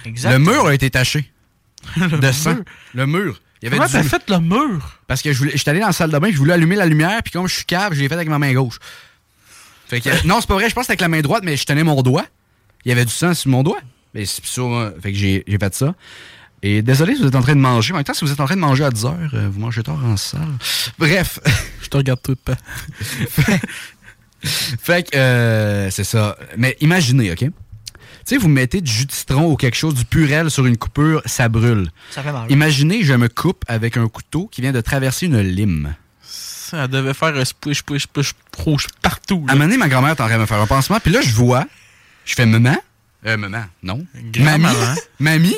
Le 0.05 0.37
mur 0.39 0.65
a 0.65 0.73
été 0.73 0.89
taché 0.89 1.31
de 1.97 2.31
sang. 2.31 2.55
mur. 2.55 2.63
Le 2.95 3.05
mur. 3.05 3.41
Il 3.63 3.67
y 3.67 3.67
avait 3.67 3.77
Comment 3.77 3.89
t'as 3.89 4.03
fait 4.03 4.29
le 4.29 4.39
mur? 4.39 4.99
Parce 5.07 5.21
que 5.21 5.31
je 5.31 5.37
voulais, 5.37 5.53
j'étais 5.55 5.69
allé 5.69 5.79
dans 5.79 5.87
la 5.87 5.93
salle 5.93 6.11
de 6.11 6.19
bain, 6.19 6.29
je 6.29 6.37
voulais 6.37 6.51
allumer 6.51 6.75
la 6.75 6.85
lumière, 6.85 7.23
puis 7.23 7.31
comme 7.31 7.47
je 7.47 7.55
suis 7.55 7.63
cave, 7.63 7.93
je 7.93 8.01
l'ai 8.01 8.09
fait 8.09 8.15
avec 8.15 8.27
ma 8.27 8.37
main 8.37 8.53
gauche. 8.53 8.77
Fait 9.87 10.01
que, 10.01 10.09
non, 10.27 10.41
c'est 10.41 10.47
pas 10.47 10.55
vrai, 10.55 10.67
je 10.69 10.75
pense 10.75 10.81
que 10.81 10.91
c'était 10.91 11.01
avec 11.01 11.01
la 11.01 11.07
main 11.07 11.21
droite, 11.21 11.43
mais 11.45 11.55
je 11.55 11.65
tenais 11.65 11.85
mon 11.85 12.01
doigt. 12.01 12.25
Il 12.83 12.89
y 12.89 12.91
avait 12.91 13.05
du 13.05 13.13
sang 13.13 13.33
sur 13.33 13.49
mon 13.49 13.63
doigt. 13.63 13.79
Mais 14.13 14.25
c'est 14.25 14.45
sur, 14.45 14.91
fait 15.01 15.13
que 15.13 15.17
j'ai, 15.17 15.45
j'ai 15.47 15.57
fait 15.57 15.73
ça. 15.73 15.95
Et 16.61 16.81
désolé 16.81 17.15
si 17.15 17.21
vous 17.21 17.27
êtes 17.29 17.35
en 17.35 17.41
train 17.41 17.55
de 17.55 17.61
manger. 17.61 17.93
En 17.93 17.95
même 17.95 18.03
temps, 18.03 18.13
si 18.13 18.25
vous 18.25 18.33
êtes 18.33 18.39
en 18.41 18.45
train 18.45 18.55
de 18.55 18.61
manger 18.61 18.83
à 18.83 18.91
10 18.91 19.05
heures, 19.05 19.31
euh, 19.33 19.49
vous 19.49 19.61
mangez 19.61 19.81
tard 19.81 20.03
en 20.03 20.17
salle. 20.17 20.41
Bref. 20.99 21.39
Je 21.81 21.87
te 21.87 21.95
regarde 21.95 22.21
tout 22.21 22.35
pas. 22.35 22.55
fait 24.43 25.09
que, 25.09 25.17
euh, 25.17 25.89
c'est 25.89 26.03
ça. 26.03 26.37
Mais 26.57 26.75
imaginez, 26.81 27.31
OK? 27.31 27.45
Tu 28.25 28.35
sais, 28.35 28.37
vous 28.37 28.47
mettez 28.47 28.79
du 28.79 28.91
jus 28.91 29.05
de 29.05 29.11
citron 29.11 29.51
ou 29.51 29.57
quelque 29.57 29.75
chose, 29.75 29.95
du 29.95 30.05
purel 30.05 30.49
sur 30.49 30.65
une 30.65 30.77
coupure, 30.77 31.21
ça 31.25 31.49
brûle. 31.49 31.89
Ça 32.09 32.23
fait 32.23 32.31
mal. 32.31 32.49
Imaginez, 32.49 33.03
je 33.03 33.13
me 33.13 33.27
coupe 33.27 33.65
avec 33.67 33.97
un 33.97 34.07
couteau 34.07 34.47
qui 34.47 34.61
vient 34.61 34.71
de 34.71 34.79
traverser 34.79 35.25
une 35.25 35.41
lime. 35.41 35.95
Ça 36.21 36.87
devait 36.87 37.13
faire 37.13 37.35
un 37.35 37.43
splish, 37.43 37.79
splish, 37.79 38.03
splish 38.03 38.33
rouge 38.57 38.87
partout. 39.01 39.45
À 39.47 39.51
un 39.51 39.55
moment 39.55 39.65
donné, 39.65 39.77
ma 39.77 39.89
grand-mère 39.89 40.11
est 40.11 40.21
en 40.21 40.25
train 40.27 40.35
de 40.37 40.41
me 40.41 40.45
faire 40.45 40.61
un 40.61 40.67
pansement, 40.67 40.99
puis 41.01 41.11
là, 41.11 41.21
je 41.21 41.33
vois, 41.33 41.65
je 42.23 42.33
fais 42.33 42.45
maman? 42.45 42.77
Euh, 43.25 43.37
maman, 43.37 43.65
non. 43.83 44.05
Mamie? 44.39 44.67
Mamie? 45.19 45.55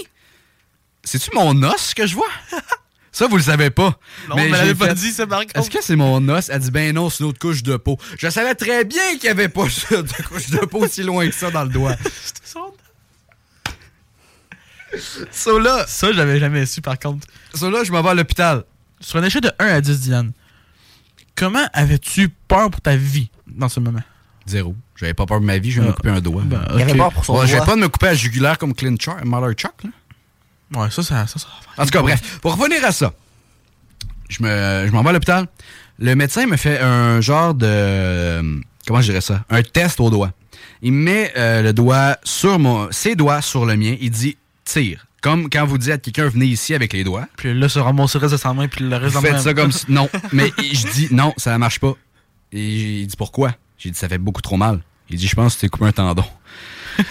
C'est-tu 1.03 1.29
mon 1.35 1.61
os 1.63 1.93
que 1.93 2.07
je 2.07 2.15
vois? 2.15 2.29
Ça, 3.15 3.27
vous 3.27 3.37
le 3.37 3.43
savez 3.43 3.69
pas. 3.69 3.97
Non, 4.27 4.35
mais 4.35 4.49
elle 4.49 4.75
pas 4.75 4.87
fait, 4.89 4.93
dit 4.95 5.11
ça, 5.11 5.25
par 5.25 5.39
contre. 5.39 5.57
Est-ce 5.57 5.69
que 5.69 5.81
c'est 5.81 5.95
mon 5.95 6.27
os? 6.27 6.49
Elle 6.49 6.59
dit, 6.59 6.69
ben 6.69 6.93
non, 6.93 7.09
c'est 7.09 7.23
une 7.23 7.29
autre 7.29 7.39
couche 7.39 7.63
de 7.63 7.77
peau. 7.77 7.97
Je 8.19 8.27
savais 8.29 8.53
très 8.55 8.83
bien 8.83 9.11
qu'il 9.13 9.21
n'y 9.23 9.29
avait 9.29 9.47
pas 9.47 9.69
ça, 9.69 10.01
de 10.01 10.11
couche 10.27 10.49
de 10.49 10.57
peau 10.65 10.79
aussi 10.79 11.01
loin 11.01 11.25
que 11.25 11.33
ça 11.33 11.49
dans 11.49 11.63
le 11.63 11.69
doigt. 11.69 11.95
So 15.31 15.59
là, 15.59 15.85
Ça, 15.87 16.11
je 16.11 16.17
l'avais 16.17 16.39
jamais 16.39 16.65
su, 16.65 16.81
par 16.81 16.97
contre. 16.99 17.25
so 17.53 17.69
là, 17.69 17.83
je 17.85 17.91
m'en 17.91 18.01
vais 18.01 18.09
à 18.09 18.13
l'hôpital. 18.13 18.63
Sur 18.99 19.19
une 19.19 19.25
échelle 19.25 19.41
de 19.41 19.51
1 19.59 19.65
à 19.65 19.81
10, 19.81 19.99
Dylan, 20.01 20.31
comment 21.35 21.65
avais-tu 21.73 22.29
peur 22.29 22.69
pour 22.69 22.81
ta 22.81 22.95
vie 22.95 23.29
dans 23.47 23.67
ce 23.69 23.79
moment? 23.79 24.01
Zéro. 24.45 24.75
J'avais 24.95 25.13
pas 25.13 25.25
peur 25.25 25.39
de 25.41 25.45
ma 25.45 25.57
vie, 25.57 25.71
je 25.71 25.79
vais 25.81 25.87
me 25.87 25.91
Ah. 25.91 25.95
couper 25.95 26.09
un 26.09 26.21
doigt. 26.21 26.43
Ben, 26.45 26.61
Il 26.75 26.81
avait 26.81 26.95
peur 26.95 27.11
pour 27.11 27.25
son 27.25 27.37
Ouais, 27.39 27.47
J'avais 27.47 27.65
pas 27.65 27.75
de 27.75 27.81
me 27.81 27.89
couper 27.89 28.07
à 28.07 28.09
la 28.11 28.15
jugulaire 28.15 28.57
comme 28.57 28.73
Clint 28.73 28.95
Chuck, 28.97 29.23
Mother 29.25 29.53
Chuck, 29.53 29.73
là. 29.83 29.89
Ouais, 30.73 30.89
ça, 30.89 31.03
ça, 31.03 31.27
ça, 31.27 31.39
ça. 31.39 31.47
En 31.77 31.83
tout 31.85 31.91
cas, 31.91 32.01
bref, 32.01 32.39
pour 32.41 32.55
revenir 32.57 32.83
à 32.85 32.91
ça, 32.91 33.13
je 34.29 34.41
me, 34.41 34.85
je 34.87 34.91
m'en 34.91 35.03
vais 35.03 35.09
à 35.09 35.13
l'hôpital. 35.13 35.47
Le 35.99 36.15
médecin 36.15 36.45
me 36.47 36.57
fait 36.57 36.79
un 36.79 37.21
genre 37.21 37.53
de. 37.53 38.61
Comment 38.87 39.01
je 39.01 39.07
dirais 39.11 39.21
ça? 39.21 39.43
Un 39.49 39.61
test 39.63 39.99
au 39.99 40.09
doigt. 40.09 40.31
Il 40.81 40.91
met 40.93 41.31
euh, 41.37 41.61
le 41.61 41.73
doigt 41.73 42.17
sur 42.23 42.59
mon. 42.59 42.91
ses 42.91 43.15
doigts 43.15 43.41
sur 43.41 43.65
le 43.65 43.75
mien. 43.77 43.95
Il 44.01 44.11
dit 44.11 44.37
tire. 44.65 45.05
Comme 45.21 45.49
quand 45.49 45.65
vous 45.65 45.77
dites 45.77 45.91
à 45.91 45.97
quelqu'un 45.97 46.27
venez 46.29 46.45
ici 46.45 46.75
avec 46.75 46.93
les 46.93 47.03
doigts. 47.03 47.27
Puis 47.37 47.53
là, 47.57 47.67
se 47.69 47.79
ramasser 47.79 48.19
le 48.19 48.23
reste 48.23 48.33
de 48.33 48.37
sa 48.39 48.53
main, 48.53 48.67
puis 48.67 48.85
le 48.85 48.95
reste 48.95 49.15
Vous 49.15 49.21
de 49.21 49.27
faites 49.27 49.39
ça 49.39 49.53
comme 49.53 49.71
si- 49.71 49.85
Non, 49.89 50.07
mais 50.33 50.51
je 50.59 50.87
dis 50.91 51.07
non, 51.11 51.33
ça 51.37 51.57
marche 51.57 51.79
pas. 51.79 51.93
Et 52.51 53.01
il 53.01 53.07
dit 53.07 53.15
pourquoi? 53.17 53.53
J'ai 53.79 53.89
dit 53.89 53.97
ça 53.97 54.07
fait 54.09 54.17
beaucoup 54.19 54.41
trop 54.41 54.57
mal. 54.57 54.81
Il 55.09 55.17
dit 55.17 55.27
je 55.27 55.35
pense 55.35 55.55
que 55.55 55.59
tu 55.61 55.65
t'es 55.65 55.69
coupé 55.69 55.85
un 55.85 55.91
tendon. 55.91 56.25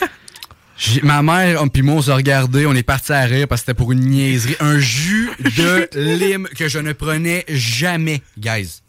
Ma 1.03 1.23
mère 1.23 1.63
puis 1.73 1.83
moi 1.83 1.95
on 1.97 2.03
s'est 2.03 2.13
regardé, 2.13 2.67
on 2.67 2.75
est 2.75 2.83
parti 2.83 3.13
à 3.13 3.21
rire 3.23 3.47
parce 3.49 3.61
que 3.61 3.67
c'était 3.67 3.75
pour 3.77 3.93
une 3.93 4.01
niaiserie. 4.01 4.57
Un 4.61 4.79
jus 4.79 5.31
de 5.39 5.89
lime 5.95 6.49
que 6.57 6.69
je 6.69 6.79
ne 6.79 6.93
prenais 6.93 7.45
jamais, 7.49 8.23
guys. 8.39 8.81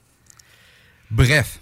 Bref. 1.12 1.60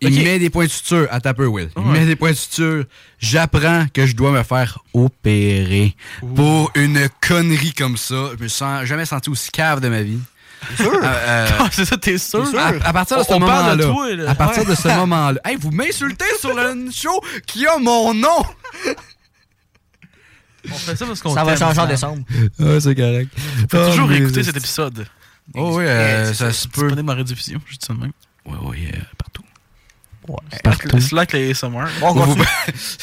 Il 0.00 0.22
met 0.22 0.38
des 0.38 0.48
points 0.48 0.66
de 0.66 0.70
suture 0.70 1.08
à 1.10 1.20
taper, 1.20 1.46
Will. 1.46 1.70
Il 1.76 1.82
Ouais. 1.82 1.98
met 2.00 2.06
des 2.06 2.14
points 2.14 2.30
de 2.30 2.36
suture. 2.36 2.84
J'apprends 3.18 3.86
que 3.92 4.06
je 4.06 4.14
dois 4.14 4.30
me 4.30 4.44
faire 4.44 4.78
opérer 4.94 5.96
pour 6.36 6.70
une 6.76 7.08
connerie 7.20 7.72
comme 7.72 7.96
ça. 7.96 8.30
Je 8.38 8.42
me 8.44 8.48
sens 8.48 8.84
jamais 8.84 9.06
senti 9.06 9.28
aussi 9.28 9.50
cave 9.50 9.80
de 9.80 9.88
ma 9.88 10.02
vie. 10.02 10.20
sûr? 10.76 10.92
Ah, 11.02 11.68
c'est 11.72 11.84
ça, 11.84 11.96
t'es 11.96 12.16
sûr? 12.18 12.44
À, 12.56 12.68
à 12.88 12.92
partir 12.92 13.18
de 13.18 13.22
ce 13.24 13.32
moment-là. 13.32 14.30
À 14.30 14.34
partir 14.36 14.62
Ouais. 14.62 14.70
de 14.70 14.74
ce 14.76 14.86
moment-là. 14.88 15.40
Hey, 15.44 15.56
vous 15.58 15.70
m'insultez 15.72 16.26
sur 16.38 16.56
une 16.56 16.92
show 16.92 17.20
qui 17.44 17.66
a 17.66 17.76
mon 17.78 18.14
nom! 18.14 18.44
On 20.70 20.74
fait 20.74 20.96
ça 20.96 21.06
parce 21.06 21.20
qu'on 21.22 21.34
Ça 21.34 21.44
va 21.44 21.56
changer 21.56 21.80
en 21.80 21.86
décembre. 21.86 22.22
Ouais, 22.58 22.80
c'est 22.80 22.94
correct. 22.94 23.30
Faut 23.70 23.78
Oh, 23.78 23.90
toujours 23.90 24.12
écouter 24.12 24.42
cet 24.42 24.56
épisode. 24.56 25.06
Oh 25.54 25.76
oui, 25.78 25.84
euh, 25.86 26.32
ça 26.34 26.52
se 26.52 26.68
peut. 26.68 26.82
Disponible 26.82 27.10
en 27.10 27.16
rediffusion, 27.16 27.60
je 27.66 27.72
dis 27.76 27.84
ça 27.86 27.92
de 27.94 27.98
même. 27.98 28.12
Oui, 28.46 28.56
oui, 28.62 28.88
euh, 28.94 28.98
partout. 29.18 29.42
Partout. 30.62 31.00
C'est 31.00 31.12
là 31.12 31.26
que 31.26 31.36
les 31.36 31.54
SMR. 31.54 31.86
Bon, 32.00 32.10
on 32.10 32.12
Vous- 32.14 32.24
continue. 32.36 32.46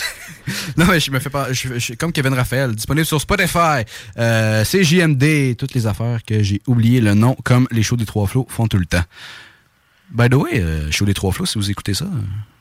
non, 0.77 0.85
mais 0.85 0.99
je 1.01 1.11
me 1.11 1.19
fais 1.19 1.29
pas. 1.29 1.51
Je, 1.51 1.77
je- 1.77 1.93
comme 1.95 2.13
Kevin 2.13 2.34
Raphaël, 2.34 2.73
disponible 2.73 3.05
sur 3.05 3.19
Spotify, 3.19 3.84
euh, 4.17 4.63
CJMD, 4.63 5.57
toutes 5.57 5.73
les 5.73 5.88
affaires 5.88 6.19
que 6.25 6.41
j'ai 6.41 6.61
oublié 6.67 7.01
le 7.01 7.15
nom, 7.15 7.35
comme 7.43 7.67
les 7.71 7.84
shows 7.84 7.97
des 7.97 8.05
Trois 8.05 8.27
Flots 8.27 8.47
font 8.49 8.67
tout 8.67 8.77
le 8.77 8.85
temps. 8.85 9.03
By 10.11 10.29
the 10.29 10.35
way, 10.35 10.61
euh, 10.61 10.89
show 10.89 11.03
des 11.05 11.13
Trois 11.13 11.34
Flots, 11.34 11.47
si 11.47 11.57
vous 11.57 11.69
écoutez 11.69 11.93
ça, 11.93 12.05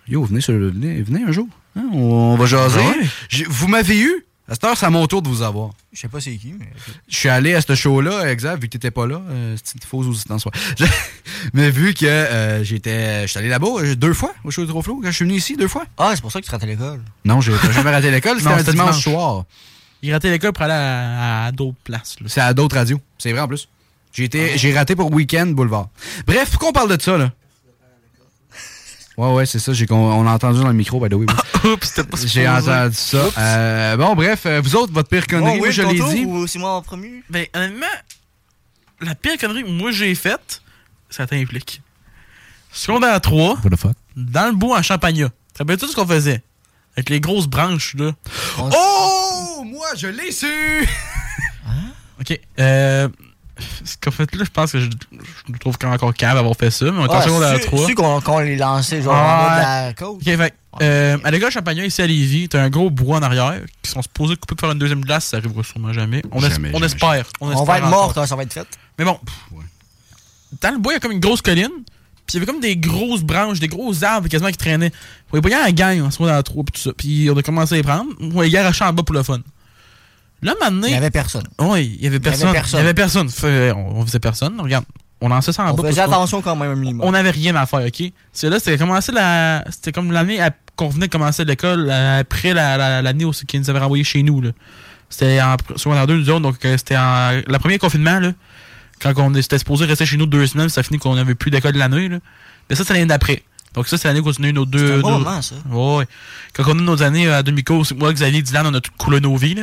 yo, 0.09 0.25
venez, 0.25 0.41
sur, 0.41 0.55
venez, 0.55 1.01
venez 1.03 1.23
un 1.23 1.31
jour. 1.31 1.47
hein, 1.77 1.85
on, 1.93 1.99
on 2.33 2.37
va 2.37 2.47
jaser. 2.47 2.81
Ouais? 2.81 3.07
J'ai- 3.29 3.45
Vous 3.49 3.69
m'avez 3.69 4.01
eu? 4.01 4.25
À 4.49 4.55
cette 4.55 4.63
heure, 4.63 4.77
c'est 4.77 4.87
à 4.87 4.91
mon 4.91 5.07
tour 5.09 5.23
de 5.23 5.29
vous 5.29 5.43
avoir. 5.43 5.71
Je 5.93 6.01
sais 6.01 6.09
pas 6.09 6.21
c'est 6.21 6.37
qui, 6.37 6.53
mais. 6.59 6.69
Je 7.09 7.17
suis 7.17 7.29
allé 7.29 7.55
à 7.55 7.61
ce 7.61 7.75
show-là, 7.75 8.31
exact, 8.31 8.61
vu 8.61 8.69
que 8.69 8.73
t'étais 8.73 8.93
pas 8.93 9.07
là. 9.07 9.21
Euh, 9.29 9.57
c'est 9.63 9.75
une 9.75 9.81
fausse 9.81 10.07
aux 10.07 10.39
soi. 10.39 10.53
Mais 11.53 11.71
vu 11.71 11.95
que 11.95 12.07
euh, 12.07 12.63
j'étais. 12.63 13.23
Je 13.23 13.27
suis 13.27 13.39
allé 13.39 13.49
là-bas 13.49 13.67
euh, 13.79 13.97
deux 13.97 14.15
fois 14.15 14.33
au 14.45 14.51
show 14.53 14.65
Trois 14.67 14.83
Flots, 14.83 15.01
quand 15.03 15.11
je 15.11 15.17
suis 15.17 15.25
venu 15.25 15.37
ici, 15.37 15.57
deux 15.57 15.67
fois. 15.67 15.85
Ah, 15.99 16.13
c'est 16.15 16.21
pour 16.21 16.31
ça 16.31 16.41
que 16.41 16.47
tu 16.47 16.51
ratais 16.53 16.67
l'école. 16.67 17.03
Non, 17.25 17.41
j'ai 17.41 17.53
jamais 17.73 17.91
raté 17.91 18.11
l'école, 18.11 18.37
c'était 18.39 18.51
un 18.51 18.57
dimanche, 18.63 18.73
dimanche. 18.73 19.03
soir. 19.03 19.45
Il 20.03 20.13
ratait 20.13 20.31
l'école 20.31 20.53
pour 20.53 20.63
aller 20.63 20.75
à, 20.75 21.47
à 21.47 21.53
d'autres 21.53 21.79
places. 21.83 22.17
C'est 22.27 22.41
à 22.41 22.55
d'autres 22.55 22.77
radios. 22.77 23.01
C'est 23.19 23.33
vrai 23.33 23.41
en 23.41 23.49
plus. 23.49 23.69
J'ai 24.13 24.25
été, 24.25 24.57
j'ai 24.57 24.73
raté 24.73 24.95
pour 24.95 25.13
Weekend 25.13 25.55
Boulevard. 25.55 25.89
Bref, 26.27 26.51
pourquoi 26.51 26.69
on 26.69 26.73
parle 26.73 26.97
de 26.97 27.03
ça, 27.03 27.19
là? 27.19 27.33
Ouais, 29.17 29.33
ouais, 29.33 29.47
c'est 29.47 29.59
ça. 29.59 29.73
J'ai, 29.73 29.87
on, 29.91 29.95
on 29.97 30.27
a 30.27 30.31
entendu 30.33 30.61
dans 30.61 30.69
le 30.69 30.75
micro, 30.75 31.01
by 31.01 31.09
the 31.09 31.15
way. 31.15 31.27
Oups, 31.65 31.87
c'était 31.89 32.05
pas 32.05 32.19
J'ai 32.27 32.47
entendu 32.49 32.95
ça. 32.95 33.29
Euh, 33.39 33.97
bon, 33.97 34.15
bref, 34.15 34.43
euh, 34.47 34.61
vous 34.63 34.77
autres, 34.77 34.93
votre 34.93 35.09
pire 35.09 35.27
connerie, 35.27 35.53
Bon, 35.53 35.57
moi, 35.59 35.67
oui, 35.69 35.73
je 35.73 35.83
l'ai 35.83 35.95
dit. 36.15 36.25
Ou 36.27 36.47
c'est 36.47 36.59
moi 36.59 36.73
en 36.73 36.83
premier? 36.83 37.23
Ben, 37.31 37.47
honnêtement, 37.55 37.87
la 39.01 39.15
pire 39.15 39.39
connerie 39.39 39.63
que 39.65 39.69
moi 39.71 39.91
j'ai 39.91 40.15
faite, 40.15 40.61
ça 41.11 41.27
t'implique. 41.27 41.81
Secondaire 42.73 43.19
3, 43.21 43.59
What 43.65 43.71
the 43.71 43.77
fuck? 43.77 43.93
dans 44.17 44.47
le 44.49 44.55
bois 44.55 44.79
à 44.79 44.83
Champagnat. 44.83 45.29
Tu 45.29 45.53
te 45.55 45.59
rappelles-tu 45.61 45.87
ce 45.87 45.95
qu'on 45.97 46.07
faisait? 46.07 46.43
Avec 46.97 47.09
les 47.11 47.21
grosses 47.21 47.47
branches, 47.47 47.95
là. 47.95 48.13
Oh! 48.59 49.63
Moi, 49.65 49.87
je 49.97 50.09
l'ai 50.09 50.31
su! 50.33 50.47
Ok. 52.19 52.41
Euh, 52.59 53.09
ce 53.85 53.97
qu'on 54.03 54.11
fait 54.11 54.35
là, 54.37 54.45
je 54.45 54.51
pense 54.51 54.73
que 54.73 54.81
je, 54.81 54.87
je 55.47 55.53
me 55.53 55.59
trouve 55.59 55.79
quand 55.79 55.87
même 55.89 55.95
encore 55.97 56.13
cave 56.15 56.35
d'avoir 56.35 56.55
fait 56.57 56.71
ça, 56.71 56.85
mais 56.87 56.99
on 56.99 57.07
est 57.07 57.11
en 57.11 57.15
Ah, 57.15 57.23
secondaire 57.23 57.57
su- 57.61 57.67
3. 57.67 57.87
su 57.87 57.95
qu'on 57.95 58.21
qu'on 58.21 58.39
les 58.41 58.57
lançait, 58.57 59.01
genre, 59.03 59.15
en 59.15 59.19
Ah, 59.19 59.57
de 59.83 59.87
la 59.89 59.93
côte. 59.95 60.17
Ok, 60.17 60.23
fait, 60.25 60.55
euh, 60.83 61.17
à 61.25 61.31
l'école 61.31 61.51
Champagnat, 61.51 61.87
ici 61.87 62.03
à 62.03 62.07
Lévis, 62.07 62.49
t'as 62.49 62.63
un 62.63 62.69
gros 62.71 62.91
bois 62.91 63.19
en 63.19 63.23
arrière 63.23 63.61
qui 63.83 63.91
sont 63.91 64.03
supposés 64.03 64.37
couper 64.37 64.55
pour 64.55 64.61
faire 64.61 64.73
une 64.73 64.79
deuxième 64.79 65.01
glace, 65.01 65.25
ça 65.27 65.39
arrivera 65.39 65.63
sûrement 65.63 65.93
jamais. 65.93 66.23
On, 66.33 66.39
es- 66.45 66.51
Jamais, 66.51 66.69
on 66.71 66.75
jamais, 66.75 66.87
espère. 66.87 67.27
On, 67.41 67.49
On 67.49 67.51
espère 67.53 67.65
va 67.67 67.79
être 67.79 67.89
mort 67.89 68.13
quand 68.15 68.27
ça 68.27 68.37
va 68.37 68.43
être 68.43 68.53
fait. 68.53 68.67
Mais 68.99 69.05
bon, 69.05 69.19
dans 70.61 70.71
le 70.71 70.79
bois, 70.79 70.93
il 70.93 70.97
y 70.97 70.99
a 70.99 71.01
comme 71.01 71.13
une 71.13 71.21
grosse 71.21 71.43
colline, 71.43 71.69
puis 72.27 72.35
il 72.35 72.35
y 72.35 72.37
avait 72.39 72.47
comme 72.47 72.61
des 72.61 72.77
grosses 72.77 73.23
branches, 73.23 73.59
des 73.61 73.69
gros 73.69 74.05
arbres 74.05 74.29
quasiment 74.29 74.51
qui 74.51 74.57
traînaient. 74.57 74.93
On 75.33 75.39
voyait 75.41 75.57
pas 75.57 75.69
en 75.69 75.73
gang 75.73 76.01
en 76.03 76.11
secondaire 76.11 76.43
3 76.43 76.65
puis 76.65 76.73
tout 76.73 76.89
ça. 76.89 76.93
Puis 76.97 77.29
on 77.31 77.37
a 77.37 77.43
commencé 77.43 77.75
à 77.75 77.77
les 77.79 77.83
prendre. 77.83 78.11
On 78.21 78.41
les 78.41 78.51
garochait 78.51 78.85
en 78.85 78.93
bas 78.93 79.03
pour 79.03 79.15
le 79.15 79.23
fun. 79.23 79.39
Là, 80.47 80.55
maintenant. 80.61 80.87
Il 80.87 80.93
y 80.93 80.97
avait 80.97 81.11
personne. 81.11 81.45
Oui, 81.61 81.97
il 81.99 82.05
y 82.05 82.07
avait 82.07 82.21
personne. 82.21 82.49
Il 82.73 82.77
y 82.77 82.81
avait 82.81 82.95
personne. 82.95 83.29
On, 83.45 84.01
on 84.01 84.07
faisait 84.07 84.21
personne. 84.21 84.59
Regarde, 84.61 84.85
on 85.21 85.29
lançait 85.29 85.53
ça 85.53 85.65
en 85.65 85.71
On 85.71 85.75
bas. 85.75 85.83
faisait 85.89 85.97
parce 85.97 86.07
qu'on- 86.09 86.13
attention 86.15 86.41
quand 86.43 86.57
même 86.57 86.75
minimum. 86.79 87.07
on 87.07 87.13
n'avait 87.13 87.31
rien 87.31 87.55
à 87.57 87.67
faire, 87.67 87.81
OK? 87.87 88.13
C'est 88.33 88.49
là, 88.49 88.59
c'était 88.59 88.79
commencé 88.79 89.13
la. 89.13 89.65
C'était 89.71 89.93
comme 89.93 90.13
l'année 90.13 90.39
qu'on 90.77 90.89
venait 90.89 91.07
de 91.07 91.13
commencer 91.13 91.45
l'école, 91.45 91.91
après 91.91 92.55
la- 92.55 92.77
la- 92.77 93.03
l'année 93.03 93.25
où 93.25 93.33
qui 93.33 93.59
nous 93.59 93.69
avait 93.71 93.79
renvoyé 93.81 94.05
chez 94.05 94.23
nous, 94.23 94.41
là. 94.41 94.51
C'était 95.09 95.41
en 95.41 95.57
secondaire 95.77 96.07
2, 96.07 96.17
nous 96.19 96.31
autres, 96.31 96.41
donc 96.41 96.65
euh, 96.65 96.77
c'était 96.79 96.97
en. 96.97 97.41
Le 97.47 97.59
premier 97.59 97.79
confinement, 97.79 98.19
là. 98.21 98.33
Quand 99.01 99.13
on 99.19 99.35
était 99.35 99.59
supposé 99.59 99.85
rester 99.85 100.07
chez 100.07 100.17
nous 100.17 100.27
deux 100.27 100.47
semaines, 100.47 100.69
ça 100.69 100.83
finit 100.83 100.99
qu'on 100.99 101.15
n'avait 101.17 101.35
plus 101.35 101.51
d'école 101.51 101.73
de 101.73 101.79
l'année, 101.79 102.09
là. 102.09 102.19
Mais 102.71 102.77
ça, 102.77 102.85
c'est 102.85 102.93
l'année 102.95 103.07
d'après. 103.07 103.43
Donc 103.77 103.87
ça, 103.89 103.99
c'est 103.99 104.09
l'année 104.09 104.23
qu'on 104.23 104.31
a 104.31 104.47
eu 104.47 104.53
nos 104.53 104.65
deux. 104.65 104.79
C'est 104.89 104.95
un 104.95 104.99
bon 105.01 105.11
nos- 105.11 105.19
moment, 105.19 105.43
ça. 105.43 105.55
Ouais. 105.71 106.07
Quand 106.55 106.65
on 106.67 106.79
a 106.79 106.83
eu 106.83 106.85
nos 106.85 107.03
années 107.03 107.29
à 107.29 107.43
demi-cours, 107.43 107.87
c'est 107.87 107.95
moi, 107.95 108.13
Xavier, 108.13 108.43
Dylan, 108.43 108.67
on 108.67 108.75
a 108.75 108.81
tout 108.81 108.91
coulé 108.99 109.21
nos 109.21 109.37
vies, 109.37 109.55
là. 109.55 109.63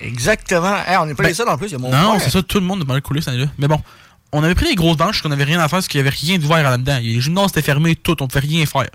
Exactement. 0.00 0.74
Hey, 0.86 0.96
on 0.98 1.06
n'est 1.06 1.14
pas 1.14 1.22
Ben, 1.22 1.28
les 1.30 1.34
seuls 1.34 1.48
en 1.48 1.56
plus. 1.56 1.68
Il 1.68 1.72
y 1.72 1.74
a 1.76 1.78
mon 1.78 1.90
non, 1.90 2.18
c'est 2.18 2.30
ça, 2.30 2.42
tout 2.42 2.58
le 2.60 2.66
monde 2.66 2.82
a 2.82 2.84
mal 2.84 3.00
coulé 3.00 3.20
cette 3.20 3.28
année-là. 3.30 3.46
Mais 3.58 3.68
bon, 3.68 3.80
on 4.32 4.42
avait 4.42 4.54
pris 4.54 4.66
les 4.66 4.74
grosses 4.74 4.96
branches 4.96 5.22
qu'on 5.22 5.30
avait 5.30 5.44
rien 5.44 5.58
à 5.58 5.68
faire 5.68 5.78
parce 5.78 5.88
qu'il 5.88 6.02
n'y 6.02 6.06
avait 6.06 6.16
rien 6.16 6.38
d'ouvert 6.38 6.62
là-dedans. 6.62 6.98
Les 7.00 7.20
gymnases 7.20 7.50
étaient 7.50 7.62
fermés, 7.62 7.96
tout, 7.96 8.16
on 8.20 8.24
ne 8.24 8.28
pouvait 8.28 8.40
rien 8.46 8.66
faire. 8.66 8.88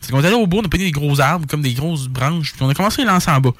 C'est 0.00 0.12
qu'on 0.12 0.22
est 0.22 0.26
allé 0.26 0.36
au 0.36 0.46
bout, 0.46 0.58
on 0.60 0.64
a 0.64 0.68
pris 0.68 0.78
des 0.78 0.92
gros 0.92 1.20
arbres, 1.20 1.46
comme 1.48 1.62
des 1.62 1.74
grosses 1.74 2.06
branches, 2.08 2.52
puis 2.52 2.62
on 2.62 2.68
a 2.68 2.74
commencé 2.74 3.02
à 3.02 3.04
les 3.04 3.10
lancer 3.10 3.30
en 3.30 3.40
bas. 3.40 3.50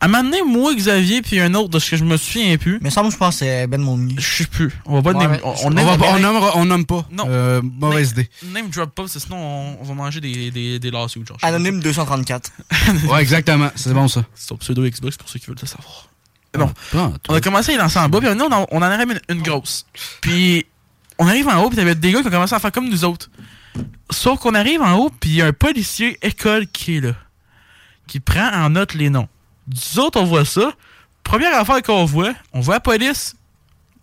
À 0.00 0.06
un 0.06 0.08
moment 0.08 0.24
donné, 0.24 0.42
moi, 0.42 0.74
Xavier, 0.74 1.22
puis 1.22 1.40
un 1.40 1.54
autre 1.54 1.70
de 1.70 1.78
ce 1.78 1.92
que 1.92 1.96
je 1.96 2.04
me 2.04 2.16
souviens 2.18 2.58
plus. 2.58 2.78
Mais 2.82 2.90
ça, 2.90 3.00
moi, 3.02 3.10
je 3.10 3.16
pense 3.16 3.36
que 3.36 3.38
c'est 3.46 3.66
Ben 3.66 3.80
Monnier. 3.80 4.16
Je 4.18 4.42
sais 4.42 4.46
plus. 4.46 4.70
On 4.84 5.00
va 5.00 5.02
pas 5.12 5.18
Ouais, 5.18 5.24
name- 5.24 5.32
mais- 5.32 5.40
on, 5.44 5.66
On, 5.66 5.70
name- 5.70 5.86
va 5.86 5.96
pas- 5.96 6.10
on, 6.14 6.18
nommera- 6.18 6.52
on 6.56 6.64
nomme 6.66 6.84
pas. 6.84 7.06
Non. 7.10 7.24
Euh, 7.28 7.62
mauvaise 7.62 8.10
idée. 8.10 8.28
Name 8.52 8.68
drop 8.68 8.90
pas, 8.94 9.02
parce 9.04 9.14
que 9.14 9.18
sinon 9.20 9.36
on, 9.38 9.78
on 9.80 9.84
va 9.84 9.94
manger 9.94 10.20
des, 10.20 10.50
des, 10.50 10.78
des 10.78 10.90
lawsuits, 10.90 11.24
genre. 11.26 11.38
Anonyme 11.42 11.80
234. 11.80 12.50
Ouais, 13.08 13.22
exactement. 13.22 13.70
C'est 13.76 13.94
bon, 13.94 14.08
ça. 14.08 14.24
C'est 14.34 14.48
son 14.48 14.56
pseudo 14.56 14.82
Xbox 14.82 15.16
pour 15.16 15.28
ceux 15.28 15.38
qui 15.38 15.46
veulent 15.46 15.56
le 15.60 15.66
savoir. 15.66 16.08
Mais 16.54 16.64
bon, 16.64 16.72
Ah, 16.94 17.10
on 17.30 17.34
a 17.34 17.40
commencé 17.40 17.70
à 17.72 17.76
les 17.76 17.82
lancer 17.82 17.98
en 17.98 18.08
bas, 18.08 18.18
puis 18.20 18.28
maintenant, 18.28 18.48
on, 18.50 18.54
en- 18.62 18.66
on 18.72 18.78
en 18.78 18.82
arrive 18.82 19.10
une, 19.28 19.36
une 19.36 19.42
grosse. 19.42 19.86
Puis 20.20 20.66
on 21.18 21.26
arrive 21.26 21.48
en 21.48 21.62
haut, 21.62 21.68
puis 21.68 21.76
t'avais 21.76 21.94
des 21.94 22.12
gars 22.12 22.20
qui 22.20 22.26
ont 22.28 22.30
commencé 22.30 22.54
à 22.54 22.58
faire 22.58 22.72
comme 22.72 22.88
nous 22.90 23.04
autres. 23.04 23.30
Sauf 24.10 24.38
qu'on 24.40 24.54
arrive 24.54 24.82
en 24.82 24.94
haut, 24.98 25.10
puis 25.18 25.30
il 25.30 25.36
y 25.36 25.42
a 25.42 25.46
un 25.46 25.52
policier 25.52 26.18
école 26.22 26.66
qui 26.66 26.96
est 26.96 27.00
là. 27.00 27.12
Qui 28.06 28.20
prend 28.20 28.50
en 28.52 28.68
note 28.70 28.92
les 28.94 29.08
noms. 29.08 29.28
Nous 29.68 30.00
autres, 30.00 30.20
on 30.20 30.24
voit 30.24 30.44
ça. 30.44 30.72
Première 31.22 31.58
affaire 31.58 31.82
qu'on 31.82 32.04
voit, 32.04 32.34
on 32.52 32.60
voit 32.60 32.74
la 32.74 32.80
police. 32.80 33.34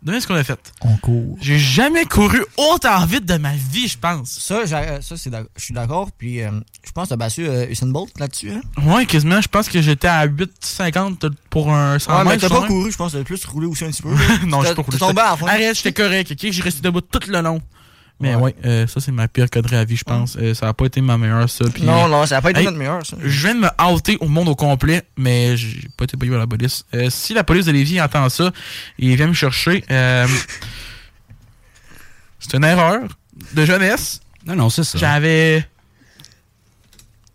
Devinez 0.03 0.19
ce 0.21 0.25
qu'on 0.25 0.33
a 0.33 0.43
fait. 0.43 0.59
On 0.81 0.97
court. 0.97 1.37
J'ai 1.39 1.59
jamais 1.59 2.05
couru 2.05 2.43
autant 2.57 3.05
vite 3.05 3.23
de 3.25 3.35
ma 3.37 3.53
vie, 3.53 3.87
je 3.87 3.99
pense. 3.99 4.31
Ça, 4.31 4.65
j'ai- 4.65 4.73
euh, 4.75 4.99
ça 5.01 5.15
c'est 5.15 5.29
je 5.55 5.63
suis 5.63 5.75
d'accord. 5.75 6.09
Puis, 6.17 6.41
euh, 6.41 6.49
je 6.83 6.91
pense 6.91 7.05
que 7.05 7.09
t'as 7.09 7.17
battu 7.17 7.47
euh, 7.47 7.67
Usain 7.69 7.85
Bolt 7.85 8.09
là-dessus. 8.19 8.49
Hein? 8.51 8.61
Ouais, 8.83 9.05
quasiment. 9.05 9.39
Je 9.39 9.47
pense 9.47 9.69
que 9.69 9.79
j'étais 9.79 10.07
à 10.07 10.25
8,50 10.25 11.29
pour 11.51 11.71
un 11.71 11.99
100 11.99 12.17
Ouais, 12.17 12.23
mais 12.31 12.37
t'as 12.39 12.49
pas 12.49 12.65
couru, 12.65 12.91
je 12.91 12.97
pense 12.97 13.11
que 13.11 13.19
t'as 13.19 13.23
plus 13.23 13.45
roulé 13.45 13.67
aussi 13.67 13.85
un 13.85 13.91
petit 13.91 14.01
peu. 14.01 14.09
non, 14.47 14.63
suis 14.63 14.73
pas 14.73 14.81
couru. 14.81 14.97
T'es 14.97 15.05
tombé 15.05 15.21
à 15.21 15.31
la 15.31 15.37
fin. 15.37 15.45
Arrête, 15.45 15.75
j'étais 15.77 15.93
correct, 15.93 16.31
ok? 16.31 16.51
J'ai 16.51 16.61
resté 16.63 16.81
debout 16.81 17.01
tout 17.01 17.19
le 17.27 17.39
long. 17.39 17.61
Mais 18.21 18.35
ouais, 18.35 18.55
euh, 18.65 18.85
ça 18.87 18.99
c'est 19.01 19.11
ma 19.11 19.27
pire 19.27 19.49
connerie 19.49 19.75
à 19.77 19.83
vie, 19.83 19.95
je 19.97 20.03
pense. 20.03 20.37
Euh, 20.39 20.53
ça 20.53 20.67
a 20.67 20.73
pas 20.73 20.85
été 20.85 21.01
ma 21.01 21.17
meilleure, 21.17 21.49
ça. 21.49 21.65
Non, 21.81 22.07
non, 22.07 22.25
ça 22.25 22.37
a 22.37 22.41
pas 22.41 22.51
été 22.51 22.59
Hey, 22.59 22.65
notre 22.65 22.77
meilleur, 22.77 23.05
ça. 23.05 23.17
Je 23.21 23.47
viens 23.47 23.55
de 23.55 23.59
me 23.61 23.91
outer 23.91 24.17
au 24.21 24.27
monde 24.27 24.47
au 24.47 24.55
complet, 24.55 25.03
mais 25.17 25.57
j'ai 25.57 25.87
pas 25.97 26.03
été 26.03 26.15
payé 26.17 26.29
par 26.31 26.39
la 26.39 26.47
police. 26.47 26.85
Euh, 26.93 27.09
si 27.09 27.33
la 27.33 27.43
police 27.43 27.65
de 27.65 27.71
Lévis 27.71 27.99
entend 27.99 28.29
ça, 28.29 28.51
il 28.99 29.15
vient 29.15 29.27
me 29.27 29.33
chercher. 29.33 29.83
euh, 29.91 30.27
c'est 32.39 32.55
une 32.55 32.63
erreur 32.63 33.01
de 33.53 33.65
jeunesse. 33.65 34.21
Non, 34.45 34.55
non, 34.55 34.69
c'est 34.69 34.83
ça. 34.83 34.97
J'avais 34.97 35.67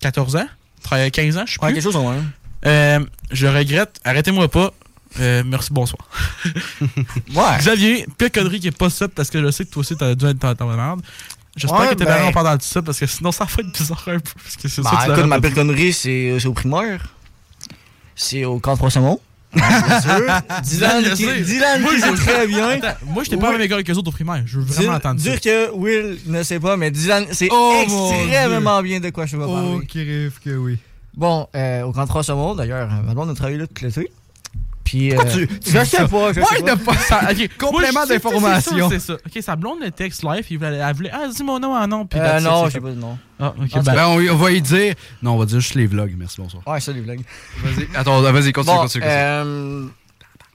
14 0.00 0.36
ans, 0.36 0.46
13, 0.82 1.10
15 1.10 1.36
ans, 1.38 1.44
je 1.46 1.52
sais 1.54 1.58
Ouais, 1.62 1.72
plus. 1.72 1.82
quelque 1.82 1.92
chose. 1.92 2.14
Euh, 2.66 3.00
je 3.30 3.46
regrette. 3.46 4.00
Arrêtez-moi 4.04 4.48
pas. 4.48 4.72
Euh, 5.20 5.42
merci, 5.46 5.72
bonsoir. 5.72 6.06
Ouais. 7.34 7.58
Xavier, 7.58 8.06
pire 8.18 8.30
connerie 8.32 8.60
qui 8.60 8.68
est 8.68 8.76
pas 8.76 8.90
ça 8.90 9.08
parce 9.08 9.30
que 9.30 9.42
je 9.42 9.50
sais 9.50 9.64
que 9.64 9.70
toi 9.70 9.80
aussi 9.80 9.96
t'as 9.96 10.14
dû 10.14 10.26
être 10.26 10.38
dans 10.38 10.54
ta 10.54 10.64
merde. 10.64 11.00
J'espère 11.56 11.80
Ouais, 11.80 11.88
que 11.88 11.94
t'es 11.94 12.04
ben- 12.04 12.12
vraiment 12.12 12.32
pendant 12.32 12.56
tout 12.58 12.66
ça 12.66 12.82
parce 12.82 12.98
que 12.98 13.06
sinon 13.06 13.32
ça 13.32 13.44
va 13.44 13.50
être 13.62 13.72
bizarre 13.72 14.02
un 14.08 14.18
peu. 14.18 14.30
Parce 14.42 14.56
que 14.56 14.68
c'est 14.68 14.82
Bah, 14.82 14.90
ça 14.92 14.96
que 14.98 15.04
tu 15.12 15.18
écoute, 15.18 15.26
ma 15.26 15.40
pire 15.40 15.54
connerie, 15.54 15.92
c'est 15.92 16.36
c'est 16.38 16.46
au 16.48 16.52
primaire. 16.52 17.14
C'est 18.14 18.44
au 18.44 18.58
camp 18.60 18.76
3 18.76 18.90
saumons. 18.90 19.20
Bien 19.54 20.00
sûr. 20.00 20.10
Dylan, 20.62 21.04
Je 21.04 21.14
qui. 21.14 21.42
Dylan 21.44 21.80
Moi, 21.80 21.94
qui 21.94 22.00
je- 22.00 22.04
sait 22.04 22.12
très 22.14 22.46
bien. 22.46 22.68
Attends, 22.68 22.88
moi, 23.06 23.24
j'étais 23.24 23.36
pas 23.36 23.42
Oui. 23.44 23.48
à 23.48 23.52
la 23.52 23.58
même 23.58 23.66
école 23.66 23.84
que 23.84 23.92
les 23.92 23.96
autres 23.98 24.08
au 24.08 24.12
primaire. 24.12 24.42
Je 24.44 24.58
veux 24.58 24.64
vraiment 24.66 24.80
Dire, 24.82 24.92
entendre 24.96 25.20
ça. 25.20 25.30
dire 25.30 25.40
que 25.40 25.70
Will 25.72 26.18
ne 26.26 26.42
sait 26.42 26.60
pas, 26.60 26.76
mais 26.76 26.90
Dylan 26.90 27.26
sait 27.32 27.48
Oh, 27.50 27.80
extrêmement 27.82 28.82
bien 28.82 29.00
de 29.00 29.08
quoi 29.10 29.24
je 29.24 29.36
vais 29.36 29.44
parler. 29.46 29.68
Oh, 29.76 29.80
qui 29.86 30.02
rêve 30.04 30.38
que 30.44 30.50
oui. 30.56 30.78
Bon, 31.14 31.48
euh, 31.54 31.82
au 31.84 31.92
Grand 31.92 32.06
3 32.06 32.22
Saumon, 32.22 32.54
d'ailleurs, 32.54 32.90
euh, 32.92 33.12
blonde 33.14 33.30
a 33.30 33.34
travaillé 33.34 33.56
là 33.56 33.66
toute 33.66 33.80
l'été. 33.80 34.10
Puis, 34.86 35.12
euh, 35.14 35.20
tu- 35.30 35.46
tu 35.58 35.70
je 35.72 35.84
sais 35.84 36.06
pas, 36.08 36.32
je 36.32 36.40
sais 36.40 36.76
pas. 36.76 36.94
Ça- 36.94 37.28
ok, 37.30 37.50
Complément 37.58 38.06
d'information. 38.06 38.88
C'est 38.88 38.98
ça, 39.00 39.00
c'est 39.00 39.12
ça. 39.12 39.18
Ok, 39.36 39.42
sa 39.42 39.56
blonde 39.56 39.80
le 39.82 39.90
texte 39.90 40.22
live, 40.22 40.46
il 40.48 40.58
voulait, 40.58 40.76
elle 40.76 40.94
voulait, 40.94 41.10
ah, 41.12 41.26
dis 41.26 41.42
mon 41.42 41.58
nom 41.58 41.74
en 41.74 41.86
nom. 41.88 42.06
Puis 42.06 42.20
Euh, 42.20 42.40
non, 42.40 42.66
je 42.66 42.70
sais 42.74 42.80
pas 42.80 42.90
de 42.90 42.94
nom. 42.94 43.18
Ah, 43.40 43.52
ok, 43.60 43.68
ben, 43.74 43.82
Ben, 43.82 44.06
on, 44.06 44.20
on 44.32 44.36
va 44.36 44.50
y 44.52 44.62
dire. 44.62 44.94
Non, 45.22 45.32
on 45.32 45.38
va 45.38 45.44
dire 45.44 45.58
juste 45.60 45.74
les 45.74 45.86
vlogs. 45.86 46.14
Merci, 46.16 46.40
bonsoir. 46.40 46.62
Ouais, 46.68 46.80
ça, 46.80 46.92
les 46.92 47.00
vlogs. 47.00 47.20
Vas-y. 47.64 47.88
Attends, 47.96 48.22
vas-y, 48.22 48.52
continue, 48.52 48.76
Bon, 48.76 48.82
continue. 48.82 49.02
continue. 49.04 49.04
euh, 49.04 49.86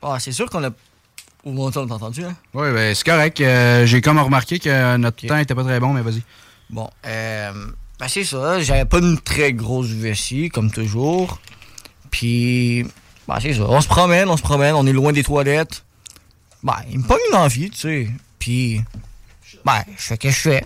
ah, 0.02 0.16
c'est 0.18 0.32
sûr 0.32 0.49
qu'on 0.49 0.64
a. 0.64 0.70
Au 1.44 1.52
moins, 1.52 1.68
on 1.68 1.72
t'a 1.72 1.82
entendu, 1.82 2.24
hein? 2.24 2.34
Oui, 2.53 2.72
ben, 2.72 2.95
c'est 2.95 3.06
correct. 3.06 3.44
J'ai 3.86 3.99
comme 4.02 4.18
remarqué 4.20 4.60
que 4.60 4.95
notre 4.98 5.28
temps 5.28 5.38
était 5.38 5.56
pas 5.56 5.64
très 5.64 5.80
bon, 5.82 5.91
mais 5.94 6.02
vas-y. 6.02 6.22
Bon, 6.70 6.90
euh, 7.06 7.52
Ben, 7.99 8.08
c'est 8.08 8.24
ça. 8.24 8.62
J'avais 8.62 8.86
pas 8.86 8.99
une 8.99 9.20
très 9.20 9.52
grosse 9.52 9.88
vessie, 9.90 10.48
comme 10.49 10.72
toujours. 10.72 11.40
Puis, 12.10 12.86
ben, 13.27 13.39
c'est 13.39 13.53
ça. 13.53 13.64
On 13.64 13.81
se 13.81 13.88
promène, 13.88 14.30
on 14.30 14.38
se 14.38 14.41
promène, 14.41 14.76
on 14.76 14.85
est 14.85 14.93
loin 14.93 15.11
des 15.14 15.23
toilettes. 15.23 15.84
Ben, 16.64 16.76
il 16.89 16.99
me 16.99 17.03
pogne 17.07 17.19
une 17.31 17.38
envie, 17.38 17.69
tu 17.69 17.80
sais. 17.80 18.10
Puis, 18.39 18.81
ben, 19.65 19.84
je 19.98 20.02
fais 20.03 20.15
ce 20.15 20.19
que 20.19 20.30
je 20.30 20.39
fais? 20.39 20.65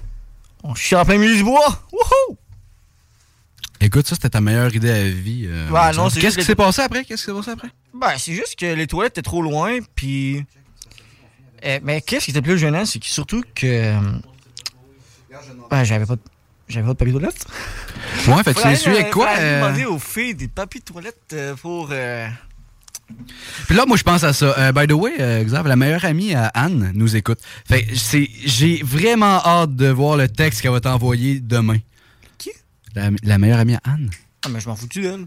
On 0.64 0.73
chie 0.76 0.95
en 0.95 1.06
plein 1.06 1.18
milieu 1.18 1.36
du 1.36 1.44
bois. 1.44 1.84
Wouhou! 1.91 2.38
Écoute, 3.82 4.07
ça, 4.07 4.15
c'était 4.15 4.30
ta 4.30 4.41
meilleure 4.41 4.73
idée 4.76 4.90
à 4.90 4.98
la 5.03 5.10
vie. 5.10 5.45
euh, 5.48 5.69
non, 5.94 6.10
c'est 6.10 6.19
Qu'est-ce 6.19 6.36
qui 6.36 6.41
les- 6.41 6.45
s'est 6.45 6.56
passé 6.56 6.82
après? 6.82 7.03
Qu'est-ce 7.06 7.22
qui 7.26 7.32
s'est 7.32 7.38
passé 7.38 7.52
après? 7.52 7.69
Ben, 7.94 8.14
c'est 8.18 8.34
juste 8.34 8.56
que 8.57 8.65
les 8.65 8.88
toilettes 8.88 9.14
étaient 9.14 9.22
trop 9.22 9.41
loin, 9.41 9.77
puis. 9.95 10.44
Eh, 11.61 11.80
mais 11.84 12.02
qu'est-ce 12.02 12.26
qui 12.26 12.32
était 12.32 12.41
plus 12.41 12.57
gênant, 12.57 12.86
c'est 12.86 12.99
que 12.99 13.06
surtout 13.06 13.44
que. 13.53 13.65
euh, 13.68 13.99
Ben, 15.69 15.84
j'avais 15.84 16.06
pas 16.06 16.15
de. 16.15 16.22
J'avais 16.68 16.86
pas 16.88 16.94
de 16.94 16.98
papier 16.98 17.14
toilette? 17.14 17.46
Ouais, 18.28 18.44
fait 18.44 18.54
que 18.54 18.62
tu 18.70 18.76
su 18.76 18.90
avec 18.90 19.12
quoi? 19.12 19.28
fallait 19.28 19.44
euh? 19.46 19.62
demander 19.62 19.86
aux 19.86 20.00
filles 20.00 20.34
des 20.36 20.48
papiers 20.48 20.80
de 20.80 20.86
toilette 20.86 21.20
euh, 21.34 21.56
pour. 21.56 21.90
euh, 21.92 22.28
Puis 23.68 23.76
là, 23.76 23.86
moi, 23.86 23.98
je 23.98 24.04
pense 24.04 24.24
à 24.24 24.34
ça. 24.34 24.56
Euh, 24.58 24.72
by 24.72 24.88
the 24.88 24.94
way, 24.94 25.14
euh, 25.20 25.44
Xav, 25.44 25.68
la 25.68 25.76
meilleure 25.76 26.06
amie 26.06 26.34
à 26.34 26.48
Anne 26.48 26.92
nous 26.96 27.16
écoute. 27.16 27.40
Fait 27.68 27.84
que 27.84 27.96
c'est, 27.96 28.30
j'ai 28.46 28.82
vraiment 28.84 29.42
hâte 29.46 29.76
de 29.76 29.88
voir 29.90 30.18
le 30.18 30.28
texte 30.28 30.62
qu'elle 30.62 30.72
va 30.72 30.80
t'envoyer 30.80 31.40
demain. 31.40 31.78
Qui? 32.40 32.50
La, 32.96 33.10
la 33.24 33.38
meilleure 33.38 33.60
amie 33.60 33.76
à 33.76 33.82
Anne. 33.84 34.10
Ah, 34.44 34.50
mais 34.50 34.60
je 34.60 34.68
m'en 34.68 34.76
foutu 34.76 35.02
d'elle. 35.02 35.26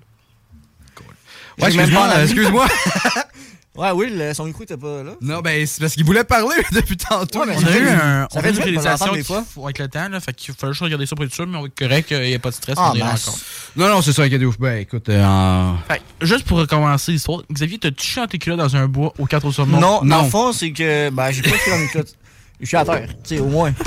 Ouais, 1.60 1.72
J'ai 1.72 1.76
même 1.78 1.86
excuse-moi, 1.88 2.08
euh, 2.16 2.22
excuse-moi. 2.24 2.66
ouais, 3.78 3.90
oui, 3.92 4.12
le- 4.14 4.34
son 4.34 4.44
micro 4.44 4.62
était 4.64 4.76
pas 4.76 5.02
là. 5.02 5.12
non, 5.20 5.40
ben, 5.40 5.66
c'est 5.66 5.80
parce 5.80 5.94
qu'il 5.94 6.04
voulait 6.04 6.24
parler 6.24 6.56
depuis 6.72 6.96
tantôt. 6.96 7.40
Ouais, 7.40 7.46
mais 7.48 7.56
On 7.56 7.66
a 7.66 7.76
eu 7.78 7.88
un, 7.88 7.98
ça 7.98 8.28
on 8.34 8.40
fait 8.40 8.46
a 8.46 8.50
une 8.50 8.58
réalisation 8.58 9.12
des 9.12 9.24
avec 9.64 9.78
le 9.78 9.88
temps, 9.88 10.08
là, 10.08 10.20
fait 10.20 10.32
qu'il 10.34 10.54
fallait 10.54 10.72
juste 10.72 10.82
regarder 10.82 11.06
ça 11.06 11.16
pour 11.16 11.24
être 11.24 11.32
sûr, 11.34 11.46
mais 11.46 11.56
on 11.56 11.62
va 11.62 11.66
être 11.68 11.78
correct, 11.78 12.08
il 12.10 12.20
n'y 12.28 12.34
a 12.34 12.38
pas 12.38 12.50
de 12.50 12.54
stress, 12.54 12.74
Ah, 12.78 12.90
on 12.92 12.96
est 12.96 12.98
là 12.98 13.04
mince. 13.06 13.28
encore. 13.28 13.38
Non, 13.76 13.88
non, 13.88 14.02
c'est 14.02 14.12
ça, 14.12 14.22
inquiétez-vous. 14.22 14.54
Ben, 14.58 14.78
écoute, 14.78 15.08
euh, 15.08 15.24
en- 15.24 15.76
Fait 15.88 16.02
que, 16.18 16.26
juste 16.26 16.44
pour 16.44 16.58
recommencer 16.58 17.12
l'histoire, 17.12 17.42
Xavier, 17.52 17.78
t'as-tu 17.78 18.06
chanté 18.06 18.38
culottes 18.38 18.58
dans 18.58 18.76
un 18.76 18.86
bois 18.88 19.12
au 19.18 19.26
4 19.26 19.46
au 19.46 19.52
saumon? 19.52 19.80
Non, 19.80 20.00
dans 20.02 20.22
le 20.24 20.28
fond, 20.30 20.52
c'est 20.52 20.72
que. 20.72 21.10
Ben, 21.10 21.30
j'ai 21.30 21.42
pas 21.42 21.50
écrit 21.50 21.70
dans 21.70 21.78
mes 21.78 21.88
culottes. 21.88 22.14
Je 22.60 22.66
suis 22.66 22.76
à 22.76 22.84
terre, 22.84 23.08
tu 23.22 23.36
sais, 23.36 23.40
au 23.40 23.46
moins. 23.46 23.72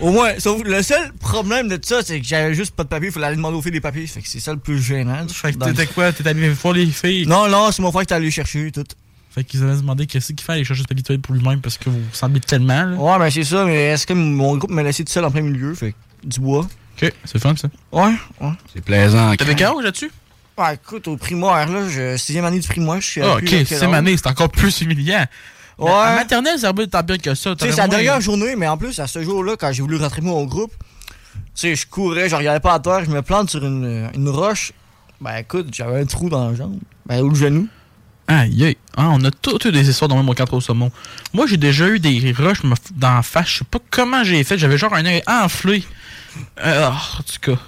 Au 0.00 0.10
moins. 0.12 0.38
Sauf 0.38 0.62
que 0.62 0.68
le 0.68 0.82
seul 0.82 1.12
problème 1.14 1.68
de 1.68 1.76
tout 1.76 1.88
ça, 1.88 2.00
c'est 2.04 2.20
que 2.20 2.26
j'avais 2.26 2.54
juste 2.54 2.74
pas 2.74 2.84
de 2.84 2.88
papier. 2.88 3.08
Il 3.08 3.12
fallait 3.12 3.26
aller 3.26 3.36
demander 3.36 3.56
aux 3.56 3.62
filles 3.62 3.72
des 3.72 3.80
papiers. 3.80 4.06
Fait 4.06 4.20
que 4.22 4.28
c'est 4.28 4.40
ça 4.40 4.52
le 4.52 4.58
plus 4.58 4.80
gênant. 4.80 5.26
Fait 5.28 5.52
que 5.52 5.64
t'étais 5.64 5.86
quoi? 5.86 6.12
T'étais 6.12 6.30
allé 6.30 6.48
voir 6.50 6.74
les 6.74 6.86
filles? 6.86 7.26
Non, 7.26 7.48
non, 7.48 7.70
c'est 7.72 7.82
mon 7.82 7.90
frère 7.90 8.06
qui 8.06 8.12
est 8.12 8.16
allé 8.16 8.30
chercher 8.30 8.70
tout. 8.70 8.84
Fait 9.30 9.44
qu'ils 9.44 9.62
avaient 9.62 9.76
demandé 9.76 10.06
qu'est-ce 10.06 10.32
qu'il 10.32 10.40
fait 10.44 10.52
aller 10.52 10.64
chercher 10.64 10.82
ce 10.82 10.88
papier 10.88 11.02
toilette 11.02 11.22
pour 11.22 11.34
lui-même 11.34 11.60
parce 11.60 11.76
que 11.78 11.90
vous 11.90 12.00
semblez 12.12 12.40
tellement. 12.40 12.84
Là. 12.84 12.96
Ouais, 12.96 13.18
ben 13.18 13.30
c'est 13.30 13.44
ça, 13.44 13.64
mais 13.64 13.86
est-ce 13.86 14.06
que 14.06 14.12
mon 14.14 14.56
groupe 14.56 14.70
m'a 14.70 14.82
laissé 14.82 15.04
tout 15.04 15.12
seul 15.12 15.24
en 15.24 15.30
plein 15.30 15.42
milieu? 15.42 15.74
Fait 15.74 15.92
que 15.92 16.26
du 16.26 16.40
bois. 16.40 16.66
Ok, 17.00 17.12
c'est 17.24 17.38
fun 17.38 17.54
ça. 17.56 17.68
Ouais, 17.92 18.14
ouais. 18.40 18.52
c'est 18.72 18.82
plaisant. 18.84 19.34
T'avais 19.36 19.54
quel 19.54 19.66
âge 19.66 19.84
là-dessus? 19.84 20.10
Ouais, 20.56 20.74
écoute, 20.74 21.06
au 21.06 21.16
primaire, 21.16 21.68
là, 21.68 21.88
je, 21.88 22.16
sixième 22.16 22.44
année 22.44 22.58
du 22.58 22.66
primaire, 22.66 23.00
je 23.00 23.06
suis 23.06 23.22
Ah, 23.22 23.32
à 23.32 23.36
ok, 23.36 23.42
de 23.42 23.48
quel 23.48 23.66
sixième 23.66 23.94
année, 23.94 24.16
c'est 24.16 24.26
encore 24.26 24.48
plus 24.48 24.80
humiliant. 24.80 25.24
Ouais. 25.78 25.90
En 25.90 26.14
maternelle, 26.16 26.58
ça 26.58 26.72
va 26.72 26.86
tant 26.86 27.02
pire 27.04 27.18
que 27.18 27.34
ça. 27.34 27.50
Tu 27.54 27.64
sais, 27.64 27.70
t'aurais 27.70 27.72
c'est 27.72 27.80
la 27.80 27.88
dernière 27.88 28.20
journée, 28.20 28.56
mais 28.56 28.66
en 28.66 28.76
plus, 28.76 28.98
à 28.98 29.06
ce 29.06 29.22
jour-là, 29.22 29.56
quand 29.56 29.72
j'ai 29.72 29.82
voulu 29.82 29.96
rattraper 29.96 30.22
mon 30.26 30.44
groupe, 30.44 30.72
tu 31.34 31.40
sais, 31.54 31.76
je 31.76 31.86
courais, 31.86 32.28
je 32.28 32.34
regardais 32.36 32.60
pas 32.60 32.74
à 32.74 32.80
terre, 32.80 33.04
je 33.04 33.10
me 33.10 33.22
plante 33.22 33.50
sur 33.50 33.64
une, 33.64 34.10
une 34.14 34.28
roche. 34.28 34.72
Ben 35.20 35.36
écoute, 35.36 35.68
j'avais 35.72 36.00
un 36.00 36.04
trou 36.06 36.28
dans 36.28 36.48
la 36.50 36.54
jambe. 36.56 36.78
Ben, 37.06 37.20
ou 37.22 37.28
le 37.30 37.34
genou. 37.34 37.68
Aïe, 38.28 38.64
aïe. 38.64 38.76
Ah, 38.96 39.08
on 39.10 39.24
a 39.24 39.30
tous 39.30 39.64
eu 39.66 39.72
des 39.72 39.88
histoires 39.88 40.08
dans 40.08 40.16
même 40.16 40.28
au 40.28 40.34
4 40.34 40.52
au 40.52 40.60
saumon. 40.60 40.90
Moi, 41.32 41.46
j'ai 41.46 41.56
déjà 41.56 41.88
eu 41.88 41.98
des 41.98 42.32
rushs 42.36 42.62
me- 42.62 42.74
dans 42.94 43.14
la 43.14 43.22
face. 43.22 43.48
Je 43.48 43.58
sais 43.58 43.64
pas 43.64 43.78
comment 43.90 44.22
j'ai 44.22 44.44
fait. 44.44 44.58
J'avais 44.58 44.76
genre 44.76 44.92
un 44.94 45.06
œil 45.06 45.22
enflé. 45.26 45.82
Euh, 46.64 46.88
en 46.90 47.22
tout 47.22 47.40
cas. 47.54 47.58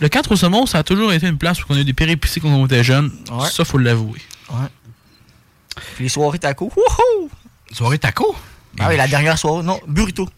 Le 0.00 0.08
4 0.08 0.32
au 0.32 0.36
saumon, 0.36 0.66
ça 0.66 0.78
a 0.78 0.82
toujours 0.82 1.12
été 1.12 1.28
une 1.28 1.38
place 1.38 1.62
où 1.62 1.66
on 1.70 1.76
a 1.76 1.78
eu 1.80 1.84
des 1.84 1.92
péripéties 1.92 2.40
quand 2.40 2.48
on 2.48 2.66
était 2.66 2.82
jeune. 2.82 3.12
Ouais. 3.30 3.48
Ça, 3.50 3.64
faut 3.64 3.78
l'avouer. 3.78 4.20
Ouais. 4.50 4.66
Puis 5.94 6.04
les 6.04 6.08
soirées 6.08 6.38
taco. 6.38 6.70
Wouhou! 6.76 7.30
Soirée 7.72 7.98
taco? 7.98 8.34
Ah 8.78 8.86
oui, 8.88 8.96
la 8.96 9.06
dernière 9.08 9.38
soirée. 9.38 9.62
Non, 9.62 9.80
burrito. 9.86 10.28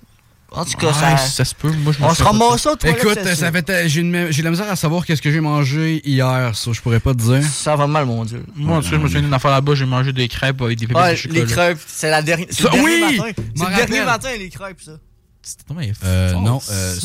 En 0.52 0.64
tout 0.64 0.76
cas, 0.78 0.86
Ouais, 0.86 0.92
ça. 0.92 1.16
ça 1.18 1.44
se 1.44 1.54
peut. 1.54 1.70
Moi, 1.70 1.92
je 1.92 2.02
On 2.04 2.14
se 2.14 2.22
ramasse 2.22 2.62
ça, 2.62 2.76
toi, 2.76 2.88
Écoute, 2.90 3.18
ça 3.34 3.50
fait, 3.50 3.88
j'ai, 3.88 4.02
de 4.02 4.42
la 4.42 4.50
misère 4.50 4.70
à 4.70 4.76
savoir 4.76 5.04
qu'est-ce 5.04 5.20
que 5.20 5.30
j'ai 5.30 5.40
mangé 5.40 6.00
hier, 6.08 6.52
ça, 6.56 6.72
je 6.72 6.80
pourrais 6.80 7.00
pas 7.00 7.12
te 7.14 7.18
dire. 7.18 7.42
Ça 7.42 7.74
va 7.76 7.86
mal, 7.88 8.06
mon 8.06 8.24
Dieu. 8.24 8.44
Moi, 8.54 8.76
en 8.78 8.80
tout 8.80 8.88
cas, 8.88 8.96
je 8.96 9.00
me 9.02 9.06
souviens 9.08 9.22
d'une 9.22 9.34
affaire 9.34 9.50
là-bas, 9.50 9.74
j'ai 9.74 9.86
mangé 9.86 10.12
des 10.12 10.28
crêpes 10.28 10.62
avec 10.62 10.78
des 10.78 10.86
pépites 10.86 11.02
Ouais, 11.02 11.10
de 11.12 11.16
chocolat. 11.16 11.40
les 11.40 11.46
crêpes, 11.46 11.78
c'est 11.86 12.10
la 12.10 12.22
dernière. 12.22 12.46
C'est 12.50 12.62
Ça, 12.62 12.68
le 12.70 12.74
dernier 12.76 12.86
oui! 12.86 13.18
matin. 13.18 13.42
C'est 13.56 13.64
le 13.70 13.76
dernier 13.76 14.04
matin, 14.04 14.28
les 14.38 14.48
crêpes, 14.48 14.80
ça. 14.80 14.92
Euh, 16.04 16.32
non, 16.34 16.60
euh, 16.70 16.96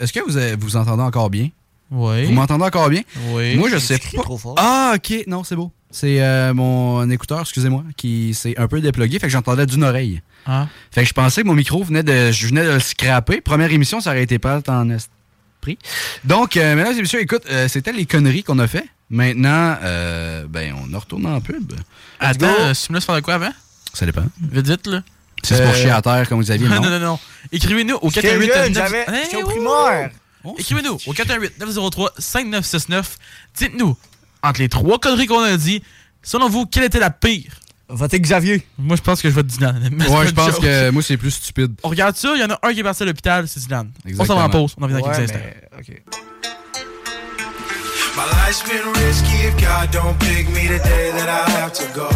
est-ce 0.00 0.12
que 0.12 0.20
vous, 0.20 0.36
avez- 0.36 0.56
vous 0.56 0.76
entendez 0.76 1.02
encore 1.02 1.30
bien? 1.30 1.48
Oui. 1.90 2.24
Vous 2.24 2.32
m'entendez 2.32 2.64
encore 2.64 2.88
bien? 2.88 3.02
Oui. 3.30 3.56
Moi, 3.56 3.68
je 3.70 3.78
sais 3.78 3.98
pas. 3.98 4.22
trop 4.22 4.38
fort. 4.38 4.54
Ah, 4.58 4.94
ok, 4.96 5.24
non, 5.26 5.44
c'est 5.44 5.56
beau. 5.56 5.70
C'est 5.90 6.20
euh, 6.22 6.52
mon 6.54 7.08
écouteur, 7.10 7.40
excusez-moi, 7.42 7.84
qui 7.96 8.34
s'est 8.34 8.54
un 8.58 8.66
peu 8.66 8.80
déplugué, 8.80 9.18
fait 9.20 9.26
que 9.26 9.32
j'entendais 9.32 9.64
d'une 9.66 9.84
oreille. 9.84 10.22
Ah. 10.46 10.66
Fait 10.90 11.02
que 11.02 11.08
je 11.08 11.12
pensais 11.14 11.42
que 11.42 11.46
mon 11.46 11.54
micro 11.54 11.82
venait 11.84 12.02
de. 12.02 12.32
Je 12.32 12.46
venais 12.48 12.64
de 12.64 12.70
le 12.70 12.80
scraper. 12.80 13.40
Première 13.40 13.70
émission, 13.72 14.00
ça 14.00 14.10
aurait 14.10 14.24
été 14.24 14.38
pas 14.40 14.60
en 14.68 14.90
esprit. 14.90 15.78
Donc, 16.24 16.56
euh, 16.56 16.74
mesdames 16.74 16.94
et 16.98 17.00
messieurs, 17.02 17.20
écoute, 17.20 17.42
euh, 17.48 17.68
c'était 17.68 17.92
les 17.92 18.06
conneries 18.06 18.42
qu'on 18.42 18.58
a 18.58 18.66
fait. 18.66 18.84
Maintenant, 19.08 19.76
euh, 19.82 20.46
ben, 20.48 20.74
on 20.76 20.92
en 20.94 20.98
retourne 20.98 21.26
en 21.26 21.40
pub. 21.40 21.72
Attends, 22.18 22.46
euh, 22.60 22.74
si 22.74 22.86
tu 22.86 22.92
me 22.92 22.96
laisses 22.96 23.04
faire 23.06 23.14
de 23.14 23.20
quoi 23.20 23.34
avant? 23.34 23.52
Ça 23.92 24.04
dépend. 24.04 24.24
Vite, 24.50 24.66
vite, 24.66 24.86
là. 24.88 25.02
C'est 25.42 25.62
pour 25.62 25.74
chier 25.74 25.90
à 25.90 26.02
terre, 26.02 26.28
comme 26.28 26.40
vous 26.40 26.50
aviez 26.50 26.66
non, 26.68 26.80
non? 26.80 26.90
non, 26.90 26.98
non. 26.98 27.18
Écrivez-nous 27.52 27.96
au 28.02 28.10
J'étais 28.10 28.28
418 28.30 28.52
jeune, 28.54 28.74
j'avais- 28.74 29.06
j'étais 29.24 29.42
au 29.42 29.46
primaire. 29.46 30.10
Écrivez-nous 30.58 30.98
au 31.06 31.12
418 31.12 31.58
903 31.58 32.12
5969. 32.18 33.16
Dites-nous, 33.56 33.96
entre 34.42 34.60
les 34.60 34.68
trois 34.68 34.98
conneries 34.98 35.26
qu'on 35.26 35.40
a 35.40 35.56
dit, 35.56 35.82
selon 36.22 36.48
vous, 36.48 36.66
quelle 36.66 36.84
était 36.84 37.00
la 37.00 37.10
pire? 37.10 37.52
Votez 37.88 38.18
Xavier. 38.18 38.66
Moi, 38.78 38.96
je 38.96 39.02
pense 39.02 39.20
que 39.20 39.28
je 39.28 39.34
vote 39.34 39.46
Dylan. 39.46 39.78
Ouais, 40.08 40.26
je 40.26 40.32
pense 40.32 40.52
joke. 40.52 40.60
que 40.62 40.90
moi, 40.90 41.02
c'est 41.02 41.16
plus 41.18 41.30
stupide. 41.30 41.74
On 41.82 41.88
regarde 41.90 42.16
ça, 42.16 42.32
il 42.34 42.40
y 42.40 42.44
en 42.44 42.50
a 42.50 42.58
un 42.62 42.72
qui 42.72 42.80
est 42.80 42.82
parti 42.82 43.02
à 43.02 43.06
l'hôpital, 43.06 43.46
c'est 43.46 43.60
Dylan. 43.60 43.90
On 44.18 44.24
s'en 44.24 44.34
va 44.34 44.42
en 44.42 44.46
Exactement. 44.46 44.48
pause, 44.48 44.74
on 44.78 44.82
en 44.84 44.86
vient 44.86 44.98
dans 45.00 45.06
Ouais, 45.06 45.16
quelques 45.16 45.30
instants. 45.30 45.38
mais, 45.44 45.78
ok. 45.78 46.02
My 48.16 48.22
life's 48.46 48.62
been 48.62 48.92
risky 49.04 49.48
if 49.48 49.56
God 49.56 49.90
don't 49.92 50.16
pick 50.18 50.48
me 50.50 50.68
today, 50.68 51.10
then 51.12 51.28
I 51.28 51.50
have 51.60 51.72
to 51.72 51.84
go. 51.94 52.08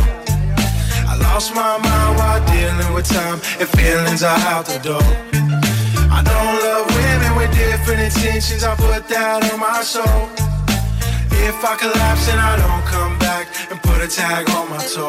I 1.07 1.17
lost 1.21 1.55
my 1.55 1.77
mind 1.83 2.17
while 2.17 2.41
dealing 2.47 2.95
with 2.95 3.09
time, 3.09 3.41
and 3.61 3.69
feelings 3.77 4.23
are 4.23 4.39
out 4.49 4.65
the 4.67 4.79
door. 4.83 5.03
I 6.11 6.23
don't 6.23 6.63
love 6.63 6.88
with 7.39 7.52
different 7.55 8.01
intentions, 8.01 8.65
I 8.65 8.74
put 8.74 9.09
that 9.09 9.52
on 9.52 9.60
my 9.60 9.82
soul. 9.82 10.27
If 11.47 11.65
I 11.65 11.77
collapse 11.77 12.28
and 12.28 12.40
I 12.40 12.56
don't 12.59 12.85
come 12.86 13.19
back, 13.19 13.47
and 13.70 13.81
put 13.82 14.02
a 14.02 14.09
tag 14.09 14.51
on 14.51 14.69
my 14.70 14.82
toe. 14.85 15.09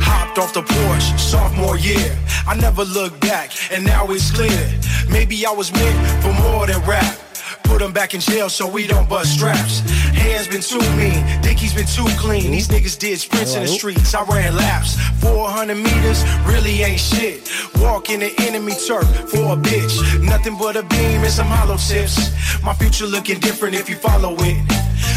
Hopped 0.00 0.38
off 0.38 0.52
the 0.52 0.62
porch, 0.62 1.06
sophomore 1.20 1.78
year. 1.78 2.16
I 2.46 2.54
never 2.56 2.84
looked 2.84 3.20
back, 3.20 3.50
and 3.72 3.84
now 3.84 4.06
it's 4.10 4.30
clear. 4.30 4.68
Maybe 5.10 5.46
I 5.46 5.50
was 5.50 5.72
meant 5.72 6.22
for 6.22 6.32
more 6.42 6.66
than 6.66 6.80
rap. 6.86 7.27
Put 7.68 7.82
him 7.82 7.92
back 7.92 8.14
in 8.14 8.20
jail 8.20 8.48
so 8.48 8.66
we 8.66 8.86
don't 8.86 9.08
bust 9.08 9.34
straps. 9.34 9.80
Hands 10.16 10.48
been 10.48 10.62
too 10.62 10.80
mean, 10.96 11.22
Dicky's 11.42 11.74
been 11.74 11.86
too 11.86 12.08
clean. 12.18 12.50
These 12.50 12.66
mm-hmm. 12.66 12.84
niggas 12.84 12.98
did 12.98 13.18
sprints 13.18 13.54
in 13.54 13.62
the 13.62 13.68
streets, 13.68 14.14
I 14.14 14.24
ran 14.24 14.56
laps. 14.56 14.96
400 15.20 15.74
meters 15.74 16.24
really 16.46 16.82
ain't 16.82 16.98
shit. 16.98 17.48
Walk 17.76 18.08
in 18.10 18.20
the 18.20 18.32
enemy 18.38 18.72
turf 18.86 19.06
for 19.30 19.52
a 19.52 19.56
bitch. 19.56 19.94
Nothing 20.24 20.56
but 20.58 20.76
a 20.76 20.82
beam 20.82 21.22
and 21.22 21.30
some 21.30 21.46
hollow 21.46 21.76
tips. 21.76 22.32
My 22.62 22.72
future 22.72 23.06
looking 23.06 23.38
different 23.38 23.74
if 23.74 23.88
you 23.88 23.96
follow 23.96 24.34
it. 24.38 24.56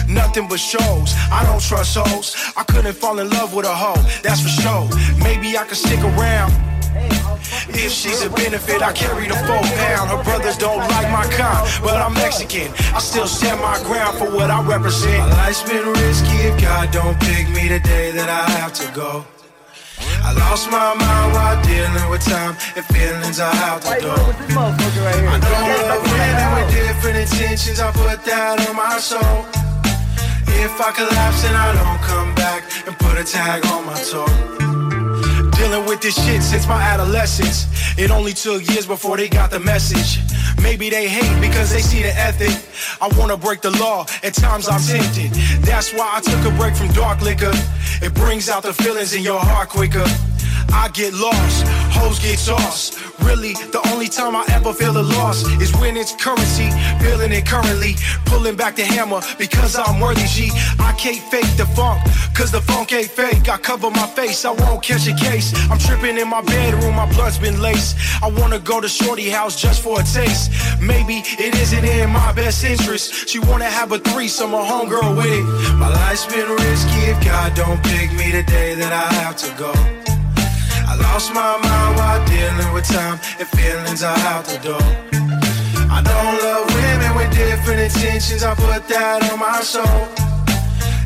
Nothing 0.07 0.47
but 0.47 0.59
shows. 0.59 1.13
I 1.31 1.43
don't 1.45 1.61
trust 1.61 1.97
hoes. 1.97 2.35
I 2.57 2.63
couldn't 2.63 2.93
fall 2.93 3.19
in 3.19 3.29
love 3.29 3.53
with 3.53 3.65
a 3.65 3.73
hoe, 3.73 4.01
that's 4.23 4.41
for 4.41 4.49
sure. 4.49 4.89
Maybe 5.23 5.57
I 5.57 5.63
could 5.63 5.77
stick 5.77 6.03
around. 6.03 6.51
If 7.73 7.91
she's 7.91 8.21
a 8.23 8.29
benefit, 8.29 8.81
I 8.81 8.91
carry 8.91 9.27
the 9.27 9.35
four 9.47 9.61
pound. 9.61 10.09
Her 10.09 10.23
brothers 10.23 10.57
don't 10.57 10.79
like 10.79 11.09
my 11.11 11.25
kind, 11.31 11.67
but 11.81 11.95
I'm 11.95 12.13
Mexican. 12.13 12.71
I 12.93 12.99
still 12.99 13.27
stand 13.27 13.61
my 13.61 13.81
ground 13.83 14.17
for 14.17 14.29
what 14.29 14.51
I 14.51 14.61
represent. 14.63 15.19
My 15.19 15.47
life's 15.47 15.63
been 15.63 15.85
risky. 15.87 16.37
If 16.49 16.61
God 16.61 16.91
don't 16.91 17.19
pick 17.19 17.49
me 17.49 17.67
today, 17.69 18.11
that 18.11 18.29
I 18.29 18.49
have 18.59 18.73
to 18.73 18.91
go. 18.93 19.25
I 20.23 20.33
lost 20.33 20.69
my 20.69 20.93
mind 20.93 21.33
while 21.33 21.61
dealing 21.63 22.09
with 22.09 22.23
time, 22.25 22.55
and 22.75 22.85
feelings 22.85 23.39
are 23.39 23.53
out 23.67 23.81
the 23.81 23.97
door. 24.01 24.23
I 24.55 25.39
don't 25.39 25.71
love 25.87 26.03
women 26.03 26.49
with 26.55 26.69
different 26.73 27.17
intentions. 27.17 27.79
I 27.79 27.91
put 27.91 28.23
that 28.25 28.67
on 28.67 28.75
my 28.75 28.99
soul. 28.99 29.45
If 30.61 30.79
I 30.79 30.91
collapse 30.91 31.45
and 31.45 31.55
I 31.55 31.73
don't 31.73 32.01
come 32.01 32.35
back, 32.35 32.63
and 32.85 32.97
put 32.97 33.17
a 33.17 33.23
tag 33.23 33.65
on 33.67 33.85
my 33.85 33.99
toe. 34.01 34.60
Dealing 35.61 35.85
with 35.85 36.01
this 36.01 36.15
shit 36.15 36.41
since 36.41 36.67
my 36.67 36.81
adolescence. 36.81 37.67
It 37.95 38.09
only 38.09 38.33
took 38.33 38.67
years 38.67 38.87
before 38.87 39.15
they 39.15 39.29
got 39.29 39.51
the 39.51 39.59
message. 39.59 40.19
Maybe 40.63 40.89
they 40.89 41.07
hate 41.07 41.39
because 41.39 41.69
they 41.71 41.81
see 41.81 42.01
the 42.01 42.11
ethic. 42.17 42.49
I 42.99 43.07
wanna 43.15 43.37
break 43.37 43.61
the 43.61 43.69
law, 43.69 44.07
at 44.23 44.33
times 44.33 44.67
I'm 44.67 44.81
tempted. 44.81 45.29
That's 45.61 45.93
why 45.93 46.09
I 46.15 46.19
took 46.19 46.43
a 46.51 46.57
break 46.57 46.75
from 46.75 46.87
dark 46.93 47.21
liquor. 47.21 47.53
It 48.01 48.11
brings 48.15 48.49
out 48.49 48.63
the 48.63 48.73
feelings 48.73 49.13
in 49.13 49.21
your 49.21 49.39
heart 49.39 49.69
quicker. 49.69 50.07
I 50.73 50.89
get 50.93 51.13
lost, 51.13 51.67
hoes 51.91 52.19
get 52.19 52.39
tossed. 52.39 52.99
Really, 53.21 53.53
the 53.71 53.81
only 53.91 54.07
time 54.07 54.35
I 54.35 54.45
ever 54.49 54.73
feel 54.73 54.97
a 54.97 55.05
loss 55.17 55.45
is 55.61 55.71
when 55.77 55.95
it's 55.95 56.15
currency. 56.15 56.69
Feeling 57.03 57.31
it 57.31 57.45
currently, 57.45 57.95
pulling 58.25 58.55
back 58.55 58.75
the 58.75 58.83
hammer 58.83 59.21
because 59.37 59.77
I'm 59.77 59.99
worthy. 59.99 60.25
G. 60.25 60.51
I 60.79 60.93
can't 60.97 61.21
fake 61.31 61.55
the 61.57 61.65
funk, 61.65 62.01
cause 62.33 62.51
the 62.51 62.61
funk 62.61 62.93
ain't 62.93 63.09
fake. 63.09 63.49
I 63.49 63.57
cover 63.57 63.89
my 63.89 64.07
face, 64.07 64.45
I 64.45 64.51
won't 64.51 64.81
catch 64.83 65.07
a 65.07 65.15
case. 65.15 65.53
I'm 65.69 65.77
tripping 65.77 66.17
in 66.17 66.27
my 66.27 66.41
bedroom, 66.41 66.95
my 66.95 67.11
blood's 67.13 67.37
been 67.37 67.61
laced. 67.61 67.97
I 68.23 68.29
wanna 68.29 68.59
go 68.59 68.81
to 68.81 68.87
Shorty 68.89 69.29
house 69.29 69.59
just 69.61 69.81
for 69.83 69.99
a 69.99 70.03
taste. 70.03 70.51
Maybe 70.81 71.23
it 71.39 71.55
isn't 71.55 71.85
in 71.85 72.09
my 72.09 72.31
best 72.33 72.63
interest. 72.63 73.29
She 73.29 73.39
wanna 73.39 73.65
have 73.69 73.91
a 73.91 73.99
threesome, 73.99 74.53
a 74.53 74.57
homegirl 74.57 75.17
with 75.17 75.27
it. 75.27 75.75
My 75.75 75.89
life's 75.89 76.25
been 76.25 76.49
risky 76.49 77.01
if 77.11 77.23
God 77.23 77.53
don't 77.55 77.81
pick 77.83 78.11
me 78.13 78.31
the 78.31 78.43
day 78.43 78.75
that 78.75 78.93
I 78.93 79.13
have 79.21 79.37
to 79.37 79.49
go. 79.57 80.20
Lost 81.03 81.33
my 81.33 81.57
mind 81.57 81.97
while 81.97 82.25
dealing 82.25 82.73
with 82.73 82.87
time 82.87 83.19
and 83.39 83.47
feelings 83.47 84.03
are 84.03 84.17
out 84.31 84.45
the 84.45 84.57
door. 84.59 84.87
I 85.89 85.99
don't 86.01 86.37
love 86.45 86.65
women 86.73 87.11
with 87.17 87.31
different 87.35 87.79
intentions, 87.81 88.43
I 88.43 88.55
put 88.55 88.87
that 88.87 89.31
on 89.31 89.39
my 89.39 89.61
soul. 89.61 90.07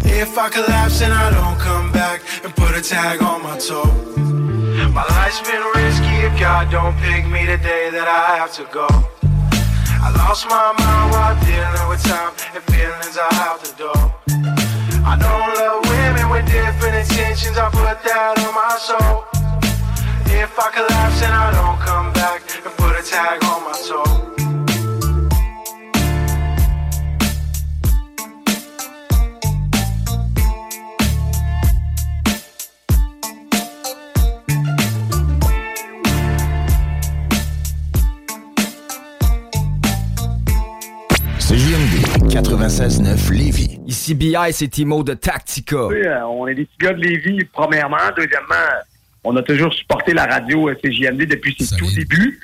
If 0.05 0.37
I 0.37 0.49
collapse 0.49 1.01
and 1.01 1.13
I 1.13 1.31
don't 1.31 1.59
come 1.59 1.91
back 1.91 2.21
and 2.43 2.55
put 2.55 2.77
a 2.77 2.81
tag 2.81 3.21
on 3.21 3.41
my 3.41 3.57
toe. 3.57 3.89
My 4.93 5.03
life's 5.17 5.41
been 5.41 5.63
risky 5.75 6.15
if 6.27 6.39
God 6.39 6.71
don't 6.71 6.95
pick 6.99 7.25
me 7.27 7.45
the 7.45 7.57
day 7.57 7.89
that 7.91 8.07
I 8.07 8.37
have 8.37 8.53
to 8.53 8.65
go. 8.71 8.87
I 10.05 10.11
lost 10.21 10.47
my 10.47 10.71
mind 10.77 11.11
while 11.11 11.35
dealing 11.43 11.89
with 11.89 12.03
time 12.03 12.31
and 12.53 12.63
feelings 12.71 13.17
are 13.17 13.33
out 13.43 13.59
the 13.63 13.73
door. 13.75 14.01
I 15.03 15.17
don't 15.19 15.51
love 15.59 15.81
women 15.89 16.29
with 16.29 16.45
different 16.45 16.95
intentions, 16.95 17.57
I 17.57 17.69
put 17.69 17.97
that 18.05 18.39
on 18.39 18.53
my 18.53 18.77
soul. 18.77 19.25
If 20.27 20.59
I 20.59 20.71
collapse 20.71 21.21
and 21.23 21.33
I 21.33 21.51
don't 21.51 21.79
come 21.79 22.13
back 22.13 22.41
and 22.65 22.73
put 22.77 22.95
a 22.97 23.03
tag 23.03 23.43
on 23.43 23.63
my 23.63 23.73
toe. 23.87 24.25
CJMD 41.39 42.27
96.9 42.29 43.31
Lévis. 43.31 43.79
Ici 43.85 44.13
BI, 44.15 44.35
c'est 44.51 44.67
Timo 44.67 45.03
de 45.03 45.13
Tactica. 45.13 45.87
Oui, 45.87 46.05
euh, 46.05 46.25
on 46.25 46.47
est 46.47 46.55
des 46.55 46.65
petits 46.65 46.77
gars 46.79 46.93
de 46.93 46.99
Lévis, 47.01 47.45
premièrement. 47.45 47.97
Deuxièmement, 48.17 48.55
on 49.25 49.35
a 49.35 49.41
toujours 49.43 49.73
supporté 49.73 50.13
la 50.13 50.25
radio 50.25 50.69
euh, 50.69 50.75
CJMD 50.83 51.25
depuis 51.25 51.55
ses 51.59 51.75
tout 51.75 51.89
débuts. 51.93 52.39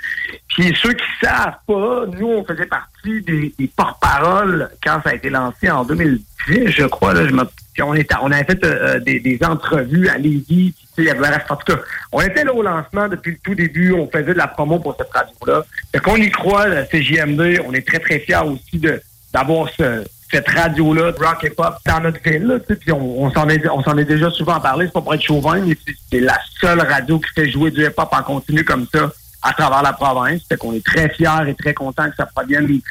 Puis 0.50 0.76
ceux 0.82 0.94
qui 0.94 1.04
savent 1.24 1.56
pas, 1.68 2.06
nous, 2.20 2.28
on 2.28 2.44
faisait 2.44 2.66
partie 2.66 3.22
des, 3.22 3.54
des 3.58 3.68
porte-paroles 3.68 4.70
quand 4.84 5.00
ça 5.04 5.12
a 5.12 5.14
été 5.16 5.30
lancé 5.30 5.70
en 5.70 5.84
2010, 5.86 6.68
je 6.68 6.86
crois. 6.86 7.14
Là, 7.14 7.28
je 7.28 7.34
me- 7.34 7.46
puis 7.74 7.84
on, 7.84 7.94
était, 7.94 8.16
on 8.22 8.32
avait 8.32 8.44
fait 8.44 8.62
euh, 8.66 9.00
des, 9.00 9.20
des 9.22 9.40
entrevues 9.44 10.10
à 10.10 10.18
Lévis. 10.18 10.44
Puis, 10.46 10.74
tu 10.74 10.86
sais, 10.96 11.02
il 11.04 11.06
y 11.06 11.10
avait, 11.10 11.28
en 11.50 11.56
tout 11.56 11.74
cas, 11.74 11.80
on 12.12 12.20
était 12.22 12.44
là 12.44 12.54
au 12.54 12.62
lancement 12.62 13.08
depuis 13.08 13.32
le 13.32 13.38
tout 13.42 13.56
début. 13.56 13.94
On 13.94 14.10
faisait 14.10 14.34
de 14.34 14.38
la 14.38 14.48
promo 14.48 14.78
pour 14.80 14.98
cette 14.98 15.10
radio-là. 15.12 15.64
Fait 15.94 16.00
qu'on 16.00 16.18
y 16.18 16.30
croit, 16.30 16.68
la 16.68 16.84
CJMD. 16.86 17.62
On 17.66 17.74
est 17.74 17.88
très, 17.88 18.00
très 18.00 18.20
fiers 18.20 18.44
aussi 18.46 18.78
de 18.78 19.02
d'avoir 19.34 19.70
ce, 19.70 20.04
cette 20.32 20.48
radio-là, 20.50 21.12
de 21.12 21.18
rock 21.18 21.44
et 21.44 21.50
pop, 21.50 21.76
dans 21.86 22.00
notre 22.00 22.22
ville. 22.24 22.44
Là, 22.44 22.60
tu 22.60 22.68
sais, 22.68 22.76
puis 22.76 22.92
on, 22.92 23.24
on 23.24 23.32
s'en 23.32 23.48
est, 23.50 23.68
on 23.70 23.84
s'en 23.84 23.98
est 23.98 24.06
déjà 24.06 24.30
souvent 24.32 24.60
parlé, 24.60 24.86
c'est 24.86 24.94
pas 24.94 25.02
pour 25.02 25.14
être 25.14 25.22
chauvin, 25.22 25.60
mais 25.60 25.76
c'est- 25.86 25.94
c'est 26.12 26.20
la 26.22 26.40
seule 26.60 26.80
radio 26.82 27.20
qui 27.20 27.30
fait 27.34 27.50
jouer 27.52 27.70
du 27.72 27.84
hip-hop 27.86 28.10
en 28.12 28.24
continu 28.24 28.64
comme 28.64 28.86
ça 28.94 29.12
à 29.44 29.54
travers 29.54 29.82
la 29.82 29.94
province. 29.94 30.42
Fait 30.48 30.56
qu'on 30.58 30.74
est 30.74 30.86
très 30.86 31.10
fiers 31.10 31.48
et 31.50 31.56
très 31.56 31.74
contents 31.74 32.10
que 32.10 32.16
ça 32.16 32.26
provienne 32.28 32.68
du 32.68 32.82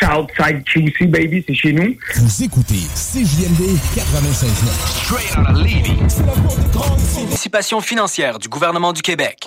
Southside 0.00 0.64
QC, 0.64 1.06
baby, 1.06 1.44
c'est 1.46 1.54
chez 1.54 1.72
nous. 1.72 1.94
Vous 2.16 2.42
écoutez 2.44 2.80
CJMD 2.94 3.76
96.9. 3.94 4.70
Straight 5.04 5.36
out 5.36 5.48
of. 5.56 7.16
Participation 7.18 7.80
financière 7.80 8.38
du 8.38 8.48
gouvernement 8.48 8.92
du 8.92 9.02
Québec. 9.02 9.46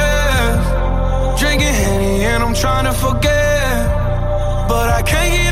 Trying 2.61 2.85
to 2.85 2.93
forget. 2.93 3.87
But 4.69 4.87
I 4.89 5.01
can't 5.01 5.33
get 5.33 5.50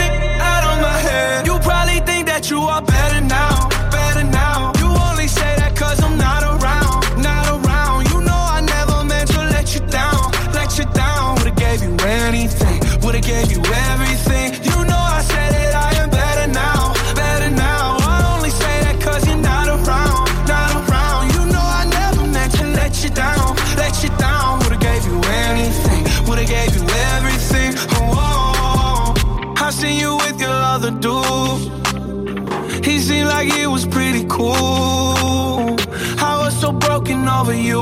I 34.54 36.40
was 36.44 36.60
so 36.60 36.72
broken 36.72 37.28
over 37.28 37.54
you. 37.54 37.82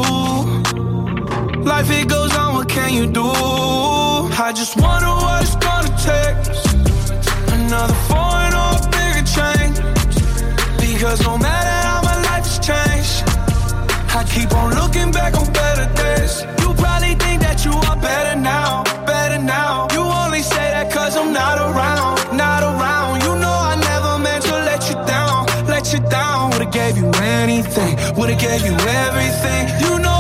Life 1.64 1.90
it 1.92 2.08
goes 2.08 2.36
on, 2.36 2.56
what 2.56 2.70
can 2.70 2.94
you 2.94 3.08
do? 3.08 3.26
I 3.26 4.54
just 4.56 4.76
wonder 4.78 5.08
what 5.08 5.44
it's 5.44 5.56
gonna 5.56 5.90
take. 6.10 6.38
Another 7.54 7.98
foreign 8.08 8.54
or 8.54 8.72
a 8.78 8.90
bigger 8.96 9.26
change. 9.38 9.78
Because 10.80 11.22
no 11.24 11.38
matter 11.38 11.76
how 11.88 12.02
my 12.04 12.18
life 12.30 12.46
has 12.46 12.60
changed, 12.60 13.24
I 14.16 14.24
keep 14.24 14.52
on 14.54 14.74
looking 14.76 15.12
back 15.12 15.36
on 15.38 15.52
better 15.52 15.88
days. 15.94 16.44
You 16.62 16.74
probably 16.74 17.16
think 17.16 17.42
that 17.42 17.66
you 17.66 17.74
are 17.74 17.98
better 17.98 18.40
now, 18.40 18.84
better 19.06 19.42
now. 19.42 19.88
You 19.94 20.02
only 20.02 20.42
say 20.42 20.72
that 20.72 20.92
cause 20.92 21.16
I'm 21.16 21.34
not 21.34 21.58
around, 21.58 21.76
not 21.76 21.76
around. 21.76 22.17
You 25.94 26.00
down. 26.10 26.52
Would've 26.52 26.72
gave 26.72 26.98
you 26.98 27.10
anything, 27.22 27.96
would've 28.16 28.40
gave 28.40 28.66
you 28.66 28.74
everything. 28.74 29.68
You 29.80 30.00
know 30.00 30.17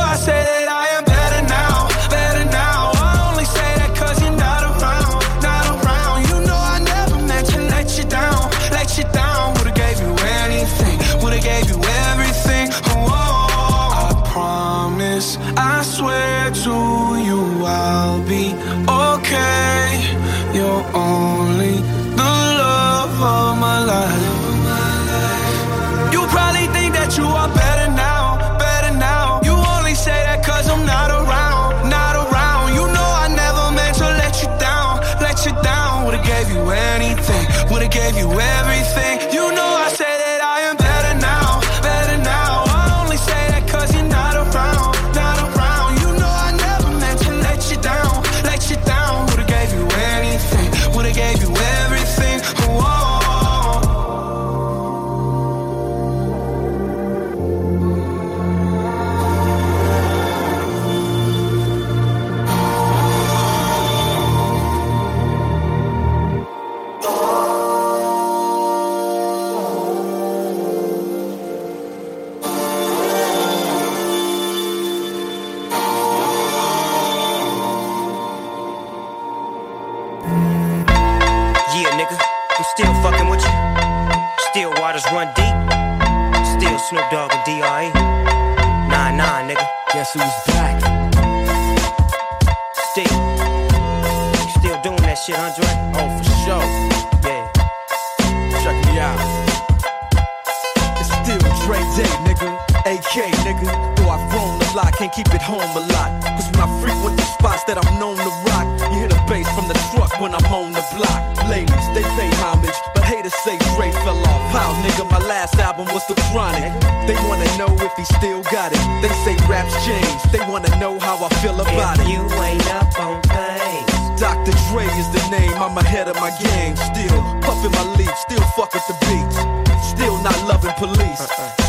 raps 119.67 119.85
change. 119.85 120.21
They 120.31 120.39
wanna 120.49 120.69
know 120.79 120.99
how 120.99 121.23
I 121.23 121.29
feel 121.41 121.59
about 121.59 121.99
it. 121.99 122.07
You 122.07 122.23
ain't 122.41 122.67
up 122.73 122.99
on 122.99 123.21
things. 123.23 124.19
Dr. 124.19 124.51
Dre 124.69 124.85
is 124.97 125.09
the 125.13 125.21
name, 125.29 125.53
I'm 125.61 125.77
ahead 125.77 126.07
of 126.07 126.15
my 126.15 126.31
game. 126.41 126.75
Still 126.75 127.21
puffin' 127.41 127.71
my 127.71 127.83
leaf, 127.97 128.13
still 128.17 128.41
fuck 128.55 128.73
with 128.73 128.87
the 128.87 128.97
beats. 129.05 129.37
Still 129.85 130.17
not 130.23 130.37
loving 130.47 130.73
police. 130.77 131.21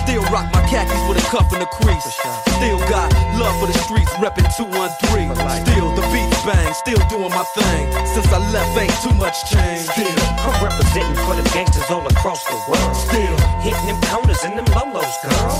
Still 0.04 0.22
rock 0.32 0.48
my 0.54 0.62
khakis 0.68 1.02
with 1.08 1.18
a 1.18 1.26
cuff 1.28 1.52
and 1.52 1.62
a 1.62 1.66
crease. 1.66 2.08
Still 2.56 2.78
got 2.88 3.12
love 3.36 3.54
for 3.60 3.66
the 3.66 3.76
streets, 3.84 4.10
reppin' 4.16 4.48
213. 4.56 5.36
Still 5.66 5.92
the 5.94 6.02
beats 6.08 6.40
bang, 6.44 6.72
still 6.72 7.02
doing 7.12 7.30
my 7.30 7.44
thing. 7.52 7.92
Since 8.06 8.32
I 8.32 8.40
left, 8.52 8.72
ain't 8.80 8.96
too 9.04 9.12
much 9.20 9.36
change. 9.52 9.84
Still, 9.92 10.16
I'm 10.40 10.56
representing 10.64 11.20
for 11.28 11.36
the 11.36 11.44
gangsters 11.52 11.90
all 11.90 12.06
across 12.06 12.42
the 12.44 12.56
world. 12.68 12.96
Still, 12.96 13.36
hitting 13.60 13.86
them 13.86 14.00
corners 14.08 14.42
and 14.44 14.56
them 14.56 14.68
lolos, 14.72 15.16
girl. 15.20 15.50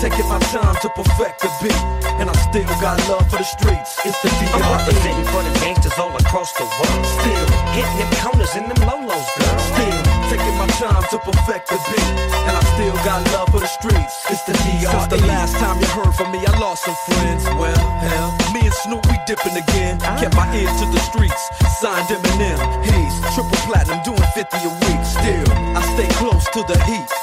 Taking 0.00 0.32
my 0.32 0.40
time 0.48 0.72
to 0.80 0.88
perfect 0.96 1.44
the 1.44 1.52
beat. 1.60 1.76
And 2.16 2.32
I 2.32 2.34
still 2.48 2.64
got 2.80 2.96
love 3.12 3.28
for 3.28 3.36
the 3.36 3.44
streets. 3.44 4.00
It's 4.00 4.16
the 4.24 4.32
DR. 4.40 4.56
I'm 4.56 4.80
representing 4.80 5.28
for 5.28 5.44
the 5.44 5.52
gangsters 5.60 5.92
all 6.00 6.16
across 6.16 6.56
the 6.56 6.64
world. 6.64 7.04
Still, 7.20 7.46
hitting 7.76 8.00
them 8.00 8.08
corners 8.24 8.48
and 8.56 8.64
them 8.64 8.80
lolos, 8.88 9.28
girl. 9.36 9.60
Still, 9.60 10.00
taking 10.32 10.56
my 10.56 10.64
time 10.80 11.04
to 11.12 11.18
perfect 11.20 11.68
the 11.68 11.76
beat. 11.92 12.10
And 12.48 12.56
I 12.56 12.64
still 12.72 12.96
got 13.04 13.20
love 13.36 13.52
for 13.52 13.60
the 13.60 13.68
streets. 13.68 14.24
It's 14.32 14.40
the 14.48 14.56
D.R.E. 14.64 14.88
Since 14.88 15.08
the 15.12 15.20
last 15.28 15.52
time 15.60 15.76
you 15.76 15.88
heard 15.92 16.16
from 16.16 16.32
me, 16.32 16.40
I 16.48 16.52
lost 16.56 16.88
some 16.88 16.96
friends. 17.04 17.44
Well, 17.60 17.76
hell, 18.00 18.32
me 18.56 18.64
and 18.64 18.76
Snoop, 18.80 19.04
we 19.04 19.20
dipping 19.28 19.52
again. 19.52 20.00
Ah. 20.00 20.16
Kept 20.16 20.32
my 20.32 20.48
ear 20.56 20.72
to 20.80 20.86
the 20.96 21.00
streets. 21.12 21.44
Signed 21.76 22.08
Eminem. 22.08 22.56
He's 22.88 23.14
triple 23.36 23.60
platinum, 23.68 24.00
doing 24.08 24.24
50 24.32 24.64
a 24.64 24.72
week. 24.80 25.02
Still, 25.04 25.44
I 25.76 25.84
stay 25.92 26.08
close 26.16 26.48
to 26.56 26.64
the 26.64 26.80
heat. 26.88 27.19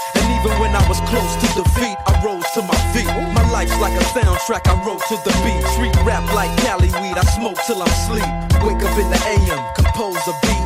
Like 3.80 3.94
a 3.94 4.04
soundtrack, 4.14 4.68
I 4.68 4.76
wrote 4.86 5.02
to 5.10 5.18
the 5.22 5.34
beat. 5.46 5.62
Street 5.74 5.96
rap 6.06 6.26
like 6.34 6.52
Cali 6.62 6.90
weed, 7.02 7.18
I 7.18 7.26
smoke 7.38 7.58
till 7.66 7.82
I'm 7.82 7.94
sleep. 8.08 8.28
Wake 8.66 8.82
up 8.82 8.96
in 8.98 9.10
the 9.10 9.22
AM, 9.34 9.62
compose 9.76 10.22
a 10.28 10.34
beat. 10.44 10.64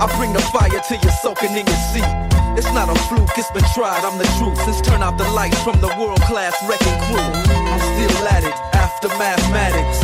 I 0.00 0.10
bring 0.16 0.32
the 0.32 0.42
fire 0.52 0.80
till 0.86 0.98
you're 1.00 1.18
soaking 1.22 1.56
in 1.56 1.66
your 1.66 1.82
seat. 1.92 2.10
It's 2.56 2.70
not 2.70 2.88
a 2.88 2.96
fluke, 3.10 3.34
it's 3.36 3.50
been 3.50 3.66
tried, 3.74 4.04
I'm 4.04 4.18
the 4.18 4.28
truth. 4.38 4.58
Since 4.64 4.80
turn 4.82 5.02
out 5.02 5.18
the 5.18 5.28
lights 5.32 5.60
from 5.62 5.80
the 5.80 5.90
world 5.98 6.20
class 6.22 6.54
wrecking 6.68 6.98
crew. 7.10 7.30
I'm 7.50 7.82
still 7.82 8.28
at 8.28 8.44
it, 8.44 8.54
after 8.74 9.08
mathematics. 9.18 9.98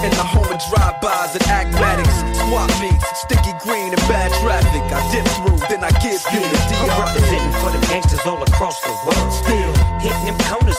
In 0.00 0.10
the 0.16 0.24
home 0.24 0.48
of 0.48 0.60
drive-bys 0.72 1.36
and 1.36 1.46
acmatics. 1.48 2.16
Swap 2.40 2.70
meets, 2.80 3.04
sticky 3.20 3.52
green 3.60 3.92
and 3.92 4.04
bad 4.08 4.32
traffic. 4.40 4.80
I 4.88 5.00
dip 5.12 5.28
through, 5.36 5.60
then 5.68 5.84
I 5.84 5.92
give 6.00 6.24
you 6.32 6.40
the 6.40 6.58
I'm 6.80 6.88
DR. 6.88 7.04
representing 7.04 7.52
for 7.60 7.70
the 7.70 7.80
gangsters 7.88 8.24
all 8.24 8.42
across 8.42 8.80
the 8.80 8.92
world. 9.04 9.32
Still, 9.32 9.50
hitting 9.52 9.60
them 9.60 9.69
corners 9.69 9.69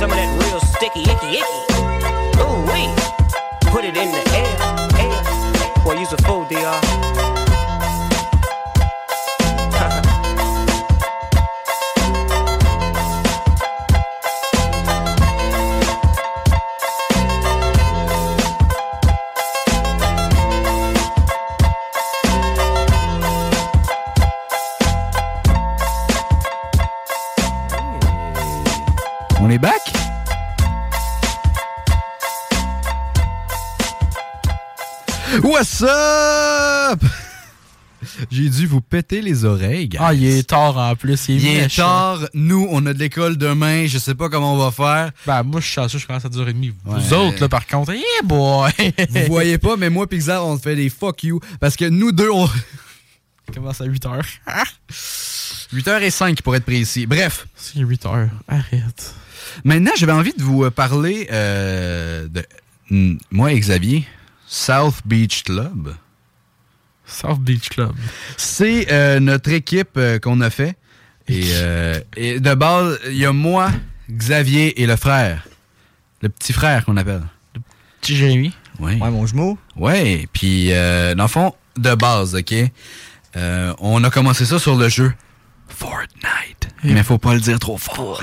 some 0.00 0.10
of 0.12 0.16
that 0.16 0.32
real 0.48 0.60
sticky, 0.60 1.02
icky, 1.02 1.40
icky. 1.40 1.60
Ooh, 2.40 2.64
wee. 2.72 2.88
Put 3.70 3.84
it 3.84 3.98
in 3.98 4.10
the 4.10 4.22
air, 4.32 4.56
air. 4.96 5.84
Boy, 5.84 6.00
use 6.00 6.10
a 6.14 6.16
full 6.22 6.46
DR. 6.46 6.80
On 29.42 29.50
est 29.50 29.58
back 29.58 29.89
What's 35.42 35.82
up? 35.82 37.00
J'ai 38.30 38.48
dû 38.48 38.66
vous 38.66 38.80
péter 38.80 39.20
les 39.20 39.44
oreilles. 39.44 39.90
Ah, 39.98 40.12
il 40.14 40.24
est 40.26 40.48
tard 40.48 40.76
en 40.78 40.96
plus. 40.96 41.28
Il 41.28 41.36
est, 41.36 41.38
Il 41.38 41.56
est 41.58 41.62
méchant. 41.64 41.82
tard. 41.82 42.20
Nous, 42.34 42.66
on 42.70 42.84
a 42.86 42.92
de 42.94 42.98
l'école 42.98 43.36
demain. 43.36 43.86
Je 43.86 43.98
sais 43.98 44.14
pas 44.14 44.28
comment 44.28 44.54
on 44.54 44.56
va 44.58 44.70
faire. 44.70 45.12
Ben, 45.26 45.42
moi, 45.42 45.60
je 45.60 45.66
suis 45.66 45.74
chanceux, 45.74 45.98
je 45.98 46.06
commence 46.06 46.24
à 46.24 46.28
10h30. 46.28 46.72
Vous 46.84 46.94
Ouais. 46.94 47.12
autres, 47.16 47.40
là, 47.40 47.48
par 47.48 47.66
contre, 47.66 47.92
yeah, 47.92 48.02
boy! 48.24 48.72
Vous 49.10 49.26
voyez 49.28 49.58
pas, 49.58 49.76
mais 49.76 49.90
moi, 49.90 50.06
Pixar, 50.08 50.44
on 50.46 50.58
fait 50.58 50.74
des 50.76 50.88
fuck 50.88 51.22
you. 51.24 51.40
Parce 51.60 51.76
que 51.76 51.84
nous 51.84 52.10
deux, 52.12 52.30
on. 52.30 52.48
commence 53.54 53.80
à 53.80 53.84
8h. 53.86 54.22
8h05 55.74 56.42
pour 56.42 56.56
être 56.56 56.64
précis. 56.64 57.06
Bref. 57.06 57.46
C'est 57.54 57.78
8h. 57.80 58.28
Arrête. 58.48 59.14
Maintenant, 59.64 59.92
j'avais 59.96 60.12
envie 60.12 60.32
de 60.36 60.42
vous 60.42 60.70
parler 60.70 61.28
euh, 61.30 62.26
de. 62.28 62.44
mm, 62.90 63.18
Moi 63.30 63.52
et 63.52 63.60
Xavier, 63.60 64.06
South 64.52 64.96
Beach 65.04 65.44
Club. 65.44 65.94
South 67.06 67.38
Beach 67.38 67.68
Club. 67.68 67.94
C'est 68.36 68.90
euh, 68.90 69.20
notre 69.20 69.50
équipe 69.52 69.90
euh, 69.96 70.18
qu'on 70.18 70.40
a 70.40 70.50
fait. 70.50 70.76
Et, 71.28 71.50
euh, 71.52 72.00
et 72.16 72.40
de 72.40 72.54
base, 72.54 72.98
il 73.06 73.16
y 73.16 73.24
a 73.26 73.32
moi, 73.32 73.70
Xavier 74.10 74.82
et 74.82 74.86
le 74.86 74.96
frère. 74.96 75.46
Le 76.20 76.28
petit 76.28 76.52
frère 76.52 76.84
qu'on 76.84 76.96
appelle. 76.96 77.22
Le 77.54 77.60
petit 78.00 78.16
Jérémy. 78.16 78.52
Oui. 78.80 78.96
Ouais, 78.98 79.10
mon 79.10 79.24
jumeau. 79.24 79.56
Ouais, 79.76 80.26
puis 80.32 80.72
euh, 80.72 81.14
dans 81.14 81.24
le 81.24 81.28
fond, 81.28 81.54
de 81.76 81.94
base, 81.94 82.34
OK? 82.34 82.52
euh, 83.36 83.72
on 83.78 84.02
a 84.02 84.10
commencé 84.10 84.44
ça 84.44 84.58
sur 84.58 84.74
le 84.74 84.88
jeu 84.88 85.12
Fortnite. 85.68 86.68
Mais 86.82 87.04
faut 87.04 87.18
pas 87.18 87.34
le 87.34 87.40
dire 87.40 87.60
trop 87.60 87.78
fort. 87.78 88.20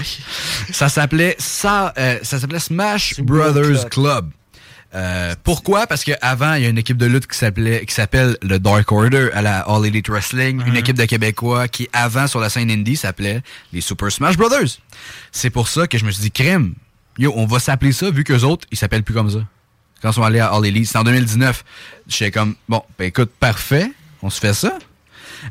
ça 0.73 0.89
s'appelait 0.89 1.37
ça, 1.39 1.93
euh, 1.97 2.19
ça 2.23 2.37
s'appelait 2.39 2.59
Smash 2.59 3.21
Brothers 3.21 3.87
Club. 3.89 4.31
Euh, 4.95 5.35
pourquoi? 5.43 5.85
Parce 5.85 6.03
qu'avant, 6.03 6.53
il 6.53 6.63
y 6.63 6.65
a 6.65 6.69
une 6.69 6.77
équipe 6.77 6.97
de 6.97 7.05
lutte 7.05 7.27
qui 7.27 7.37
s'appelait 7.37 7.85
qui 7.85 7.93
s'appelle 7.93 8.37
le 8.41 8.57
Dark 8.57 8.89
Order 8.91 9.29
à 9.33 9.41
la 9.41 9.59
All 9.61 9.85
Elite 9.85 10.09
Wrestling, 10.09 10.61
une 10.65 10.77
équipe 10.77 10.97
de 10.97 11.05
Québécois 11.05 11.67
qui, 11.67 11.89
avant, 11.93 12.27
sur 12.27 12.39
la 12.39 12.49
scène 12.49 12.71
indie, 12.71 12.95
s'appelait 12.95 13.41
les 13.73 13.81
Super 13.81 14.11
Smash 14.11 14.37
Brothers. 14.37 14.79
C'est 15.31 15.49
pour 15.49 15.67
ça 15.67 15.87
que 15.87 15.97
je 15.97 16.05
me 16.05 16.11
suis 16.11 16.21
dit, 16.21 16.31
crème, 16.31 16.73
yo, 17.17 17.33
on 17.35 17.45
va 17.45 17.59
s'appeler 17.59 17.91
ça, 17.91 18.09
vu 18.11 18.23
qu'eux 18.23 18.43
autres, 18.43 18.65
ils 18.71 18.77
s'appellent 18.77 19.03
plus 19.03 19.13
comme 19.13 19.29
ça. 19.29 19.39
Quand 20.01 20.11
ils 20.11 20.13
sont 20.13 20.23
allés 20.23 20.39
à 20.39 20.47
All 20.53 20.65
Elite, 20.65 20.85
c'était 20.87 20.99
en 20.99 21.03
2019. 21.03 21.63
J'étais 22.07 22.31
comme, 22.31 22.55
bon, 22.69 22.81
ben 22.97 23.05
écoute, 23.05 23.31
parfait, 23.39 23.91
on 24.21 24.29
se 24.29 24.39
fait 24.39 24.53
ça. 24.53 24.77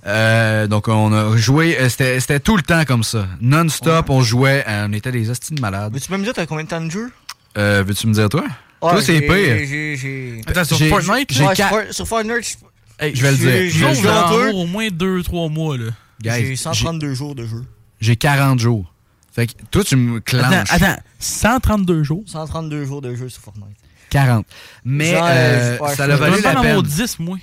Euh, 0.06 0.66
donc 0.66 0.88
on 0.88 1.12
a 1.12 1.36
joué, 1.36 1.78
euh, 1.78 1.88
c'était 1.88 2.18
c'était 2.18 2.40
tout 2.40 2.56
le 2.56 2.62
temps 2.62 2.84
comme 2.84 3.04
ça. 3.04 3.26
Non-stop, 3.40 4.10
on 4.10 4.20
jouait, 4.20 4.64
on 4.66 4.92
était 4.92 5.12
des 5.12 5.30
hosties 5.30 5.54
de 5.54 5.60
malades. 5.60 5.92
Veux-tu 5.92 6.10
me 6.10 6.18
dire 6.18 6.32
t'as 6.34 6.46
combien 6.46 6.64
de 6.64 6.68
temps 6.68 6.80
de 6.80 6.90
jeu? 6.90 7.12
Euh, 7.56 7.84
Veux-tu 7.86 8.06
me 8.08 8.12
dire 8.12 8.28
toi? 8.28 8.44
Ah, 8.88 8.92
toi, 8.92 9.02
c'est 9.02 9.18
j'ai- 9.18 10.36
pire. 10.36 10.42
Attends, 10.46 10.64
sur 10.64 10.78
Fortnite? 10.88 11.32
j'ai 11.32 11.42
là? 11.42 11.48
Ouais, 11.50 11.54
sur 11.54 11.64
quatre- 11.68 11.84
For- 11.86 11.94
Sur 11.94 12.08
Fortnite, 12.08 12.58
Hey, 12.98 13.14
Je 13.14 13.22
vais 13.22 13.30
le 13.32 13.36
dire. 13.36 13.50
j'ai 13.50 13.94
joué 13.94 14.52
au 14.54 14.64
moins 14.66 14.88
2-3 14.88 15.50
mois, 15.50 15.76
là. 15.76 15.90
Guys, 16.22 16.46
J'ai 16.46 16.56
132 16.56 17.12
jours 17.14 17.34
de 17.34 17.44
jeu. 17.46 17.62
J'ai 18.00 18.16
40 18.16 18.58
jours. 18.58 18.90
Fait 19.34 19.46
que 19.48 19.52
toi, 19.70 19.84
tu 19.84 19.96
me 19.96 20.18
clenches. 20.20 20.70
Attends, 20.70 20.86
attends. 20.86 21.02
132 21.18 22.02
jours? 22.04 22.22
132 22.26 22.86
jours 22.86 23.02
de 23.02 23.14
jeu 23.14 23.28
sur 23.28 23.42
Fortnite. 23.42 23.76
40. 24.08 24.46
Mais 24.84 25.10
Genre, 25.12 25.26
euh, 25.28 25.78
ouais, 25.78 25.94
ça 25.94 26.06
l'a 26.06 26.16
valu 26.16 26.40
la 26.40 26.54
peine. 26.54 26.74
mon 26.76 26.80
10, 26.82 27.18
moi. 27.18 27.36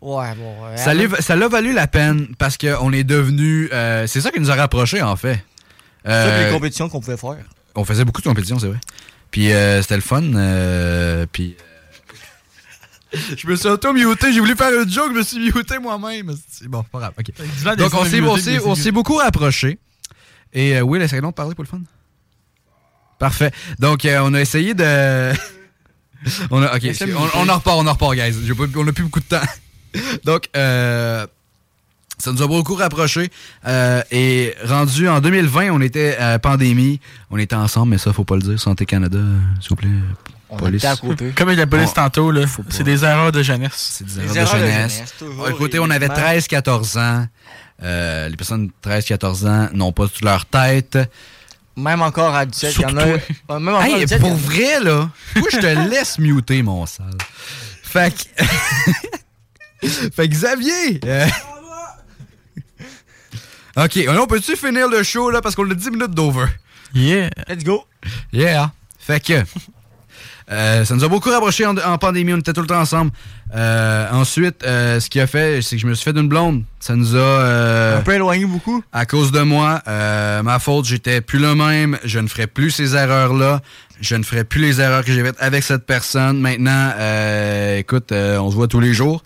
Ouais, 0.00 0.34
bon. 0.36 0.64
ouais, 0.64 0.76
Ça 0.78 0.94
l'a 0.94 1.20
ça 1.20 1.36
l'a 1.36 1.48
valu 1.48 1.72
la 1.74 1.86
peine 1.86 2.28
parce 2.38 2.56
qu'on 2.56 2.92
est 2.92 3.04
devenu. 3.04 3.68
euh, 3.72 4.06
c'est 4.06 4.20
ça 4.22 4.30
qui 4.30 4.40
nous 4.40 4.50
a 4.50 4.54
rapprochés, 4.54 5.02
en 5.02 5.16
fait. 5.16 5.44
C'est 6.04 6.10
ça 6.12 6.24
que 6.24 6.30
Euh, 6.30 6.46
les 6.48 6.52
compétitions 6.54 6.88
qu'on 6.88 7.00
pouvait 7.00 7.16
faire. 7.16 7.36
on 7.74 7.84
faisait 7.84 8.04
beaucoup 8.06 8.22
de 8.22 8.26
compétitions, 8.26 8.58
c'est 8.58 8.68
vrai. 8.68 8.78
Puis 9.30 9.52
euh, 9.52 9.82
c'était 9.82 9.96
le 9.96 10.02
fun. 10.02 10.22
euh, 10.22 11.26
puis. 11.30 11.56
euh, 13.14 13.18
je 13.36 13.46
me 13.46 13.56
suis 13.56 13.68
auto-muté, 13.68 14.32
j'ai 14.32 14.40
voulu 14.40 14.56
faire 14.56 14.72
une 14.82 14.90
joke, 14.90 15.12
je 15.12 15.18
me 15.18 15.22
suis 15.22 15.52
muté 15.52 15.78
moi-même. 15.78 16.34
C'est 16.50 16.68
bon, 16.68 16.82
pas 16.84 16.98
grave. 16.98 17.12
Donc 17.76 17.94
on 17.94 18.04
s'est, 18.04 18.20
muté, 18.20 18.58
on 18.64 18.92
beaucoup 18.92 19.16
rapprochés. 19.16 19.78
Et 20.52 20.76
euh, 20.76 20.82
Will, 20.82 21.02
essaye 21.02 21.20
donc 21.20 21.32
de 21.32 21.36
parler 21.36 21.54
pour 21.54 21.64
le 21.64 21.68
fun. 21.68 21.80
Parfait. 23.18 23.52
Donc 23.78 24.04
euh, 24.04 24.20
on 24.22 24.34
a 24.34 24.40
essayé 24.40 24.74
de. 24.74 25.32
on 26.50 26.62
a, 26.62 26.76
ok, 26.76 26.82
on, 27.34 27.48
en 27.48 27.54
repart, 27.54 27.78
on 27.78 27.86
en 27.86 27.92
repart, 27.92 28.14
guys. 28.14 28.32
Pas- 28.54 28.64
on 28.78 28.86
a 28.88 28.92
plus 28.92 29.04
beaucoup 29.04 29.20
de 29.20 29.24
temps. 29.24 29.40
Donc, 30.24 30.48
euh, 30.56 31.26
ça 32.18 32.32
nous 32.32 32.42
a 32.42 32.46
beaucoup 32.46 32.74
rapprochés. 32.74 33.30
Euh, 33.66 34.02
et 34.10 34.54
rendu 34.64 35.08
en 35.08 35.20
2020, 35.20 35.70
on 35.70 35.80
était 35.80 36.16
à 36.16 36.38
pandémie. 36.38 37.00
On 37.30 37.38
était 37.38 37.56
ensemble, 37.56 37.90
mais 37.90 37.98
ça, 37.98 38.12
faut 38.12 38.24
pas 38.24 38.36
le 38.36 38.42
dire. 38.42 38.60
Santé 38.60 38.86
Canada, 38.86 39.18
s'il 39.60 39.68
vous 39.70 39.76
plaît. 39.76 39.88
On 40.48 40.56
police. 40.56 40.84
à 40.84 40.94
côté. 40.96 41.32
Comme 41.36 41.48
il 41.50 41.54
y 41.54 41.56
a 41.56 41.64
la 41.64 41.66
police 41.66 41.90
On- 41.90 41.94
tantôt, 41.94 42.30
là, 42.30 42.42
c'est 42.68 42.84
des 42.84 43.04
erreurs 43.04 43.32
de 43.32 43.42
jeunesse. 43.42 43.72
C'est 43.98 44.04
des 44.06 44.18
erreurs 44.20 44.32
de 44.32 44.38
erreurs 44.38 44.54
de 44.54 44.58
jeunesse. 44.60 45.02
jeunesse, 45.20 45.50
Écoutez, 45.50 45.78
on 45.80 45.90
avait 45.90 46.06
évidemment. 46.06 46.28
13-14 46.38 46.98
ans. 46.98 47.26
Euh, 47.82 48.28
les 48.28 48.36
personnes 48.36 48.68
de 48.68 48.72
13-14 48.88 49.46
ans 49.46 49.68
n'ont 49.74 49.92
pas 49.92 50.06
toute 50.06 50.22
leur 50.24 50.46
tête. 50.46 50.96
Même 51.76 52.00
encore 52.00 52.34
à 52.34 52.46
17, 52.46 52.74
il 52.76 52.80
y 52.80 52.84
en 52.86 52.96
a. 52.96 53.04
Même 53.58 53.68
encore 53.74 53.80
à 53.82 53.88
Hey, 53.88 54.00
17, 54.04 54.20
pour 54.20 54.34
vrai, 54.36 54.80
là, 54.80 55.10
moi, 55.34 55.48
je 55.52 55.58
te 55.58 55.66
laisse 55.90 56.18
muter, 56.18 56.62
mon 56.62 56.86
sale. 56.86 57.18
Fait 57.82 58.14
que... 58.14 58.44
fait 60.12 60.28
que 60.28 60.32
Xavier... 60.32 61.00
euh, 61.04 61.26
OK, 63.76 63.98
on 64.08 64.26
peut-tu 64.26 64.56
finir 64.56 64.88
le 64.88 65.02
show, 65.02 65.30
là, 65.30 65.40
parce 65.42 65.54
qu'on 65.54 65.70
a 65.70 65.74
10 65.74 65.90
minutes 65.90 66.12
d'over? 66.12 66.46
Yeah. 66.94 67.28
Let's 67.48 67.62
go. 67.64 67.84
Yeah. 68.32 68.72
Fait 68.98 69.20
que... 69.22 69.34
euh, 70.50 70.84
ça 70.84 70.94
nous 70.94 71.04
a 71.04 71.08
beaucoup 71.08 71.28
rapprochés 71.30 71.66
en, 71.66 71.76
en 71.76 71.98
pandémie, 71.98 72.32
on 72.32 72.38
était 72.38 72.52
tout 72.54 72.62
le 72.62 72.66
temps 72.66 72.80
ensemble. 72.80 73.10
Euh, 73.54 74.06
ensuite, 74.12 74.64
euh, 74.64 74.98
ce 74.98 75.10
qui 75.10 75.20
a 75.20 75.26
fait, 75.26 75.60
c'est 75.62 75.76
que 75.76 75.82
je 75.82 75.86
me 75.86 75.94
suis 75.94 76.04
fait 76.04 76.12
d'une 76.14 76.28
blonde. 76.28 76.62
Ça 76.80 76.96
nous 76.96 77.14
a... 77.16 77.18
euh, 77.18 77.98
Un 77.98 78.02
peu 78.02 78.14
éloigné 78.14 78.46
beaucoup. 78.46 78.82
à 78.92 79.04
cause 79.06 79.30
de 79.30 79.40
moi, 79.42 79.82
euh, 79.88 80.42
ma 80.42 80.58
faute, 80.58 80.86
j'étais 80.86 81.20
plus 81.20 81.38
le 81.38 81.54
même. 81.54 81.98
Je 82.04 82.18
ne 82.18 82.28
ferai 82.28 82.46
plus 82.46 82.70
ces 82.70 82.96
erreurs-là. 82.96 83.60
Je 84.00 84.14
ne 84.14 84.22
ferai 84.22 84.44
plus 84.44 84.60
les 84.60 84.80
erreurs 84.80 85.04
que 85.04 85.12
j'ai 85.12 85.22
faites 85.24 85.36
avec 85.38 85.62
cette 85.62 85.86
personne. 85.86 86.38
Maintenant, 86.40 86.92
euh, 86.98 87.78
écoute, 87.78 88.12
euh, 88.12 88.36
on 88.38 88.50
se 88.50 88.54
voit 88.56 88.68
tous 88.68 88.80
les 88.80 88.92
jours. 88.94 89.22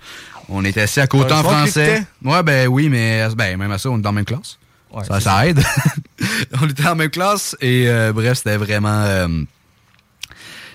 On 0.51 0.64
est 0.64 0.77
assis 0.78 1.01
à 1.01 1.06
côté 1.06 1.32
en 1.32 1.43
français. 1.43 2.05
Ouais, 2.24 2.43
ben 2.43 2.66
oui, 2.66 2.89
mais 2.89 3.27
ben, 3.36 3.56
même 3.56 3.70
à 3.70 3.78
ça, 3.78 3.89
on 3.89 3.98
est 3.98 4.02
dans 4.02 4.10
la 4.10 4.14
même 4.14 4.24
classe. 4.24 4.59
Ouais, 4.93 5.20
ça, 5.20 5.47
aide. 5.47 5.62
on 6.60 6.68
était 6.68 6.89
en 6.89 6.97
même 6.97 7.10
classe 7.10 7.56
et 7.60 7.89
euh, 7.89 8.12
bref, 8.12 8.39
c'était 8.39 8.56
vraiment... 8.56 9.05
euh, 9.05 9.28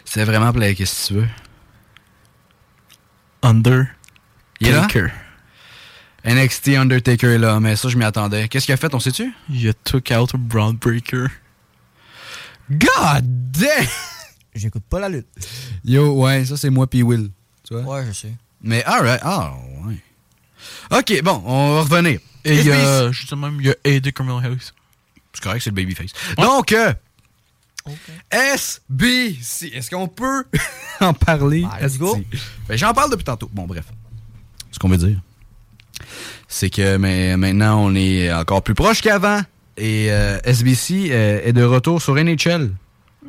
c'était 0.05 0.23
vraiment... 0.23 0.53
plein. 0.53 0.73
Qu'est-ce 0.73 1.09
que 1.09 1.13
tu 1.13 1.19
veux? 1.19 1.27
Under. 3.41 3.87
Il 4.61 4.69
est 4.69 4.71
là? 4.71 4.81
Taker. 4.83 5.07
NXT 6.23 6.69
Undertaker 6.69 7.27
est 7.27 7.37
là, 7.37 7.59
mais 7.59 7.75
ça, 7.75 7.89
je 7.89 7.97
m'y 7.97 8.05
attendais. 8.05 8.47
Qu'est-ce 8.47 8.65
qu'il 8.65 8.73
a 8.73 8.77
fait, 8.77 8.93
on 8.95 8.99
sait-tu? 8.99 9.33
Il 9.49 9.67
a 9.67 9.73
took 9.73 10.09
out 10.11 10.33
a 10.33 10.37
Brown 10.37 10.77
Breaker. 10.77 11.27
God 12.71 13.51
damn! 13.51 13.85
J'écoute 14.55 14.83
pas 14.89 14.99
la 14.99 15.09
lutte. 15.09 15.27
Yo, 15.83 16.13
ouais, 16.23 16.45
ça 16.45 16.55
c'est 16.55 16.69
moi 16.69 16.87
puis 16.87 17.03
Will. 17.03 17.29
Tu 17.67 17.75
vois? 17.75 17.97
Ouais, 17.97 18.05
je 18.07 18.13
sais. 18.13 18.33
Mais 18.65 18.83
alright, 18.83 19.21
ah 19.23 19.53
ouais. 19.85 19.95
Ok, 20.91 21.21
bon, 21.23 21.41
on 21.45 21.75
va 21.75 21.81
revenir. 21.81 22.19
Et 22.43 22.59
il 22.59 22.65
y 22.65 22.71
a, 22.71 23.03
SBC. 23.03 23.13
justement, 23.13 23.51
il 23.59 23.67
y 23.67 23.69
a 23.69 23.75
Eddie 23.83 24.11
Criminal 24.11 24.43
House. 24.43 24.73
C'est 25.33 25.43
correct, 25.43 25.61
c'est 25.61 25.69
le 25.69 25.75
babyface. 25.75 26.11
Donc, 26.37 26.71
euh, 26.71 26.91
SBC, 28.31 29.67
est-ce 29.67 29.91
qu'on 29.91 30.07
peut 30.07 30.45
en 30.99 31.13
parler? 31.13 31.63
Let's 31.79 31.99
go. 31.99 32.17
Ben, 32.67 32.75
J'en 32.75 32.93
parle 32.93 33.11
depuis 33.11 33.23
tantôt. 33.23 33.49
Bon, 33.53 33.67
bref. 33.67 33.85
Ce 34.71 34.79
qu'on 34.79 34.89
veut 34.89 34.97
dire, 34.97 35.19
c'est 36.47 36.71
que 36.71 36.97
mais, 36.97 37.37
maintenant, 37.37 37.85
on 37.85 37.93
est 37.93 38.33
encore 38.33 38.63
plus 38.63 38.73
proche 38.73 39.01
qu'avant. 39.01 39.41
Et 39.77 40.07
euh, 40.09 40.39
SBC 40.43 41.09
euh, 41.11 41.41
est 41.43 41.53
de 41.53 41.63
retour 41.63 42.01
sur 42.01 42.15
NHL. 42.15 42.71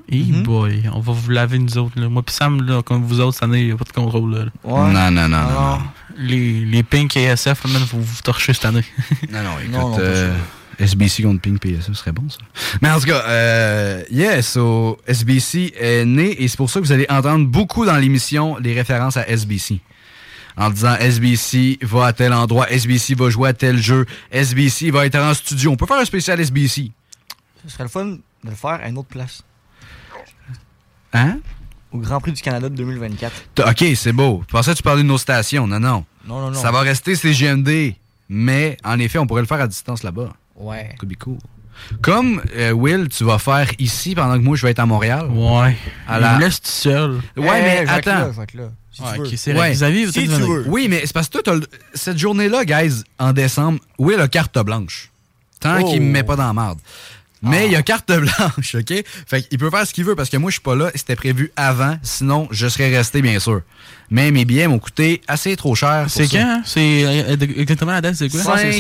Hey 0.09 0.23
boy, 0.45 0.89
on 0.93 1.01
va 1.01 1.13
vous 1.13 1.31
laver 1.31 1.59
nous 1.59 1.79
autres. 1.79 1.99
Là. 2.01 2.09
Moi 2.09 2.23
pis 2.23 2.33
Sam, 2.33 2.63
là, 2.63 2.83
comme 2.83 3.03
vous 3.03 3.21
autres, 3.21 3.35
cette 3.35 3.43
année, 3.43 3.61
il 3.61 3.67
n'y 3.67 3.73
a 3.73 3.77
pas 3.77 3.85
de 3.85 3.93
contrôle. 3.93 4.35
Là. 4.35 4.45
Non, 4.65 4.89
non, 4.89 5.11
non, 5.11 5.29
non, 5.29 5.51
non. 5.51 5.79
Les, 6.19 6.65
les 6.65 6.83
Pink 6.83 7.17
et 7.17 7.25
SF, 7.25 7.65
là, 7.65 7.81
faut 7.81 7.99
vous 7.99 8.23
torcher 8.23 8.55
cette 8.55 8.67
année. 8.67 8.85
Non, 9.31 9.43
non, 9.43 9.51
écoute, 9.61 9.73
Non, 9.73 9.89
non, 9.91 9.97
pas 9.97 10.03
euh, 10.03 10.37
SBC 10.79 11.25
contre 11.25 11.41
Pink 11.41 11.61
PSA, 11.61 11.83
ce 11.83 11.95
serait 11.95 12.13
bon, 12.13 12.29
ça. 12.29 12.39
Mais 12.81 12.91
en 12.91 13.01
tout 13.01 13.07
cas, 13.07 13.23
euh, 13.27 14.03
yeah, 14.11 14.41
so, 14.43 14.99
SBC 15.07 15.75
est 15.79 16.05
né, 16.05 16.41
et 16.43 16.49
c'est 16.49 16.57
pour 16.57 16.71
ça 16.71 16.81
que 16.81 16.85
vous 16.87 16.93
allez 16.93 17.07
entendre 17.09 17.47
beaucoup 17.47 17.85
dans 17.85 17.97
l'émission 17.97 18.57
les 18.59 18.75
références 18.75 19.17
à 19.17 19.29
SBC. 19.29 19.81
En 20.57 20.71
disant 20.71 20.97
SBC 20.97 21.79
va 21.83 22.07
à 22.07 22.13
tel 22.13 22.33
endroit, 22.33 22.71
SBC 22.71 23.15
va 23.15 23.29
jouer 23.29 23.51
à 23.51 23.53
tel 23.53 23.77
jeu, 23.77 24.07
SBC 24.31 24.91
va 24.91 25.05
être 25.05 25.19
en 25.19 25.35
studio. 25.35 25.73
On 25.73 25.77
peut 25.77 25.85
faire 25.87 25.99
un 25.99 26.05
spécial 26.05 26.41
SBC. 26.41 26.93
Ce 27.63 27.73
serait 27.73 27.85
le 27.85 27.91
fun 27.91 28.07
de 28.07 28.21
le 28.45 28.55
faire 28.55 28.81
à 28.83 28.89
une 28.89 28.97
autre 28.97 29.09
place. 29.09 29.43
Hein? 31.17 31.39
Au 31.93 31.99
Grand 31.99 32.21
Prix 32.21 32.33
du 32.33 32.43
Canada 32.43 32.69
de 32.69 32.75
2024. 32.75 33.33
T- 33.55 33.63
Ok, 33.63 33.85
c'est 33.97 34.13
beau. 34.13 34.43
Je 34.49 34.53
pensais 34.53 34.73
que 34.73 34.77
tu 34.77 34.83
parlais 34.83 35.03
de 35.03 35.09
nos 35.09 35.19
stations. 35.19 35.67
Non, 35.67 35.81
non. 35.81 36.05
Non, 36.27 36.41
non, 36.41 36.51
non. 36.51 36.61
Ça 36.61 36.71
va 36.71 36.81
rester 36.81 37.15
CGMD. 37.15 37.95
Mais, 38.29 38.77
en 38.85 38.99
effet, 38.99 39.19
on 39.19 39.27
pourrait 39.27 39.43
le 39.43 39.47
faire 39.47 39.61
à 39.61 39.69
distance 39.69 40.03
là-bas. 40.03 40.33
Ouais. 40.57 40.95
Could 40.99 41.11
be 41.13 41.17
cool. 41.17 41.39
Comme 42.03 42.43
euh, 42.57 42.73
Will, 42.73 43.09
tu 43.09 43.23
vas 43.25 43.39
faire 43.39 43.71
ici 43.79 44.15
pendant 44.15 44.35
que 44.39 44.43
moi 44.43 44.57
je 44.57 44.63
vais 44.63 44.71
être 44.71 44.79
à 44.81 44.87
Montréal. 44.87 45.27
Ouais. 45.31 45.77
À 46.09 46.19
Il 46.19 46.23
la... 46.23 46.35
me 46.37 46.41
laisse 46.41 46.61
tout 46.61 46.71
seul. 46.71 47.11
Ouais, 47.13 47.21
Eh, 47.37 47.43
mais 47.45 47.87
je 47.87 47.93
vais 47.93 47.99
être 47.99 48.09
attends. 48.09 48.11
là, 48.19 48.31
je 48.33 48.37
vais 48.37 48.43
être 48.43 48.55
là. 48.55 48.69
Si 48.91 49.03
tu 50.13 50.29
veux. 50.31 50.65
Oui, 50.69 50.87
mais 50.89 51.03
c'est 51.05 51.13
parce 51.13 51.29
que 51.29 51.33
toi, 51.33 51.43
t'as 51.45 51.55
le- 51.55 51.67
cette 51.95 52.17
journée-là, 52.19 52.65
guys, 52.65 53.03
en 53.19 53.33
décembre, 53.35 53.79
Will 53.99 54.19
a 54.21 54.27
carte 54.29 54.59
blanche. 54.65 55.11
Tant 55.61 55.77
Oh. 55.83 55.91
qu'il 55.91 56.01
me 56.01 56.11
met 56.11 56.23
pas 56.23 56.35
dans 56.37 56.47
la 56.47 56.53
marde. 56.55 56.79
Mais 57.43 57.67
il 57.67 57.73
y 57.73 57.77
a 57.77 57.83
carte 57.83 58.11
blanche, 58.11 58.75
OK? 58.75 59.05
Fait 59.27 59.43
qu'il 59.43 59.59
peut 59.59 59.71
faire 59.71 59.87
ce 59.87 59.93
qu'il 59.93 60.05
veut 60.05 60.15
parce 60.17 60.31
que 60.31 60.37
moi, 60.37 60.51
je 60.51 60.55
suis 60.55 60.63
pas 60.63 60.75
là. 60.75 60.91
C'était 60.95 61.17
prévu 61.17 61.53
avant. 61.57 61.97
Sinon, 62.03 62.49
je 62.51 62.67
serais 62.67 62.95
resté, 62.97 63.23
bien 63.23 63.39
sûr. 63.39 63.61
Mais 64.11 64.31
mes 64.31 64.45
billets 64.45 64.69
m'ont 64.69 64.79
coûté 64.79 65.21
assez 65.27 65.57
trop 65.57 65.75
cher. 65.75 66.07
C'est 66.09 66.29
quand? 66.29 66.39
hein? 66.39 66.63
C'est 66.65 67.05
euh, 67.05 67.37
exactement 67.57 67.93
la 67.93 68.01
date, 68.01 68.15
c'est 68.15 68.29
quoi? 68.29 68.41
5, 68.41 68.73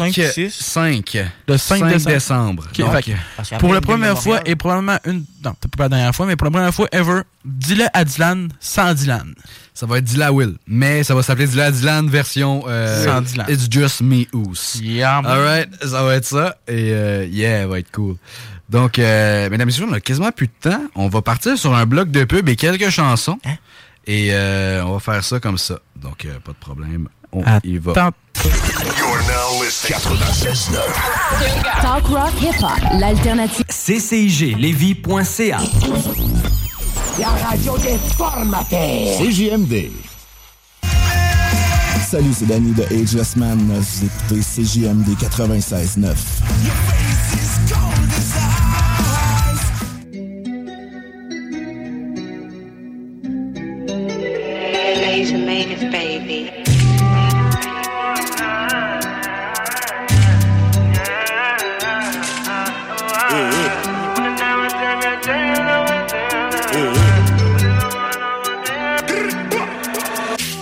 5, 0.59 1.27
Le 1.49 1.59
5, 1.59 2.05
décembre. 2.05 2.65
Ok, 2.71 2.79
Donc, 2.79 2.93
fait 2.93 3.13
que 3.13 3.59
pour 3.59 3.75
la 3.75 3.81
première 3.81 4.21
fois 4.21 4.41
et 4.45 4.57
probablement 4.57 4.99
une. 5.05 5.25
Non, 5.47 5.55
peut-être 5.61 5.77
pas 5.77 5.85
la 5.85 5.91
dernière 5.91 6.15
fois, 6.15 6.27
mais 6.27 6.35
pour 6.35 6.47
la 6.47 6.51
première 6.51 6.75
fois 6.75 6.89
ever, 6.91 7.21
dis-le 7.45 7.85
à 7.93 8.05
Dylan 8.05 8.49
sans 8.59 8.95
Dylan. 8.95 9.33
Ça 9.75 9.87
va 9.87 9.99
être 9.99 10.05
Dylan 10.05 10.31
Will. 10.31 10.57
Mais 10.67 11.05
ça 11.05 11.15
va 11.15 11.23
s'appeler 11.23 11.47
Dylan 11.47 11.71
Dylan 11.71 12.09
version 12.09 12.65
euh, 12.67 13.05
Sans 13.05 13.21
Dylan. 13.21 13.47
It's 13.49 13.69
Just 13.71 14.01
Me 14.01 14.25
Oos. 14.33 14.81
Yeah. 14.83 15.19
Alright, 15.19 15.69
ça 15.85 16.03
va 16.03 16.17
être 16.17 16.25
ça. 16.25 16.57
Et 16.67 16.91
euh, 16.93 17.27
yeah, 17.27 17.61
ça 17.61 17.67
va 17.69 17.79
être 17.79 17.93
cool. 17.93 18.17
Donc, 18.69 18.99
euh, 18.99 19.49
mesdames 19.51 19.61
et 19.61 19.65
messieurs, 19.67 19.87
on 19.89 19.93
a 19.93 20.01
quasiment 20.01 20.33
plus 20.33 20.49
de 20.49 20.71
temps. 20.71 20.83
On 20.97 21.09
va 21.09 21.23
partir 21.23 21.57
sur 21.57 21.73
un 21.77 21.87
bloc 21.87 22.11
de 22.11 22.25
pub 22.25 22.49
et 22.49 22.57
quelques 22.57 22.91
chansons. 22.91 23.39
Hein? 23.45 23.55
Et 24.09 24.31
euh, 24.33 24.85
on 24.85 24.95
va 24.95 24.99
faire 24.99 25.23
ça 25.23 25.39
comme 25.39 25.59
ça. 25.59 25.79
Donc, 25.95 26.25
euh, 26.25 26.41
pas 26.41 26.51
de 26.51 26.59
problème. 26.59 27.09
On 27.37 27.43
y 27.65 27.77
va. 27.77 27.93
Attends. 27.93 28.13
You're 28.45 29.23
now 29.29 29.61
listening 29.61 29.99
96.9. 29.99 31.83
Talk 31.83 32.09
rock 32.09 32.33
hip 32.41 32.55
hop, 32.63 32.79
l'alternative. 32.99 33.67
CCIG-Lévis.ca 33.69 35.59
La 37.19 37.29
radio 37.29 37.77
des 37.79 37.99
formateurs. 38.17 39.19
CJMD. 39.19 39.91
Salut, 42.09 42.33
c'est 42.33 42.47
Danny 42.47 42.73
de 42.73 42.85
Ageless 42.85 43.37
Man. 43.37 43.59
Vous 43.59 44.05
écoutez 44.07 44.41
CJMD 44.41 45.09
96.9. 45.21 46.15
Laser 55.01 55.39
Mavis, 55.39 55.85
baby. 55.91 56.66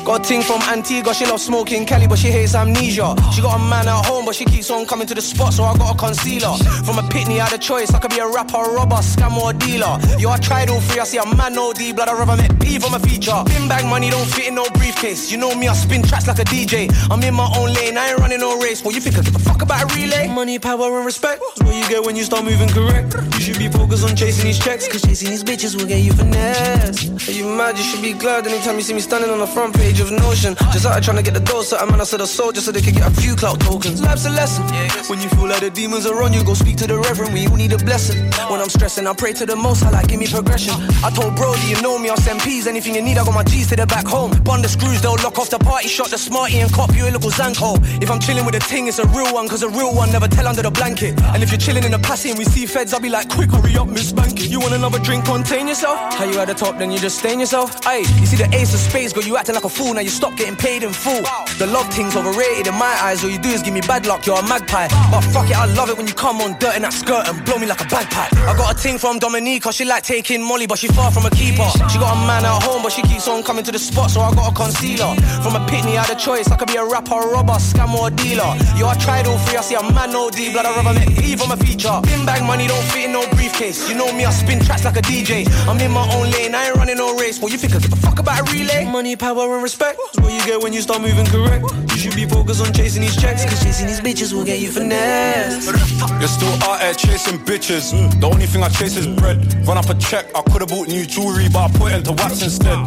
Got 0.04 0.20
a 0.20 0.28
ting 0.28 0.42
from 0.42 0.60
Antigua, 0.68 1.14
she 1.14 1.24
loves 1.24 1.44
smoking 1.44 1.86
Cali, 1.86 2.06
but 2.06 2.18
she 2.18 2.28
hates 2.28 2.54
amnesia. 2.54 3.16
She 3.32 3.40
got 3.40 3.58
a 3.58 3.58
man 3.58 3.88
at 3.88 4.04
home, 4.04 4.26
but 4.26 4.34
she 4.34 4.44
keeps 4.44 4.70
on 4.70 4.84
coming 4.84 5.06
to 5.06 5.14
the 5.14 5.22
spot, 5.22 5.54
so 5.54 5.64
I 5.64 5.74
got 5.78 5.94
a 5.94 5.98
concealer. 5.98 6.54
From 6.84 6.98
a 6.98 7.02
pitney, 7.08 7.40
I 7.40 7.48
had 7.48 7.54
a 7.54 7.58
choice, 7.58 7.90
I 7.94 7.98
could 7.98 8.10
be 8.10 8.18
a 8.18 8.28
rapper, 8.28 8.58
robber, 8.58 8.96
scam, 8.96 9.34
or 9.38 9.54
dealer. 9.54 9.98
Yo, 10.18 10.28
I 10.28 10.36
tried 10.36 10.68
all 10.68 10.80
three, 10.80 11.00
I 11.00 11.04
see 11.04 11.16
a 11.16 11.24
man, 11.36 11.54
no 11.54 11.72
D, 11.72 11.94
blood, 11.94 12.08
I 12.08 12.12
rather 12.12 12.36
met 12.36 12.60
P 12.60 12.78
from 12.78 12.92
a 12.92 12.98
feature. 12.98 13.42
Bin 13.46 13.66
bag 13.66 13.86
money 13.86 14.10
don't 14.10 14.26
fit 14.28 14.48
in 14.48 14.56
no 14.56 14.68
briefcase. 14.74 15.32
You 15.32 15.38
know 15.38 15.54
me, 15.54 15.68
I 15.68 15.72
spin 15.72 16.02
tracks 16.02 16.28
like 16.28 16.38
a 16.38 16.44
DJ. 16.44 16.92
I'm 17.10 17.22
in 17.22 17.32
my 17.32 17.48
own 17.56 17.72
lane, 17.72 17.96
I 17.96 18.10
ain't 18.10 18.18
running 18.18 18.40
no 18.40 18.60
race. 18.60 18.84
What 18.84 18.94
you 18.94 19.00
think 19.00 19.16
I 19.16 19.22
give 19.22 19.34
a 19.34 19.38
fuck 19.38 19.62
about 19.62 19.90
a 19.90 19.94
relay? 19.96 20.28
Money, 20.28 20.58
power, 20.58 20.98
and 20.98 21.06
respect. 21.06 21.40
That's 21.56 21.62
what 21.66 21.74
you 21.74 21.88
get 21.88 22.04
when 22.04 22.14
you 22.14 22.24
start 22.24 22.44
moving 22.44 22.68
correct. 22.68 23.14
You 23.36 23.40
should 23.40 23.58
be 23.58 23.68
focused 23.68 24.04
on 24.04 24.14
chasing 24.16 24.44
these 24.44 24.58
checks, 24.58 24.86
cause 24.86 25.00
chasing 25.00 25.30
these 25.30 25.44
bitches 25.44 25.74
will 25.76 25.86
get 25.86 26.02
you 26.02 26.12
finesse. 26.12 27.28
Are 27.28 27.32
you 27.32 27.46
mad? 27.56 27.78
You 27.78 27.84
should 27.84 28.02
be 28.02 28.12
glad 28.12 28.46
anytime 28.46 28.76
you 28.76 28.82
see 28.82 28.92
me 28.92 29.00
standing 29.00 29.30
on 29.30 29.38
the 29.38 29.46
front 29.46 29.74
page 29.74 29.94
of 30.04 30.12
Notion. 30.12 30.54
Just 30.72 30.86
out 30.86 31.02
trying 31.02 31.16
to 31.16 31.22
get 31.22 31.34
the 31.34 31.40
dough, 31.40 31.62
so 31.62 31.76
I'm 31.76 31.90
man, 31.90 32.00
I 32.00 32.04
said 32.04 32.20
a 32.20 32.26
soldier 32.26 32.60
so 32.60 32.70
they 32.72 32.80
could 32.80 32.94
get 32.94 33.06
a 33.06 33.14
few 33.20 33.34
clout 33.34 33.60
tokens. 33.60 34.02
Life's 34.02 34.26
a 34.26 34.30
lesson. 34.30 34.64
When 35.08 35.20
you 35.20 35.28
feel 35.30 35.48
like 35.48 35.60
the 35.60 35.70
demons 35.70 36.06
are 36.06 36.22
on 36.22 36.32
you, 36.32 36.44
go 36.44 36.54
speak 36.54 36.76
to 36.78 36.86
the 36.86 36.98
reverend. 36.98 37.32
We 37.32 37.46
all 37.46 37.56
need 37.56 37.72
a 37.72 37.78
blessing. 37.78 38.30
When 38.50 38.60
I'm 38.60 38.68
stressing, 38.68 39.06
I 39.06 39.14
pray 39.14 39.32
to 39.34 39.46
the 39.46 39.56
most. 39.56 39.82
I 39.82 39.90
like 39.90 40.08
give 40.08 40.20
me 40.20 40.26
progression. 40.26 40.74
I 41.02 41.10
told 41.10 41.36
Brody, 41.36 41.66
you 41.68 41.80
know 41.82 41.98
me, 41.98 42.10
I'll 42.10 42.16
send 42.16 42.40
P's. 42.42 42.66
Anything 42.66 42.94
you 42.94 43.02
need, 43.02 43.18
I 43.18 43.24
got 43.24 43.34
my 43.34 43.44
G's 43.44 43.68
to 43.68 43.76
the 43.76 43.86
back 43.86 44.06
home. 44.06 44.30
Bond 44.42 44.64
the 44.64 44.68
screws, 44.68 45.00
they'll 45.02 45.20
lock 45.22 45.38
off 45.38 45.50
the 45.50 45.58
party, 45.58 45.88
shot 45.88 46.10
the 46.10 46.18
smarty 46.18 46.58
and 46.60 46.72
cop 46.72 46.94
you 46.94 47.04
a 47.04 47.10
little 47.10 47.30
Zanko. 47.30 47.78
If 48.02 48.10
I'm 48.10 48.20
chilling 48.20 48.44
with 48.44 48.54
a 48.54 48.60
ting, 48.60 48.88
it's 48.88 48.98
a 48.98 49.06
real 49.08 49.32
one, 49.32 49.48
cause 49.48 49.62
a 49.62 49.68
real 49.68 49.94
one 49.94 50.10
never 50.10 50.28
tell 50.28 50.46
under 50.46 50.62
the 50.62 50.70
blanket. 50.70 51.20
And 51.34 51.42
if 51.42 51.50
you're 51.50 51.60
chilling 51.60 51.84
in 51.84 51.92
the 51.92 51.98
passy 51.98 52.30
and 52.30 52.38
we 52.38 52.44
see 52.44 52.66
feds, 52.66 52.92
I'll 52.94 53.00
be 53.00 53.10
like, 53.10 53.28
quick, 53.28 53.50
hurry 53.50 53.76
up, 53.76 53.88
Miss 53.88 54.12
Banky. 54.12 54.48
You 54.48 54.60
want 54.60 54.74
another 54.74 54.98
drink, 54.98 55.24
contain 55.24 55.68
yourself? 55.68 55.98
How 56.14 56.24
you 56.24 56.38
at 56.38 56.48
the 56.48 56.54
top, 56.54 56.78
then 56.78 56.90
you 56.90 56.98
just 56.98 57.18
stain 57.18 57.40
yourself? 57.40 57.86
Aye, 57.86 58.04
you 58.20 58.26
see 58.26 58.36
the 58.36 58.48
ace 58.54 58.72
of 58.74 58.80
spades, 58.80 59.12
girl, 59.12 59.24
you 59.24 59.36
acting 59.36 59.54
like 59.54 59.64
a 59.64 59.68
fool, 59.68 59.83
now 59.92 60.00
you 60.00 60.08
stop 60.08 60.36
getting 60.36 60.56
paid 60.56 60.82
in 60.82 60.92
full. 60.92 61.22
The 61.58 61.66
love 61.66 61.92
thing's 61.92 62.16
overrated 62.16 62.66
in 62.66 62.74
my 62.74 62.94
eyes, 63.02 63.22
all 63.22 63.30
you 63.30 63.38
do 63.38 63.50
is 63.50 63.62
give 63.62 63.74
me 63.74 63.80
bad 63.80 64.06
luck, 64.06 64.24
you're 64.26 64.38
a 64.38 64.48
magpie. 64.48 64.88
But 65.10 65.20
fuck 65.34 65.50
it, 65.50 65.56
I 65.56 65.66
love 65.74 65.90
it 65.90 65.96
when 65.96 66.06
you 66.06 66.14
come 66.14 66.40
on 66.40 66.58
dirt 66.58 66.76
in 66.76 66.82
that 66.82 66.92
skirt 66.92 67.28
and 67.28 67.44
blow 67.44 67.58
me 67.58 67.66
like 67.66 67.80
a 67.80 67.84
bagpipe. 67.86 68.32
I 68.32 68.56
got 68.56 68.72
a 68.72 68.82
ting 68.82 68.98
from 68.98 69.18
Dominica, 69.18 69.72
she 69.72 69.84
like 69.84 70.02
taking 70.02 70.42
Molly, 70.42 70.66
but 70.66 70.78
she 70.78 70.88
far 70.88 71.10
from 71.10 71.26
a 71.26 71.30
keeper. 71.30 71.68
She 71.90 71.98
got 71.98 72.16
a 72.16 72.26
man 72.26 72.44
at 72.44 72.62
home, 72.62 72.82
but 72.82 72.92
she 72.92 73.02
keeps 73.02 73.28
on 73.28 73.42
coming 73.42 73.64
to 73.64 73.72
the 73.72 73.78
spot, 73.78 74.10
so 74.10 74.20
I 74.20 74.32
got 74.34 74.52
a 74.52 74.54
concealer. 74.54 75.14
From 75.42 75.56
a 75.56 75.62
pitney, 75.66 75.98
I 75.98 76.04
had 76.04 76.16
a 76.16 76.18
choice, 76.18 76.48
I 76.50 76.56
could 76.56 76.68
be 76.68 76.76
a 76.76 76.84
rapper, 76.84 77.20
a 77.20 77.26
robber, 77.28 77.60
scam, 77.60 77.92
or 77.94 78.08
a 78.08 78.10
dealer. 78.10 78.56
Yo, 78.78 78.88
I 78.88 78.96
tried 78.96 79.26
all 79.26 79.38
three, 79.44 79.58
I 79.58 79.62
see 79.62 79.74
a 79.74 79.82
man, 79.82 80.12
no 80.12 80.30
D, 80.30 80.52
blood, 80.52 80.66
I 80.66 80.74
rather 80.76 80.98
met 80.98 81.10
Eve 81.22 81.42
on 81.42 81.48
my 81.48 81.56
feature. 81.56 82.00
Bin 82.02 82.24
bag 82.24 82.42
money 82.42 82.66
don't 82.66 82.84
fit 82.88 83.04
in 83.04 83.12
no 83.12 83.28
briefcase. 83.34 83.88
You 83.88 83.94
know 83.96 84.12
me, 84.12 84.24
I 84.24 84.30
spin 84.30 84.60
tracks 84.60 84.84
like 84.84 84.96
a 84.96 85.02
DJ. 85.02 85.44
I'm 85.68 85.78
in 85.80 85.90
my 85.90 86.06
own 86.14 86.30
lane, 86.30 86.54
I 86.54 86.68
ain't 86.68 86.76
running 86.76 86.96
no 86.96 87.16
race. 87.16 87.40
What 87.40 87.52
you 87.52 87.58
think 87.58 87.74
I 87.74 87.78
give 87.78 87.92
a 87.92 87.96
fuck 87.96 88.18
about 88.18 88.40
a 88.40 88.52
relay? 88.52 88.84
Money, 88.84 89.16
power, 89.16 89.52
and 89.54 89.62
respect. 89.62 89.73
That's 89.78 90.18
what 90.18 90.32
you 90.32 90.44
get 90.44 90.62
when 90.62 90.72
you 90.72 90.80
start 90.80 91.00
moving 91.00 91.26
correct. 91.26 91.64
You 91.92 91.96
should 91.96 92.14
be 92.14 92.26
focused 92.26 92.64
on 92.64 92.72
chasing 92.72 93.02
these 93.02 93.16
checks, 93.20 93.44
cause 93.44 93.62
chasing 93.62 93.86
these 93.86 94.00
bitches 94.00 94.32
will 94.32 94.44
get 94.44 94.60
you 94.60 94.70
finesse. 94.70 95.66
You're 95.66 96.28
still 96.28 96.52
out 96.64 96.80
here 96.80 96.94
chasing 96.94 97.38
bitches. 97.38 97.92
The 98.20 98.26
only 98.26 98.46
thing 98.46 98.62
I 98.62 98.68
chase 98.68 98.96
is 98.96 99.06
bread. 99.06 99.38
Run 99.66 99.78
up 99.78 99.88
a 99.88 99.94
check, 99.94 100.26
I 100.34 100.42
could've 100.42 100.68
bought 100.68 100.88
new 100.88 101.04
jewelry, 101.06 101.48
but 101.52 101.70
I 101.70 101.78
put 101.78 101.92
it 101.92 101.96
into 101.98 102.12
wax 102.12 102.42
instead. 102.42 102.78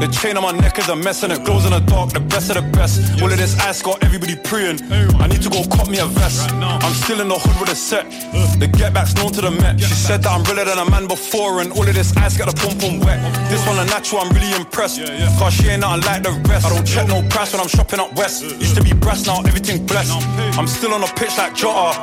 The 0.00 0.08
chain 0.08 0.36
on 0.36 0.42
my 0.42 0.52
neck 0.52 0.78
is 0.78 0.88
a 0.88 0.96
mess 0.96 1.22
and 1.22 1.32
it 1.32 1.44
glows 1.44 1.64
in 1.64 1.72
the 1.72 1.80
dark, 1.80 2.10
the 2.10 2.20
best 2.20 2.50
of 2.50 2.56
the 2.56 2.66
best. 2.76 3.22
All 3.22 3.30
of 3.30 3.38
this 3.38 3.58
ice 3.60 3.80
got 3.80 4.02
everybody 4.02 4.36
preying. 4.36 4.78
I 5.22 5.26
need 5.26 5.42
to 5.42 5.50
go 5.50 5.62
cop 5.70 5.88
me 5.88 5.98
a 5.98 6.06
vest. 6.06 6.50
I'm 6.52 6.92
still 6.94 7.20
in 7.20 7.28
the 7.28 7.38
hood 7.38 7.60
with 7.60 7.70
a 7.70 7.76
set. 7.76 8.10
The 8.58 8.66
get 8.66 8.92
back's 8.92 9.14
known 9.14 9.32
to 9.32 9.40
the 9.40 9.50
Met. 9.50 9.80
She 9.80 9.94
said 9.94 10.22
that 10.22 10.30
I'm 10.30 10.42
realer 10.44 10.64
than 10.64 10.78
a 10.78 10.90
man 10.90 11.06
before, 11.06 11.60
and 11.60 11.70
all 11.72 11.86
of 11.86 11.94
this 11.94 12.16
ice 12.16 12.36
got 12.36 12.50
the 12.50 12.56
pump 12.60 12.80
pump 12.80 13.04
wet. 13.04 13.22
This 13.48 13.64
one 13.66 13.78
a 13.78 13.84
natural, 13.86 14.22
I'm 14.22 14.30
really 14.34 14.52
impressed. 14.54 15.00
Cause 15.38 15.54
she 15.54 15.68
ain't 15.68 15.80
nothing 15.80 16.02
like 16.04 16.22
the 16.22 16.32
rest. 16.50 16.66
I 16.66 16.74
don't 16.74 16.86
check 16.86 17.06
no 17.08 17.22
price 17.28 17.52
when 17.52 17.60
I'm 17.62 17.68
shopping 17.68 18.00
up 18.00 18.12
west. 18.14 18.42
Used 18.42 18.76
to 18.76 18.82
be 18.82 18.92
brass, 18.92 19.26
now 19.26 19.40
everything 19.46 19.86
blessed. 19.86 20.12
I'm 20.58 20.66
still 20.66 20.92
on 20.92 21.00
the 21.00 21.12
pitch 21.14 21.38
like 21.38 21.54
Jota. 21.54 21.94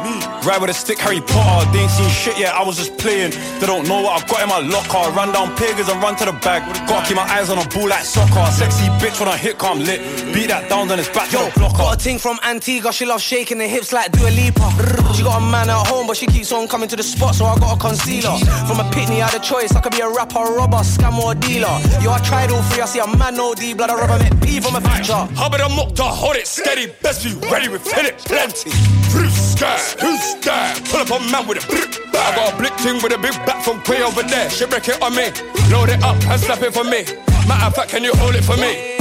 Ride 0.47 0.61
with 0.61 0.71
a 0.71 0.73
stick, 0.73 0.97
Harry 0.99 1.21
Potter. 1.21 1.69
They 1.71 1.83
ain't 1.83 1.91
seen 1.91 2.09
shit 2.09 2.39
yet, 2.39 2.53
I 2.53 2.63
was 2.63 2.77
just 2.77 2.97
playing. 2.97 3.31
They 3.59 3.67
don't 3.67 3.87
know 3.87 4.01
what 4.01 4.21
I've 4.21 4.27
got 4.27 4.41
in 4.41 4.49
my 4.49 4.59
locker. 4.63 5.11
Run 5.11 5.31
down 5.33 5.55
pagans 5.57 5.89
and 5.89 6.01
run 6.01 6.15
to 6.17 6.25
the 6.25 6.33
bag. 6.39 6.63
Gotta 6.87 7.05
keep 7.05 7.17
my 7.17 7.27
eyes 7.27 7.49
on 7.49 7.57
a 7.57 7.67
ball 7.69 7.80
like 7.87 8.05
soccer. 8.05 8.45
Sexy 8.51 8.85
bitch 8.99 9.19
when 9.19 9.29
I 9.29 9.37
hit, 9.37 9.57
come 9.57 9.79
lit. 9.79 9.99
Beat 10.33 10.47
that 10.47 10.69
down, 10.69 10.87
then 10.87 10.99
it's 10.99 11.09
back 11.09 11.29
the 11.29 11.51
blocker. 11.55 11.77
Got 11.77 11.95
a 11.95 12.03
ting 12.03 12.19
from 12.19 12.39
Antigua, 12.43 12.91
she 12.91 13.05
loves 13.05 13.23
shaking 13.23 13.57
the 13.57 13.67
hips 13.67 13.93
like 13.93 14.11
Dua 14.11 14.29
Lipa. 14.29 14.67
She 15.13 15.23
got 15.23 15.41
a 15.41 15.45
man 15.45 15.69
at 15.69 15.87
home, 15.87 16.07
but 16.07 16.17
she 16.17 16.25
keeps 16.25 16.51
on 16.51 16.67
coming 16.67 16.89
to 16.89 16.95
the 16.95 17.03
spot, 17.03 17.35
so 17.35 17.45
I 17.45 17.57
got 17.59 17.77
a 17.77 17.79
concealer. 17.79 18.37
From 18.67 18.79
a 18.79 18.87
pitney, 18.91 19.21
I 19.21 19.29
had 19.29 19.35
a 19.35 19.43
choice, 19.43 19.75
I 19.75 19.81
could 19.81 19.93
be 19.93 20.01
a 20.01 20.09
rapper, 20.09 20.39
a 20.39 20.51
robber, 20.51 20.83
scam, 20.83 21.17
or 21.17 21.35
dealer. 21.35 21.75
Yo, 22.01 22.11
I 22.11 22.19
tried 22.23 22.51
all 22.51 22.61
three, 22.63 22.81
I 22.81 22.85
see 22.85 22.99
a 22.99 23.07
man, 23.17 23.35
no 23.35 23.53
D, 23.53 23.73
blood, 23.73 23.89
I 23.89 23.95
rather 23.95 24.23
met 24.23 24.41
P 24.41 24.59
from 24.59 24.75
a 24.75 24.81
feature. 24.81 25.27
Hubbard 25.35 25.61
and 25.61 25.73
Mukta, 25.73 26.07
hold 26.07 26.35
it 26.35 26.47
steady, 26.47 26.87
best 27.01 27.23
be 27.23 27.33
ready 27.49 27.69
with 27.69 27.85
it 27.97 28.17
plenty. 28.19 28.71
Who's 29.11 29.33
sky? 29.33 29.77
Who's 29.99 30.21
sky? 30.39 30.73
Pull 30.85 31.01
up 31.01 31.09
a 31.09 31.31
man 31.31 31.47
with 31.47 31.63
a 31.63 31.67
brick 31.67 32.01
I 32.13 32.35
got 32.35 32.53
a 32.53 32.57
blick 32.57 32.73
thing 32.73 33.01
with 33.01 33.13
a 33.13 33.17
big 33.17 33.33
back 33.45 33.63
from 33.63 33.81
way 33.89 34.03
over 34.03 34.23
there. 34.23 34.49
She 34.49 34.65
break 34.65 34.87
it 34.87 35.01
on 35.01 35.15
me, 35.15 35.31
load 35.71 35.89
it 35.89 36.03
up 36.03 36.15
and 36.29 36.39
slap 36.39 36.61
it 36.61 36.73
for 36.73 36.83
me. 36.83 37.03
Matter 37.47 37.65
of 37.67 37.75
fact, 37.75 37.89
can 37.89 38.03
you 38.03 38.13
hold 38.15 38.35
it 38.35 38.43
for 38.43 38.57
me? 38.57 38.97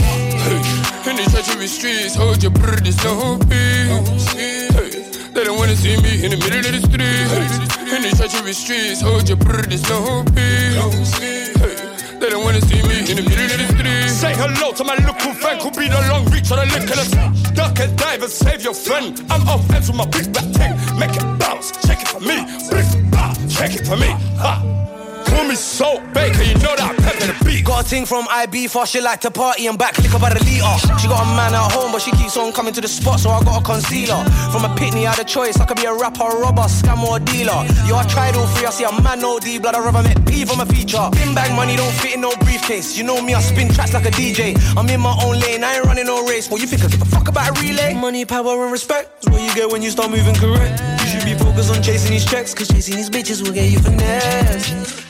In 1.09 1.17
the 1.17 1.25
treachery 1.31 1.67
streets, 1.67 2.15
hold 2.15 2.43
your 2.43 2.53
brother, 2.53 2.81
there's 2.81 3.03
no 3.05 3.39
peace. 3.49 4.33
Hey, 4.33 5.05
They 5.33 5.45
don't 5.45 5.59
wanna 5.59 5.77
see 5.77 5.97
me 5.97 6.25
in 6.25 6.31
the 6.33 6.37
middle 6.37 6.61
of 6.61 6.73
the 6.73 6.81
street. 6.81 7.93
In 7.95 8.03
the 8.03 8.11
treachery 8.17 8.53
streets, 8.53 9.01
hold 9.01 9.29
your 9.29 9.37
brother, 9.39 9.63
there's 9.69 9.89
no 9.89 10.25
peace. 10.35 11.13
Hey, 11.19 11.77
They 12.21 12.29
don't 12.31 12.45
wanna 12.45 12.61
see 12.63 12.83
me 12.83 13.01
in 13.11 13.17
the 13.17 13.23
middle 13.23 13.51
of 13.51 13.59
the 13.59 13.69
street. 13.75 14.11
Say 14.11 14.35
hello 14.35 14.73
to 14.73 14.85
my 14.85 14.95
local 15.07 15.33
friend, 15.35 15.61
could 15.61 15.77
be 15.77 15.89
the 15.89 16.01
long 16.11 16.25
reach 16.31 16.51
on 16.53 16.59
the 16.69 16.79
the 16.81 17.53
duck 17.55 17.79
and 17.81 17.97
dive 17.97 18.23
and 18.23 18.31
save 18.31 18.63
your 18.63 18.75
friend. 18.75 19.21
I'm 19.31 19.49
off 19.49 19.71
ends 19.73 19.89
with 19.89 19.97
my 19.97 20.07
big 20.07 20.33
back 20.33 20.45
thing, 20.57 20.73
make 20.99 21.17
it 21.17 21.27
bounce, 21.39 21.73
shake 21.87 22.03
it 22.03 22.09
for 22.09 22.21
me, 22.21 22.45
brick, 22.69 22.87
ah, 23.15 23.35
shake 23.49 23.77
it 23.81 23.87
for 23.87 23.97
me, 23.97 24.11
ha. 24.37 24.80
Me 25.49 25.55
Salt 25.55 26.03
Baker, 26.13 26.43
you 26.43 26.55
know 26.55 26.77
that 26.77 26.95
pepper 26.99 27.41
Got 27.71 27.87
a 27.87 27.89
ting 27.89 28.05
from 28.05 28.27
IB 28.29 28.67
for 28.67 28.85
she 28.85 29.01
like 29.01 29.21
to 29.21 29.31
party 29.31 29.67
and 29.69 29.79
back 29.79 29.97
liquor 29.99 30.19
by 30.19 30.35
the 30.35 30.43
liter. 30.43 30.75
She 30.99 31.07
got 31.07 31.23
a 31.23 31.29
man 31.37 31.55
at 31.55 31.71
home, 31.71 31.93
but 31.93 32.03
she 32.03 32.11
keeps 32.13 32.37
on 32.37 32.53
coming 32.53 32.73
to 32.75 32.81
the 32.81 32.89
spot, 32.89 33.21
so 33.21 33.31
I 33.31 33.45
got 33.45 33.61
a 33.61 33.65
concealer. 33.65 34.25
From 34.51 34.65
a 34.65 34.73
pitney, 34.75 35.07
I 35.07 35.15
had 35.15 35.21
a 35.21 35.25
choice. 35.25 35.61
I 35.61 35.67
could 35.67 35.77
be 35.77 35.85
a 35.85 35.95
rapper, 35.95 36.25
a 36.25 36.35
robber, 36.41 36.67
scam, 36.67 37.03
or 37.05 37.19
a 37.19 37.21
dealer. 37.21 37.63
Yo, 37.87 37.95
I 37.95 38.05
tried 38.09 38.35
all 38.35 38.47
three. 38.59 38.67
I 38.67 38.71
see 38.71 38.83
a 38.83 38.93
man, 39.03 39.21
no 39.21 39.39
D 39.39 39.59
blood. 39.59 39.77
I 39.77 39.85
rather 39.85 40.03
met 40.03 40.19
P 40.27 40.45
from 40.45 40.61
a 40.61 40.67
feature. 40.67 41.07
Bin 41.13 41.35
bag 41.35 41.55
money 41.55 41.77
don't 41.77 41.93
fit 42.03 42.15
in 42.15 42.23
no 42.23 42.35
briefcase. 42.43 42.99
You 42.99 43.05
know 43.05 43.23
me, 43.23 43.35
I 43.35 43.41
spin 43.41 43.69
tracks 43.69 43.95
like 43.95 44.07
a 44.07 44.11
DJ. 44.11 44.59
I'm 44.77 44.89
in 44.89 45.01
my 45.01 45.15
own 45.23 45.39
lane, 45.39 45.63
I 45.63 45.77
ain't 45.77 45.87
running 45.87 46.07
no 46.07 46.27
race. 46.27 46.51
What 46.51 46.61
you 46.61 46.67
think 46.67 46.83
I 46.83 46.89
give 46.89 47.03
a 47.03 47.05
fuck 47.05 47.29
about 47.29 47.57
a 47.57 47.61
relay? 47.63 47.95
Money, 47.95 48.25
power, 48.25 48.65
and 48.65 48.73
respect 48.73 49.23
is 49.23 49.31
what 49.31 49.43
you 49.43 49.55
get 49.55 49.71
when 49.71 49.81
you 49.81 49.91
start 49.91 50.11
moving 50.11 50.35
correct. 50.35 50.83
You 51.03 51.07
should 51.07 51.25
be 51.25 51.35
focused 51.35 51.71
on 51.71 51.83
chasing 51.83 52.11
these 52.11 52.25
checks, 52.25 52.55
cause 52.55 52.69
chasing 52.69 52.97
these 52.97 53.11
bitches 53.11 53.45
will 53.45 53.53
get 53.53 53.71
you 53.71 53.79
finesse. 53.79 55.10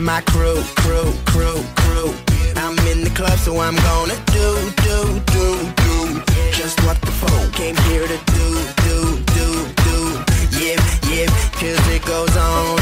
and 0.00 0.06
my 0.06 0.20
crew, 0.22 0.62
crew, 0.76 1.12
crew, 1.26 1.62
crew. 1.76 2.14
I'm 2.56 2.78
in 2.88 3.04
the 3.04 3.12
club, 3.14 3.38
so 3.38 3.58
I'm 3.60 3.76
gonna 3.76 4.16
do, 4.32 4.48
do, 4.86 5.20
do, 5.34 5.46
do. 5.82 6.22
Just 6.52 6.82
what 6.84 7.00
the 7.02 7.12
folk 7.20 7.52
came 7.52 7.76
here 7.88 8.06
to 8.06 8.18
do, 8.36 8.46
do, 8.86 8.98
do, 9.36 9.48
do. 9.84 9.96
Yeah, 10.58 10.78
yeah, 11.10 11.26
cause 11.60 11.86
it 11.88 12.04
goes 12.04 12.36
on 12.36 12.79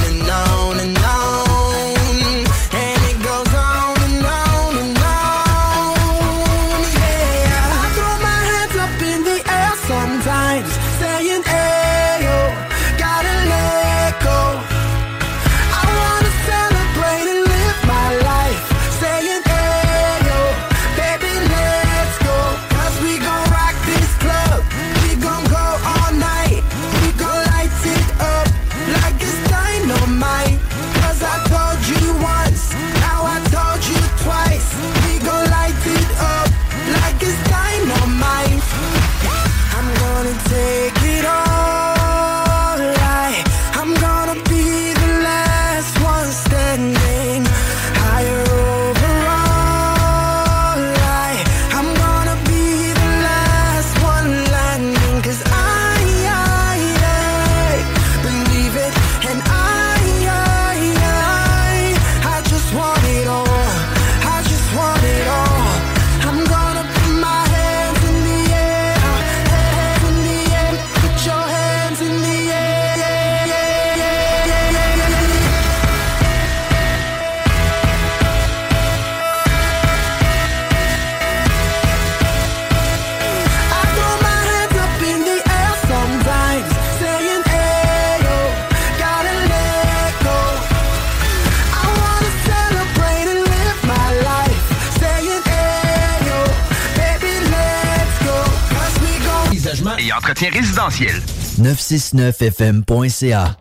969fm.ca. 101.59 103.57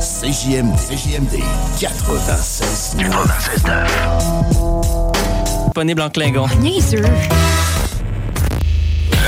CJMD, 0.00 0.76
CJMD 0.76 1.42
96. 1.78 2.96
96 2.98 3.62
Disponible 5.66 6.02
en 6.02 6.10
Klingon. 6.10 6.46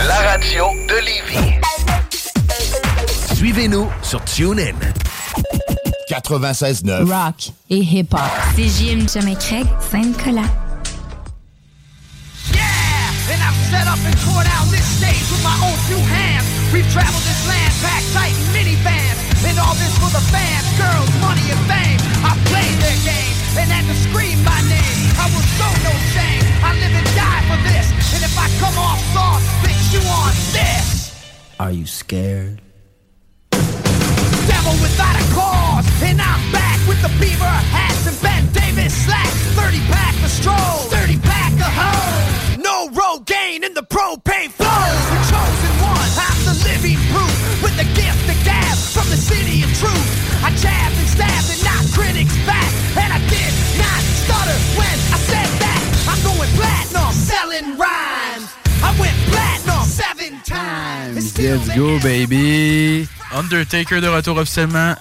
La 0.09 0.19
radio 0.33 0.65
de 0.89 0.95
Lévis. 1.05 1.61
Suivez-nous 3.37 3.89
sur 4.03 4.25
TuneIn. 4.25 4.75
96.9. 6.11 7.05
Rock 7.05 7.53
et 7.71 7.79
hip-hop. 7.79 8.21
CJM 8.57 9.09
Jamais 9.09 9.37
Craig, 9.37 9.67
Saint-Nicolas. 9.91 10.51
And 13.31 13.41
I've 13.41 13.55
set 13.71 13.87
up 13.87 13.99
and 14.05 14.17
tore 14.21 14.43
down 14.45 14.69
this 14.71 14.85
stage 14.99 15.31
with 15.31 15.43
my 15.43 15.55
own 15.65 15.79
two 15.89 15.97
hands. 16.13 16.62
We've 16.73 16.89
traveled 16.89 17.21
this 17.29 17.45
land, 17.45 17.73
packed 17.85 18.09
tight 18.17 18.33
in 18.33 18.49
minivans. 18.57 19.21
And 19.45 19.61
all 19.61 19.77
this 19.77 19.93
for 20.01 20.09
the 20.09 20.25
fans, 20.33 20.65
girls, 20.81 21.13
money, 21.21 21.45
and 21.53 21.61
fame. 21.69 22.01
I 22.25 22.33
played 22.49 22.77
their 22.81 22.97
game 23.05 23.37
and 23.61 23.69
had 23.69 23.85
to 23.85 23.97
scream 24.09 24.41
my 24.41 24.57
name. 24.73 25.13
I 25.21 25.29
will 25.37 25.45
show 25.61 25.69
no 25.85 25.93
shame. 26.17 26.41
I 26.65 26.73
live 26.81 26.97
and 26.97 27.11
die 27.13 27.45
for 27.45 27.61
this. 27.69 27.93
And 28.17 28.25
if 28.25 28.33
I 28.41 28.49
come 28.57 28.73
off 28.81 28.97
soft, 29.13 29.45
bitch, 29.61 29.93
you 29.93 30.01
on 30.01 30.33
this. 30.57 31.13
Are 31.61 31.71
you 31.71 31.85
scared? 31.85 32.63
Devil 33.53 34.73
without 34.81 35.13
a 35.13 35.27
cause. 35.37 35.85
And 36.01 36.25
I'm 36.25 36.41
back 36.57 36.81
with 36.89 37.05
the 37.05 37.13
beaver 37.21 37.53
hats 37.69 38.09
and 38.09 38.17
Ben 38.25 38.49
Davis 38.57 38.97
slacks. 39.05 39.37
30 39.61 39.77
pack 39.93 40.17
of 40.25 40.31
stroll, 40.31 40.89
30 40.89 41.21
pack 41.21 41.53
of 41.53 41.69
hoes. 41.69 42.57
No 42.65 42.89
Rogaine 42.97 43.61
in 43.63 43.75
the 43.75 43.85
propane 43.85 44.49
flows. 44.49 45.05
The 45.13 45.21
chosen 45.29 45.72
truth. 49.83 50.09
I 50.47 50.51
jabbed 50.63 50.97
and 51.03 51.11
stabbed 51.11 51.49
and 51.51 51.61
knocked 51.67 51.91
critics 51.93 52.37
back. 52.47 52.71
And 52.95 53.11
I 53.11 53.21
did 53.27 53.53
not 53.83 54.01
stutter 54.23 54.59
when 54.79 54.97
I 55.11 55.19
said 55.31 55.51
that. 55.63 55.81
I'm 56.07 56.21
going 56.23 56.51
platinum, 56.55 57.13
selling 57.13 57.69
rhymes. 57.79 58.49
I 58.83 58.91
went 58.99 59.17
platinum 59.31 59.85
seven 59.87 60.39
times. 60.47 61.39
Let's 61.39 61.69
go, 61.75 61.99
baby. 62.01 63.09
Undertaker 63.33 64.01
de 64.01 64.09
retour 64.09 64.37
officiellement 64.39 64.95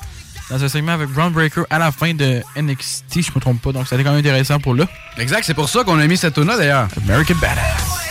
dans 0.50 0.62
un 0.64 0.68
segment 0.68 0.92
avec 0.92 1.10
Brown 1.10 1.32
Breaker 1.32 1.64
à 1.70 1.80
la 1.80 1.92
fin 1.92 2.14
de 2.14 2.42
NXT, 2.58 3.22
je 3.22 3.32
me 3.34 3.40
trompe 3.40 3.62
pas. 3.62 3.72
Donc, 3.72 3.88
ça 3.88 3.96
a 3.96 3.98
été 3.98 4.04
quand 4.04 4.12
même 4.12 4.20
intéressant 4.20 4.60
pour 4.60 4.76
là. 4.76 4.86
Exact, 5.18 5.44
c'est 5.46 5.54
pour 5.54 5.70
ça 5.70 5.84
qu'on 5.84 5.98
a 5.98 6.08
mis 6.08 6.18
cette 6.18 6.34
tune 6.34 6.46
là 6.46 6.58
d'ailleurs. 6.58 6.88
American 7.08 7.36
Badass. 7.36 8.11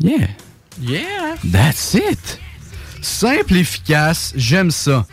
Yeah! 0.00 0.28
Yeah! 0.80 1.36
That's 1.52 1.94
it! 1.94 2.38
Simple, 3.02 3.56
efficace, 3.56 4.32
j'aime 4.36 4.70
ça. 4.70 5.06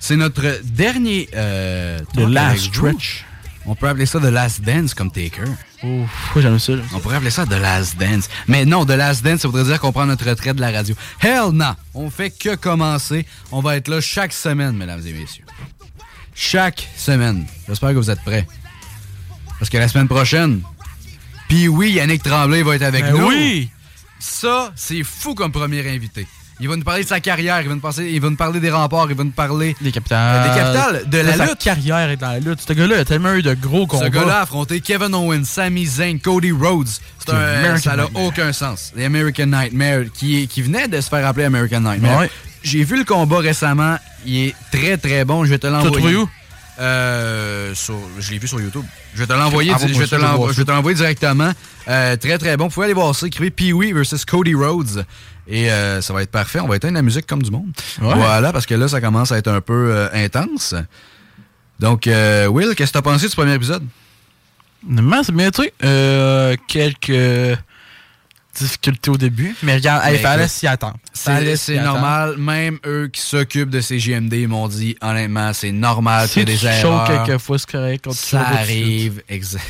C'est 0.00 0.16
notre 0.16 0.60
dernier. 0.64 1.28
Euh, 1.34 1.98
The 2.14 2.20
last 2.20 2.66
stretch. 2.66 3.24
On 3.66 3.74
peut 3.74 3.88
appeler 3.88 4.06
ça 4.06 4.18
The 4.18 4.24
Last 4.30 4.62
Dance 4.62 4.94
comme 4.94 5.10
Taker. 5.10 5.44
Ouf, 5.82 6.36
j'aime 6.36 6.58
ça. 6.58 6.72
On 6.94 7.00
pourrait 7.00 7.16
appeler 7.16 7.30
ça 7.30 7.44
The 7.44 7.50
Last 7.60 7.98
Dance. 7.98 8.28
Mais 8.46 8.64
non, 8.64 8.86
The 8.86 8.90
Last 8.92 9.22
Dance, 9.22 9.40
ça 9.40 9.48
voudrait 9.48 9.64
dire 9.64 9.78
qu'on 9.78 9.92
prend 9.92 10.06
notre 10.06 10.26
retraite 10.28 10.56
de 10.56 10.60
la 10.62 10.70
radio. 10.70 10.94
Hell 11.20 11.50
no! 11.52 11.66
On 11.92 12.08
fait 12.08 12.30
que 12.30 12.54
commencer. 12.54 13.26
On 13.52 13.60
va 13.60 13.76
être 13.76 13.88
là 13.88 14.00
chaque 14.00 14.32
semaine, 14.32 14.74
mesdames 14.76 15.02
et 15.06 15.12
messieurs. 15.12 15.44
Chaque 16.34 16.88
semaine. 16.96 17.46
J'espère 17.68 17.90
que 17.90 17.96
vous 17.96 18.10
êtes 18.10 18.22
prêts. 18.22 18.46
Parce 19.58 19.68
que 19.68 19.76
la 19.76 19.88
semaine 19.88 20.08
prochaine, 20.08 20.62
puis 21.48 21.68
oui, 21.68 21.92
Yannick 21.92 22.22
Tremblay 22.22 22.62
va 22.62 22.76
être 22.76 22.82
avec 22.82 23.02
Ben 23.04 23.12
nous. 23.16 23.28
oui! 23.28 23.68
Ça, 24.28 24.72
c'est 24.76 25.02
fou 25.02 25.34
comme 25.34 25.50
premier 25.52 25.88
invité. 25.88 26.26
Il 26.60 26.68
va 26.68 26.74
nous 26.76 26.82
parler 26.82 27.04
de 27.04 27.08
sa 27.08 27.20
carrière, 27.20 27.60
il 27.62 27.68
va 27.68 27.74
nous, 27.74 27.80
passer, 27.80 28.10
il 28.10 28.20
va 28.20 28.30
nous 28.30 28.36
parler 28.36 28.58
des 28.58 28.70
remparts, 28.70 29.06
il 29.10 29.16
va 29.16 29.22
nous 29.22 29.30
parler 29.30 29.76
des 29.80 29.92
capitales, 29.92 30.42
des 30.50 30.58
capitales, 30.60 31.08
de 31.08 31.18
la 31.18 31.46
lutte. 31.46 31.58
carrière 31.58 32.10
est 32.10 32.16
dans 32.16 32.32
la 32.32 32.40
lutte. 32.40 32.60
Ce 32.66 32.72
gars-là 32.72 32.98
a 32.98 33.04
tellement 33.04 33.32
eu 33.34 33.42
de 33.42 33.54
gros 33.54 33.86
combats. 33.86 34.06
Ce 34.06 34.10
gars-là 34.10 34.38
a 34.38 34.42
affronté 34.42 34.80
Kevin 34.80 35.14
Owens, 35.14 35.44
Sami 35.44 35.86
Zayn, 35.86 36.18
Cody 36.18 36.50
Rhodes. 36.50 36.88
C'est 37.24 37.32
un- 37.32 37.76
ça 37.78 37.94
n'a 37.96 38.06
aucun 38.14 38.52
sens. 38.52 38.92
The 38.96 39.02
American 39.02 39.46
Nightmare, 39.46 40.06
qui, 40.12 40.48
qui 40.48 40.62
venait 40.62 40.88
de 40.88 41.00
se 41.00 41.08
faire 41.08 41.24
appeler 41.26 41.44
American 41.44 41.80
Nightmare. 41.80 42.18
Ouais. 42.20 42.30
J'ai 42.64 42.82
vu 42.82 42.98
le 42.98 43.04
combat 43.04 43.38
récemment. 43.38 43.96
Il 44.26 44.48
est 44.48 44.54
très 44.72 44.96
très 44.98 45.24
bon. 45.24 45.44
Je 45.44 45.50
vais 45.50 45.58
te 45.58 45.68
l'envoyer. 45.68 46.16
Euh, 46.78 47.74
sur- 47.74 47.98
je 48.18 48.30
l'ai 48.30 48.38
vu 48.38 48.46
sur 48.48 48.60
YouTube. 48.60 48.84
Je 49.14 49.20
vais 49.20 49.26
te 49.26 49.32
l'envoyer. 49.32 49.72
Ah, 49.74 49.78
je 49.80 49.86
vais 49.86 49.94
moi 49.94 50.52
te 50.54 50.70
l'envoyer 50.70 50.96
directement. 50.96 51.52
Euh, 51.88 52.16
très 52.16 52.38
très 52.38 52.56
bon. 52.56 52.64
Vous 52.68 52.70
pouvez 52.74 52.84
aller 52.86 52.94
voir 52.94 53.14
ça. 53.14 53.26
Écrivez 53.26 53.50
Pee-Wee 53.50 53.92
versus 53.92 54.24
Cody 54.24 54.54
Rhodes. 54.54 55.04
Et 55.48 55.70
euh, 55.70 56.00
ça 56.02 56.12
va 56.12 56.22
être 56.22 56.30
parfait. 56.30 56.60
On 56.60 56.68
va 56.68 56.76
éteindre 56.76 56.94
la 56.94 57.02
musique 57.02 57.26
comme 57.26 57.42
du 57.42 57.50
monde. 57.50 57.70
Ouais. 58.02 58.14
Voilà, 58.14 58.52
parce 58.52 58.66
que 58.66 58.74
là, 58.74 58.86
ça 58.86 59.00
commence 59.00 59.32
à 59.32 59.38
être 59.38 59.48
un 59.48 59.60
peu 59.60 59.90
euh, 59.92 60.08
intense. 60.12 60.74
Donc, 61.80 62.06
euh, 62.06 62.46
Will, 62.46 62.74
qu'est-ce 62.74 62.92
que 62.92 62.98
t'as 62.98 63.02
pensé 63.02 63.28
du 63.28 63.34
premier 63.34 63.54
épisode? 63.54 63.82
Honnêtement, 64.88 65.22
c'est 65.22 65.32
bien 65.34 65.50
truc. 65.50 65.72
Euh, 65.82 66.54
quelques 66.68 67.58
difficultés 68.58 69.10
au 69.10 69.16
début. 69.16 69.54
Mais 69.62 69.74
regarde, 69.76 70.02
il 70.06 70.12
Mais 70.12 70.18
fallait 70.18 70.48
s'y 70.48 70.66
attendre. 70.66 70.96
C'est 71.12 71.30
attendre. 71.30 71.82
normal. 71.82 72.36
Même 72.38 72.78
eux 72.86 73.08
qui 73.12 73.20
s'occupent 73.20 73.70
de 73.70 73.80
ces 73.80 73.98
JMD 73.98 74.34
m'ont 74.48 74.68
dit, 74.68 74.96
honnêtement, 75.00 75.52
c'est 75.52 75.72
normal 75.72 76.28
qu'il 76.28 76.48
y 76.48 76.52
Si 76.52 76.58
tu 76.58 76.66
des 76.66 76.66
erreurs. 76.66 77.26
quelques 77.26 77.40
fois, 77.40 77.58
c'est 77.58 77.70
correct. 77.70 78.12
Ça 78.12 78.40
arrive, 78.40 79.22
exact. 79.28 79.64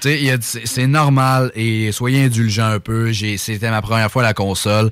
C'est 0.00 0.86
normal 0.86 1.50
et 1.56 1.90
soyez 1.92 2.24
indulgents 2.24 2.70
un 2.70 2.78
peu. 2.80 3.12
C'était 3.12 3.70
ma 3.70 3.82
première 3.82 4.10
fois 4.10 4.22
à 4.22 4.26
la 4.26 4.32
console. 4.34 4.90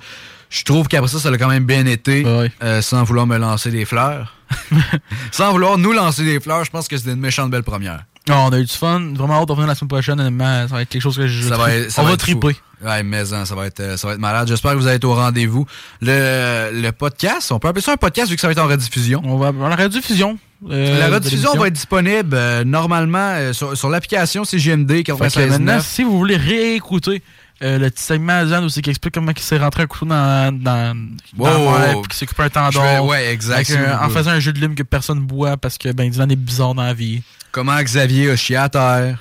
Je 0.51 0.65
trouve 0.65 0.89
qu'après 0.89 1.09
ça, 1.09 1.19
ça 1.19 1.29
a 1.31 1.39
quand 1.39 1.49
même 1.49 1.65
bien 1.65 1.87
été, 1.87 2.25
euh, 2.27 2.83
sans 2.83 3.05
vouloir 3.05 3.27
me 3.27 3.39
lancer 3.39 3.71
des 3.71 3.85
fleurs. 3.85 4.37
sans 5.31 5.53
vouloir 5.53 5.79
nous 5.79 5.93
lancer 5.93 6.25
des 6.25 6.41
fleurs, 6.41 6.65
je 6.65 6.71
pense 6.71 6.89
que 6.89 6.99
c'était 6.99 7.13
une 7.13 7.21
méchante 7.21 7.51
belle 7.51 7.63
première. 7.63 8.05
Non, 8.29 8.47
on 8.47 8.53
a 8.53 8.59
eu 8.59 8.65
du 8.65 8.73
fun. 8.73 9.01
Vraiment 9.15 9.35
hâte 9.41 9.47
de 9.49 9.53
revenir 9.53 9.69
la 9.69 9.75
semaine 9.75 9.89
prochaine. 9.89 10.21
Honnêtement, 10.21 10.69
ça 10.69 10.75
va 10.75 10.83
être 10.83 10.89
quelque 10.89 11.03
chose 11.03 11.17
que 11.17 11.27
je. 11.27 11.49
Ça 11.49 11.57
va 11.57 11.75
être, 11.75 11.91
ça 11.91 12.03
on 12.03 12.07
va 12.07 12.13
être 12.13 12.21
fou. 12.25 12.39
triper. 12.39 12.57
Ouais, 12.85 13.03
mais 13.03 13.33
hein, 13.33 13.45
ça 13.45 13.55
va 13.55 13.67
être, 13.67 13.81
euh, 13.81 13.97
ça 13.97 14.09
va 14.09 14.15
être 14.15 14.21
malade. 14.21 14.49
J'espère 14.49 14.73
que 14.73 14.77
vous 14.77 14.87
allez 14.87 14.97
être 14.97 15.05
au 15.05 15.15
rendez-vous. 15.15 15.67
Le, 16.01 16.71
le 16.73 16.91
podcast, 16.93 17.53
on 17.53 17.59
peut 17.59 17.69
appeler 17.69 17.83
ça 17.83 17.93
un 17.93 17.97
podcast 17.97 18.29
vu 18.29 18.35
que 18.37 18.41
ça 18.41 18.49
va 18.49 18.53
être 18.53 18.59
en 18.63 18.67
rediffusion. 18.67 19.23
On 19.25 19.37
va 19.39 19.53
la 19.69 19.77
rediffusion. 19.77 20.39
euh, 20.71 20.99
la 20.99 21.09
rediffusion 21.15 21.55
va 21.55 21.69
être 21.69 21.75
disponible 21.75 22.35
euh, 22.35 22.65
normalement 22.65 23.19
euh, 23.37 23.53
sur, 23.53 23.77
sur 23.77 23.89
l'application 23.89 24.45
CGMD 24.45 24.91
Fait 24.97 25.03
que 25.05 25.13
maintenant, 25.13 25.79
96.9. 25.79 25.83
si 25.83 26.03
vous 26.05 26.19
voulez 26.19 26.37
réécouter 26.37 27.23
euh, 27.63 27.79
le 27.79 27.91
petit 27.91 28.03
segment 28.03 28.45
Zan 28.47 28.65
aussi 28.65 28.83
qui 28.83 28.91
explique 28.91 29.15
comment 29.15 29.31
il 29.37 29.41
s'est 29.43 29.59
rentré 29.59 29.85
un 29.85 29.87
couteau 29.87 30.07
dans, 30.07 30.53
dans, 30.53 30.97
Wow, 31.39 31.47
dans 31.49 31.59
wow, 31.73 31.79
l'air, 31.79 31.95
wow. 31.97 32.03
puis 32.03 32.09
qu'il 32.09 32.19
s'est 32.19 32.27
coupé 32.27 32.43
un 32.43 32.49
tendon. 32.51 33.07
Ouais, 33.09 33.33
exact, 33.33 33.71
un- 33.71 34.05
en 34.05 34.09
faisant 34.11 34.31
un 34.33 34.41
jeu 34.41 34.53
de 34.53 34.59
lime 34.61 34.75
que 34.75 34.83
personne 34.83 35.21
boit 35.21 35.57
parce 35.57 35.79
que 35.79 35.93
ben 35.93 36.11
Dylan 36.11 36.31
est 36.33 36.37
bizarre 36.37 36.75
dans 36.75 36.83
la 36.83 36.95
vie. 36.95 37.23
Comment 37.53 37.81
Xavier 37.83 38.31
a 38.31 38.37
chié 38.37 38.57
à 38.57 38.69
terre? 38.69 39.19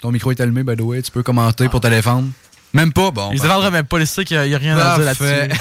Ton 0.00 0.12
micro 0.12 0.30
est 0.30 0.40
allumé, 0.40 0.62
by 0.62 0.76
the 0.76 0.80
way. 0.80 1.02
Tu 1.02 1.10
peux 1.10 1.22
commenter 1.22 1.68
pour 1.68 1.80
te 1.80 1.88
défendre. 1.88 2.28
Même 2.72 2.92
pas, 2.92 3.10
bon. 3.10 3.30
Il 3.32 3.38
se 3.38 3.42
parfait. 3.42 3.48
défendrait 3.48 3.70
même 3.72 3.86
pas, 3.86 4.06
sait 4.06 4.24
qu'il 4.24 4.40
n'y 4.40 4.54
a, 4.54 4.58
rien 4.58 4.78
à 4.78 4.96
dire 4.96 5.04
là-dessus. 5.04 5.56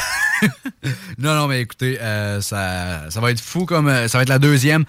non, 1.18 1.34
non, 1.36 1.48
mais 1.48 1.62
écoutez, 1.62 2.00
euh, 2.00 2.40
ça, 2.42 3.10
ça 3.10 3.20
va 3.20 3.32
être 3.32 3.42
fou 3.42 3.66
comme. 3.66 3.88
euh, 3.88 4.08
ça 4.08 4.20
va 4.20 4.22
être 4.22 4.30
la 4.30 4.40
deuxième. 4.40 4.86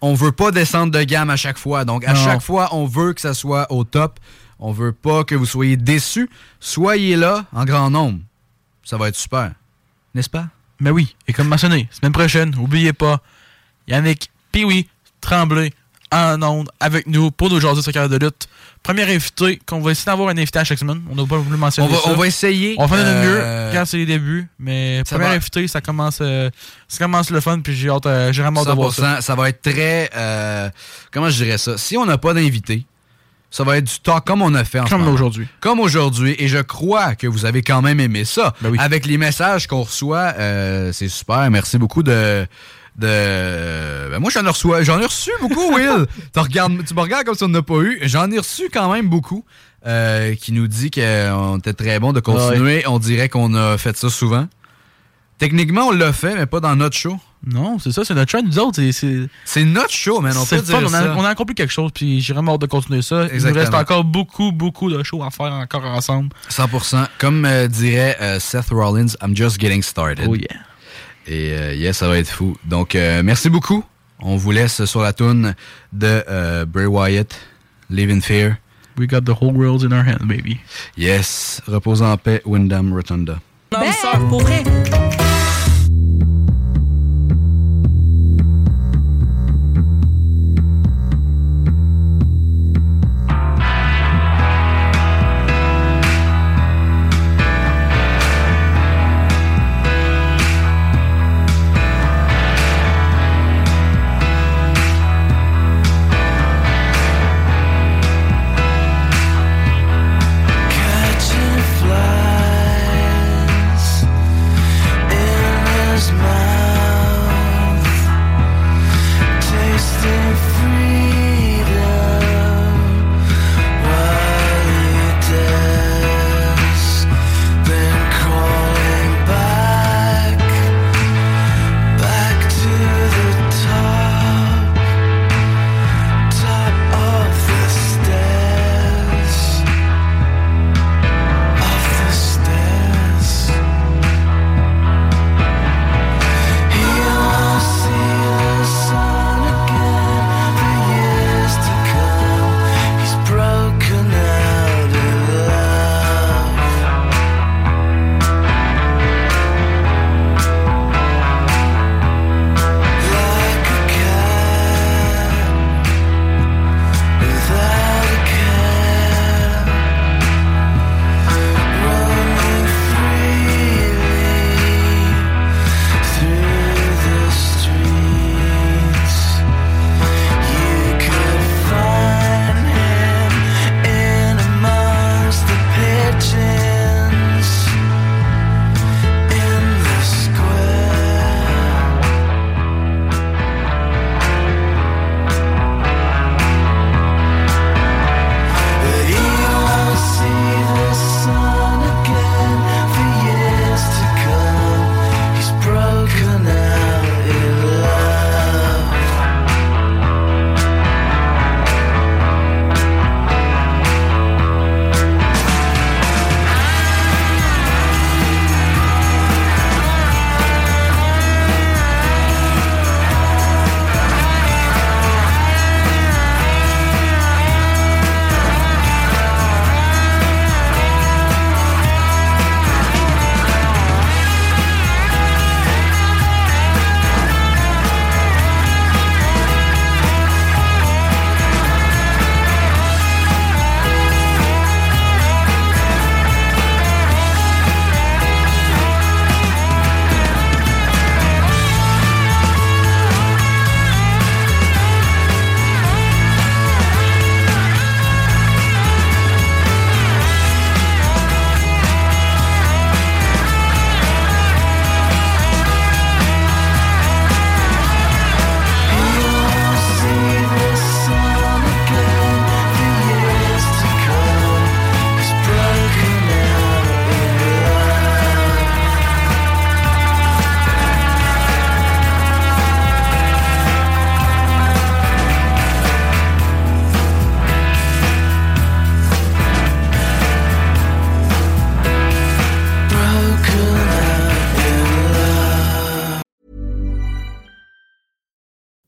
On 0.00 0.14
veut 0.14 0.32
pas 0.32 0.50
descendre 0.50 0.92
de 0.92 1.02
gamme 1.02 1.28
à 1.28 1.36
chaque 1.36 1.58
fois. 1.58 1.84
Donc, 1.84 2.04
à 2.06 2.14
Non. 2.14 2.24
chaque 2.24 2.40
fois, 2.40 2.70
on 2.74 2.86
veut 2.86 3.12
que 3.12 3.20
ça 3.20 3.34
soit 3.34 3.70
au 3.70 3.84
top. 3.84 4.18
On 4.58 4.72
veut 4.72 4.92
pas 4.92 5.24
que 5.24 5.34
vous 5.34 5.46
soyez 5.46 5.76
déçus. 5.76 6.30
Soyez 6.58 7.16
là 7.16 7.44
en 7.52 7.64
grand 7.64 7.90
nombre. 7.90 8.20
Ça 8.84 8.96
va 8.96 9.08
être 9.08 9.16
super. 9.16 9.52
N'est-ce 10.14 10.30
pas? 10.30 10.46
Mais 10.80 10.90
oui, 10.90 11.14
et 11.26 11.32
comme 11.32 11.48
mentionné, 11.48 11.88
semaine 11.90 12.12
prochaine, 12.12 12.50
n'oubliez 12.52 12.92
pas, 12.92 13.20
Yannick, 13.88 14.30
Pee-Wee, 14.52 14.88
Tremblay, 15.20 15.72
en 16.12 16.40
ondes 16.42 16.68
avec 16.80 17.06
nous 17.06 17.30
pour 17.30 17.58
jaser 17.60 17.82
sur 17.82 17.92
carrière 17.92 18.08
de 18.18 18.24
lutte. 18.24 18.48
Premier 18.82 19.02
invité, 19.12 19.60
qu'on 19.66 19.80
va 19.80 19.90
essayer 19.90 20.06
d'avoir 20.06 20.28
un 20.28 20.38
invité 20.38 20.58
à 20.60 20.64
chaque 20.64 20.78
semaine. 20.78 21.02
On 21.10 21.14
n'a 21.16 21.26
pas 21.26 21.36
voulu 21.36 21.56
mentionner 21.56 21.88
On 21.88 21.92
va- 21.92 22.00
ça. 22.00 22.10
on 22.10 22.14
va 22.16 22.26
essayer, 22.26 22.76
On 22.78 22.86
va 22.86 22.96
faire 22.96 23.04
de 23.04 23.10
notre 23.10 23.26
euh, 23.26 23.70
mieux 23.72 23.76
quand 23.76 23.84
c'est 23.84 23.96
les 23.98 24.06
débuts, 24.06 24.48
mais 24.58 25.02
ça 25.04 25.16
premier 25.16 25.28
va- 25.30 25.34
invité, 25.36 25.66
ça 25.68 25.80
commence, 25.80 26.18
euh, 26.20 26.48
ça 26.86 26.98
commence 27.04 27.30
le 27.30 27.40
fun, 27.40 27.60
puis 27.60 27.74
j'ai 27.74 27.88
hâte, 27.90 28.06
euh, 28.06 28.32
j'ai 28.32 28.42
vraiment 28.42 28.60
hâte 28.62 28.68
de 28.68 28.72
voir 28.72 28.92
ça. 28.92 29.16
100%, 29.18 29.20
ça 29.20 29.34
va 29.34 29.48
être 29.48 29.60
très. 29.62 30.08
euh, 30.16 30.70
comment 31.12 31.28
je 31.28 31.42
dirais 31.44 31.58
ça? 31.58 31.76
Si 31.76 31.96
on 31.96 32.06
n'a 32.06 32.18
pas 32.18 32.32
d'invité, 32.34 32.86
ça 33.50 33.64
va 33.64 33.78
être 33.78 33.84
du 33.84 33.98
talk 34.00 34.24
comme 34.26 34.42
on 34.42 34.54
a 34.54 34.62
fait 34.64 34.78
en 34.78 34.84
Comme 34.84 35.08
aujourd'hui. 35.08 35.48
Comme 35.60 35.80
aujourd'hui. 35.80 36.36
Et 36.38 36.48
je 36.48 36.58
crois 36.58 37.14
que 37.14 37.26
vous 37.26 37.46
avez 37.46 37.62
quand 37.62 37.80
même 37.82 37.98
aimé 37.98 38.24
ça. 38.24 38.54
Ben 38.60 38.72
Avec 38.78 39.06
les 39.06 39.16
messages 39.18 39.66
qu'on 39.66 39.82
reçoit, 39.82 40.34
euh, 40.38 40.92
c'est 40.92 41.08
super. 41.08 41.50
Merci 41.50 41.78
beaucoup 41.78 42.02
de. 42.02 42.46
De 42.98 44.10
ben 44.10 44.18
moi, 44.18 44.30
j'en 44.30 44.44
ai 44.44 44.48
reçu, 44.48 44.68
j'en 44.82 45.00
ai 45.00 45.04
reçu 45.06 45.30
beaucoup, 45.40 45.72
Will. 45.74 46.06
tu, 46.32 46.40
regardes, 46.40 46.84
tu 46.84 46.94
me 46.94 47.00
regardes 47.00 47.24
comme 47.24 47.34
si 47.34 47.44
on 47.44 47.48
n'en 47.48 47.58
a 47.60 47.62
pas 47.62 47.78
eu. 47.80 47.98
J'en 48.02 48.30
ai 48.30 48.38
reçu 48.38 48.68
quand 48.72 48.92
même 48.92 49.08
beaucoup. 49.08 49.44
euh, 49.86 50.34
qui 50.34 50.50
nous 50.52 50.66
dit 50.66 50.90
qu'on 50.90 51.58
était 51.58 51.72
très 51.72 52.00
bon 52.00 52.12
de 52.12 52.20
continuer. 52.20 52.82
On 52.88 52.98
dirait 52.98 53.28
qu'on 53.28 53.54
a 53.54 53.78
fait 53.78 53.96
ça 53.96 54.10
souvent. 54.10 54.48
Techniquement, 55.38 55.82
on 55.86 55.90
l'a 55.92 56.12
fait, 56.12 56.34
mais 56.34 56.46
pas 56.46 56.58
dans 56.58 56.74
notre 56.74 56.96
show. 56.96 57.16
Non, 57.46 57.78
c'est 57.78 57.92
ça, 57.92 58.04
c'est 58.04 58.12
notre 58.14 58.32
show, 58.32 58.42
nous 58.42 58.58
autres. 58.58 58.80
c'est- 59.44 59.64
notre 59.64 59.92
show, 59.92 60.20
man. 60.20 60.36
On 60.36 60.44
peut 60.44 60.60
dire 60.60 60.80
on 60.82 60.86
a, 60.86 60.88
ça. 60.88 61.14
on 61.16 61.24
a 61.24 61.28
accompli 61.28 61.54
quelque 61.54 61.72
chose, 61.72 61.92
puis 61.94 62.20
j'ai 62.20 62.32
vraiment 62.32 62.54
hâte 62.54 62.62
de 62.62 62.66
continuer 62.66 63.02
ça. 63.02 63.28
Il 63.32 63.40
nous 63.40 63.54
reste 63.54 63.72
encore 63.72 64.02
beaucoup, 64.02 64.50
beaucoup 64.50 64.90
de 64.90 65.00
shows 65.04 65.22
à 65.22 65.30
faire 65.30 65.52
encore 65.52 65.84
ensemble. 65.84 66.30
100%. 66.50 67.06
Comme 67.18 67.44
euh, 67.44 67.68
dirait 67.68 68.16
euh, 68.20 68.40
Seth 68.40 68.70
Rollins, 68.72 69.06
I'm 69.22 69.36
just 69.36 69.60
getting 69.60 69.80
started. 69.82 70.26
Oh 70.28 70.34
yeah. 70.34 70.48
Et 71.28 71.52
euh, 71.52 71.74
yes, 71.74 71.98
ça 71.98 72.08
va 72.08 72.18
être 72.18 72.30
fou. 72.30 72.56
Donc, 72.64 72.94
euh, 72.94 73.22
merci 73.22 73.50
beaucoup. 73.50 73.84
On 74.20 74.36
vous 74.36 74.50
laisse 74.50 74.84
sur 74.86 75.02
la 75.02 75.12
toune 75.12 75.54
de 75.92 76.24
euh, 76.28 76.64
Bray 76.64 76.86
Wyatt, 76.86 77.38
Live 77.90 78.10
in 78.10 78.20
Fear. 78.20 78.56
We 78.96 79.06
got 79.06 79.20
the 79.20 79.34
whole 79.40 79.52
world 79.52 79.84
in 79.84 79.92
our 79.92 80.02
hands, 80.04 80.26
baby. 80.26 80.58
Yes. 80.96 81.60
Repose 81.68 82.02
en 82.02 82.16
paix, 82.16 82.40
Wyndham 82.44 82.92
Rotunda. 82.92 83.38
Non, 83.72 83.92
ça, 83.92 84.18
pour 84.28 84.40
vrai. 84.40 84.64